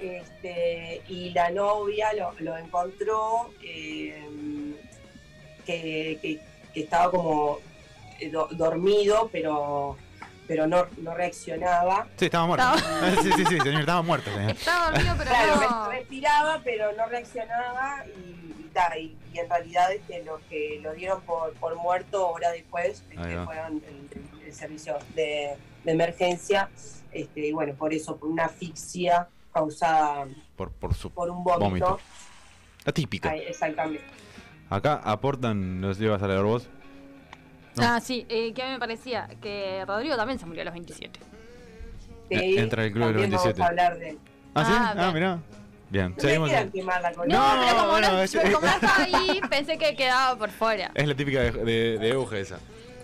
Este, 0.00 1.02
y 1.08 1.30
la 1.30 1.50
novia 1.50 2.12
lo, 2.12 2.32
lo 2.38 2.56
encontró 2.58 3.50
eh, 3.62 4.22
que, 5.64 6.18
que- 6.22 6.40
que 6.72 6.80
estaba 6.80 7.10
como 7.10 7.58
eh, 8.20 8.30
do- 8.30 8.48
dormido, 8.52 9.28
pero, 9.32 9.96
pero 10.46 10.66
no, 10.66 10.86
no 10.98 11.14
reaccionaba. 11.14 12.06
Sí, 12.16 12.26
estaba 12.26 12.46
muerto. 12.46 12.66
sí, 13.22 13.30
sí, 13.36 13.44
sí, 13.46 13.58
señor, 13.60 13.80
estaba 13.80 14.02
muerto, 14.02 14.30
señor. 14.30 14.50
Estaba 14.52 14.90
dormido, 14.90 15.14
pero 15.18 15.30
Claro, 15.30 15.54
no. 15.70 15.88
re- 15.90 15.98
respiraba, 15.98 16.60
pero 16.64 16.92
no 16.96 17.06
reaccionaba 17.06 18.04
y, 18.06 18.62
y, 18.64 18.70
ta, 18.72 18.98
y- 18.98 19.16
y 19.32 19.38
en 19.38 19.48
realidad 19.50 19.92
este, 19.92 20.22
los 20.24 20.40
que 20.42 20.80
lo 20.82 20.92
dieron 20.94 21.20
por, 21.22 21.52
por 21.54 21.74
muerto 21.76 22.28
horas 22.30 22.52
después 22.52 23.02
este, 23.10 23.44
fueron 23.44 23.82
el, 23.88 24.44
el 24.46 24.52
servicio 24.54 24.98
de, 25.14 25.56
de 25.84 25.92
emergencia 25.92 26.68
este, 27.12 27.46
y 27.48 27.52
bueno, 27.52 27.74
por 27.74 27.92
eso, 27.92 28.16
por 28.16 28.28
una 28.28 28.44
asfixia 28.46 29.28
causada 29.52 30.26
Por, 30.56 30.70
por 30.70 30.94
su 30.94 31.10
por 31.10 31.30
un 31.30 31.42
vómito. 31.42 31.64
vómito. 31.64 32.00
La 32.84 32.92
típica. 32.92 33.30
Ay, 33.30 33.40
exactamente. 33.48 34.04
Acá 34.68 35.00
aportan, 35.02 35.80
no 35.80 35.92
sé 35.94 36.00
si 36.00 36.06
vas 36.06 36.22
a 36.22 36.26
leer 36.28 36.42
vos. 36.42 36.68
No. 37.76 37.82
Ah, 37.84 38.00
sí, 38.00 38.24
eh, 38.28 38.52
que 38.54 38.62
a 38.62 38.66
mí 38.66 38.72
me 38.72 38.78
parecía 38.78 39.28
que 39.42 39.84
Rodrigo 39.86 40.16
también 40.16 40.38
se 40.38 40.46
murió 40.46 40.62
a 40.62 40.64
los 40.66 40.74
27. 40.74 41.20
Eh, 42.30 42.58
entra 42.60 42.82
en 42.82 42.86
el 42.88 42.92
club 42.92 43.04
del 43.06 43.12
también 43.14 43.30
27. 43.30 43.60
Vamos 43.60 43.60
a 43.60 43.68
hablar 43.68 43.98
de... 43.98 44.18
Ah, 44.54 44.64
sí, 44.64 44.72
Ah, 44.74 44.90
ah, 44.96 45.02
bien. 45.02 45.14
mirá. 45.14 45.38
Bien, 45.88 46.14
No 46.16 46.20
seguimos. 46.20 46.48
me 46.48 46.54
quieran 46.54 46.70
quemar 46.72 47.00
la 47.02 47.10
No, 47.10 47.16
columna. 47.16 47.56
pero 47.64 47.76
como, 47.78 47.90
bueno, 47.92 48.12
no, 48.12 48.22
es- 48.22 48.32
como 48.36 48.60
no 48.60 48.66
estaba 48.74 49.02
ahí, 49.04 49.40
pensé 49.48 49.78
que 49.78 49.94
quedaba 49.94 50.36
por 50.36 50.50
fuera. 50.50 50.90
Es 50.94 51.06
la 51.06 51.14
típica 51.14 51.40
de, 51.42 51.52
de, 51.52 51.98
de 51.98 52.08
Euge 52.08 52.40
esa. 52.40 52.58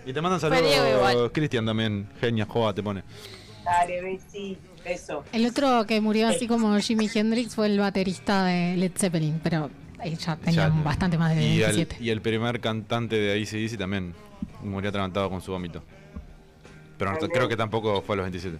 Y 0.05 0.11
te 0.11 0.19
mandan 0.21 0.41
saludos. 0.41 1.31
Cristian 1.31 1.65
también. 1.65 2.09
Genia, 2.19 2.45
joda, 2.45 2.73
te 2.73 2.83
pone. 2.83 3.03
Dale, 3.63 4.01
Bessie, 4.01 4.57
beso. 4.83 5.23
El 5.31 5.45
otro 5.45 5.85
que 5.87 6.01
murió 6.01 6.27
así 6.27 6.45
como 6.47 6.77
Jimi 6.79 7.09
Hendrix 7.13 7.55
fue 7.55 7.67
el 7.67 7.79
baterista 7.79 8.43
de 8.43 8.75
Led 8.75 8.91
Zeppelin, 8.97 9.39
pero 9.41 9.69
eh, 10.03 10.15
ya 10.17 10.35
tenía 10.35 10.67
Ya, 10.67 10.83
bastante 10.83 11.17
más 11.17 11.33
de 11.33 11.41
y, 11.41 11.61
el, 11.61 11.75
27. 11.75 12.03
y 12.03 12.09
el 12.09 12.21
primer 12.21 12.59
cantante 12.59 13.15
de 13.15 13.41
ACDC 13.41 13.77
también 13.77 14.13
murió 14.61 14.89
atragantado 14.89 15.29
con 15.29 15.41
su 15.41 15.51
vómito. 15.51 15.83
Pero 16.97 17.11
no- 17.13 17.19
creo 17.29 17.47
que 17.47 17.55
tampoco 17.57 18.01
fue 18.01 18.15
a 18.15 18.17
los 18.17 18.23
27. 18.25 18.57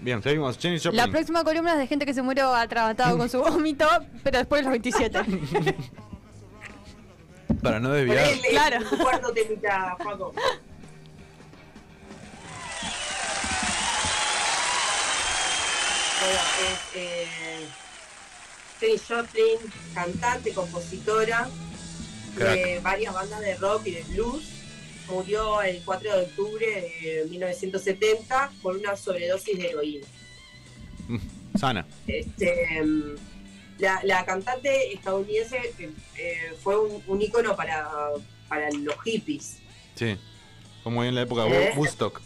Bien, 0.00 0.22
seguimos. 0.22 0.58
Jenny 0.58 0.78
Joplin. 0.78 0.96
La 0.96 1.08
próxima 1.08 1.42
columna 1.42 1.72
es 1.72 1.78
de 1.78 1.86
gente 1.86 2.04
que 2.04 2.12
se 2.12 2.20
murió 2.22 2.54
atragantado 2.54 3.16
con 3.16 3.28
su 3.30 3.38
vómito, 3.40 3.88
pero 4.22 4.38
después 4.38 4.60
de 4.60 4.64
los 4.64 4.72
27. 4.72 5.20
Para 7.62 7.80
no 7.80 7.90
desviar. 7.90 8.28
Claro. 8.50 8.78
cuarto 9.02 9.32
temita. 9.32 9.96
Bueno, 16.20 16.40
es 16.62 16.78
eh, 16.96 17.26
Janis 18.80 19.02
Joplin, 19.08 19.58
cantante, 19.94 20.52
compositora 20.52 21.48
de 22.36 22.80
varias 22.80 23.14
bandas 23.14 23.40
de 23.40 23.54
rock 23.56 23.86
y 23.86 23.90
de 23.92 24.02
blues. 24.04 24.44
Murió 25.08 25.62
el 25.62 25.82
4 25.84 26.16
de 26.16 26.22
octubre 26.24 26.66
de 27.02 27.26
1970 27.30 28.52
por 28.62 28.76
una 28.76 28.96
sobredosis 28.96 29.56
de 29.56 29.68
heroína. 29.68 30.06
Sana. 31.58 31.86
Este, 32.06 32.82
mm, 32.82 33.14
la, 33.78 34.00
la 34.04 34.24
cantante 34.24 34.92
estadounidense 34.92 35.58
eh, 35.78 35.90
eh, 36.16 36.52
fue 36.62 36.78
un, 36.78 37.02
un 37.06 37.22
ícono 37.22 37.54
para, 37.54 37.88
para 38.48 38.70
los 38.70 38.96
hippies. 39.04 39.58
Sí. 39.94 40.16
Fue 40.82 40.92
muy 40.92 41.08
en 41.08 41.14
la 41.14 41.22
época 41.22 41.44
de 41.44 41.68
¿Eh? 41.68 41.72
Woodstock. 41.76 42.20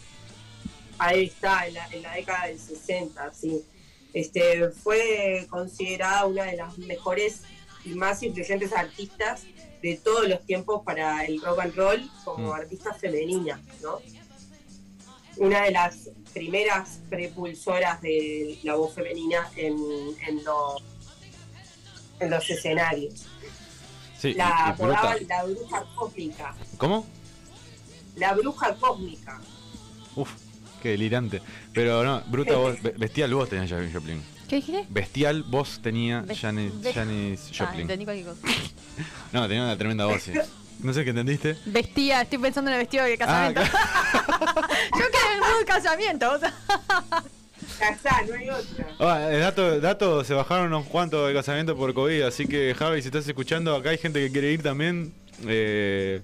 Ahí 0.97 1.25
está, 1.25 1.67
en 1.67 1.73
la, 1.73 1.87
en 1.87 2.01
la 2.03 2.13
década 2.13 2.47
del 2.47 2.59
60, 2.59 3.33
sí. 3.33 3.63
Este, 4.13 4.69
fue 4.69 5.47
considerada 5.49 6.25
una 6.25 6.43
de 6.43 6.57
las 6.57 6.77
mejores 6.77 7.43
y 7.85 7.89
más 7.89 8.21
influyentes 8.21 8.73
artistas 8.73 9.43
de 9.81 9.95
todos 9.97 10.27
los 10.27 10.45
tiempos 10.45 10.83
para 10.85 11.25
el 11.25 11.41
rock 11.41 11.59
and 11.59 11.75
roll 11.75 12.11
como 12.23 12.49
Mm. 12.49 12.53
artista 12.53 12.93
femenina, 12.93 13.59
¿no? 13.81 13.99
Una 15.37 15.63
de 15.63 15.71
las 15.71 16.09
primeras 16.33 16.99
prepulsoras 17.09 18.01
de 18.01 18.59
la 18.63 18.75
voz 18.75 18.93
femenina 18.93 19.49
en, 19.55 19.75
en 20.27 20.43
los, 20.43 20.83
en 22.19 22.29
los 22.29 22.49
escenarios. 22.49 23.25
Sí, 24.19 24.33
La 24.35 24.67
apodaban 24.67 25.17
la 25.27 25.43
bruja 25.45 25.85
cósmica. 25.95 26.55
¿Cómo? 26.77 27.07
La 28.17 28.33
bruja 28.35 28.75
cósmica. 28.75 29.41
Uf, 30.15 30.29
qué 30.83 30.89
delirante. 30.89 31.41
Pero 31.73 32.03
no, 32.03 32.21
bruta 32.27 32.55
voz, 32.57 32.79
be- 32.83 32.91
bestial 32.91 33.33
voz 33.33 33.49
tenía 33.49 33.67
Janis 33.67 33.93
Joplin. 33.93 34.21
¿Qué 34.51 34.57
dijiste? 34.57 34.85
Bestial 34.89 35.43
voz 35.43 35.79
tenía 35.81 36.25
Janis, 36.37 36.73
Janis 36.93 37.51
Ah, 37.51 37.55
Joplin. 37.57 37.81
entendí 37.83 38.03
cualquier 38.03 38.27
cosa. 38.27 38.41
No, 39.31 39.47
tenía 39.47 39.63
una 39.63 39.77
tremenda 39.77 40.05
voz, 40.07 40.23
sí. 40.23 40.33
No 40.83 40.91
sé 40.93 41.05
qué 41.05 41.11
entendiste. 41.11 41.55
Vestía, 41.67 42.23
estoy 42.23 42.37
pensando 42.37 42.69
en 42.69 42.75
el 42.75 42.81
vestido 42.81 43.05
de 43.05 43.13
Ah, 43.13 43.17
casamiento. 43.17 43.61
Yo 43.61 45.05
quedé 45.09 45.27
en 45.29 45.33
el 45.35 45.39
mood 45.39 45.65
casamiento, 45.65 46.31
o 46.33 46.37
sea. 46.39 46.53
Casá, 47.79 48.23
no 48.27 48.33
hay 48.33 48.49
otra. 48.49 48.87
Ah, 48.99 49.29
eh, 49.31 49.37
dato, 49.37 49.79
dato, 49.79 50.23
se 50.25 50.33
bajaron 50.33 50.67
unos 50.67 50.85
cuantos 50.87 51.25
de 51.29 51.33
casamiento 51.33 51.77
por 51.77 51.93
COVID, 51.93 52.23
así 52.23 52.45
que 52.45 52.75
Javi, 52.77 53.01
si 53.01 53.07
estás 53.07 53.25
escuchando, 53.25 53.73
acá 53.73 53.91
hay 53.91 53.99
gente 53.99 54.19
que 54.19 54.33
quiere 54.33 54.51
ir 54.51 54.61
también. 54.61 55.13
Eh, 55.47 56.19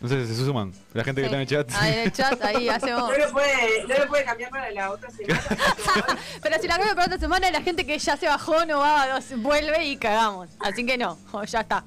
no 0.00 0.08
sé 0.08 0.26
si 0.26 0.34
se 0.34 0.44
suman. 0.44 0.72
La 0.92 1.04
gente 1.04 1.20
que 1.20 1.26
está 1.26 1.36
en 1.36 1.42
el 1.42 1.48
chat. 1.48 1.70
Ahí 1.74 1.92
en 1.92 1.98
el 2.00 2.12
chat, 2.12 2.42
ahí 2.44 2.68
hacemos. 2.70 3.10
No 3.10 3.18
lo 3.18 3.32
puede, 3.32 3.86
no 3.88 3.98
lo 3.98 4.08
puede 4.08 4.24
cambiar 4.24 4.50
para 4.50 4.70
la 4.70 4.90
otra 4.90 5.10
semana. 5.10 5.42
Pero 6.42 6.60
si 6.60 6.68
la 6.68 6.76
cambio 6.76 6.94
para 6.94 7.06
otra 7.06 7.18
semana, 7.18 7.50
la 7.50 7.62
gente 7.62 7.86
que 7.86 7.98
ya 7.98 8.16
se 8.16 8.26
bajó 8.26 8.66
no 8.66 8.80
va, 8.80 9.20
vuelve 9.36 9.84
y 9.86 9.96
cagamos. 9.96 10.48
Así 10.60 10.84
que 10.84 10.98
no, 10.98 11.18
ya 11.44 11.60
está. 11.60 11.84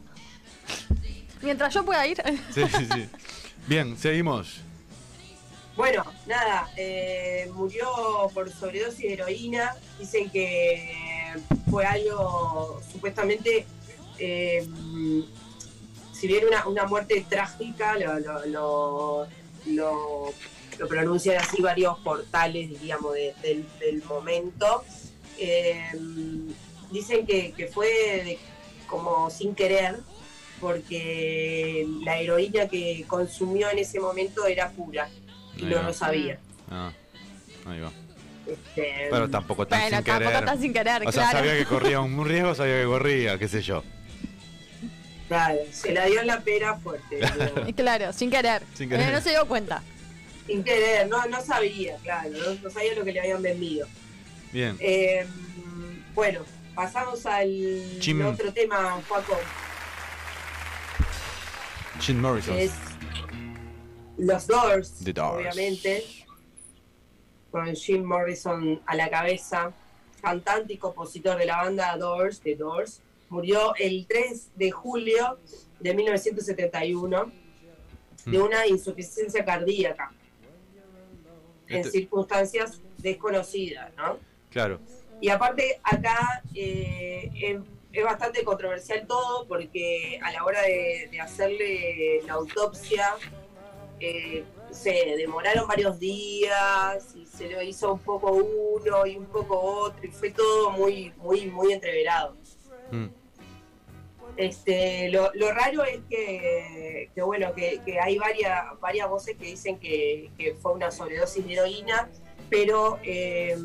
Mientras 1.42 1.74
yo 1.74 1.86
pueda 1.86 2.06
ir. 2.06 2.22
Sí, 2.54 2.64
sí, 2.78 2.88
sí. 2.94 3.10
Bien, 3.68 3.98
seguimos. 3.98 4.62
Bueno, 5.76 6.04
nada, 6.26 6.70
eh, 6.76 7.50
murió 7.54 7.88
por 8.34 8.52
sobredosis 8.52 9.00
de 9.00 9.14
heroína. 9.14 9.76
Dicen 9.98 10.30
que 10.30 11.36
fue 11.70 11.86
algo 11.86 12.82
supuestamente, 12.92 13.66
eh, 14.18 14.68
si 16.20 16.28
bien 16.28 16.46
una, 16.48 16.68
una 16.68 16.86
muerte 16.86 17.26
trágica, 17.30 17.96
lo, 17.98 18.20
lo, 18.20 18.46
lo, 18.46 19.28
lo- 19.68 20.34
lo 20.78 20.88
pronuncian 20.88 21.38
así 21.38 21.62
varios 21.62 21.98
portales, 22.00 22.70
diríamos, 22.70 23.14
de- 23.14 23.34
del, 23.42 23.66
del 23.80 24.04
momento. 24.04 24.84
Eh, 25.38 25.92
dicen 26.92 27.26
que, 27.26 27.52
que 27.54 27.68
fue 27.68 27.88
de- 27.88 28.40
como 28.88 29.30
sin 29.30 29.56
querer, 29.56 29.98
porque 30.60 31.88
la 32.04 32.18
heroína 32.20 32.68
que 32.68 33.06
consumió 33.08 33.70
en 33.70 33.80
ese 33.80 34.00
momento 34.00 34.46
era 34.46 34.70
pura 34.72 35.10
y 35.58 35.64
Ahí 35.66 35.70
no 35.70 35.76
va. 35.78 35.82
lo 35.84 35.94
sabía. 35.94 36.40
Ah, 36.70 36.92
ahí 37.66 37.80
va. 37.80 37.92
Este, 38.48 39.08
Pero 39.12 39.30
tampoco 39.30 39.68
tan 39.68 39.80
Bueno, 39.82 39.98
sin 39.98 40.06
tampoco 40.06 40.30
querer. 40.32 40.46
tan 40.46 40.60
sin 40.62 40.74
querer, 40.74 41.08
o 41.08 41.12
sea, 41.12 41.24
claro. 41.30 41.38
sabía 41.40 41.58
que 41.58 41.66
corría 41.66 42.00
un 42.02 42.26
riesgo, 42.26 42.56
sabía 42.56 42.80
que 42.82 42.86
corría, 42.88 43.38
qué 43.38 43.48
sé 43.48 43.62
yo. 43.62 43.84
Claro, 45.30 45.60
se 45.72 45.94
la 45.94 46.06
dio 46.06 46.20
en 46.20 46.28
la 46.28 46.42
pera 46.42 46.76
fuerte. 46.76 47.20
Claro, 47.76 48.12
sin 48.12 48.30
querer. 48.30 48.62
Sin 48.74 48.90
querer. 48.90 49.08
Eh, 49.10 49.12
no 49.14 49.22
se 49.22 49.30
dio 49.30 49.46
cuenta. 49.48 49.82
sin 50.46 50.64
querer, 50.64 51.08
no, 51.08 51.26
no 51.28 51.42
sabía, 51.42 51.96
claro, 52.04 52.32
no, 52.32 52.54
no 52.62 52.70
sabía 52.70 52.94
lo 52.96 53.06
que 53.06 53.14
le 53.14 53.22
habían 53.22 53.42
vendido. 53.42 53.88
Bien. 54.52 54.76
Eh, 54.82 55.26
bueno, 56.14 56.42
pasamos 56.76 57.26
al 57.26 57.48
Jim. 58.02 58.26
otro 58.26 58.52
tema, 58.52 59.00
Paco, 59.08 59.38
Jim 62.00 62.20
Morrison. 62.20 62.56
que 62.56 62.64
es 62.66 62.74
los 64.18 64.48
Doors, 64.48 64.94
The 65.04 65.14
Doors. 65.14 65.38
obviamente, 65.38 66.04
con 67.52 67.74
Jim 67.76 68.04
Morrison 68.04 68.82
a 68.86 68.96
la 68.96 69.10
cabeza, 69.10 69.72
cantante 70.22 70.74
y 70.74 70.78
compositor 70.78 71.38
de 71.38 71.46
la 71.46 71.58
banda 71.64 71.96
Doors, 71.98 72.42
The 72.42 72.56
Doors, 72.56 73.02
murió 73.30 73.74
el 73.78 74.06
3 74.08 74.50
de 74.56 74.72
julio 74.72 75.40
de 75.80 75.94
1971 75.94 77.32
de 78.26 78.38
Mm. 78.38 78.42
una 78.44 78.68
insuficiencia 78.68 79.46
cardíaca 79.46 80.12
en 81.68 81.78
Este- 81.78 81.92
circunstancias 81.92 82.82
desconocidas, 82.98 83.92
¿no? 83.96 84.18
Claro. 84.50 84.80
Y 85.22 85.30
aparte 85.30 85.80
acá 85.84 86.44
eh, 86.56 87.30
es, 87.42 87.58
es 87.94 88.04
bastante 88.04 88.44
controversial 88.44 89.06
todo 89.08 89.48
porque 89.48 90.20
a 90.24 90.32
la 90.32 90.44
hora 90.44 90.62
de, 90.64 91.08
de 91.12 91.20
hacerle 91.22 92.22
la 92.26 92.34
autopsia 92.34 93.16
eh, 94.00 94.44
se 94.72 94.92
demoraron 95.18 95.68
varios 95.68 96.00
días 96.00 97.16
y 97.16 97.26
se 97.26 97.50
lo 97.50 97.62
hizo 97.62 97.94
un 97.94 98.00
poco 98.00 98.32
uno 98.32 99.06
y 99.06 99.18
un 99.18 99.26
poco 99.26 99.60
otro 99.60 100.06
y 100.06 100.10
fue 100.10 100.32
todo 100.32 100.72
muy 100.72 101.12
muy 101.18 101.48
muy 101.48 101.74
entreverado. 101.74 102.36
Mm. 102.92 103.08
Este, 104.40 105.10
lo, 105.10 105.32
lo 105.34 105.52
raro 105.52 105.84
es 105.84 106.00
que, 106.10 107.10
que, 107.14 107.22
bueno, 107.22 107.54
que, 107.54 107.82
que 107.86 108.00
hay 108.00 108.18
varias, 108.18 108.80
varias 108.80 109.10
voces 109.10 109.36
que 109.36 109.48
dicen 109.48 109.78
que, 109.78 110.30
que 110.38 110.56
fue 110.56 110.72
una 110.72 110.92
sobredosis 110.92 111.46
de 111.46 111.54
heroína, 111.56 112.10
pero 112.50 113.00
eh, 113.04 113.58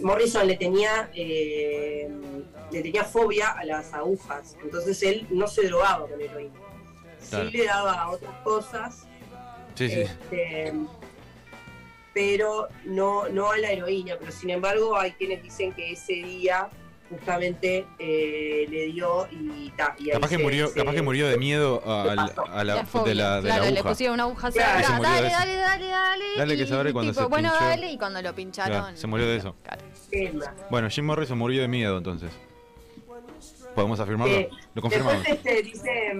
Morrison 0.00 0.46
le 0.46 0.56
tenía, 0.56 1.10
eh, 1.14 2.08
le 2.72 2.80
tenía 2.82 3.04
fobia 3.04 3.50
a 3.50 3.64
las 3.66 3.92
agujas, 3.92 4.56
entonces 4.62 5.02
él 5.02 5.26
no 5.28 5.46
se 5.48 5.66
drogaba 5.66 6.08
con 6.08 6.18
heroína. 6.18 6.54
Claro. 7.28 7.50
Sí 7.50 7.58
le 7.58 7.64
daba 7.66 8.10
otras 8.10 8.34
cosas, 8.42 9.06
Sí, 9.74 9.90
sí. 9.90 10.00
este, 10.00 10.72
pero 12.14 12.68
no, 12.86 13.28
no 13.28 13.50
a 13.50 13.58
la 13.58 13.70
heroína. 13.70 14.16
Pero 14.18 14.32
sin 14.32 14.48
embargo, 14.48 14.96
hay 14.96 15.12
quienes 15.12 15.42
dicen 15.42 15.74
que 15.74 15.92
ese 15.92 16.14
día 16.14 16.70
justamente 17.10 17.86
eh, 17.98 18.66
le 18.70 18.86
dio 18.86 19.26
y, 19.32 19.70
ta, 19.76 19.94
y 19.98 20.10
Capaz 20.10 20.28
que 20.28 20.36
se- 20.36 20.42
murió, 20.42 20.68
se- 20.68 20.74
capaz 20.74 20.92
que 20.92 21.02
murió 21.02 21.28
de 21.28 21.36
miedo 21.38 21.82
a, 21.84 22.04
se 22.04 22.10
al- 22.10 22.16
pasó. 22.16 22.46
a 22.46 22.64
la, 22.64 22.74
La 22.76 22.86
fobia. 22.86 23.08
de 23.08 23.14
la, 23.16 23.36
de 23.36 23.42
claro, 23.42 23.64
la 23.64 23.70
le 23.70 23.76
aguja. 23.78 23.88
pusieron 23.90 24.14
una 24.14 24.22
aguja 24.22 24.50
Claro. 24.52 24.86
se 24.86 24.92
dale, 24.92 25.26
eso. 25.26 25.36
dale, 25.38 25.56
dale, 25.56 25.86
dale. 25.88 26.24
Dale 26.38 26.56
que 26.56 26.62
y, 26.62 26.66
sabré 26.66 26.92
cuando 26.92 27.12
tipo, 27.12 27.22
se 27.24 27.28
Bueno, 27.28 27.50
pinchó. 27.50 27.64
dale, 27.64 27.92
y 27.92 27.98
cuando 27.98 28.22
lo 28.22 28.34
pincharon. 28.34 28.78
Claro, 28.80 28.96
se 28.96 29.06
murió 29.06 29.26
de 29.26 29.36
eso. 29.36 29.56
Claro. 29.62 29.82
Bueno, 30.70 30.88
Jim 30.88 31.04
Morrison 31.04 31.36
murió 31.36 31.60
de 31.62 31.68
miedo 31.68 31.98
entonces. 31.98 32.30
¿Podemos 33.74 34.00
afirmarlo? 34.00 34.34
Eh, 34.34 34.50
Lo 34.74 34.82
confirmamos. 34.82 35.22
Después 35.24 35.38
este, 35.56 35.62
dice 35.62 36.12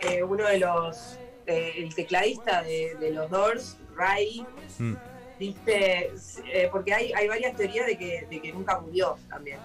eh, 0.00 0.22
uno 0.22 0.44
de 0.46 0.58
los, 0.58 1.16
eh, 1.46 1.72
el 1.78 1.94
tecladista 1.94 2.62
de, 2.62 2.96
de 3.00 3.10
los 3.12 3.30
Doors, 3.30 3.76
Ray, 3.96 4.44
Mm. 4.78 4.94
dice, 5.38 6.10
eh, 6.52 6.68
porque 6.70 6.92
hay, 6.94 7.12
hay 7.12 7.26
varias 7.28 7.56
teorías 7.56 7.86
de 7.86 7.96
que, 7.98 8.26
de 8.30 8.40
que 8.40 8.52
nunca 8.52 8.78
murió 8.80 9.16
también, 9.28 9.58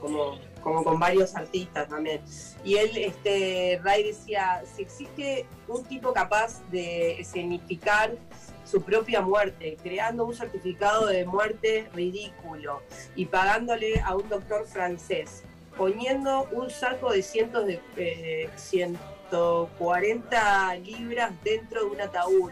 Como, 0.00 0.38
como 0.62 0.84
con 0.84 0.98
varios 0.98 1.34
artistas 1.34 1.88
también. 1.88 2.20
Y 2.64 2.76
él, 2.76 2.90
este, 2.96 3.80
Ray 3.82 4.04
decía, 4.04 4.62
si 4.74 4.82
existe 4.82 5.46
un 5.68 5.84
tipo 5.84 6.12
capaz 6.12 6.62
de 6.70 7.20
escenificar 7.20 8.16
su 8.64 8.82
propia 8.82 9.20
muerte, 9.20 9.76
creando 9.82 10.24
un 10.24 10.34
certificado 10.34 11.06
de 11.06 11.24
muerte 11.24 11.88
ridículo 11.94 12.82
y 13.14 13.26
pagándole 13.26 14.00
a 14.00 14.16
un 14.16 14.28
doctor 14.28 14.66
francés, 14.66 15.44
poniendo 15.76 16.48
un 16.52 16.70
saco 16.70 17.12
de 17.12 17.22
cientos 17.22 17.66
de 17.66 17.80
eh, 17.96 18.48
140 18.56 20.74
libras 20.76 21.32
dentro 21.44 21.84
de 21.84 21.90
un 21.90 22.00
ataúd 22.00 22.50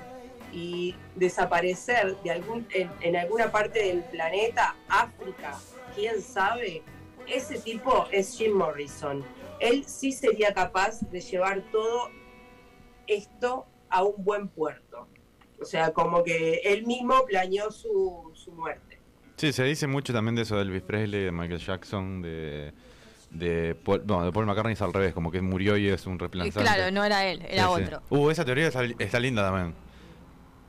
y 0.53 0.95
desaparecer 1.17 2.17
de 2.23 2.31
algún, 2.31 2.69
en, 2.73 2.89
en 3.01 3.17
alguna 3.17 3.51
parte 3.51 3.87
del 3.87 4.05
planeta, 4.05 4.77
África, 4.89 5.59
quién 5.97 6.23
sabe, 6.23 6.85
ese 7.27 7.59
tipo 7.59 8.07
es 8.11 8.37
Jim 8.37 8.53
Morrison. 8.53 9.25
Él 9.61 9.85
sí 9.87 10.13
sería 10.13 10.53
capaz 10.53 11.01
de 11.11 11.21
llevar 11.21 11.63
todo 11.71 12.11
esto 13.07 13.67
a 13.89 14.03
un 14.03 14.25
buen 14.25 14.49
puerto. 14.49 15.07
O 15.61 15.65
sea, 15.65 15.93
como 15.93 16.23
que 16.25 16.61
él 16.65 16.87
mismo 16.87 17.25
planeó 17.27 17.71
su, 17.71 18.31
su 18.35 18.53
muerte. 18.53 18.99
Sí, 19.37 19.53
se 19.53 19.65
dice 19.65 19.87
mucho 19.87 20.13
también 20.13 20.35
de 20.35 20.43
eso 20.43 20.57
de 20.57 20.63
Elvis 20.63 20.83
Presley, 20.83 21.25
de 21.25 21.33
Michael 21.33 21.61
Jackson, 21.61 22.23
de, 22.23 22.73
de, 23.31 23.75
Paul, 23.75 24.03
no, 24.07 24.25
de 24.25 24.33
Paul 24.33 24.47
McCartney 24.47 24.75
es 24.75 24.83
al 24.83 24.93
revés, 24.93 25.13
como 25.13 25.31
que 25.31 25.41
murió 25.41 25.77
y 25.77 25.89
es 25.89 26.07
un 26.07 26.19
reemplazante. 26.19 26.61
claro, 26.61 26.91
no 26.91 27.05
era 27.05 27.27
él, 27.27 27.43
era 27.49 27.69
Sí, 27.69 27.75
sí. 27.77 27.83
otro. 27.83 28.03
Uh, 28.11 28.31
esa 28.31 28.45
teoría 28.45 28.69
está, 28.69 28.85
está 28.85 29.19
linda 29.19 29.43
también. 29.43 29.75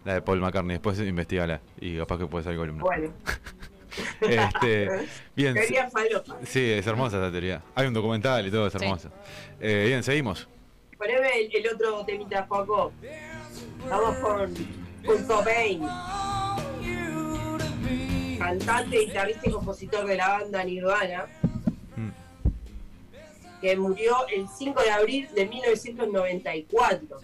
La 0.03 0.15
de 0.15 0.21
Paul 0.21 0.39
McCartney, 0.39 0.75
después 0.75 0.99
investigala 0.99 1.61
y 1.79 1.97
capaz 1.97 2.17
que 2.19 2.27
puede 2.27 2.43
salir 2.43 2.59
columna. 2.59 2.83
Bueno, 2.83 3.11
Este, 4.21 5.07
bien, 5.35 5.53
teoría 5.53 5.89
falopa. 5.89 6.37
sí, 6.45 6.71
es 6.71 6.85
hermosa 6.87 7.17
esa 7.17 7.31
teoría. 7.31 7.61
Hay 7.75 7.87
un 7.87 7.93
documental 7.93 8.45
y 8.47 8.51
todo, 8.51 8.67
es 8.67 8.73
Sí. 8.73 8.79
hermoso. 8.81 9.09
Eh, 9.59 9.85
bien, 9.87 10.03
seguimos. 10.03 10.47
Poneme 10.97 11.27
el, 11.41 11.55
el 11.55 11.73
otro 11.73 12.05
temita, 12.05 12.45
Paco. 12.47 12.91
Vamos 13.89 14.15
con, 14.17 14.53
con 15.05 15.23
Cobain. 15.25 15.81
Cantante, 18.37 18.99
guitarrista 18.99 19.49
y 19.49 19.51
compositor 19.51 20.05
de 20.05 20.15
la 20.17 20.27
banda 20.29 20.63
Nirvana. 20.63 21.25
Mm. 21.95 22.09
que 23.61 23.75
murió 23.77 24.15
el 24.27 24.45
5 24.47 24.81
de 24.81 24.91
abril 24.91 25.27
de 25.33 25.45
1994. 25.45 27.17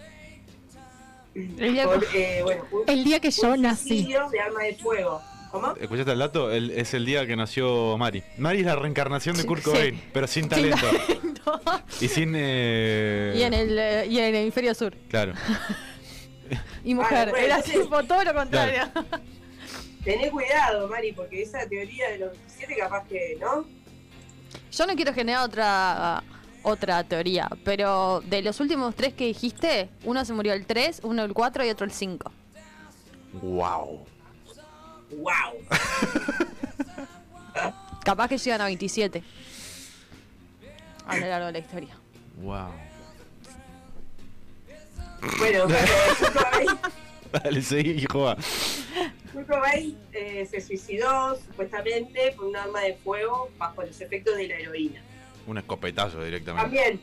El 1.35 1.73
día, 1.73 1.85
Por, 1.85 2.03
eh, 2.14 2.41
bueno, 2.43 2.64
un- 2.72 2.84
el 2.89 3.03
día 3.03 3.19
que 3.19 3.31
yo 3.31 3.56
nací. 3.57 3.88
suicidio 3.89 4.27
de 4.30 4.39
arma 4.39 4.64
de 4.64 4.76
fuego. 4.76 5.22
¿Cómo? 5.52 5.73
¿Escuchaste 5.76 6.11
el 6.14 6.19
dato? 6.19 6.52
El- 6.52 6.72
es 6.72 6.94
el 6.94 7.06
día 7.06 7.26
que 7.28 7.36
nació 7.36 7.98
Mari. 7.98 8.23
Mari 8.38 8.60
es 8.60 8.65
la 8.65 8.76
reencarnación 8.76 9.36
de 9.36 9.45
Kurt 9.45 9.64
Sí. 9.64 9.69
Cobain, 9.69 10.02
pero 10.14 10.28
sin 10.28 10.48
talento. 10.49 10.88
Y 11.99 12.07
sin. 12.07 12.34
eh, 12.36 13.34
Y 13.38 13.41
en 13.44 13.53
el 13.53 13.78
eh, 13.78 14.06
y 14.07 14.18
en 14.19 14.26
el 14.26 14.36
hemisferio 14.36 14.73
sur. 14.73 14.95
Claro. 15.10 15.34
Y 16.84 16.94
mujer. 16.95 17.30
Ah, 17.30 17.32
bueno, 17.32 17.45
Era 17.45 17.56
entonces- 17.57 17.82
tipo 17.82 18.03
todo 18.03 18.23
lo 18.23 18.34
contrario. 18.34 18.84
Tené 20.03 20.30
cuidado, 20.32 20.88
Mari, 20.90 21.11
porque 21.14 21.44
esa 21.44 21.65
teoría 21.69 22.10
de 22.10 22.18
los 22.19 22.32
27 22.32 22.76
capaz 22.78 23.07
que, 23.07 23.38
¿no? 23.40 23.65
Yo 24.72 24.86
no 24.88 24.95
quiero 24.95 25.14
generar 25.14 25.44
otra 25.48 26.23
otra 26.64 27.03
teoría, 27.03 27.48
pero 27.64 28.22
de 28.26 28.41
los 28.41 28.60
últimos 28.60 28.95
tres 28.95 29.14
que 29.14 29.26
dijiste, 29.26 29.90
uno 30.03 30.23
se 30.26 30.34
murió 30.34 30.53
el 30.53 30.65
3, 30.65 31.02
uno 31.03 31.23
el 31.23 31.34
4 31.34 31.65
y 31.65 31.69
otro 31.69 31.86
el 31.86 31.91
5. 31.91 32.32
¡Wow! 33.41 34.06
¡Wow! 35.18 35.54
Capaz 38.04 38.28
que 38.30 38.38
llegan 38.38 38.62
a 38.62 38.66
27 38.66 39.24
a 41.08 41.18
lo 41.18 41.28
largo 41.28 41.46
de 41.48 41.52
la 41.54 41.60
historia. 41.60 41.96
¡Wow! 42.38 42.72
Bueno, 45.38 45.68
Dale, 47.32 47.62
seguí, 47.62 48.04
joda. 48.12 48.36
Kurt 49.32 49.48
Cobain, 49.48 49.96
eh, 50.12 50.46
se 50.50 50.60
suicidó 50.60 51.36
supuestamente 51.38 52.34
con 52.36 52.48
un 52.48 52.56
arma 52.56 52.82
de 52.82 52.96
fuego 52.96 53.50
bajo 53.58 53.84
los 53.84 54.02
efectos 54.02 54.36
de 54.36 54.48
la 54.48 54.56
heroína. 54.56 55.02
Un 55.48 55.58
escopetazo 55.60 56.24
directamente. 56.24 56.64
También, 56.64 57.00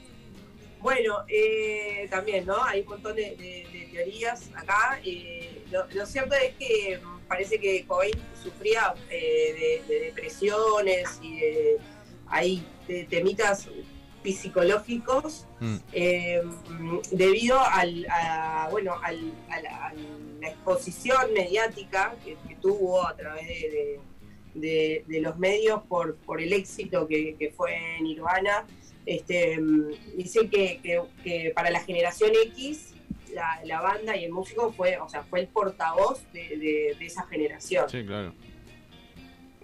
bueno, 0.80 1.18
eh, 1.28 2.06
también, 2.10 2.44
¿no? 2.44 2.62
Hay 2.64 2.80
un 2.82 2.88
montón 2.88 3.14
de, 3.16 3.36
de- 3.36 3.66
de 3.72 3.88
teorías 3.92 4.50
acá. 4.54 4.98
eh, 5.04 5.62
lo, 5.70 5.86
lo 5.94 6.04
cierto 6.06 6.34
es 6.34 6.54
que 6.56 7.00
mm, 7.02 7.17
parece 7.28 7.60
que 7.60 7.84
Cobain 7.86 8.12
sufría 8.42 8.94
eh, 9.10 9.82
de, 9.88 9.94
de 9.94 10.00
depresiones 10.06 11.18
y 11.22 11.36
de, 11.40 11.76
hay 12.26 12.66
de 12.86 13.04
temitas 13.04 13.68
psicológicos 14.24 15.44
Mm. 15.60 15.76
eh, 15.92 16.42
debido 17.10 17.58
al, 17.60 18.06
a, 18.10 18.68
bueno, 18.70 18.94
al- 19.02 19.32
a, 19.50 19.60
la, 19.60 19.86
a 19.88 19.94
la 20.40 20.48
exposición 20.48 21.32
mediática 21.34 22.14
que, 22.24 22.36
que 22.46 22.54
tuvo 22.56 23.04
a 23.04 23.16
través 23.16 23.46
de, 23.48 24.00
de- 24.54 25.20
los 25.20 25.36
medios 25.38 25.82
por, 25.88 26.14
por 26.18 26.40
el 26.40 26.52
éxito 26.52 27.08
que, 27.08 27.34
que 27.36 27.50
fue 27.50 27.76
Nirvana. 28.02 28.66
Este, 29.06 29.58
mm, 29.58 30.16
dicen 30.16 30.48
que, 30.50 30.78
que- 30.82 31.02
que 31.24 31.50
para 31.54 31.70
la 31.70 31.80
generación 31.80 32.30
X 32.54 32.94
la, 33.38 33.60
la 33.64 33.80
banda 33.80 34.16
y 34.16 34.24
el 34.24 34.32
músico 34.32 34.72
fue, 34.72 34.98
o 34.98 35.08
sea, 35.08 35.22
fue 35.22 35.40
el 35.40 35.46
portavoz 35.48 36.20
de, 36.32 36.42
de- 36.56 36.96
de 36.98 37.06
esa 37.06 37.24
generación. 37.26 37.88
Sí, 37.88 38.04
claro. 38.04 38.34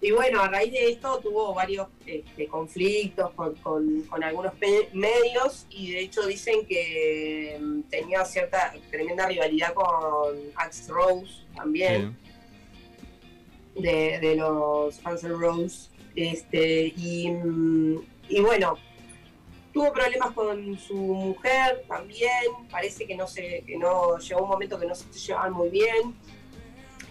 Y 0.00 0.10
bueno, 0.10 0.40
a 0.42 0.48
raíz 0.48 0.70
de 0.72 0.90
esto 0.90 1.18
tuvo 1.20 1.54
varios 1.54 1.88
este, 2.06 2.46
conflictos 2.46 3.30
con, 3.32 3.54
con- 3.56 4.02
con 4.02 4.22
algunos 4.22 4.52
medios 4.92 5.66
y 5.70 5.92
de 5.92 6.00
hecho 6.00 6.26
dicen 6.26 6.66
que 6.66 7.58
mm, 7.60 7.80
tenía 7.90 8.24
cierta 8.24 8.74
tremenda 8.90 9.26
rivalidad 9.26 9.72
con 9.74 10.36
Axe 10.56 10.92
Rose 10.92 11.32
también, 11.56 12.16
de, 13.76 14.18
de 14.20 14.36
los 14.36 15.02
Guns 15.02 15.24
N' 15.24 15.34
Roses. 15.34 15.90
Este, 16.14 16.92
y, 16.96 17.28
mm, 17.30 17.98
y 18.28 18.40
bueno, 18.40 18.76
tuvo 19.74 19.92
problemas 19.92 20.30
con 20.30 20.78
su 20.78 20.94
mujer 20.94 21.84
también, 21.88 22.30
parece 22.70 23.06
que 23.06 23.16
no 23.16 23.26
se, 23.26 23.64
que 23.66 23.76
no 23.76 24.18
llegó 24.18 24.44
un 24.44 24.48
momento 24.48 24.78
que 24.78 24.86
no 24.86 24.94
se 24.94 25.10
llevaban 25.12 25.52
muy 25.52 25.68
bien 25.68 26.14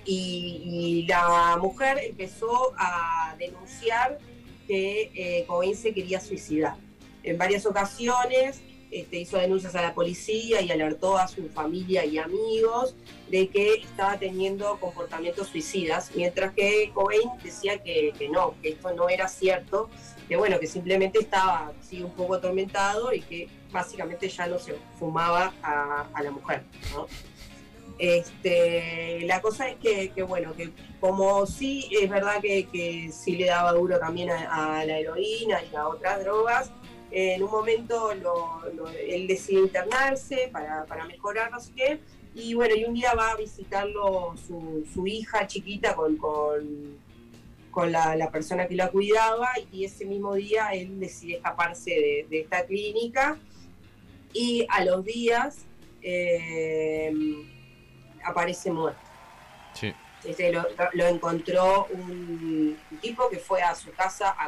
y, 0.06 0.61
y 0.65 1.06
la 1.06 1.57
mujer 1.61 1.99
empezó 2.02 2.73
a 2.77 3.35
denunciar 3.38 4.18
que 4.65 5.11
eh, 5.14 5.45
Cobain 5.45 5.76
se 5.76 5.94
quería 5.94 6.22
suicidar. 6.22 6.77
En 7.23 7.38
varias 7.38 7.65
ocasiones 7.65 8.61
este, 8.91 9.18
hizo 9.18 9.38
denuncias 9.38 9.76
a 9.76 9.81
la 9.81 9.94
policía 9.94 10.61
y 10.61 10.72
alertó 10.72 11.18
a 11.18 11.27
su 11.27 11.49
familia 11.49 12.06
y 12.06 12.18
amigos 12.18 12.95
de 13.30 13.49
que 13.49 13.73
estaba 13.73 14.18
teniendo 14.18 14.80
comportamientos 14.80 15.48
suicidas, 15.48 16.11
mientras 16.15 16.53
que 16.53 16.91
Cobain 16.94 17.30
decía 17.44 17.84
que, 17.84 18.14
que 18.18 18.30
no, 18.30 18.56
que 18.61 18.69
esto 18.69 18.94
no 18.94 19.10
era 19.10 19.27
cierto, 19.27 19.90
que 20.28 20.36
bueno, 20.36 20.60
que 20.60 20.68
simplemente 20.68 21.20
estaba 21.20 21.72
sí, 21.82 22.02
un 22.02 22.12
poco 22.12 22.36
atormentado 22.36 23.14
y 23.14 23.22
que 23.22 23.50
básicamente 23.72 24.30
ya 24.30 24.48
no 24.48 24.58
se 24.60 24.76
fumaba 25.00 25.54
a, 25.62 26.06
a 26.14 26.24
la 26.24 26.32
mujer. 26.32 26.64
¿no? 26.94 27.08
Este, 28.00 29.22
la 29.26 29.41
cosa 29.41 29.70
es 29.70 29.78
que, 29.78 30.10
que, 30.12 30.24
bueno, 30.24 30.54
que 30.56 30.72
como 31.00 31.45
sí 31.45 31.90
es 32.02 32.10
verdad 32.10 32.41
que, 32.41 32.66
que 32.68 33.12
sí 33.12 33.36
le 33.36 33.45
daba 33.45 33.72
duro 33.74 34.00
también 34.00 34.30
a, 34.32 34.80
a 34.80 34.86
la 34.86 34.98
heroína 35.00 35.60
y 35.72 35.76
a 35.76 35.88
otras 35.88 36.24
drogas, 36.24 36.72
en 37.12 37.44
un 37.44 37.52
momento 37.52 38.14
lo- 38.16 38.62
lo- 38.76 38.90
él 38.90 39.28
decide 39.28 39.62
internarse 39.62 40.50
para, 40.52 40.86
para 40.86 41.06
mejorar, 41.06 41.52
no 41.52 41.60
sé 41.60 41.72
qué, 41.76 42.00
y 42.34 42.56
bueno, 42.56 42.76
y 42.76 42.84
un 42.86 42.95
día 42.95 43.14
va 43.14 43.32
a 43.32 43.36
visitarlo 43.36 44.34
su, 44.48 44.84
su 44.91 45.06
hija 45.06 45.45
chiquita 45.45 45.95
con, 45.95 46.18
con, 46.18 46.98
con 47.74 47.91
la, 47.91 48.16
la 48.16 48.30
persona 48.30 48.68
que 48.68 48.76
la 48.76 48.90
cuidaba, 48.90 49.50
y 49.72 49.84
ese 49.84 50.06
mismo 50.06 50.36
día 50.36 50.70
él 50.74 51.00
decide 51.00 51.38
escaparse 51.38 51.90
de, 51.90 52.28
de 52.30 52.40
esta 52.41 52.66
clínica, 52.66 53.38
y 54.32 54.66
a 54.70 54.86
los 54.86 55.04
días 55.04 55.66
eh, 56.02 57.12
aparece 58.24 58.72
muerto. 58.72 59.02
Sí. 59.74 59.91
Este, 60.24 60.54
lo, 60.54 60.64
lo 60.94 61.08
encontró 61.08 61.88
un 61.91 62.78
tipo 63.02 63.30
que 63.30 63.40
fue 63.40 63.62
a 63.62 63.76
su 63.76 63.91
casa 63.91 64.36
a, 64.38 64.45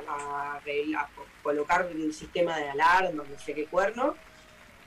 a 0.58 1.10
colocar 1.44 1.90
un 1.94 2.14
sistema 2.14 2.58
de 2.58 2.70
alarma, 2.70 3.24
no 3.30 3.40
sé 3.40 3.54
qué 3.54 3.66
cuerno, 3.66 4.16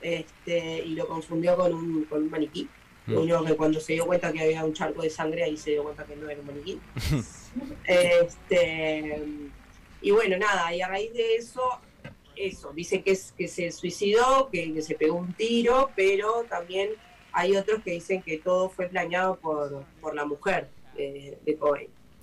este, 0.01 0.79
y 0.79 0.95
lo 0.95 1.07
confundió 1.07 1.57
con 1.57 1.73
un, 1.73 2.05
con 2.05 2.23
un 2.23 2.29
maniquí. 2.29 2.69
Lo 3.09 3.21
único 3.21 3.43
que 3.43 3.55
cuando 3.55 3.79
se 3.79 3.93
dio 3.93 4.05
cuenta 4.05 4.31
que 4.31 4.41
había 4.41 4.63
un 4.63 4.73
charco 4.73 5.01
de 5.01 5.09
sangre, 5.09 5.43
ahí 5.43 5.57
se 5.57 5.71
dio 5.71 5.83
cuenta 5.83 6.05
que 6.05 6.15
no 6.15 6.29
era 6.29 6.39
un 6.39 6.47
maniquí. 6.47 6.79
este, 7.85 9.23
y 10.01 10.11
bueno, 10.11 10.37
nada, 10.37 10.73
y 10.73 10.81
a 10.81 10.87
raíz 10.87 11.13
de 11.13 11.35
eso, 11.35 11.61
eso, 12.35 12.71
dice 12.73 13.01
que, 13.01 13.11
es, 13.11 13.33
que 13.37 13.47
se 13.47 13.71
suicidó, 13.71 14.49
que, 14.51 14.73
que 14.73 14.81
se 14.81 14.95
pegó 14.95 15.17
un 15.17 15.33
tiro, 15.33 15.91
pero 15.95 16.45
también 16.49 16.91
hay 17.31 17.55
otros 17.55 17.83
que 17.83 17.91
dicen 17.91 18.21
que 18.21 18.37
todo 18.37 18.69
fue 18.69 18.87
planeado 18.87 19.37
por, 19.37 19.83
por 20.01 20.15
la 20.15 20.25
mujer 20.25 20.69
de, 20.95 21.37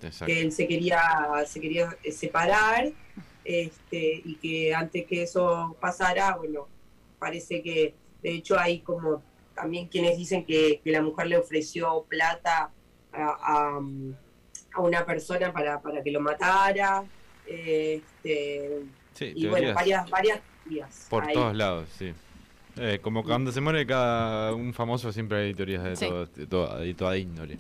Exacto. 0.03 0.27
que 0.27 0.41
él 0.41 0.53
se 0.53 0.67
quería, 0.67 1.01
se 1.47 1.61
quería 1.61 1.97
eh, 2.03 2.13
separar 2.13 2.93
este, 3.45 4.23
y 4.25 4.35
que 4.37 4.75
antes 4.75 5.07
que 5.07 5.23
eso 5.23 5.77
pasara, 5.81 6.37
bueno, 6.37 6.67
parece 7.19 7.63
que 7.63 7.95
de 8.23 8.31
hecho 8.33 8.59
hay 8.59 8.81
como 8.81 9.23
también 9.57 9.89
quienes 9.89 10.17
dicen 10.17 10.45
que, 10.45 10.81
que 10.85 10.91
la 10.93 11.03
mujer 11.03 11.27
le 11.27 11.37
ofreció 11.39 12.05
plata 12.09 12.71
a, 13.13 13.23
a- 13.23 13.81
a 14.75 14.81
una 14.81 15.05
persona 15.07 15.53
para, 15.53 15.81
para 15.81 16.03
que 16.03 16.11
lo 16.13 16.21
matara. 16.21 17.03
Este, 17.47 18.83
Sí, 19.15 19.33
y 19.35 19.47
bueno, 19.47 19.73
teorías 19.73 19.75
varias, 19.75 20.11
varias 20.11 20.41
teorías 20.65 21.07
por 21.09 21.25
ahí. 21.25 21.33
todos 21.33 21.57
lados, 21.57 21.89
sí. 21.97 22.13
Eh, 22.79 22.99
como 23.01 23.25
cuando 23.25 23.51
se 23.51 23.63
muere 23.63 23.87
cada 23.87 24.53
un 24.55 24.75
famoso 24.75 25.11
siempre 25.11 25.39
hay 25.39 25.55
teorías 25.55 25.83
de, 25.83 25.97
Sí. 25.97 26.07
todo, 26.07 26.27
de, 26.27 26.47
toda, 26.47 26.79
de 26.81 26.93
toda 26.95 27.17
índole. 27.17 27.59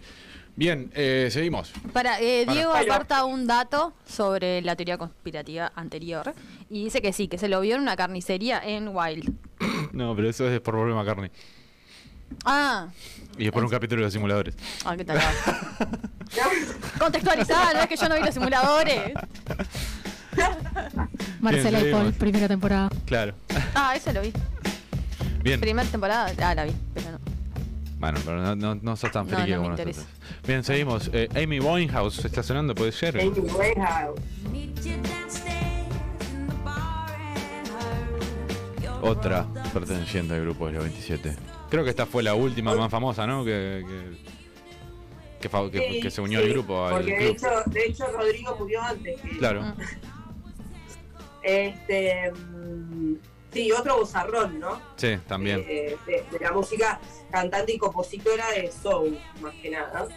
Bien, 0.54 0.90
eh, 0.94 1.28
seguimos. 1.30 1.72
Para, 1.94 2.20
eh, 2.20 2.42
Para. 2.44 2.54
Diego 2.58 2.72
aparta 2.74 3.24
un 3.24 3.46
dato 3.46 3.94
sobre 4.04 4.60
la 4.60 4.76
teoría 4.76 4.98
conspirativa 4.98 5.72
anterior 5.74 6.34
y 6.68 6.84
dice 6.84 7.00
que 7.00 7.14
sí, 7.14 7.28
que 7.28 7.38
se 7.38 7.48
lo 7.48 7.60
vio 7.62 7.76
en 7.76 7.80
una 7.82 7.96
carnicería 7.96 8.60
en 8.62 8.88
Wild. 8.94 9.32
No, 9.92 10.14
pero 10.14 10.28
eso 10.28 10.46
es 10.50 10.60
por 10.60 10.76
Volver 10.76 10.94
McCartney. 10.94 11.30
Ah, 12.44 12.88
Y 13.38 13.46
es 13.46 13.52
por 13.52 13.64
un 13.64 13.70
capítulo 13.70 14.00
de 14.00 14.06
los 14.06 14.12
simuladores. 14.12 14.54
ah 14.84 14.96
qué 14.96 15.04
tal. 15.04 15.18
Contextualizar, 16.98 17.74
no 17.74 17.80
es 17.82 17.86
que 17.88 17.96
yo 17.96 18.08
no 18.08 18.14
vi 18.16 18.20
los 18.22 18.34
simuladores. 18.34 19.12
Marcela 21.40 21.80
y. 21.80 21.92
Paul, 21.92 22.12
primera 22.12 22.48
temporada. 22.48 22.90
Claro. 23.06 23.34
Ah, 23.74 23.94
ese 23.96 24.12
lo 24.12 24.22
vi. 24.22 24.32
Bien. 25.42 25.60
Primera 25.60 25.88
temporada, 25.88 26.32
ah, 26.42 26.54
la 26.54 26.64
vi, 26.64 26.72
pero 26.94 27.12
no. 27.12 27.18
Bueno, 27.98 28.20
pero 28.24 28.42
no, 28.42 28.56
no, 28.56 28.74
no 28.74 28.96
sos 28.96 29.10
tan 29.10 29.26
No, 29.26 29.36
friki 29.36 29.52
no 29.52 29.62
me 29.62 29.68
como 29.68 29.76
nosotros. 29.76 30.06
Bien, 30.46 30.62
seguimos. 30.64 31.10
Eh, 31.12 31.28
Amy 31.34 31.60
Winehouse 31.60 32.24
está 32.24 32.42
sonando, 32.42 32.74
puede 32.74 32.92
ser. 32.92 33.18
Amy 33.20 33.40
Winehouse. 33.40 34.20
Otra 39.02 39.46
perteneciente 39.72 40.34
al 40.34 40.42
grupo 40.42 40.66
de 40.66 40.72
los 40.72 40.82
27. 40.84 41.36
Creo 41.70 41.84
que 41.84 41.90
esta 41.90 42.06
fue 42.06 42.22
la 42.22 42.34
última 42.34 42.74
más 42.74 42.90
famosa, 42.90 43.26
¿no? 43.26 43.44
Que, 43.44 43.84
que, 43.86 44.16
que, 45.40 45.48
fa- 45.48 45.70
que- 45.70 45.78
Sí, 45.92 46.00
que 46.00 46.10
se 46.10 46.20
unió 46.20 46.40
sí, 46.40 46.46
al 46.46 46.52
grupo. 46.52 46.84
Al 46.86 46.92
Porque 46.94 47.10
de 47.12 47.16
club. 47.18 47.30
hecho, 47.36 47.48
de 47.70 47.84
hecho 47.86 48.06
Rodrigo 48.12 48.56
murió 48.58 48.82
antes 48.82 49.20
Claro. 49.38 49.62
Mm. 49.62 49.74
Este, 51.42 52.32
mm, 52.32 53.14
sí, 53.52 53.70
otro 53.72 53.98
bozarrón, 53.98 54.58
¿no? 54.58 54.80
Sí, 54.96 55.16
también. 55.28 55.64
De, 55.64 55.96
de 56.06 56.38
la 56.40 56.52
música 56.52 57.00
cantante 57.30 57.72
y 57.74 57.78
compositora 57.78 58.50
de 58.52 58.70
soul, 58.72 59.18
más 59.40 59.54
que 59.54 59.70
nada. 59.70 60.08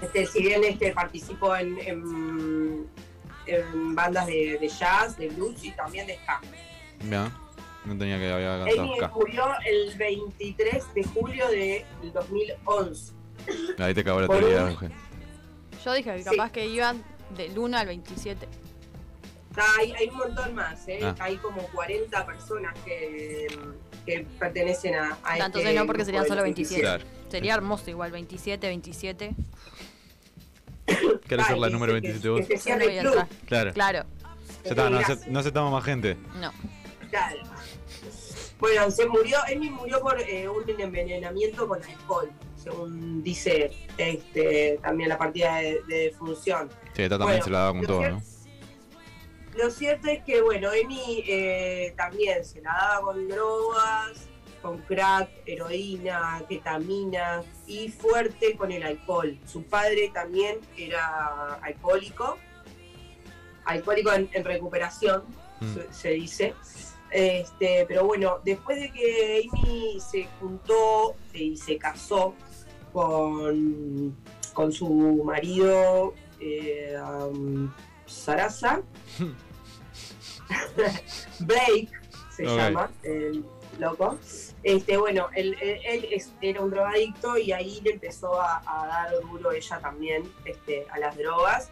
Este, 0.00 0.26
si 0.26 0.42
bien 0.42 0.64
este, 0.64 0.92
participó 0.92 1.54
en, 1.54 1.78
en, 1.78 2.86
en 3.46 3.94
bandas 3.94 4.26
de, 4.26 4.58
de 4.60 4.68
jazz, 4.68 5.16
de 5.16 5.28
blues 5.28 5.62
y 5.64 5.70
también 5.72 6.06
de 6.06 6.16
ska. 6.16 6.40
Mira, 7.04 7.30
no 7.84 7.98
tenía 7.98 8.18
que 8.18 8.28
cantado 8.28 8.82
Amy 8.82 8.94
acá. 8.98 9.08
murió 9.14 9.44
el 9.66 9.96
23 9.98 10.94
de 10.94 11.04
julio 11.04 11.48
del 11.48 11.84
2011. 12.12 13.12
Ahí 13.78 13.94
te 13.94 14.04
cagó 14.04 14.20
la 14.20 14.28
teoría, 14.28 14.64
un- 14.64 14.70
Eugen. 14.70 14.92
Yo 15.84 15.92
dije 15.94 16.12
que 16.14 16.18
Sí. 16.22 16.30
capaz 16.30 16.52
que 16.52 16.66
iban 16.66 17.02
del 17.36 17.58
1 17.58 17.76
al 17.76 17.86
27. 17.86 18.46
Ah, 19.56 19.62
Hay, 19.80 19.92
hay 19.92 20.08
un 20.08 20.16
montón 20.16 20.54
más, 20.54 20.86
¿eh? 20.88 21.00
Ah. 21.02 21.14
hay 21.18 21.36
como 21.36 21.60
40 21.74 22.24
personas 22.24 22.74
que, 22.84 23.48
que 24.06 24.26
pertenecen 24.38 24.94
a, 24.94 24.98
a 25.00 25.06
No, 25.08 25.14
este 25.32 25.44
entonces 25.46 25.74
no, 25.74 25.86
porque 25.86 26.04
serían 26.04 26.26
solo 26.26 26.42
27. 26.42 26.80
Claro. 26.82 27.04
Sería 27.30 27.54
hermoso 27.54 27.90
igual, 27.90 28.12
27, 28.12 28.66
27. 28.68 29.34
¿Querés 31.28 31.46
ser 31.46 31.58
la 31.58 31.68
número 31.68 31.94
que- 31.94 32.00
27 32.00 32.28
vos? 32.28 32.46
que 32.46 32.58
se. 32.58 32.70
Claro. 33.46 33.72
Claro, 33.74 34.04
Ya 34.64 34.70
está, 34.70 34.90
no 35.30 35.38
aceptamos 35.40 35.72
más 35.72 35.84
gente. 35.84 36.16
no. 36.40 36.52
Claro. 37.10 37.40
Bueno, 38.62 38.88
se 38.92 39.06
murió, 39.06 39.38
Amy 39.52 39.70
murió 39.70 40.00
por 40.00 40.20
eh, 40.20 40.48
un 40.48 40.62
envenenamiento 40.80 41.66
con 41.66 41.82
alcohol, 41.82 42.30
según 42.54 43.20
dice 43.20 43.72
este, 43.98 44.78
también 44.80 45.08
la 45.08 45.18
partida 45.18 45.56
de, 45.56 45.82
de 45.88 45.96
defunción. 46.10 46.70
Sí, 46.94 47.02
esta 47.02 47.18
también 47.18 47.40
Bueno, 47.40 47.44
se 47.44 47.50
la 47.50 47.58
daba 47.58 47.72
con 47.72 47.86
todo, 47.86 48.08
¿no? 48.08 48.22
Lo 49.56 49.68
cierto 49.68 50.08
es 50.08 50.22
que, 50.22 50.40
bueno, 50.42 50.68
Amy 50.68 51.24
eh, 51.26 51.92
también 51.96 52.44
se 52.44 52.60
la 52.62 52.70
daba 52.72 53.00
con 53.06 53.26
drogas, 53.26 54.28
con 54.62 54.78
crack, 54.82 55.28
heroína, 55.44 56.40
ketamina 56.48 57.42
y 57.66 57.88
fuerte 57.88 58.54
con 58.56 58.70
el 58.70 58.84
alcohol. 58.84 59.36
Su 59.44 59.64
padre 59.64 60.12
también 60.14 60.60
era 60.76 61.54
alcohólico, 61.62 62.38
alcohólico 63.64 64.12
en, 64.12 64.30
en 64.32 64.44
recuperación, 64.44 65.24
Mm. 65.60 65.74
se, 65.74 65.92
se 65.92 66.08
dice. 66.10 66.54
Este, 67.12 67.84
pero 67.86 68.04
bueno, 68.06 68.38
después 68.44 68.80
de 68.80 68.90
que 68.90 69.42
Amy 69.52 69.98
se 70.00 70.26
juntó 70.40 71.14
y 71.34 71.56
se 71.56 71.76
casó 71.76 72.34
con, 72.92 74.16
con 74.54 74.72
su 74.72 75.22
marido 75.24 76.14
eh, 76.40 76.96
um, 77.00 77.70
Sarasa, 78.06 78.82
Blake 81.40 81.88
se 82.34 82.44
llama, 82.56 82.90
el 83.02 83.44
loco. 83.78 84.18
Este, 84.62 84.96
bueno, 84.96 85.28
él, 85.34 85.56
él- 85.60 85.80
él 85.84 86.08
es- 86.12 86.32
era 86.40 86.60
un 86.62 86.70
drogadicto 86.70 87.36
y 87.36 87.52
ahí 87.52 87.80
le 87.82 87.92
empezó 87.92 88.40
a, 88.40 88.62
a 88.66 88.86
dar 88.86 89.20
duro 89.20 89.52
ella 89.52 89.78
también 89.80 90.22
este, 90.44 90.86
a 90.90 90.98
las 90.98 91.16
drogas. 91.16 91.70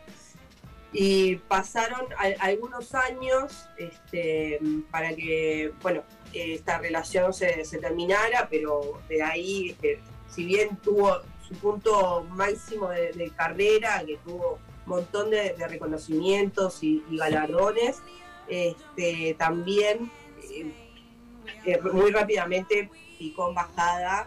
Y 0.93 1.37
pasaron 1.37 2.07
a- 2.19 2.45
algunos 2.45 2.95
años 2.95 3.69
este, 3.79 4.59
para 4.91 5.15
que, 5.15 5.73
bueno, 5.83 6.03
esta 6.33 6.79
relación 6.79 7.33
se, 7.33 7.65
se 7.65 7.79
terminara, 7.79 8.49
pero 8.51 9.01
de 9.09 9.23
ahí, 9.23 9.71
este, 9.71 10.01
si 10.29 10.45
bien 10.45 10.77
tuvo 10.79 11.19
su 11.47 11.55
punto 11.55 12.25
máximo 12.31 12.89
de, 12.91 13.13
de 13.13 13.31
carrera, 13.31 14.03
que 14.07 14.17
tuvo 14.25 14.59
un 14.87 14.97
montón 14.97 15.31
de, 15.31 15.55
de 15.55 15.69
reconocimientos 15.69 16.83
y, 16.83 17.05
y 17.11 17.17
galardones, 17.19 17.99
este, 18.49 19.35
también 19.39 20.11
eh, 20.53 20.73
eh, 21.67 21.81
muy 21.93 22.11
rápidamente 22.11 22.91
picó 23.19 23.49
en 23.51 23.55
bajada, 23.55 24.27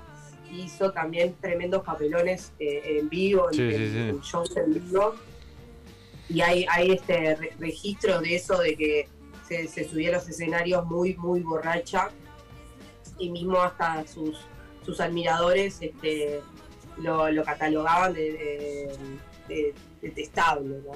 hizo 0.52 0.92
también 0.92 1.36
tremendos 1.42 1.84
papelones 1.84 2.54
eh, 2.60 3.00
en 3.00 3.10
vivo, 3.10 3.50
en, 3.52 3.56
Sí, 3.56 3.72
sí. 3.92 3.98
en 3.98 4.22
shows 4.22 4.56
en 4.56 4.74
vivo. 4.76 5.16
Y 6.30 6.42
hay, 6.42 6.66
hay 6.70 6.92
este 6.92 7.36
re- 7.36 7.52
registro 7.60 8.22
de 8.22 8.36
eso, 8.36 8.58
de 8.60 8.76
que 8.76 9.08
se, 9.48 9.68
se 9.68 9.88
subía 9.88 10.10
a 10.10 10.14
los 10.14 10.28
escenarios 10.30 10.86
muy, 10.86 11.16
muy 11.16 11.42
borracha. 11.42 12.10
Y 13.20 13.30
mismo 13.30 13.60
hasta 13.62 14.06
sus, 14.08 14.38
sus 14.86 15.00
admiradores 15.00 15.78
este, 15.82 16.42
lo, 16.98 17.30
lo 17.32 17.44
catalogaban 17.44 18.14
de, 18.14 18.32
de- 18.34 18.98
de- 19.48 19.74
detestable. 20.02 20.78
¿no? 20.86 20.92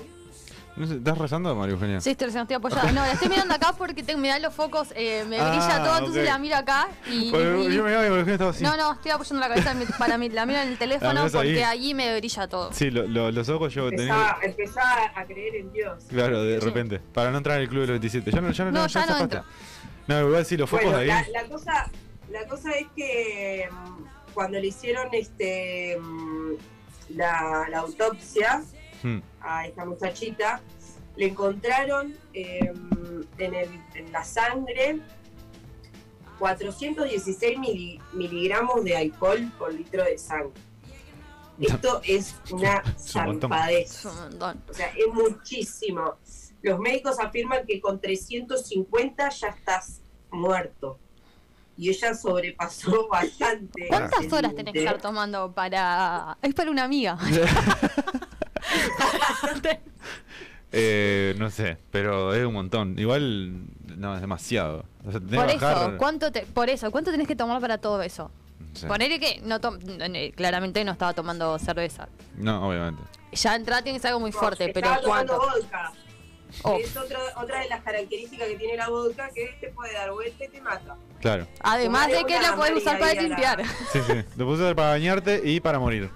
No 0.77 0.85
sé, 0.85 0.95
¿Estás 0.97 1.17
rezando, 1.17 1.55
María 1.55 1.73
Eugenia? 1.73 1.99
Sí, 1.99 2.11
estoy, 2.11 2.27
estoy 2.27 2.55
apoyada. 2.55 2.91
No, 2.91 3.01
la 3.01 3.11
estoy 3.13 3.29
mirando 3.29 3.51
acá 3.55 3.73
porque 3.75 4.03
tengo, 4.03 4.19
me 4.19 4.27
dan 4.27 4.43
los 4.43 4.53
focos, 4.53 4.89
eh, 4.95 5.25
me 5.27 5.39
Ah, 5.39 5.49
brilla 5.49 5.83
todo, 5.83 5.97
entonces 5.97 6.21
ok. 6.23 6.29
la 6.29 6.37
miro 6.37 6.55
acá 6.55 6.87
y. 7.09 7.29
Y- 7.29 7.31
yo 7.31 7.39
me 7.39 7.73
iba 7.73 7.83
y 7.87 7.91
María 7.93 8.07
Eugenia 8.09 8.33
estaba 8.33 8.51
así. 8.51 8.63
no, 8.63 8.77
no, 8.77 8.93
estoy 8.93 9.09
apoyando 9.11 9.39
la 9.39 9.47
cabeza 9.49 9.71
en 9.71 9.79
mi- 9.79 9.85
para 9.85 10.19
mí, 10.19 10.29
la 10.29 10.45
miro 10.45 10.59
en 10.59 10.67
el 10.69 10.77
teléfono 10.77 11.23
ves 11.23 11.33
ahí? 11.33 11.47
porque 11.49 11.65
allí 11.65 11.93
me 11.95 12.15
brilla 12.19 12.47
todo. 12.47 12.71
Sí, 12.73 12.91
lo- 12.91 13.07
lo- 13.07 13.31
los 13.31 13.49
ojos 13.49 13.73
yo 13.73 13.89
tenía. 13.89 14.05
Empezaba, 14.13 14.39
empezaba 14.43 15.11
a 15.15 15.25
creer 15.25 15.55
en 15.55 15.73
Dios. 15.73 16.03
Claro, 16.09 16.43
de 16.43 16.59
Sí. 16.59 16.65
repente. 16.65 16.99
Para 17.11 17.31
no 17.31 17.37
entrar 17.39 17.57
en 17.57 17.63
el 17.63 17.69
club 17.69 17.81
de 17.81 17.87
los 17.87 17.99
27. 17.99 18.29
Ya 18.31 18.39
no, 18.41 18.51
ya 18.51 18.65
no, 18.65 18.71
No, 18.71 18.81
ya 18.85 18.87
ya 18.87 18.99
no 19.01 19.05
zafaste. 19.13 19.23
entro. 19.37 19.43
No, 20.07 20.27
igual 20.27 20.45
sí, 20.45 20.57
los 20.57 20.69
focos 20.69 20.85
Bueno, 20.85 20.99
de 20.99 21.11
ahí. 21.11 21.25
la, 21.33 21.41
la 21.41 21.49
cosa, 21.49 21.91
la 22.29 22.45
cosa 22.47 22.71
es 22.73 22.85
que 22.95 23.67
mm, 23.71 24.33
cuando 24.35 24.59
le 24.59 24.67
hicieron 24.67 25.07
este 25.11 25.97
mm, 25.99 26.51
la, 27.15 27.65
la 27.71 27.79
autopsia 27.79 28.61
Hmm. 29.03 29.19
A 29.47 29.65
esta 29.67 29.85
muchachita, 29.85 30.61
le 31.15 31.27
encontraron 31.27 32.13
eh, 32.33 32.71
en, 33.37 33.53
el- 33.55 33.81
en 33.95 34.11
la 34.11 34.23
sangre 34.23 34.99
416 36.39 37.57
mili- 37.57 37.99
miligramos 38.13 38.83
de 38.83 38.95
alcohol 38.97 39.51
por 39.57 39.73
litro 39.73 40.03
de 40.03 40.17
sangre. 40.17 40.51
Esto 41.59 42.01
es 42.03 42.35
una 42.51 42.83
montón. 43.25 43.51
O 44.69 44.73
sea, 44.73 44.87
es 44.89 45.07
muchísimo. 45.11 46.15
Los 46.61 46.79
médicos 46.79 47.19
afirman 47.19 47.65
que 47.65 47.81
con 47.81 47.99
350 47.99 49.29
ya 49.29 49.47
estás 49.47 50.01
muerto. 50.29 50.99
Y 51.75 51.89
ella 51.89 52.13
sobrepasó 52.13 53.07
bastante. 53.11 53.87
¿Cuántas 53.87 54.31
horas 54.31 54.53
tenés 54.55 54.73
que 54.73 54.79
estar 54.79 55.01
tomando 55.01 55.51
para.? 55.53 56.37
Es 56.43 56.53
para 56.53 56.69
una 56.69 56.83
amiga. 56.83 57.17
Eh, 60.72 61.34
no 61.38 61.49
sé, 61.49 61.77
pero 61.91 62.34
es 62.34 62.45
un 62.45 62.53
montón. 62.53 62.99
Igual, 62.99 63.64
no, 63.98 64.15
es 64.15 64.22
demasiado. 64.22 64.84
O 65.06 65.11
sea, 65.11 65.19
tenés 65.22 65.35
Por 65.35 65.53
bajar. 65.61 65.77
eso, 65.89 65.98
¿cuánto 65.98 66.31
te, 66.31 66.41
por 66.41 66.69
eso, 66.69 66.91
¿cuánto 66.91 67.10
tenés 67.11 67.27
que 67.27 67.35
tomar 67.38 67.61
para 67.61 67.77
todo 67.77 68.02
eso? 68.02 68.30
Sí. 68.73 68.85
Ponele 68.85 69.19
que 69.19 69.39
no 69.44 69.60
tom- 69.61 69.80
claramente 70.35 70.84
no 70.84 70.91
estaba 70.91 71.14
tomando 71.14 71.57
cerveza. 71.57 72.10
No, 72.35 72.68
obviamente. 72.68 73.02
Ya 73.31 73.56
entrar 73.56 73.81
tiene 73.84 73.98
que 73.98 74.02
ser 74.02 74.10
algo 74.10 74.19
muy 74.19 74.31
No, 74.31 74.38
fuerte, 74.39 74.69
pero 74.73 74.88
estaba 74.88 75.02
tomando 75.02 75.38
¿cuánto? 75.38 75.60
vodka. 75.61 75.91
Oh. 76.64 76.77
Es 76.77 76.95
otra, 76.95 77.19
otra 77.38 77.60
de 77.61 77.69
las 77.69 77.81
características 77.84 78.48
que 78.48 78.56
tiene 78.56 78.77
la 78.77 78.89
vodka 78.89 79.30
que 79.34 79.57
te 79.60 79.69
puede 79.69 79.94
dar 79.94 80.11
vuelta 80.11 80.44
y 80.45 80.48
te 80.49 80.61
mata. 80.61 80.95
Claro. 81.22 81.48
Además 81.61 82.07
de 82.10 82.23
que 82.26 82.39
la 82.39 82.56
puedes 82.56 82.77
usar 82.77 82.99
para 82.99 83.14
limpiar. 83.22 83.64
Sí, 83.91 83.99
sí. 84.06 84.14
Lo 84.35 84.45
puse 84.45 84.61
usar 84.64 84.76
para 84.76 84.89
bañarte 84.89 85.41
y 85.44 85.60
para 85.60 85.80
morir. 85.80 86.10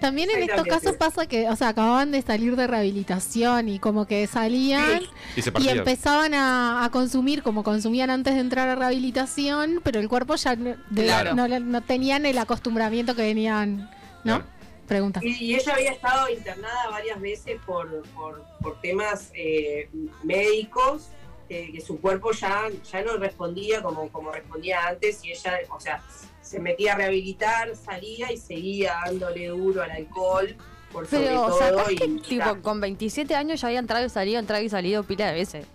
También 0.00 0.28
en 0.30 0.42
estos 0.42 0.66
casos 0.66 0.96
pasa 0.96 1.26
que, 1.26 1.48
o 1.48 1.56
sea, 1.56 1.68
acababan 1.68 2.12
de 2.12 2.20
salir 2.22 2.54
de 2.56 2.66
rehabilitación 2.66 3.68
y 3.68 3.78
como 3.78 4.06
que 4.06 4.26
salían 4.26 5.02
Y 5.34 5.42
se 5.42 5.48
y 5.48 5.52
partía. 5.52 5.72
empezaban 5.72 6.34
a, 6.34 6.84
a 6.84 6.90
consumir 6.90 7.42
como 7.42 7.62
consumían 7.64 8.10
antes 8.10 8.34
de 8.34 8.40
entrar 8.40 8.68
a 8.68 8.74
rehabilitación, 8.74 9.80
pero 9.82 9.98
el 10.00 10.08
cuerpo 10.08 10.34
ya 10.36 10.54
no, 10.56 10.74
de- 10.90 11.04
Claro. 11.04 11.34
no, 11.34 11.48
le- 11.48 11.60
no 11.60 11.82
tenían 11.82 12.26
el 12.26 12.36
acostumbramiento 12.38 13.14
que 13.16 13.22
venían, 13.22 13.88
¿no? 14.24 14.38
Claro. 14.38 14.44
Pregunta. 14.86 15.20
Y, 15.22 15.30
y 15.44 15.54
ella 15.56 15.74
había 15.74 15.90
estado 15.92 16.28
internada 16.28 16.90
varias 16.90 17.20
veces 17.20 17.58
por, 17.66 18.02
por, 18.14 18.44
por 18.60 18.80
temas 18.80 19.30
eh, 19.34 19.88
médicos, 20.22 21.08
eh, 21.48 21.70
que 21.72 21.80
su 21.80 22.00
cuerpo 22.00 22.30
ya, 22.32 22.64
ya 22.92 23.02
no 23.02 23.16
respondía 23.16 23.82
como, 23.82 24.08
como 24.10 24.30
respondía 24.30 24.86
antes 24.86 25.24
y 25.24 25.30
ella, 25.32 25.58
o 25.70 25.80
sea, 25.80 26.00
se 26.46 26.60
metía 26.60 26.92
a 26.94 26.96
rehabilitar, 26.96 27.74
salía 27.76 28.32
y 28.32 28.36
seguía 28.38 28.94
dándole 29.04 29.48
duro 29.48 29.82
al 29.82 29.90
alcohol, 29.90 30.56
por 30.92 31.06
sobre 31.06 31.26
Pero 31.26 31.46
todo. 31.46 31.90
y, 31.90 32.20
tipo, 32.20 32.62
con 32.62 32.80
27 32.80 33.34
años 33.34 33.60
ya 33.60 33.66
había 33.68 33.80
entrado 33.80 34.06
y 34.06 34.08
salido, 34.08 34.38
entrado 34.38 34.62
y 34.62 34.68
salido 34.68 35.02
pila 35.02 35.26
de 35.26 35.32
veces. 35.34 35.66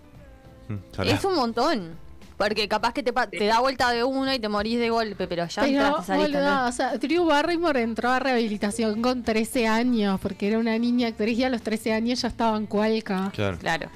Mm. 0.68 1.02
Es 1.02 1.24
un 1.24 1.34
montón. 1.34 2.00
Porque 2.38 2.66
capaz 2.66 2.92
que 2.94 3.02
te, 3.04 3.12
pa- 3.12 3.28
te 3.28 3.44
da 3.44 3.60
vuelta 3.60 3.90
de 3.90 4.02
uno 4.02 4.32
y 4.34 4.38
te 4.40 4.48
morís 4.48 4.80
de 4.80 4.90
golpe, 4.90 5.28
pero 5.28 5.46
ya 5.46 5.62
Pero, 5.62 5.78
entraste 5.86 6.06
saliste. 6.06 6.32
boluda, 6.38 6.62
¿no? 6.62 6.68
o 6.68 6.72
sea, 6.72 6.96
Drew 6.96 7.24
Barrymore 7.26 7.82
entró 7.82 8.08
a 8.10 8.18
rehabilitación 8.18 9.00
con 9.02 9.22
13 9.22 9.68
años, 9.68 10.18
porque 10.20 10.48
era 10.48 10.58
una 10.58 10.76
niña 10.78 11.08
actriz 11.08 11.38
y 11.38 11.44
a 11.44 11.50
los 11.50 11.62
13 11.62 11.92
años 11.92 12.22
ya 12.22 12.28
estaba 12.28 12.56
en 12.56 12.66
cualca. 12.66 13.30
Claro. 13.34 13.58
Claro. 13.58 13.88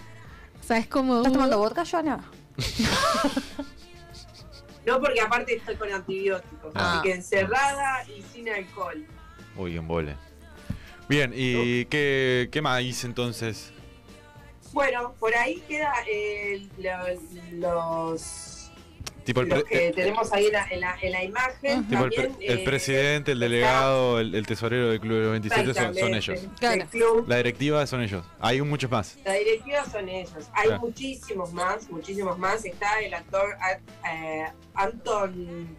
O 0.63 0.65
sea, 0.65 0.77
es 0.79 0.87
como... 0.87 1.17
¿Estás 1.19 1.33
tomando 1.33 1.59
vodka, 1.59 1.85
Joana? 1.91 2.21
No, 4.87 5.01
porque 5.01 5.21
aparte 5.21 5.57
estoy 5.57 5.75
con 5.77 5.93
antibióticos, 5.93 6.73
Ah. 6.75 6.95
así 7.01 7.09
que 7.09 7.15
encerrada 7.15 8.05
y 8.09 8.23
sin 8.23 8.49
alcohol. 8.49 9.05
Uy, 9.57 9.77
en 9.77 9.87
vole. 9.89 10.15
Bien, 11.09 11.33
¿y 11.35 11.85
qué, 11.87 12.49
qué 12.53 12.63
más 12.63 12.81
hice 12.83 13.07
entonces? 13.07 13.73
Bueno, 14.73 15.15
por 15.19 15.35
ahí 15.35 15.61
queda 15.69 15.93
eh, 16.11 16.67
lo- 16.79 18.11
los, 18.13 18.56
Tipo 19.27 19.41
el, 19.43 19.49
los 19.49 19.63
pre- 19.65 19.69
que 19.71 19.89
eh, 19.89 19.93
tenemos 19.93 20.33
ahí 20.33 20.47
en 20.47 20.53
la, 20.53 20.67
en 20.71 20.81
la, 20.81 20.97
en 21.03 21.13
la 21.13 21.25
imagen. 21.25 21.87
tipo 21.89 22.05
el, 22.05 22.11
pre- 22.13 22.29
También, 22.29 22.53
el 22.53 22.59
eh, 22.61 22.65
presidente, 22.65 23.33
el 23.33 23.41
delegado, 23.41 24.21
el, 24.21 24.35
el 24.35 24.47
tesorero 24.47 24.89
del 24.89 25.01
Club 25.01 25.15
de 25.17 25.23
los 25.23 25.31
27 25.33 25.75
son, 25.75 26.15
ellos. 26.15 26.41
club. 26.91 27.25
La 27.29 27.37
directiva 27.39 27.87
son 27.87 28.03
ellos. 28.03 28.25
Hay 28.41 28.63
muchos 28.63 28.91
más. 28.91 29.19
La 29.25 29.35
directiva 29.35 29.85
son 29.85 30.09
ellos. 30.09 30.33
Hay 30.55 30.69
Claro. 30.69 30.81
muchísimos 30.81 31.53
más, 31.53 31.91
muchísimos 31.91 32.39
más. 32.39 32.65
Está 32.65 33.01
el 33.01 33.13
actor 33.13 33.57
eh, 34.09 34.47
Anton 34.75 35.77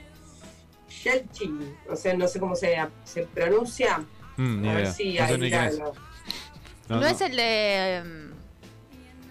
Yelchin, 1.03 1.75
o 1.89 1.95
sea, 1.95 2.13
no 2.15 2.27
sé 2.27 2.39
cómo 2.39 2.55
se, 2.55 2.75
se 3.05 3.23
pronuncia. 3.23 3.99
Mm, 4.35 4.61
ni 4.61 4.69
A 4.69 4.73
ver 4.73 4.81
idea. 4.83 4.93
si 4.93 5.13
no 5.19 5.27
sé 5.27 5.33
ahí 5.33 5.39
ni 5.39 5.49
quién 5.49 5.63
es. 5.63 5.77
la- 5.79 5.91
No, 6.89 7.05
es 7.07 7.21
el 7.21 7.35
de. 7.35 8.27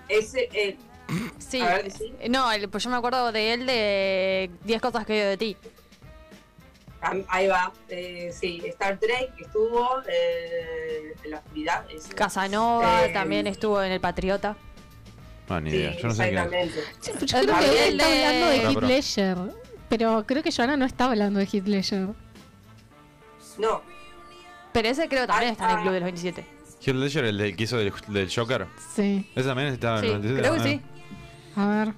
Ese, 0.09 0.49
eh, 0.53 0.77
Sí. 1.39 1.61
A 1.61 1.67
ver, 1.67 1.85
decí. 1.85 2.13
No, 2.29 2.51
el- 2.53 2.69
pues 2.69 2.83
yo 2.85 2.91
me 2.91 2.97
acuerdo 2.97 3.31
de 3.33 3.53
él 3.55 3.67
de 3.67 4.51
10 4.65 4.81
cosas 4.83 5.07
que 5.07 5.13
odio 5.13 5.29
de 5.31 5.37
ti. 5.37 5.57
ahí 7.29 7.47
va. 7.47 7.73
Eh, 7.89 8.33
sí, 8.33 8.61
Star 8.67 8.99
Trek 8.99 9.31
estuvo 9.39 10.01
eh, 10.09 11.15
en 11.25 11.31
la 11.31 11.39
oscuridad. 11.39 11.85
Casanova 12.17 13.07
Eh, 13.07 13.13
también 13.13 13.47
estuvo 13.47 13.81
en 13.83 13.93
El 13.93 14.01
Patriota. 14.01 14.57
Ah, 15.49 15.61
ni 15.61 15.71
Sí, 15.71 15.77
idea. 15.77 15.97
Yo 15.97 16.09
no 16.09 16.15
sé. 16.15 16.33
Yo 16.33 16.49
creo 16.49 17.59
que 17.61 17.89
él 17.89 18.01
está 18.01 18.07
hablando 18.07 18.47
de 18.49 18.57
Heath. 18.59 18.83
Ledger. 18.83 19.37
Pero 19.89 20.25
creo 20.27 20.43
que 20.43 20.51
Joana 20.51 20.77
no 20.77 20.85
está 20.85 21.05
hablando 21.05 21.39
de 21.39 21.47
Heath 21.47 21.67
Ledger. 21.69 22.09
No, 23.59 23.83
Pero 24.73 24.89
ese 24.89 25.09
creo 25.09 25.27
también 25.27 25.51
Ah, 25.51 25.53
está 25.53 25.71
en 25.73 25.77
el. 25.79 25.83
Club 25.83 25.93
de 25.95 26.01
los 26.01 26.05
27. 26.07 26.47
Heath 26.85 26.97
Ledger, 26.97 27.25
el 27.25 27.39
del 27.39 27.57
que 27.57 27.63
hizo 27.63 27.77
del, 27.79 27.93
del 28.09 28.31
Joker. 28.35 28.67
Sí. 28.95 29.31
Ese 29.35 29.49
también 29.49 29.69
estaba 29.69 30.01
Sí, 30.01 30.09
en 30.09 30.13
el 30.15 30.23
97. 30.23 30.43
creo 30.43 30.55
que 30.55 30.61
Ah. 30.61 30.65
sí. 30.65 30.96
A 31.57 31.67
ver, 31.67 31.93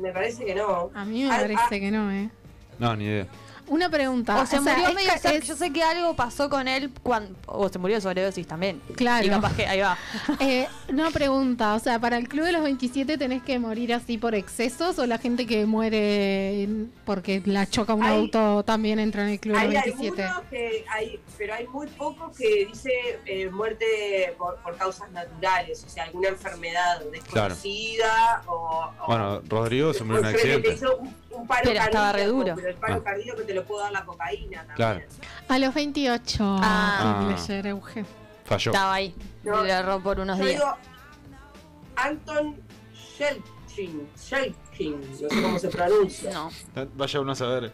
me 0.00 0.10
parece 0.12 0.44
que 0.44 0.54
no. 0.54 0.90
a 0.94 1.04
mí 1.04 1.22
me 1.24 1.30
Ah, 1.30 1.38
parece 1.40 1.62
ah. 1.64 1.68
que 1.70 1.90
no, 1.90 2.10
¿eh? 2.10 2.30
No, 2.78 2.96
ni 2.96 3.04
idea. 3.04 3.26
Una 3.68 3.88
pregunta. 3.90 4.40
O 4.40 4.46
se 4.46 4.60
murió 4.60 4.88
es 4.88 4.94
medio 4.94 5.10
cerca. 5.18 5.44
Yo 5.46 5.56
sé 5.56 5.72
que 5.72 5.82
algo 5.82 6.14
pasó 6.14 6.48
con 6.48 6.68
él 6.68 6.90
cuando. 7.02 7.34
O 7.46 7.68
se 7.68 7.78
murió 7.78 7.96
de 7.96 8.00
sobredosis 8.00 8.46
también. 8.46 8.80
Claro. 8.94 9.26
Y 9.26 9.30
capaz 9.30 9.54
que. 9.56 9.66
Ahí 9.66 9.80
va. 9.80 9.96
Eh, 10.40 10.68
una 10.88 11.10
pregunta, 11.10 11.74
o 11.74 11.78
sea, 11.78 11.98
para 11.98 12.16
el 12.18 12.28
Club 12.28 12.44
de 12.44 12.52
los 12.52 12.62
27 12.62 13.18
tenés 13.18 13.42
que 13.42 13.58
morir 13.58 13.92
así 13.94 14.18
por 14.18 14.34
excesos 14.34 14.98
o 14.98 15.06
la 15.06 15.18
gente 15.18 15.46
que 15.46 15.66
muere 15.66 16.68
porque 17.04 17.42
la 17.46 17.66
choca 17.66 17.94
un 17.94 18.02
Hay- 18.04 18.18
auto 18.18 18.62
también 18.64 18.98
entra 18.98 19.22
en 19.22 19.30
el 19.30 19.40
Club 19.40 19.56
de 19.56 19.64
los 19.64 19.74
Hay 19.74 19.80
27? 19.90 20.22
algunos 20.22 20.48
que 20.50 20.84
hay, 20.92 21.20
pero 21.38 21.54
hay 21.54 21.66
muy 21.66 21.86
pocos 21.88 22.36
que 22.36 22.66
dice 22.66 22.90
eh, 23.24 23.48
muerte 23.50 24.34
por, 24.38 24.56
por 24.62 24.76
causas 24.76 25.10
naturales, 25.10 25.82
o 25.84 25.88
sea, 25.88 26.04
alguna 26.04 26.28
enfermedad 26.28 27.00
desconocida 27.10 28.42
o, 28.46 28.90
o- 29.00 29.06
Bueno, 29.06 29.40
Rodrigo 29.48 29.92
se 29.92 30.04
murió 30.04 30.20
en 30.20 30.26
un 30.26 30.34
accidente. 30.34 30.72
hizo 30.74 30.96
un, 30.98 31.14
un 31.30 31.46
paro 31.46 31.62
Pero 31.64 31.80
estaba 31.80 32.12
re 32.12 32.24
duro. 32.26 32.54
Pero 32.56 32.68
el 32.68 32.74
paro 32.76 32.94
Ah. 32.96 33.02
cardíaco 33.04 33.42
te 33.42 33.54
lo 33.56 33.64
puedo 33.64 33.82
dar 33.82 33.92
la 33.92 34.04
cocaína 34.04 34.58
también. 34.66 34.76
Claro. 34.76 35.00
A 35.48 35.58
los 35.58 35.74
28, 35.74 36.56
Ah. 36.62 37.26
Heath 37.30 37.48
Ledger, 37.48 37.66
Euge. 37.66 38.04
Falló. 38.44 38.70
Estaba 38.72 38.94
ahí. 38.94 39.14
No. 39.42 39.62
Le 39.64 39.72
erró 39.72 40.00
por 40.00 40.20
unos 40.20 40.38
Yo 40.38 40.44
días. 40.44 40.58
digo 40.60 40.74
Anton 41.96 42.56
Shelkin, 42.94 44.08
Shelkin, 44.16 45.00
no 45.10 45.16
sé 45.16 45.42
cómo 45.42 45.58
se 45.58 45.68
pronuncia. 45.68 46.32
No. 46.32 46.50
Vaya 46.94 47.20
uno 47.20 47.32
a 47.32 47.34
saber. 47.34 47.72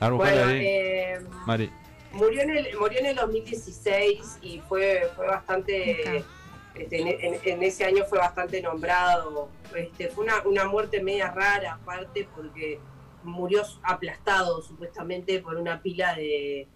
A 0.00 0.08
Bueno, 0.10 0.46
ahí. 0.48 0.60
eh, 0.64 1.20
Mari. 1.46 1.70
murió 2.12 2.42
en 2.42 2.50
el 2.50 2.78
murió 2.78 2.98
en 3.00 3.06
el 3.06 3.16
2016 3.16 4.38
y 4.42 4.58
fue 4.60 5.08
fue 5.16 5.26
bastante 5.26 6.24
este, 6.74 7.00
en, 7.00 7.08
en- 7.34 7.40
en 7.44 7.62
ese 7.62 7.84
año 7.84 8.04
fue 8.04 8.18
bastante 8.18 8.60
nombrado 8.62 9.48
este 9.76 10.08
fue 10.08 10.24
una, 10.24 10.42
una 10.44 10.64
muerte 10.66 11.00
media 11.02 11.30
rara 11.30 11.74
aparte 11.74 12.28
porque 12.34 12.80
murió 13.24 13.62
aplastado 13.82 14.62
supuestamente 14.62 15.40
por 15.40 15.56
una 15.56 15.80
pila 15.82 16.14
de, 16.14 16.66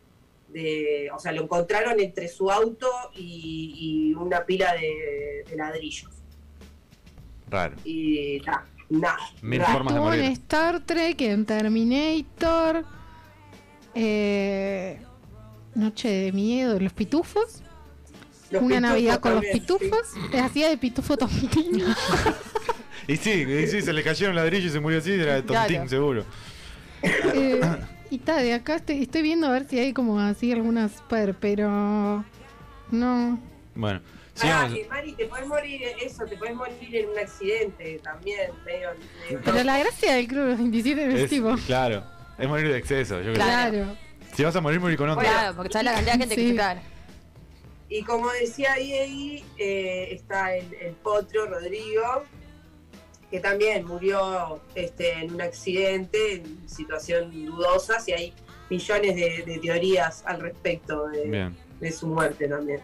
de- 0.49 1.11
o 1.15 1.19
sea 1.19 1.33
lo 1.33 1.43
encontraron 1.43 1.99
entre 2.01 2.29
su 2.29 2.51
auto 2.51 2.89
y, 3.15 4.11
y 4.11 4.15
una 4.15 4.45
pila 4.47 4.73
de, 4.75 5.45
de 5.49 5.57
ladrillos 5.57 6.11
Raro. 7.51 7.77
y 7.85 8.41
na- 8.47 8.65
nada 8.89 9.19
Mil 9.43 9.61
raro. 9.61 9.73
formas 9.73 9.95
de 9.95 9.99
Estuvo 10.01 10.13
en 10.15 10.21
morir. 10.21 10.33
Star 10.33 10.81
Trek, 10.87 11.21
en 11.23 11.47
Terminator, 11.47 12.85
eh, 13.95 15.01
Noche 15.75 16.09
de 16.09 16.33
Miedo, 16.33 16.79
Los 16.81 16.93
Pitufos, 16.93 17.63
Los 18.51 18.63
Una 18.63 18.77
pitufos 18.77 18.81
Navidad 18.81 19.21
con 19.21 19.35
los 19.37 19.45
Pitufos, 19.45 20.15
eh, 20.33 20.39
hacía 20.41 20.69
de 20.69 20.77
Pitufo 20.79 21.17
Tontino. 21.17 21.87
Y 23.09 23.17
sí, 23.17 23.31
y 23.43 23.67
sí, 23.69 23.83
se 23.83 23.93
le 23.93 24.03
cayeron 24.03 24.35
ladrillos 24.35 24.71
y 24.71 24.73
se 24.73 24.81
murió 24.81 24.99
así, 24.99 25.13
era 25.13 25.35
de 25.35 25.43
Tontín, 25.43 25.77
Claro. 25.77 25.89
seguro. 25.89 26.25
Eh, 27.03 27.61
y 28.11 28.17
está, 28.17 28.37
de 28.39 28.53
acá 28.55 28.77
estoy, 28.77 29.03
estoy 29.03 29.23
viendo 29.23 29.47
a 29.47 29.51
ver 29.53 29.67
si 29.69 29.79
hay 29.79 29.93
como 29.93 30.19
así 30.21 30.53
algunas 30.53 30.93
per, 31.09 31.35
pero 31.35 32.25
no. 32.91 33.39
Bueno, 33.75 34.01
Ah, 34.43 34.69
eh, 34.71 34.87
Mari, 34.91 35.13
te 35.15 35.25
puedes 35.27 35.47
morir 35.47 35.81
eso, 36.05 36.27
te 36.27 36.37
puedes 36.37 36.55
morir 36.55 36.95
en 36.95 37.09
un 37.09 37.19
accidente 37.19 37.99
también, 38.05 38.51
medio, 38.67 38.91
medio 39.25 39.41
Pero 39.43 39.63
la 39.65 39.79
gracia 39.79 40.13
del 40.15 40.29
Club 40.29 40.43
de 40.43 40.49
los 40.51 40.59
27 40.59 41.07
es, 41.15 41.21
Es- 41.23 41.31
tipo. 41.31 41.55
claro, 41.67 42.05
es 42.37 42.47
morir 42.47 42.69
de 42.71 42.77
exceso. 42.77 43.17
Yo 43.23 43.33
creo. 43.33 43.35
Claro. 43.47 43.97
Si 44.35 44.45
vas 44.45 44.55
a 44.55 44.61
morir, 44.61 44.79
morir 44.79 44.99
con 44.99 45.09
onda. 45.09 45.23
Claro, 45.23 45.57
porque 45.57 45.73
sabes 45.73 45.87
la 45.87 45.93
cantidad 45.95 46.13
de 46.15 46.19
gente 46.19 46.37
que 46.37 46.49
Sí. 46.49 46.53
claro. 46.55 46.81
Y 47.89 48.03
como 48.03 48.31
decía 48.33 48.75
Diego, 48.75 49.45
eh, 49.57 50.09
está 50.11 50.55
el, 50.55 50.67
el 50.83 50.93
potro 50.97 51.47
Rodrigo, 51.47 52.25
que 53.37 53.41
también 53.43 53.85
murió 53.87 54.61
este, 54.75 55.13
en 55.21 55.35
un 55.35 55.43
accidente, 55.43 56.37
en 56.37 56.67
situación 56.67 57.31
dudosa, 57.45 57.97
y 58.07 58.13
hay 58.13 58.33
millones 58.71 59.15
de, 59.15 59.43
de 59.47 59.59
teorías 59.59 60.23
al 60.25 60.41
respecto 60.41 61.07
de, 61.09 61.53
su 61.93 62.07
muerte 62.07 62.49
también. 62.49 62.81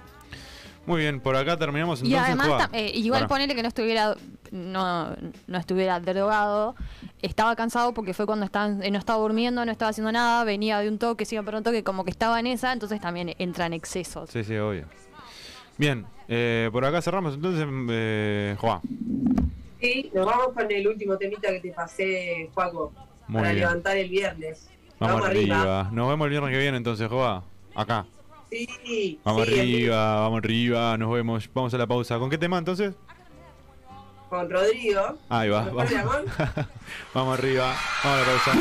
Muy 0.85 1.01
bien, 1.01 1.20
por 1.20 1.37
acá 1.37 1.57
terminamos 1.57 2.03
Y 2.03 2.07
entonces. 2.07 2.27
además, 2.27 2.49
Juan. 2.49 2.61
tam- 2.70 2.74
eh, 2.74 2.91
igual 2.95 3.20
Pará. 3.20 3.29
ponele 3.29 3.55
que 3.55 3.62
no 3.62 3.69
estuviera 3.69 4.15
no, 4.51 5.16
no 5.47 5.59
estuviera 5.59 5.99
drogado, 6.01 6.74
estaba 7.23 7.57
cansado 7.57 7.95
porque 7.95 8.12
fue 8.12 8.27
cuando 8.27 8.45
estaba, 8.45 8.66
en- 8.66 8.93
no 8.93 8.99
estaba 8.99 9.19
durmiendo, 9.20 9.65
no 9.65 9.73
estaba 9.73 9.89
haciendo 9.89 10.12
nada, 10.12 10.45
venía 10.45 10.81
de 10.81 10.89
un 10.91 10.99
toque, 10.99 11.24
se 11.24 11.37
iba 11.37 11.45
por 11.45 11.55
un 11.55 11.62
toque, 11.62 11.83
como 11.83 12.05
que 12.05 12.11
estaba 12.11 12.39
en 12.41 12.47
esa, 12.49 12.74
entonces 12.74 13.01
también 13.01 13.35
entra 13.39 13.65
en 13.65 13.73
excesos. 13.73 14.29
Sí, 14.29 14.45
sí, 14.45 14.55
obvio. 14.57 14.85
Bien, 15.79 16.05
eh, 16.29 16.69
por 16.73 16.85
acá 16.85 17.01
cerramos 17.01 17.37
entonces, 17.37 17.66
eh, 17.89 18.55
Juan. 18.61 18.81
Y 19.82 20.10
nos 20.14 20.26
vamos 20.26 20.48
con 20.54 20.70
el 20.70 20.86
último 20.86 21.18
temita 21.18 21.48
que 21.48 21.59
te 21.60 21.72
pasé, 21.72 22.48
Juaco, 22.54 22.92
Muy 23.26 23.40
para 23.40 23.52
bien. 23.52 23.64
levantar 23.64 23.96
el 23.96 24.09
viernes. 24.09 24.68
Vamos, 25.00 25.26
arriba. 25.26 25.88
Nos 25.92 26.09
vemos 26.09 26.24
el 26.26 26.30
viernes 26.30 26.52
que 26.52 26.59
viene 26.59 26.76
entonces, 26.76 27.09
Juan. 27.09 27.42
Acá. 27.74 28.06
Sí, 28.48 29.18
Vamos 29.24 29.46
sí, 29.46 29.59
arriba, 29.59 30.20
vamos 30.20 30.38
arriba, 30.38 30.96
nos 30.98 31.12
vemos. 31.12 31.50
Vamos 31.52 31.74
a 31.74 31.78
la 31.78 31.86
pausa. 31.86 32.18
¿Con 32.18 32.30
qué 32.30 32.38
tema 32.38 32.59
entonces? 32.59 32.94
Con 34.28 34.48
Rodrigo. 34.48 35.18
Ahí 35.28 35.48
va. 35.48 35.62
Vamos 35.64 35.90
arriba, 35.92 36.04
vamos 37.14 37.38
a 37.38 38.16
la 38.18 38.24
pausa. 38.24 38.52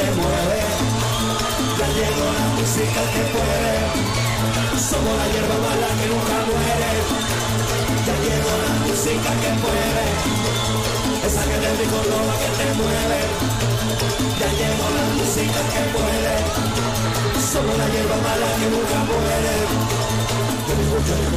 Te 0.00 0.10
mueve. 0.16 0.60
Ya 1.78 1.88
llegó 1.96 2.26
la 2.38 2.46
música 2.56 3.00
que 3.12 3.22
puede, 3.34 3.74
somos 4.88 5.14
la 5.20 5.26
hierba 5.32 5.56
mala 5.64 5.88
que 5.98 6.06
nunca 6.12 6.36
muere. 6.48 6.90
Ya 8.06 8.14
llegó 8.24 8.52
la 8.64 8.72
música 8.84 9.30
que 9.42 9.50
puede, 9.62 10.06
esa 11.26 11.42
que 11.48 11.56
de 11.62 11.70
mi 11.78 11.86
Córdoba 11.92 12.34
que 12.40 12.50
te 12.58 12.66
mueve. 12.80 13.20
Ya 14.40 14.48
llegó 14.58 14.86
la 14.96 15.04
música 15.16 15.60
que 15.72 15.82
puede. 15.94 16.34
Somos 17.52 17.76
la 17.80 17.86
hierba 17.92 18.18
mala 18.26 18.48
que 18.58 18.66
nunca 18.72 18.98
muere. 19.10 19.56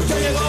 Ya 0.10 0.18
llegó, 0.24 0.48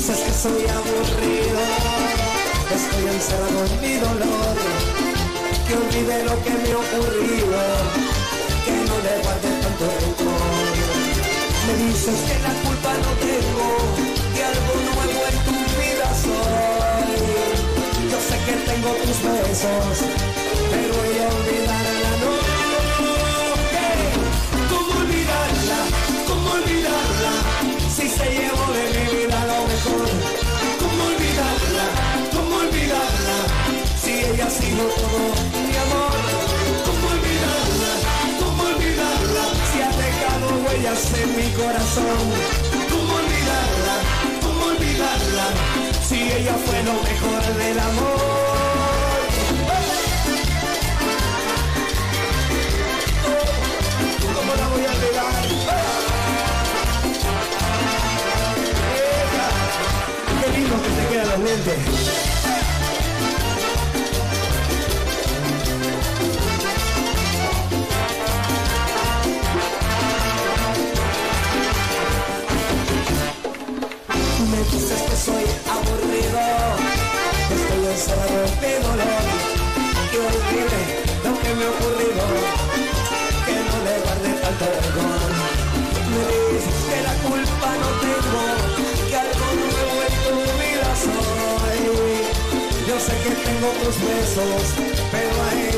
dices 0.00 0.18
que 0.18 0.32
soy 0.32 0.66
aburrido, 0.66 1.60
estoy 2.74 3.06
encerrado 3.14 3.66
en 3.66 3.80
mi 3.80 3.94
dolor, 3.94 4.56
que 5.66 5.74
olvide 5.74 6.24
lo 6.24 6.42
que 6.42 6.50
me 6.50 6.72
ha 6.72 6.78
ocurrido, 6.78 7.58
que 8.64 8.72
no 8.88 8.96
le 9.04 9.22
guarde 9.22 9.50
tanto 9.62 9.84
rencor. 10.00 10.19
Me 11.66 11.74
dices 11.84 12.18
que 12.26 12.36
la 12.46 12.52
culpa 12.64 12.92
no 13.04 13.10
tengo, 13.26 13.68
que 14.34 14.42
algo 14.44 14.74
nuevo 14.88 15.20
en 15.30 15.36
tu 15.46 15.52
vida 15.78 16.08
soy. 16.24 17.10
Yo 18.10 18.18
sé 18.28 18.36
que 18.46 18.54
tengo 18.68 18.90
tus 19.02 19.18
besos, 19.22 19.96
pero 20.70 20.90
voy 20.98 21.16
a 21.18 21.28
olvidarla, 21.38 22.12
no. 22.22 22.32
Hey, 23.76 24.12
¿Cómo 24.70 24.90
olvidarla? 25.00 25.78
¿Cómo 26.28 26.50
olvidarla? 26.58 27.32
Si 27.94 28.08
se 28.08 28.26
llevó 28.36 28.64
de 28.72 28.84
mi 28.94 29.04
vida 29.16 29.38
lo 29.50 29.58
mejor. 29.72 30.08
¿Cómo 30.80 31.00
olvidarla? 31.12 31.86
¿Cómo 32.34 32.56
olvidarla? 32.56 33.36
Si 34.02 34.10
ella 34.12 34.46
ha 34.46 34.50
sido 34.50 34.84
todo 34.86 35.49
huellas 40.80 41.12
en 41.14 41.36
mi 41.36 41.50
corazón. 41.52 42.18
¿Cómo 42.90 43.14
olvidarla? 43.14 43.96
¿Cómo 44.42 44.64
olvidarla? 44.66 45.46
Si 46.08 46.32
ella 46.32 46.54
fue 46.64 46.82
lo 46.82 46.94
mejor 46.94 47.54
del 47.54 47.78
amor. 47.78 48.20
¿Cómo 54.34 54.54
la 54.54 54.68
voy 54.68 54.84
a 54.84 54.90
olvidar? 54.90 55.42
Qué 60.40 60.58
lindo 60.58 60.82
que 60.82 60.88
te 60.88 61.08
quedan 61.08 61.28
los 61.28 61.40
lentes. 61.40 62.29
Que 81.50 81.56
me 81.56 81.64
ha 81.64 81.70
ocurrido, 81.70 82.22
que 83.46 83.56
no 83.66 83.76
le 83.86 83.94
guarde 84.04 84.30
tanto 84.40 84.64
rencor. 84.70 85.30
Me 86.10 86.22
dices 86.52 86.78
que 86.86 86.98
la 87.02 87.14
culpa 87.26 87.68
no 87.82 87.88
tengo, 88.06 88.42
que 89.08 89.16
algo 89.16 89.46
nuevo 89.58 89.96
en 90.06 90.14
tu 90.26 90.34
vida 90.62 90.88
soy. 91.06 91.82
Yo 92.86 92.96
sé 93.00 93.14
que 93.24 93.32
tengo 93.46 93.68
tus 93.82 93.96
besos, 94.06 94.62
pero 95.10 95.34
a 95.42 95.69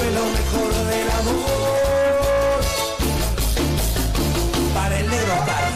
fue 0.00 0.10
lo 0.12 0.24
mejor 0.24 0.72
del 0.86 1.10
amor. 1.10 2.60
Para 4.74 4.98
el 4.98 5.10
negro 5.10 5.34
Barry. 5.46 5.74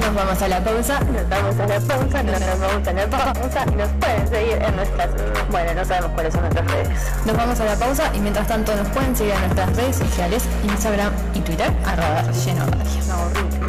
Nos 0.00 0.14
vamos 0.14 0.42
a 0.42 0.48
la 0.48 0.64
pausa, 0.64 1.00
nos 1.00 1.28
vamos 1.28 1.58
a 1.58 1.66
la 1.66 1.80
pausa, 1.80 2.22
no 2.22 2.32
nos 2.32 2.60
vamos 2.60 2.88
a 2.88 2.92
la 2.92 3.32
pausa 3.34 3.64
y 3.70 3.74
nos 3.76 3.88
pueden 3.90 4.28
seguir 4.28 4.62
en 4.62 4.76
nuestras, 4.76 5.10
bueno, 5.50 5.74
no 5.74 5.84
sabemos 5.84 6.10
cuáles 6.12 6.32
son 6.32 6.42
nuestras 6.42 6.66
redes. 6.70 6.88
Nos 7.26 7.36
vamos 7.36 7.60
a 7.60 7.64
la 7.64 7.76
pausa 7.76 8.10
y 8.14 8.20
mientras 8.20 8.48
tanto 8.48 8.74
nos 8.74 8.88
pueden 8.88 9.14
seguir 9.14 9.34
en 9.34 9.40
nuestras 9.40 9.76
redes 9.76 9.96
sociales, 9.96 10.44
Instagram 10.64 11.12
y 11.34 11.40
Twitter, 11.40 11.70
arroba 11.84 12.22
relleno 12.22 12.64
radio. 12.66 13.04
No, 13.08 13.22
horrible. 13.22 13.60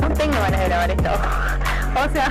No 0.00 0.08
tengo 0.10 0.34
ganas 0.34 0.60
de 0.60 0.66
grabar 0.66 0.90
esto. 0.90 1.10
O 1.96 2.12
sea, 2.12 2.28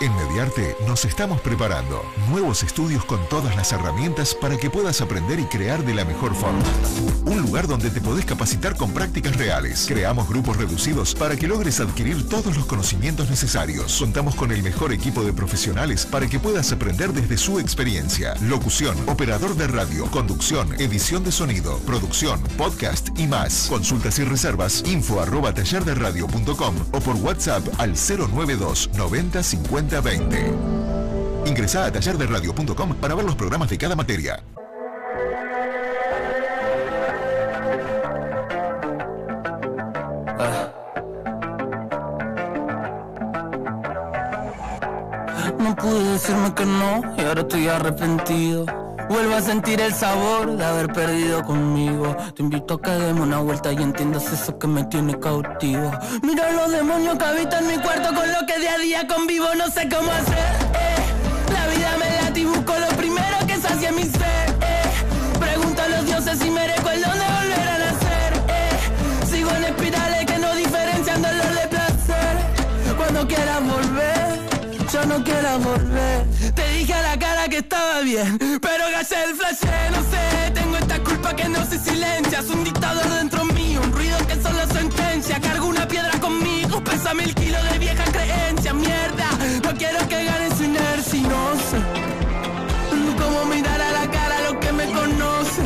En 0.00 0.29
Nos 0.86 1.04
estamos 1.04 1.40
preparando 1.40 2.04
nuevos 2.30 2.62
estudios 2.62 3.04
con 3.04 3.18
todas 3.28 3.56
las 3.56 3.72
herramientas 3.72 4.34
para 4.34 4.56
que 4.56 4.70
puedas 4.70 5.00
aprender 5.00 5.40
y 5.40 5.44
crear 5.44 5.84
de 5.84 5.92
la 5.92 6.04
mejor 6.04 6.34
forma. 6.36 6.62
Un 7.26 7.42
lugar 7.42 7.66
donde 7.66 7.90
te 7.90 8.00
podés 8.00 8.24
capacitar 8.24 8.76
con 8.76 8.92
prácticas 8.92 9.36
reales. 9.36 9.86
Creamos 9.88 10.28
grupos 10.28 10.56
reducidos 10.56 11.16
para 11.16 11.36
que 11.36 11.48
logres 11.48 11.80
adquirir 11.80 12.28
todos 12.28 12.56
los 12.56 12.64
conocimientos 12.64 13.28
necesarios. 13.28 13.98
Contamos 13.98 14.36
con 14.36 14.52
el 14.52 14.62
mejor 14.62 14.92
equipo 14.92 15.24
de 15.24 15.32
profesionales 15.32 16.06
para 16.06 16.28
que 16.28 16.38
puedas 16.38 16.70
aprender 16.70 17.12
desde 17.12 17.36
su 17.36 17.58
experiencia. 17.58 18.34
Locución, 18.40 18.96
operador 19.08 19.56
de 19.56 19.66
radio, 19.66 20.06
conducción, 20.12 20.72
edición 20.80 21.24
de 21.24 21.32
sonido, 21.32 21.78
producción, 21.80 22.40
podcast 22.56 23.08
y 23.18 23.26
más. 23.26 23.66
Consultas 23.68 24.18
y 24.20 24.24
reservas 24.24 24.84
info 24.86 25.20
arroba 25.20 25.52
tallerderradio.com 25.52 26.74
o 26.92 27.00
por 27.00 27.16
WhatsApp 27.16 27.66
al 27.78 27.94
092 27.94 28.90
90 28.94 29.42
50 29.42 30.00
20. 30.00 30.19
Ingresá 31.46 31.86
a 31.86 31.92
tallerderradio.com 31.92 32.94
para 32.94 33.14
ver 33.14 33.24
los 33.24 33.34
programas 33.34 33.68
de 33.68 33.78
cada 33.78 33.96
materia. 33.96 34.42
No 45.58 45.76
pude 45.76 46.12
decirme 46.12 46.54
que 46.54 46.64
no 46.64 47.02
y 47.16 47.20
ahora 47.20 47.40
estoy 47.42 47.68
arrepentido. 47.68 48.79
Vuelvo 49.10 49.34
a 49.34 49.42
sentir 49.42 49.80
el 49.80 49.92
sabor 49.92 50.56
de 50.56 50.64
haber 50.64 50.86
perdido 50.92 51.42
conmigo. 51.44 52.16
Te 52.34 52.42
invito 52.42 52.74
a 52.74 52.80
que 52.82 52.90
demos 52.92 53.26
una 53.26 53.38
vuelta 53.40 53.72
y 53.72 53.76
entiendas 53.76 54.32
eso 54.32 54.56
que 54.56 54.68
me 54.68 54.84
tiene 54.84 55.18
cautivo. 55.18 55.90
Mira 56.22 56.50
los 56.52 56.70
demonios 56.70 57.18
que 57.18 57.24
habitan 57.24 57.66
mi 57.66 57.76
cuarto 57.78 58.14
con 58.14 58.30
lo 58.32 58.46
que 58.46 58.58
día 58.60 58.74
a 58.74 58.78
día 58.78 59.06
convivo. 59.08 59.46
No 59.58 59.66
sé 59.66 59.88
cómo 59.88 60.10
hacer. 60.12 60.54
eh. 60.74 61.52
La 61.52 61.66
vida 61.74 61.90
me 61.98 62.22
late 62.22 62.40
y 62.40 62.44
busco 62.44 62.72
lo 62.78 62.88
primero 62.96 63.36
que 63.48 63.56
sacia 63.56 63.90
mi 63.90 64.04
ser. 64.04 64.48
eh. 64.62 65.38
Pregunto 65.40 65.82
a 65.82 65.88
los 65.88 66.06
dioses 66.06 66.38
si 66.38 66.48
merezco 66.50 66.90
el 66.90 67.02
don 67.02 67.18
de 67.18 67.26
volver 67.38 67.68
a 67.68 67.78
nacer. 67.78 68.32
eh. 68.48 69.26
Sigo 69.28 69.50
en 69.50 69.64
espirales 69.64 70.26
que 70.26 70.38
no 70.38 70.54
diferencian 70.54 71.20
dolor 71.20 71.52
de 71.60 71.68
placer. 71.68 72.96
Cuando 72.96 73.26
quieras 73.26 73.60
volver 73.60 74.38
yo 74.92 75.06
no 75.06 75.22
quiero 75.24 75.58
volver. 75.60 76.24
Estaba 77.60 78.00
bien, 78.00 78.38
pero 78.60 78.84
gallé 78.90 79.24
el 79.24 79.34
flash, 79.36 79.62
no 79.92 80.02
sé. 80.10 80.50
Tengo 80.52 80.76
esta 80.76 80.98
culpa 81.02 81.34
que 81.36 81.48
no 81.48 81.64
se 81.64 81.78
silencia. 81.78 82.40
Es 82.40 82.50
un 82.50 82.64
dictador 82.64 83.08
dentro 83.08 83.44
mío, 83.44 83.80
un 83.82 83.92
ruido 83.92 84.16
que 84.26 84.34
solo 84.42 84.60
sentencia. 84.72 85.40
Cargo 85.40 85.66
una 85.66 85.86
piedra 85.86 86.18
conmigo, 86.20 86.82
pesa 86.82 87.14
mil 87.14 87.34
kilos 87.34 87.62
de 87.70 87.78
vieja 87.78 88.04
creencia. 88.04 88.72
Mierda, 88.72 89.28
no 89.64 89.70
quiero 89.76 89.98
que 90.08 90.24
gane 90.24 90.56
su 90.56 90.64
inercia 90.64 91.20
no 91.22 91.56
sé 91.68 92.10
cómo 93.22 93.44
mirar 93.46 93.80
a 93.80 93.92
la 93.92 94.10
cara 94.10 94.38
a 94.38 94.50
lo 94.50 94.60
que 94.60 94.72
me 94.72 94.86
conoce. 94.86 95.62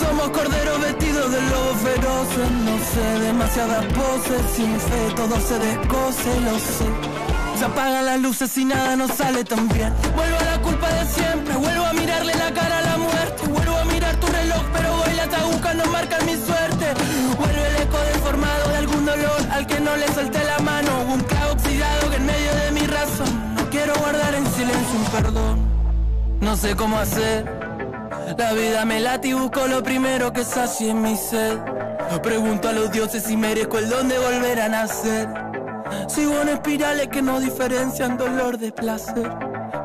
Somos 0.00 0.28
corderos 0.30 0.80
vestidos 0.80 1.30
de 1.32 1.40
lobos 1.42 1.76
feroces, 1.86 2.50
no 2.66 2.76
sé, 2.90 3.20
demasiadas 3.26 3.84
poses, 3.86 4.42
sin 4.54 4.78
fe 4.80 5.00
todo 5.16 5.40
se 5.40 5.58
descoce, 5.58 6.40
lo 6.40 6.58
sé. 6.58 7.18
Se 7.58 7.64
apagan 7.64 8.06
las 8.06 8.20
luces 8.20 8.56
y 8.56 8.64
nada 8.64 8.94
nos 8.94 9.10
sale 9.16 9.42
tan 9.42 9.68
bien. 9.68 9.92
Vuelvo 10.14 10.36
a 10.38 10.44
la 10.44 10.62
culpa 10.62 10.88
de 10.92 11.06
siempre, 11.06 11.56
vuelvo 11.56 11.86
a 11.86 11.92
mirarle 11.92 12.32
la 12.34 12.52
cara 12.52 12.78
a 12.78 12.82
la 12.82 12.98
muerte. 12.98 13.46
Vuelvo 13.48 13.76
a 13.76 13.84
mirar 13.86 14.14
tu 14.20 14.28
reloj, 14.28 14.62
pero 14.72 14.94
hoy 14.94 15.14
las 15.16 15.34
agujas 15.34 15.74
no 15.74 15.84
marcan 15.86 16.24
mi 16.24 16.36
suerte. 16.36 16.86
Vuelve 17.36 17.68
el 17.68 17.76
eco 17.82 17.98
deformado 18.12 18.68
de 18.68 18.76
algún 18.76 19.04
dolor 19.04 19.40
al 19.50 19.66
que 19.66 19.80
no 19.80 19.96
le 19.96 20.06
solté 20.14 20.44
la 20.44 20.58
mano. 20.60 21.02
Un 21.12 21.20
clavo 21.22 21.52
oxidado 21.54 22.10
que 22.10 22.16
en 22.16 22.26
medio 22.26 22.54
de 22.54 22.70
mi 22.70 22.86
razón. 22.86 23.54
No 23.56 23.70
quiero 23.70 23.94
guardar 23.96 24.34
en 24.36 24.46
silencio 24.52 24.96
un 24.96 25.04
perdón. 25.06 25.58
No 26.40 26.56
sé 26.56 26.76
cómo 26.76 26.96
hacer. 26.96 27.44
La 28.38 28.52
vida 28.52 28.84
me 28.84 29.00
late 29.00 29.28
y 29.28 29.32
busco 29.32 29.66
lo 29.66 29.82
primero 29.82 30.32
que 30.32 30.44
sacie 30.44 30.94
mi 30.94 31.16
sed. 31.16 31.58
Pregunto 32.22 32.68
a 32.68 32.72
los 32.72 32.92
dioses 32.92 33.24
si 33.24 33.36
merezco 33.36 33.78
el 33.78 33.88
don 33.88 34.08
de 34.08 34.16
volver 34.16 34.60
a 34.60 34.68
nacer. 34.68 35.47
Sigo 36.08 36.40
en 36.42 36.48
espirales 36.48 37.08
que 37.08 37.22
no 37.22 37.38
diferencian 37.40 38.16
dolor 38.16 38.58
de 38.58 38.72
placer. 38.72 39.30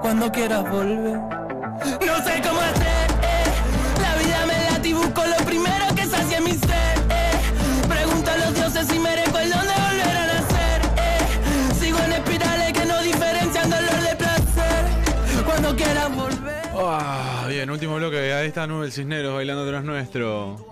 Cuando 0.01 0.31
quieras 0.31 0.63
volver, 0.69 1.17
no 1.19 2.15
sé 2.23 2.41
cómo 2.41 2.59
hacer. 2.61 3.11
eh. 3.21 4.01
La 4.01 4.15
vida 4.15 4.45
me 4.47 4.71
late 4.71 4.87
y 4.89 4.93
busco 4.93 5.23
lo 5.25 5.45
primero 5.45 5.85
que 5.95 6.05
sacie 6.05 6.41
mi 6.41 6.51
sed. 6.51 6.97
eh. 7.09 7.87
Pregunto 7.87 8.31
a 8.31 8.37
los 8.37 8.55
dioses 8.55 8.87
si 8.87 8.99
merezco 8.99 9.37
el 9.37 9.49
don 9.51 9.61
de 9.61 9.73
volver 9.73 10.17
a 10.17 10.25
nacer. 10.27 10.81
eh. 10.97 11.73
Sigo 11.79 11.99
en 11.99 12.11
espirales 12.13 12.73
que 12.73 12.85
no 12.85 13.01
diferencian 13.01 13.69
dolor 13.69 14.01
de 14.09 14.15
placer. 14.15 15.43
Cuando 15.45 15.75
quieras 15.75 16.15
volver. 16.15 16.63
Ah, 16.75 17.45
bien, 17.49 17.69
último 17.69 17.95
bloque. 17.97 18.33
Ahí 18.33 18.47
está 18.47 18.65
Nubel 18.65 18.91
Cisneros 18.91 19.33
bailando 19.35 19.67
tras 19.67 19.83
nuestro. 19.83 20.65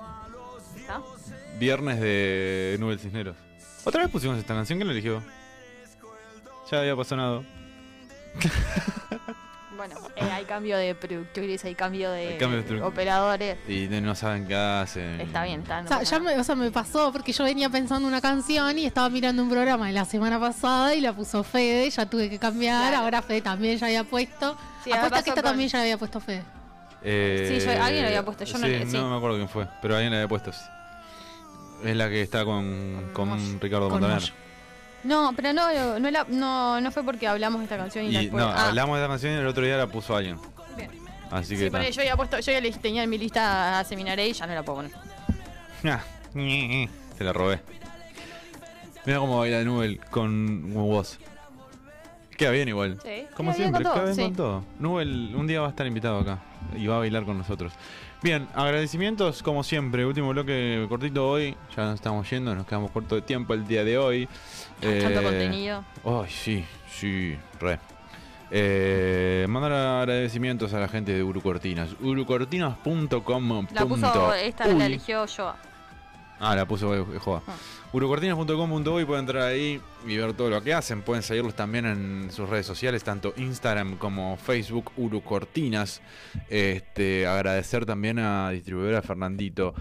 Viernes 1.60 2.00
de 2.02 2.78
Nubel 2.80 3.00
Cisneros. 3.00 3.36
Otra 3.84 4.02
vez 4.02 4.12
pusimos 4.12 4.38
esta 4.40 4.56
canción. 4.56 4.80
¿Quién 4.80 4.88
la 4.88 4.94
eligió? 4.94 5.22
Ya 6.72 6.80
había 6.80 6.96
pasado. 6.96 7.44
Bueno, 9.78 9.96
eh, 10.16 10.22
hay 10.32 10.44
cambio 10.46 10.78
de 10.78 10.94
productores, 10.94 11.66
hay 11.66 11.74
cambio 11.74 12.12
de, 12.12 12.34
Hay 12.34 12.38
cambio 12.38 12.62
de 12.62 12.82
operadores. 12.84 13.58
Y 13.68 13.88
de- 13.88 14.00
no 14.00 14.14
saben 14.14 14.46
qué 14.46 14.54
hacen. 14.56 15.20
Está 15.20 15.44
bien, 15.44 15.62
está. 15.62 15.82
no 15.82 15.86
O 15.86 15.88
sea, 15.88 16.04
ya 16.04 16.20
me, 16.20 16.38
o 16.38 16.44
sea, 16.44 16.54
me 16.56 16.70
pasó 16.70 17.12
porque 17.12 17.32
yo 17.34 17.44
venía 17.46 17.68
pensando 17.68 18.08
una 18.08 18.22
canción 18.22 18.78
y 18.78 18.86
estaba 18.86 19.10
mirando 19.10 19.42
un 19.42 19.50
programa 19.50 19.88
de 19.88 19.94
la 19.94 20.06
semana 20.06 20.40
pasada 20.40 20.94
y 20.94 21.02
la 21.02 21.14
puso 21.14 21.44
Fede, 21.44 21.90
ya 21.90 22.06
tuve 22.06 22.30
que 22.30 22.38
cambiar, 22.38 22.90
Claro. 22.90 23.06
ahora 23.06 23.24
Fede 23.24 23.42
también 23.42 23.78
ya 23.80 23.88
había 23.88 24.04
puesto. 24.04 24.56
Sí, 24.84 24.92
Apuesta 24.92 25.24
que 25.24 25.30
esta 25.32 25.42
con- 25.42 25.50
también 25.50 25.70
ya 25.70 25.78
la 25.80 25.84
había 25.84 25.98
puesto 25.98 26.20
Fede. 26.20 26.44
Eh, 27.02 27.58
Sí, 27.60 27.66
yo- 27.66 27.72
alguien 27.84 28.04
la 28.04 28.08
había 28.10 28.24
puesto, 28.26 28.44
yo 28.44 28.58
no 28.60 28.66
sí, 28.68 28.72
le- 28.72 28.86
sí. 28.86 28.94
no 28.98 29.10
me 29.10 29.18
acuerdo 29.18 29.38
quién 29.38 29.50
fue, 29.50 29.68
pero 29.82 29.96
alguien 29.96 30.12
la 30.12 30.18
había 30.20 30.28
puesto. 30.30 30.52
Es 31.84 31.96
la 31.96 32.08
que 32.08 32.22
está 32.22 32.46
con, 32.46 33.10
con 33.14 33.60
Ricardo 33.60 33.90
Con 33.90 34.02
Montaner. 34.02 34.32
No, 35.04 35.34
pero 35.36 35.52
no, 35.54 36.00
no, 36.00 36.12
la- 36.12 36.26
no, 36.30 36.80
no 36.82 36.92
fue 36.92 37.04
porque 37.04 37.28
hablamos 37.28 37.60
de 37.62 37.66
esta 37.66 37.78
canción 37.78 38.06
y, 38.06 38.10
Y 38.10 38.12
la 38.30 38.32
no, 38.38 38.48
ah, 38.48 38.68
hablamos 38.70 38.98
de 38.98 39.04
esa 39.04 39.10
canción 39.10 39.34
y 39.34 39.38
el 39.38 39.48
otro 39.48 39.64
día 39.66 39.78
la 39.78 39.88
puso 39.88 40.16
alguien. 40.16 40.38
Bien. 40.78 40.92
Así 41.32 41.56
Sí, 41.56 41.64
que 41.64 41.72
ponele, 41.72 41.90
ta. 41.90 41.96
yo 41.96 42.04
ya 42.04 42.16
puesto, 42.16 42.40
yo 42.40 42.52
ya 42.52 42.62
le 42.62 42.72
tenía 42.72 43.04
en 43.04 43.10
mi 43.10 43.18
lista 43.18 43.80
a 43.80 43.84
Seminaré 43.84 44.28
y 44.28 44.34
ya 44.34 44.46
no 44.48 44.54
la 44.54 44.64
puedo 44.64 44.78
poner. 44.78 44.92
Ah, 45.86 46.02
Se 47.18 47.24
la 47.24 47.34
robé. 47.34 47.60
Mira 49.06 49.18
cómo 49.20 49.40
baila 49.40 49.64
Nubel 49.64 50.00
con 50.12 50.74
vos. 50.74 51.18
Queda 52.38 52.52
bien 52.52 52.68
igual. 52.68 53.00
Sí, 53.04 53.26
Como 53.36 53.52
queda 53.52 53.58
bien 53.58 53.70
siempre, 53.70 53.84
con 53.84 53.84
todo, 53.84 53.94
queda 53.94 54.04
bien 54.04 54.16
sí. 54.16 54.22
con 54.24 54.36
todo. 54.36 54.64
Nubel 54.80 55.34
un 55.36 55.48
día 55.48 55.62
va 55.62 55.68
a 55.68 55.70
estar 55.72 55.86
invitado 55.88 56.20
acá 56.20 56.40
y 56.76 56.86
va 56.88 56.96
a 56.96 57.00
bailar 57.00 57.24
con 57.26 57.38
nosotros. 57.38 57.74
Bien, 58.24 58.48
agradecimientos 58.54 59.42
como 59.42 59.64
siempre. 59.64 60.06
Último 60.06 60.30
bloque 60.30 60.86
cortito 60.88 61.28
hoy. 61.28 61.56
Ya 61.76 61.86
nos 61.86 61.96
estamos 61.96 62.30
yendo, 62.30 62.54
nos 62.54 62.68
quedamos 62.68 62.92
corto 62.92 63.16
de 63.16 63.22
tiempo 63.24 63.54
el 63.56 63.66
día 63.66 63.84
de 63.84 63.98
hoy. 63.98 64.28
Tanto 64.80 64.88
Eh, 64.88 65.24
contenido. 65.24 65.84
Ay, 66.06 66.30
sí, 66.30 66.66
sí, 66.88 67.36
re. 67.60 67.80
Eh, 68.52 69.46
mandar 69.50 69.72
agradecimientos 69.72 70.74
a 70.74 70.80
la 70.80 70.88
gente 70.88 71.14
de 71.14 71.24
Urucortinas. 71.24 71.96
Urucortinas.com. 72.00 73.68
La 73.74 73.86
puso, 73.86 74.34
esta 74.36 74.68
la 74.68 74.86
eligió 74.86 75.26
yo. 75.26 75.54
Ah, 76.40 76.56
la 76.56 76.66
puso 76.68 76.94
eh, 76.96 77.06
Joa. 77.20 77.42
Urucortinas.com.uy 77.94 79.04
pueden 79.04 79.24
entrar 79.24 79.44
ahí 79.44 79.82
y 80.08 80.16
ver 80.16 80.32
todo 80.34 80.50
lo 80.50 80.64
que 80.64 80.74
hacen. 80.74 81.02
Pueden 81.02 81.24
seguirlos 81.24 81.56
también 81.56 81.86
en 81.86 82.32
sus 82.32 82.48
redes 82.48 82.66
sociales, 82.66 83.04
tanto 83.04 83.34
Instagram 83.36 83.98
como 83.98 84.38
Facebook, 84.38 84.94
Urucortinas. 84.96 86.02
Este, 86.50 87.28
agradecer 87.28 87.86
también 87.86 88.20
a 88.20 88.50
distribuidora 88.52 89.02
Fernandito, 89.02 89.74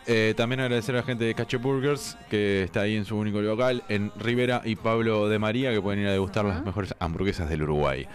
Eh, 0.07 0.35
también 0.37 0.61
agradecer 0.61 0.95
a 0.97 0.99
la 0.99 1.05
gente 1.05 1.25
de 1.25 1.35
Cacho 1.35 1.59
Burgers, 1.61 2.17
que 2.31 2.63
está 2.65 2.81
ahí 2.81 2.97
en 2.97 3.05
su 3.05 3.17
único 3.17 3.41
local, 3.43 3.85
en 3.89 4.11
Rivera 4.19 4.63
y 4.65 4.75
Pablo 4.75 5.29
de 5.29 5.39
María, 5.39 5.71
que 5.73 5.81
pueden 5.81 6.01
ir 6.01 6.07
a 6.09 6.13
degustar 6.13 6.45
las 6.47 6.65
mejores 6.65 6.95
hamburguesas 6.99 7.49
del 7.49 7.63
Uruguay. 7.63 8.09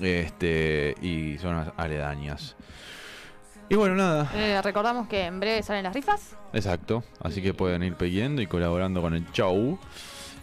Este, 0.00 0.94
y 1.00 1.38
zonas 1.38 1.68
aledañas. 1.76 2.56
Y 3.70 3.74
bueno, 3.76 3.94
nada, 3.96 4.30
Eh, 4.34 4.60
recordamos 4.62 5.08
que 5.08 5.26
en 5.26 5.40
breve 5.40 5.62
salen 5.62 5.84
las 5.84 5.94
rifas. 5.94 6.36
exacto. 6.52 7.04
Así 7.22 7.40
que 7.42 7.54
pueden 7.54 7.82
ir 7.82 7.94
pidiendo 7.94 8.40
y 8.42 8.46
colaborando 8.46 9.00
con 9.00 9.14
el 9.14 9.30
show. 9.32 9.78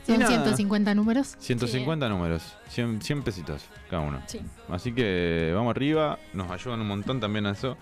Son 0.05 0.19
nada. 0.19 0.31
150 0.31 0.95
números. 0.95 1.35
150 1.39 2.09
números, 2.09 2.55
100, 2.69 3.01
100 3.01 3.23
pesitos 3.23 3.63
cada 3.89 4.03
uno. 4.03 4.21
Sí. 4.27 4.39
Así 4.69 4.93
que 4.93 5.51
vamos 5.55 5.71
arriba, 5.71 6.19
nos 6.33 6.51
ayudan 6.51 6.81
un 6.81 6.87
montón 6.87 7.19
también 7.19 7.45
a 7.45 7.51
eso. 7.51 7.77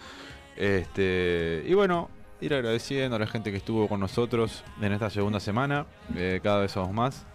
Este, 0.56 1.64
y 1.68 1.74
bueno, 1.74 2.10
ir 2.40 2.54
agradeciendo 2.54 3.16
a 3.16 3.20
la 3.20 3.28
gente 3.28 3.52
que 3.52 3.58
estuvo 3.58 3.88
con 3.88 4.00
nosotros 4.00 4.64
en 4.82 4.94
esta 4.94 5.10
segunda 5.10 5.40
semana. 5.40 5.86
eh, 6.16 6.40
cada 6.44 6.60
vez 6.62 6.72
somos 6.72 6.94
más. 6.94 7.26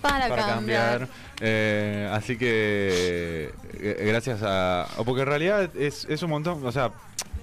Para, 0.00 0.28
cambiar. 0.28 1.08
Eh, 1.40 2.08
así 2.12 2.36
que 2.36 3.52
eh, 3.74 4.04
gracias 4.06 4.40
a... 4.42 4.86
o 4.98 5.04
Porque 5.04 5.22
en 5.22 5.28
realidad 5.28 5.70
es, 5.76 6.04
es 6.04 6.22
un 6.22 6.30
montón, 6.30 6.64
o 6.64 6.70
sea, 6.70 6.92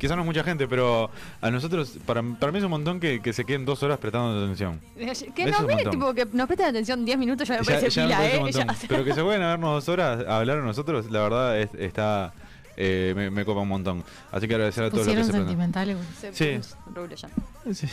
quizás 0.03 0.17
no 0.17 0.23
es 0.23 0.25
mucha 0.25 0.43
gente, 0.43 0.67
pero 0.67 1.09
a 1.39 1.49
nosotros, 1.49 1.97
para, 2.05 2.21
para 2.21 2.51
mí 2.51 2.57
es 2.57 2.63
un 2.65 2.71
montón 2.71 2.99
que, 2.99 3.21
que 3.21 3.31
se 3.31 3.45
queden 3.45 3.63
dos 3.63 3.81
horas 3.83 3.97
prestando 3.99 4.43
atención. 4.43 4.81
Que 4.97 5.09
Eso 5.11 5.25
nos 5.27 5.29
es 5.29 5.59
un 5.61 5.65
miren, 5.67 5.75
montón. 5.85 5.91
tipo, 5.91 6.13
que 6.13 6.25
nos 6.37 6.47
presten 6.47 6.67
atención 6.67 7.05
10 7.05 7.17
minutos 7.17 7.47
ya 7.47 7.57
me 7.59 7.63
parece 7.63 7.89
ya 7.89 8.03
pila, 8.03 8.25
¿eh? 8.27 8.65
Pero 8.89 9.05
que 9.05 9.13
se 9.13 9.23
pueden 9.23 9.41
a 9.43 9.51
vernos 9.51 9.73
dos 9.85 9.87
horas 9.87 10.25
a 10.27 10.37
hablar 10.39 10.57
a 10.57 10.61
nosotros, 10.61 11.09
la 11.09 11.21
verdad 11.21 11.57
es- 11.57 11.73
está 11.75 12.33
eh, 12.75 13.13
me, 13.15 13.29
me 13.29 13.45
copa 13.45 13.61
un 13.61 13.69
montón. 13.69 14.03
Así 14.31 14.45
que 14.47 14.55
agradecer 14.55 14.83
a 14.83 14.89
todos 14.89 15.05
los 15.07 15.15
que 15.15 15.23
se 15.23 15.31
sentimentales. 15.31 15.95
Se 16.19 16.33
Sí. 16.61 16.69
rubio 16.93 17.15
ya. 17.15 17.29
Sí. 17.73 17.87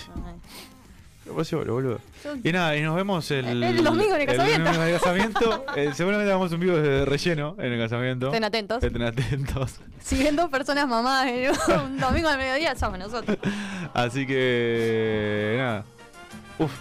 Boludo. 1.30 2.00
Y 2.42 2.52
nada, 2.52 2.76
y 2.76 2.82
nos 2.82 2.94
vemos 2.96 3.30
el, 3.30 3.62
El 3.62 3.82
domingo 3.84 4.14
en 4.14 4.20
el 4.22 4.26
casamiento. 4.26 4.70
en 4.70 4.80
el 4.80 4.92
casamiento. 4.98 5.64
Eh, 5.76 5.90
seguramente 5.94 6.30
hagamos 6.30 6.50
un 6.52 6.60
vivo 6.60 6.76
de 6.76 7.04
relleno 7.04 7.54
en 7.58 7.72
el 7.72 7.80
casamiento. 7.80 8.26
Estén 8.26 8.44
atentos. 8.44 8.82
Estén 8.82 9.02
atentos. 9.02 9.80
Si 10.00 10.22
ven 10.22 10.34
dos 10.34 10.48
personas 10.50 10.88
mamadas 10.88 11.28
en 11.28 11.50
un 11.80 11.98
domingo 12.00 12.28
al 12.28 12.38
mediodía, 12.38 12.74
somos 12.74 12.98
nosotros. 12.98 13.36
Así 13.94 14.26
que 14.26 15.56
nada. 15.58 15.84
Uf, 16.58 16.72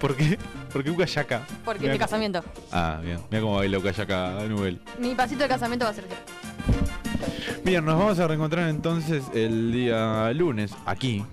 ¿por 0.00 0.16
qué? 0.16 0.38
¿Por 0.72 0.82
qué 0.84 0.90
Ucayaka? 0.90 1.42
Porque 1.64 1.86
es 1.86 1.92
de 1.92 1.98
casamiento. 1.98 2.42
Ah, 2.72 3.00
bien. 3.02 3.18
Mira 3.30 3.42
cómo 3.42 3.56
baila 3.56 3.78
Ucayaka 3.78 4.44
Nubel. 4.48 4.80
Mi 4.98 5.14
pasito 5.14 5.42
de 5.42 5.48
casamiento 5.48 5.84
va 5.84 5.90
a 5.90 5.94
ser 5.94 6.04
que. 6.04 6.14
Bien, 7.64 7.84
nos 7.84 7.98
vamos 7.98 8.18
a 8.18 8.26
reencontrar 8.26 8.68
entonces 8.68 9.24
el 9.34 9.72
día 9.72 10.32
lunes, 10.32 10.72
aquí, 10.86 11.24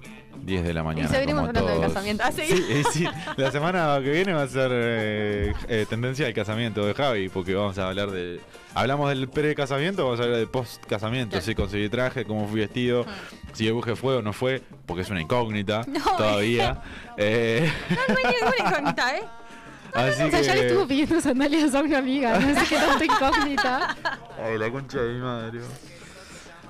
10 0.48 0.64
de 0.64 0.74
la 0.74 0.82
mañana. 0.82 1.10
Y 1.10 1.12
seguiremos 1.12 1.46
hablando 1.46 1.70
del 1.72 1.82
casamiento. 1.82 2.24
Ah, 2.26 2.32
Sí, 2.32 2.42
¿sí? 2.48 2.66
eh, 2.70 2.84
sí. 2.90 3.06
La 3.36 3.52
semana 3.52 4.00
que 4.02 4.10
viene 4.12 4.32
va 4.32 4.44
a 4.44 4.48
ser 4.48 4.72
eh, 4.74 5.54
eh, 5.68 5.86
tendencia 5.90 6.26
del 6.26 6.34
casamiento 6.34 6.86
de 6.86 6.94
Javi, 6.94 7.28
porque 7.28 7.54
vamos 7.54 7.78
a 7.78 7.90
hablar 7.90 8.12
de. 8.12 8.40
Hablamos 8.74 9.10
del 9.10 9.28
pre-casamiento, 9.28 10.06
vamos 10.06 10.22
a 10.22 10.24
hablar 10.24 10.38
del 10.40 10.48
post-casamiento. 10.48 11.42
Si 11.42 11.54
conseguí 11.54 11.90
traje, 11.90 12.24
cómo 12.24 12.48
fui 12.48 12.62
vestido, 12.62 13.06
si 13.52 13.68
el 13.68 13.74
buje 13.74 13.98
fue 13.98 14.16
o 14.16 14.22
no 14.22 14.32
fue, 14.32 14.62
porque 14.86 15.02
es 15.02 15.10
una 15.10 15.22
incógnita 15.22 15.82
No, 15.88 16.00
todavía. 16.18 16.82
Eh, 17.18 17.70
No, 17.90 18.14
no 18.14 18.16
hay 18.18 18.34
ninguna 18.36 18.70
incógnita, 18.70 19.18
¿eh? 19.18 19.24
así 19.94 20.24
O 20.24 20.30
sea, 20.30 20.42
ya 20.42 20.56
le 20.56 20.68
estuvo 20.68 20.88
pidiendo 20.88 21.20
sandalias 21.20 21.76
a 21.76 21.82
una 21.82 21.98
amiga, 21.98 22.40
no 22.40 22.58
sé 22.58 22.66
qué 22.70 22.76
tanta 22.78 23.04
incógnita. 23.04 23.98
Ay, 24.42 24.58
la 24.58 24.70
concha 24.72 25.00
de 25.02 25.14
mi 25.14 25.20
madre. 25.20 25.60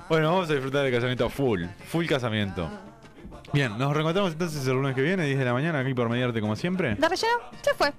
Bueno, 0.08 0.32
vamos 0.32 0.50
a 0.50 0.54
disfrutar 0.54 0.82
del 0.82 0.92
casamiento 0.92 1.28
full, 1.28 1.62
full 1.86 2.06
casamiento. 2.06 2.68
Bien, 3.52 3.76
nos 3.78 3.92
reencontramos 3.94 4.32
entonces 4.32 4.66
el 4.66 4.74
lunes 4.74 4.94
que 4.94 5.02
viene, 5.02 5.24
10 5.24 5.38
de 5.38 5.44
la 5.44 5.52
mañana, 5.52 5.78
aquí 5.80 5.94
por 5.94 6.08
mediarte 6.08 6.40
como 6.40 6.56
siempre. 6.56 6.94
¿De 6.94 7.08
relleno? 7.08 7.38
Se 7.62 7.74
fue. 7.74 7.92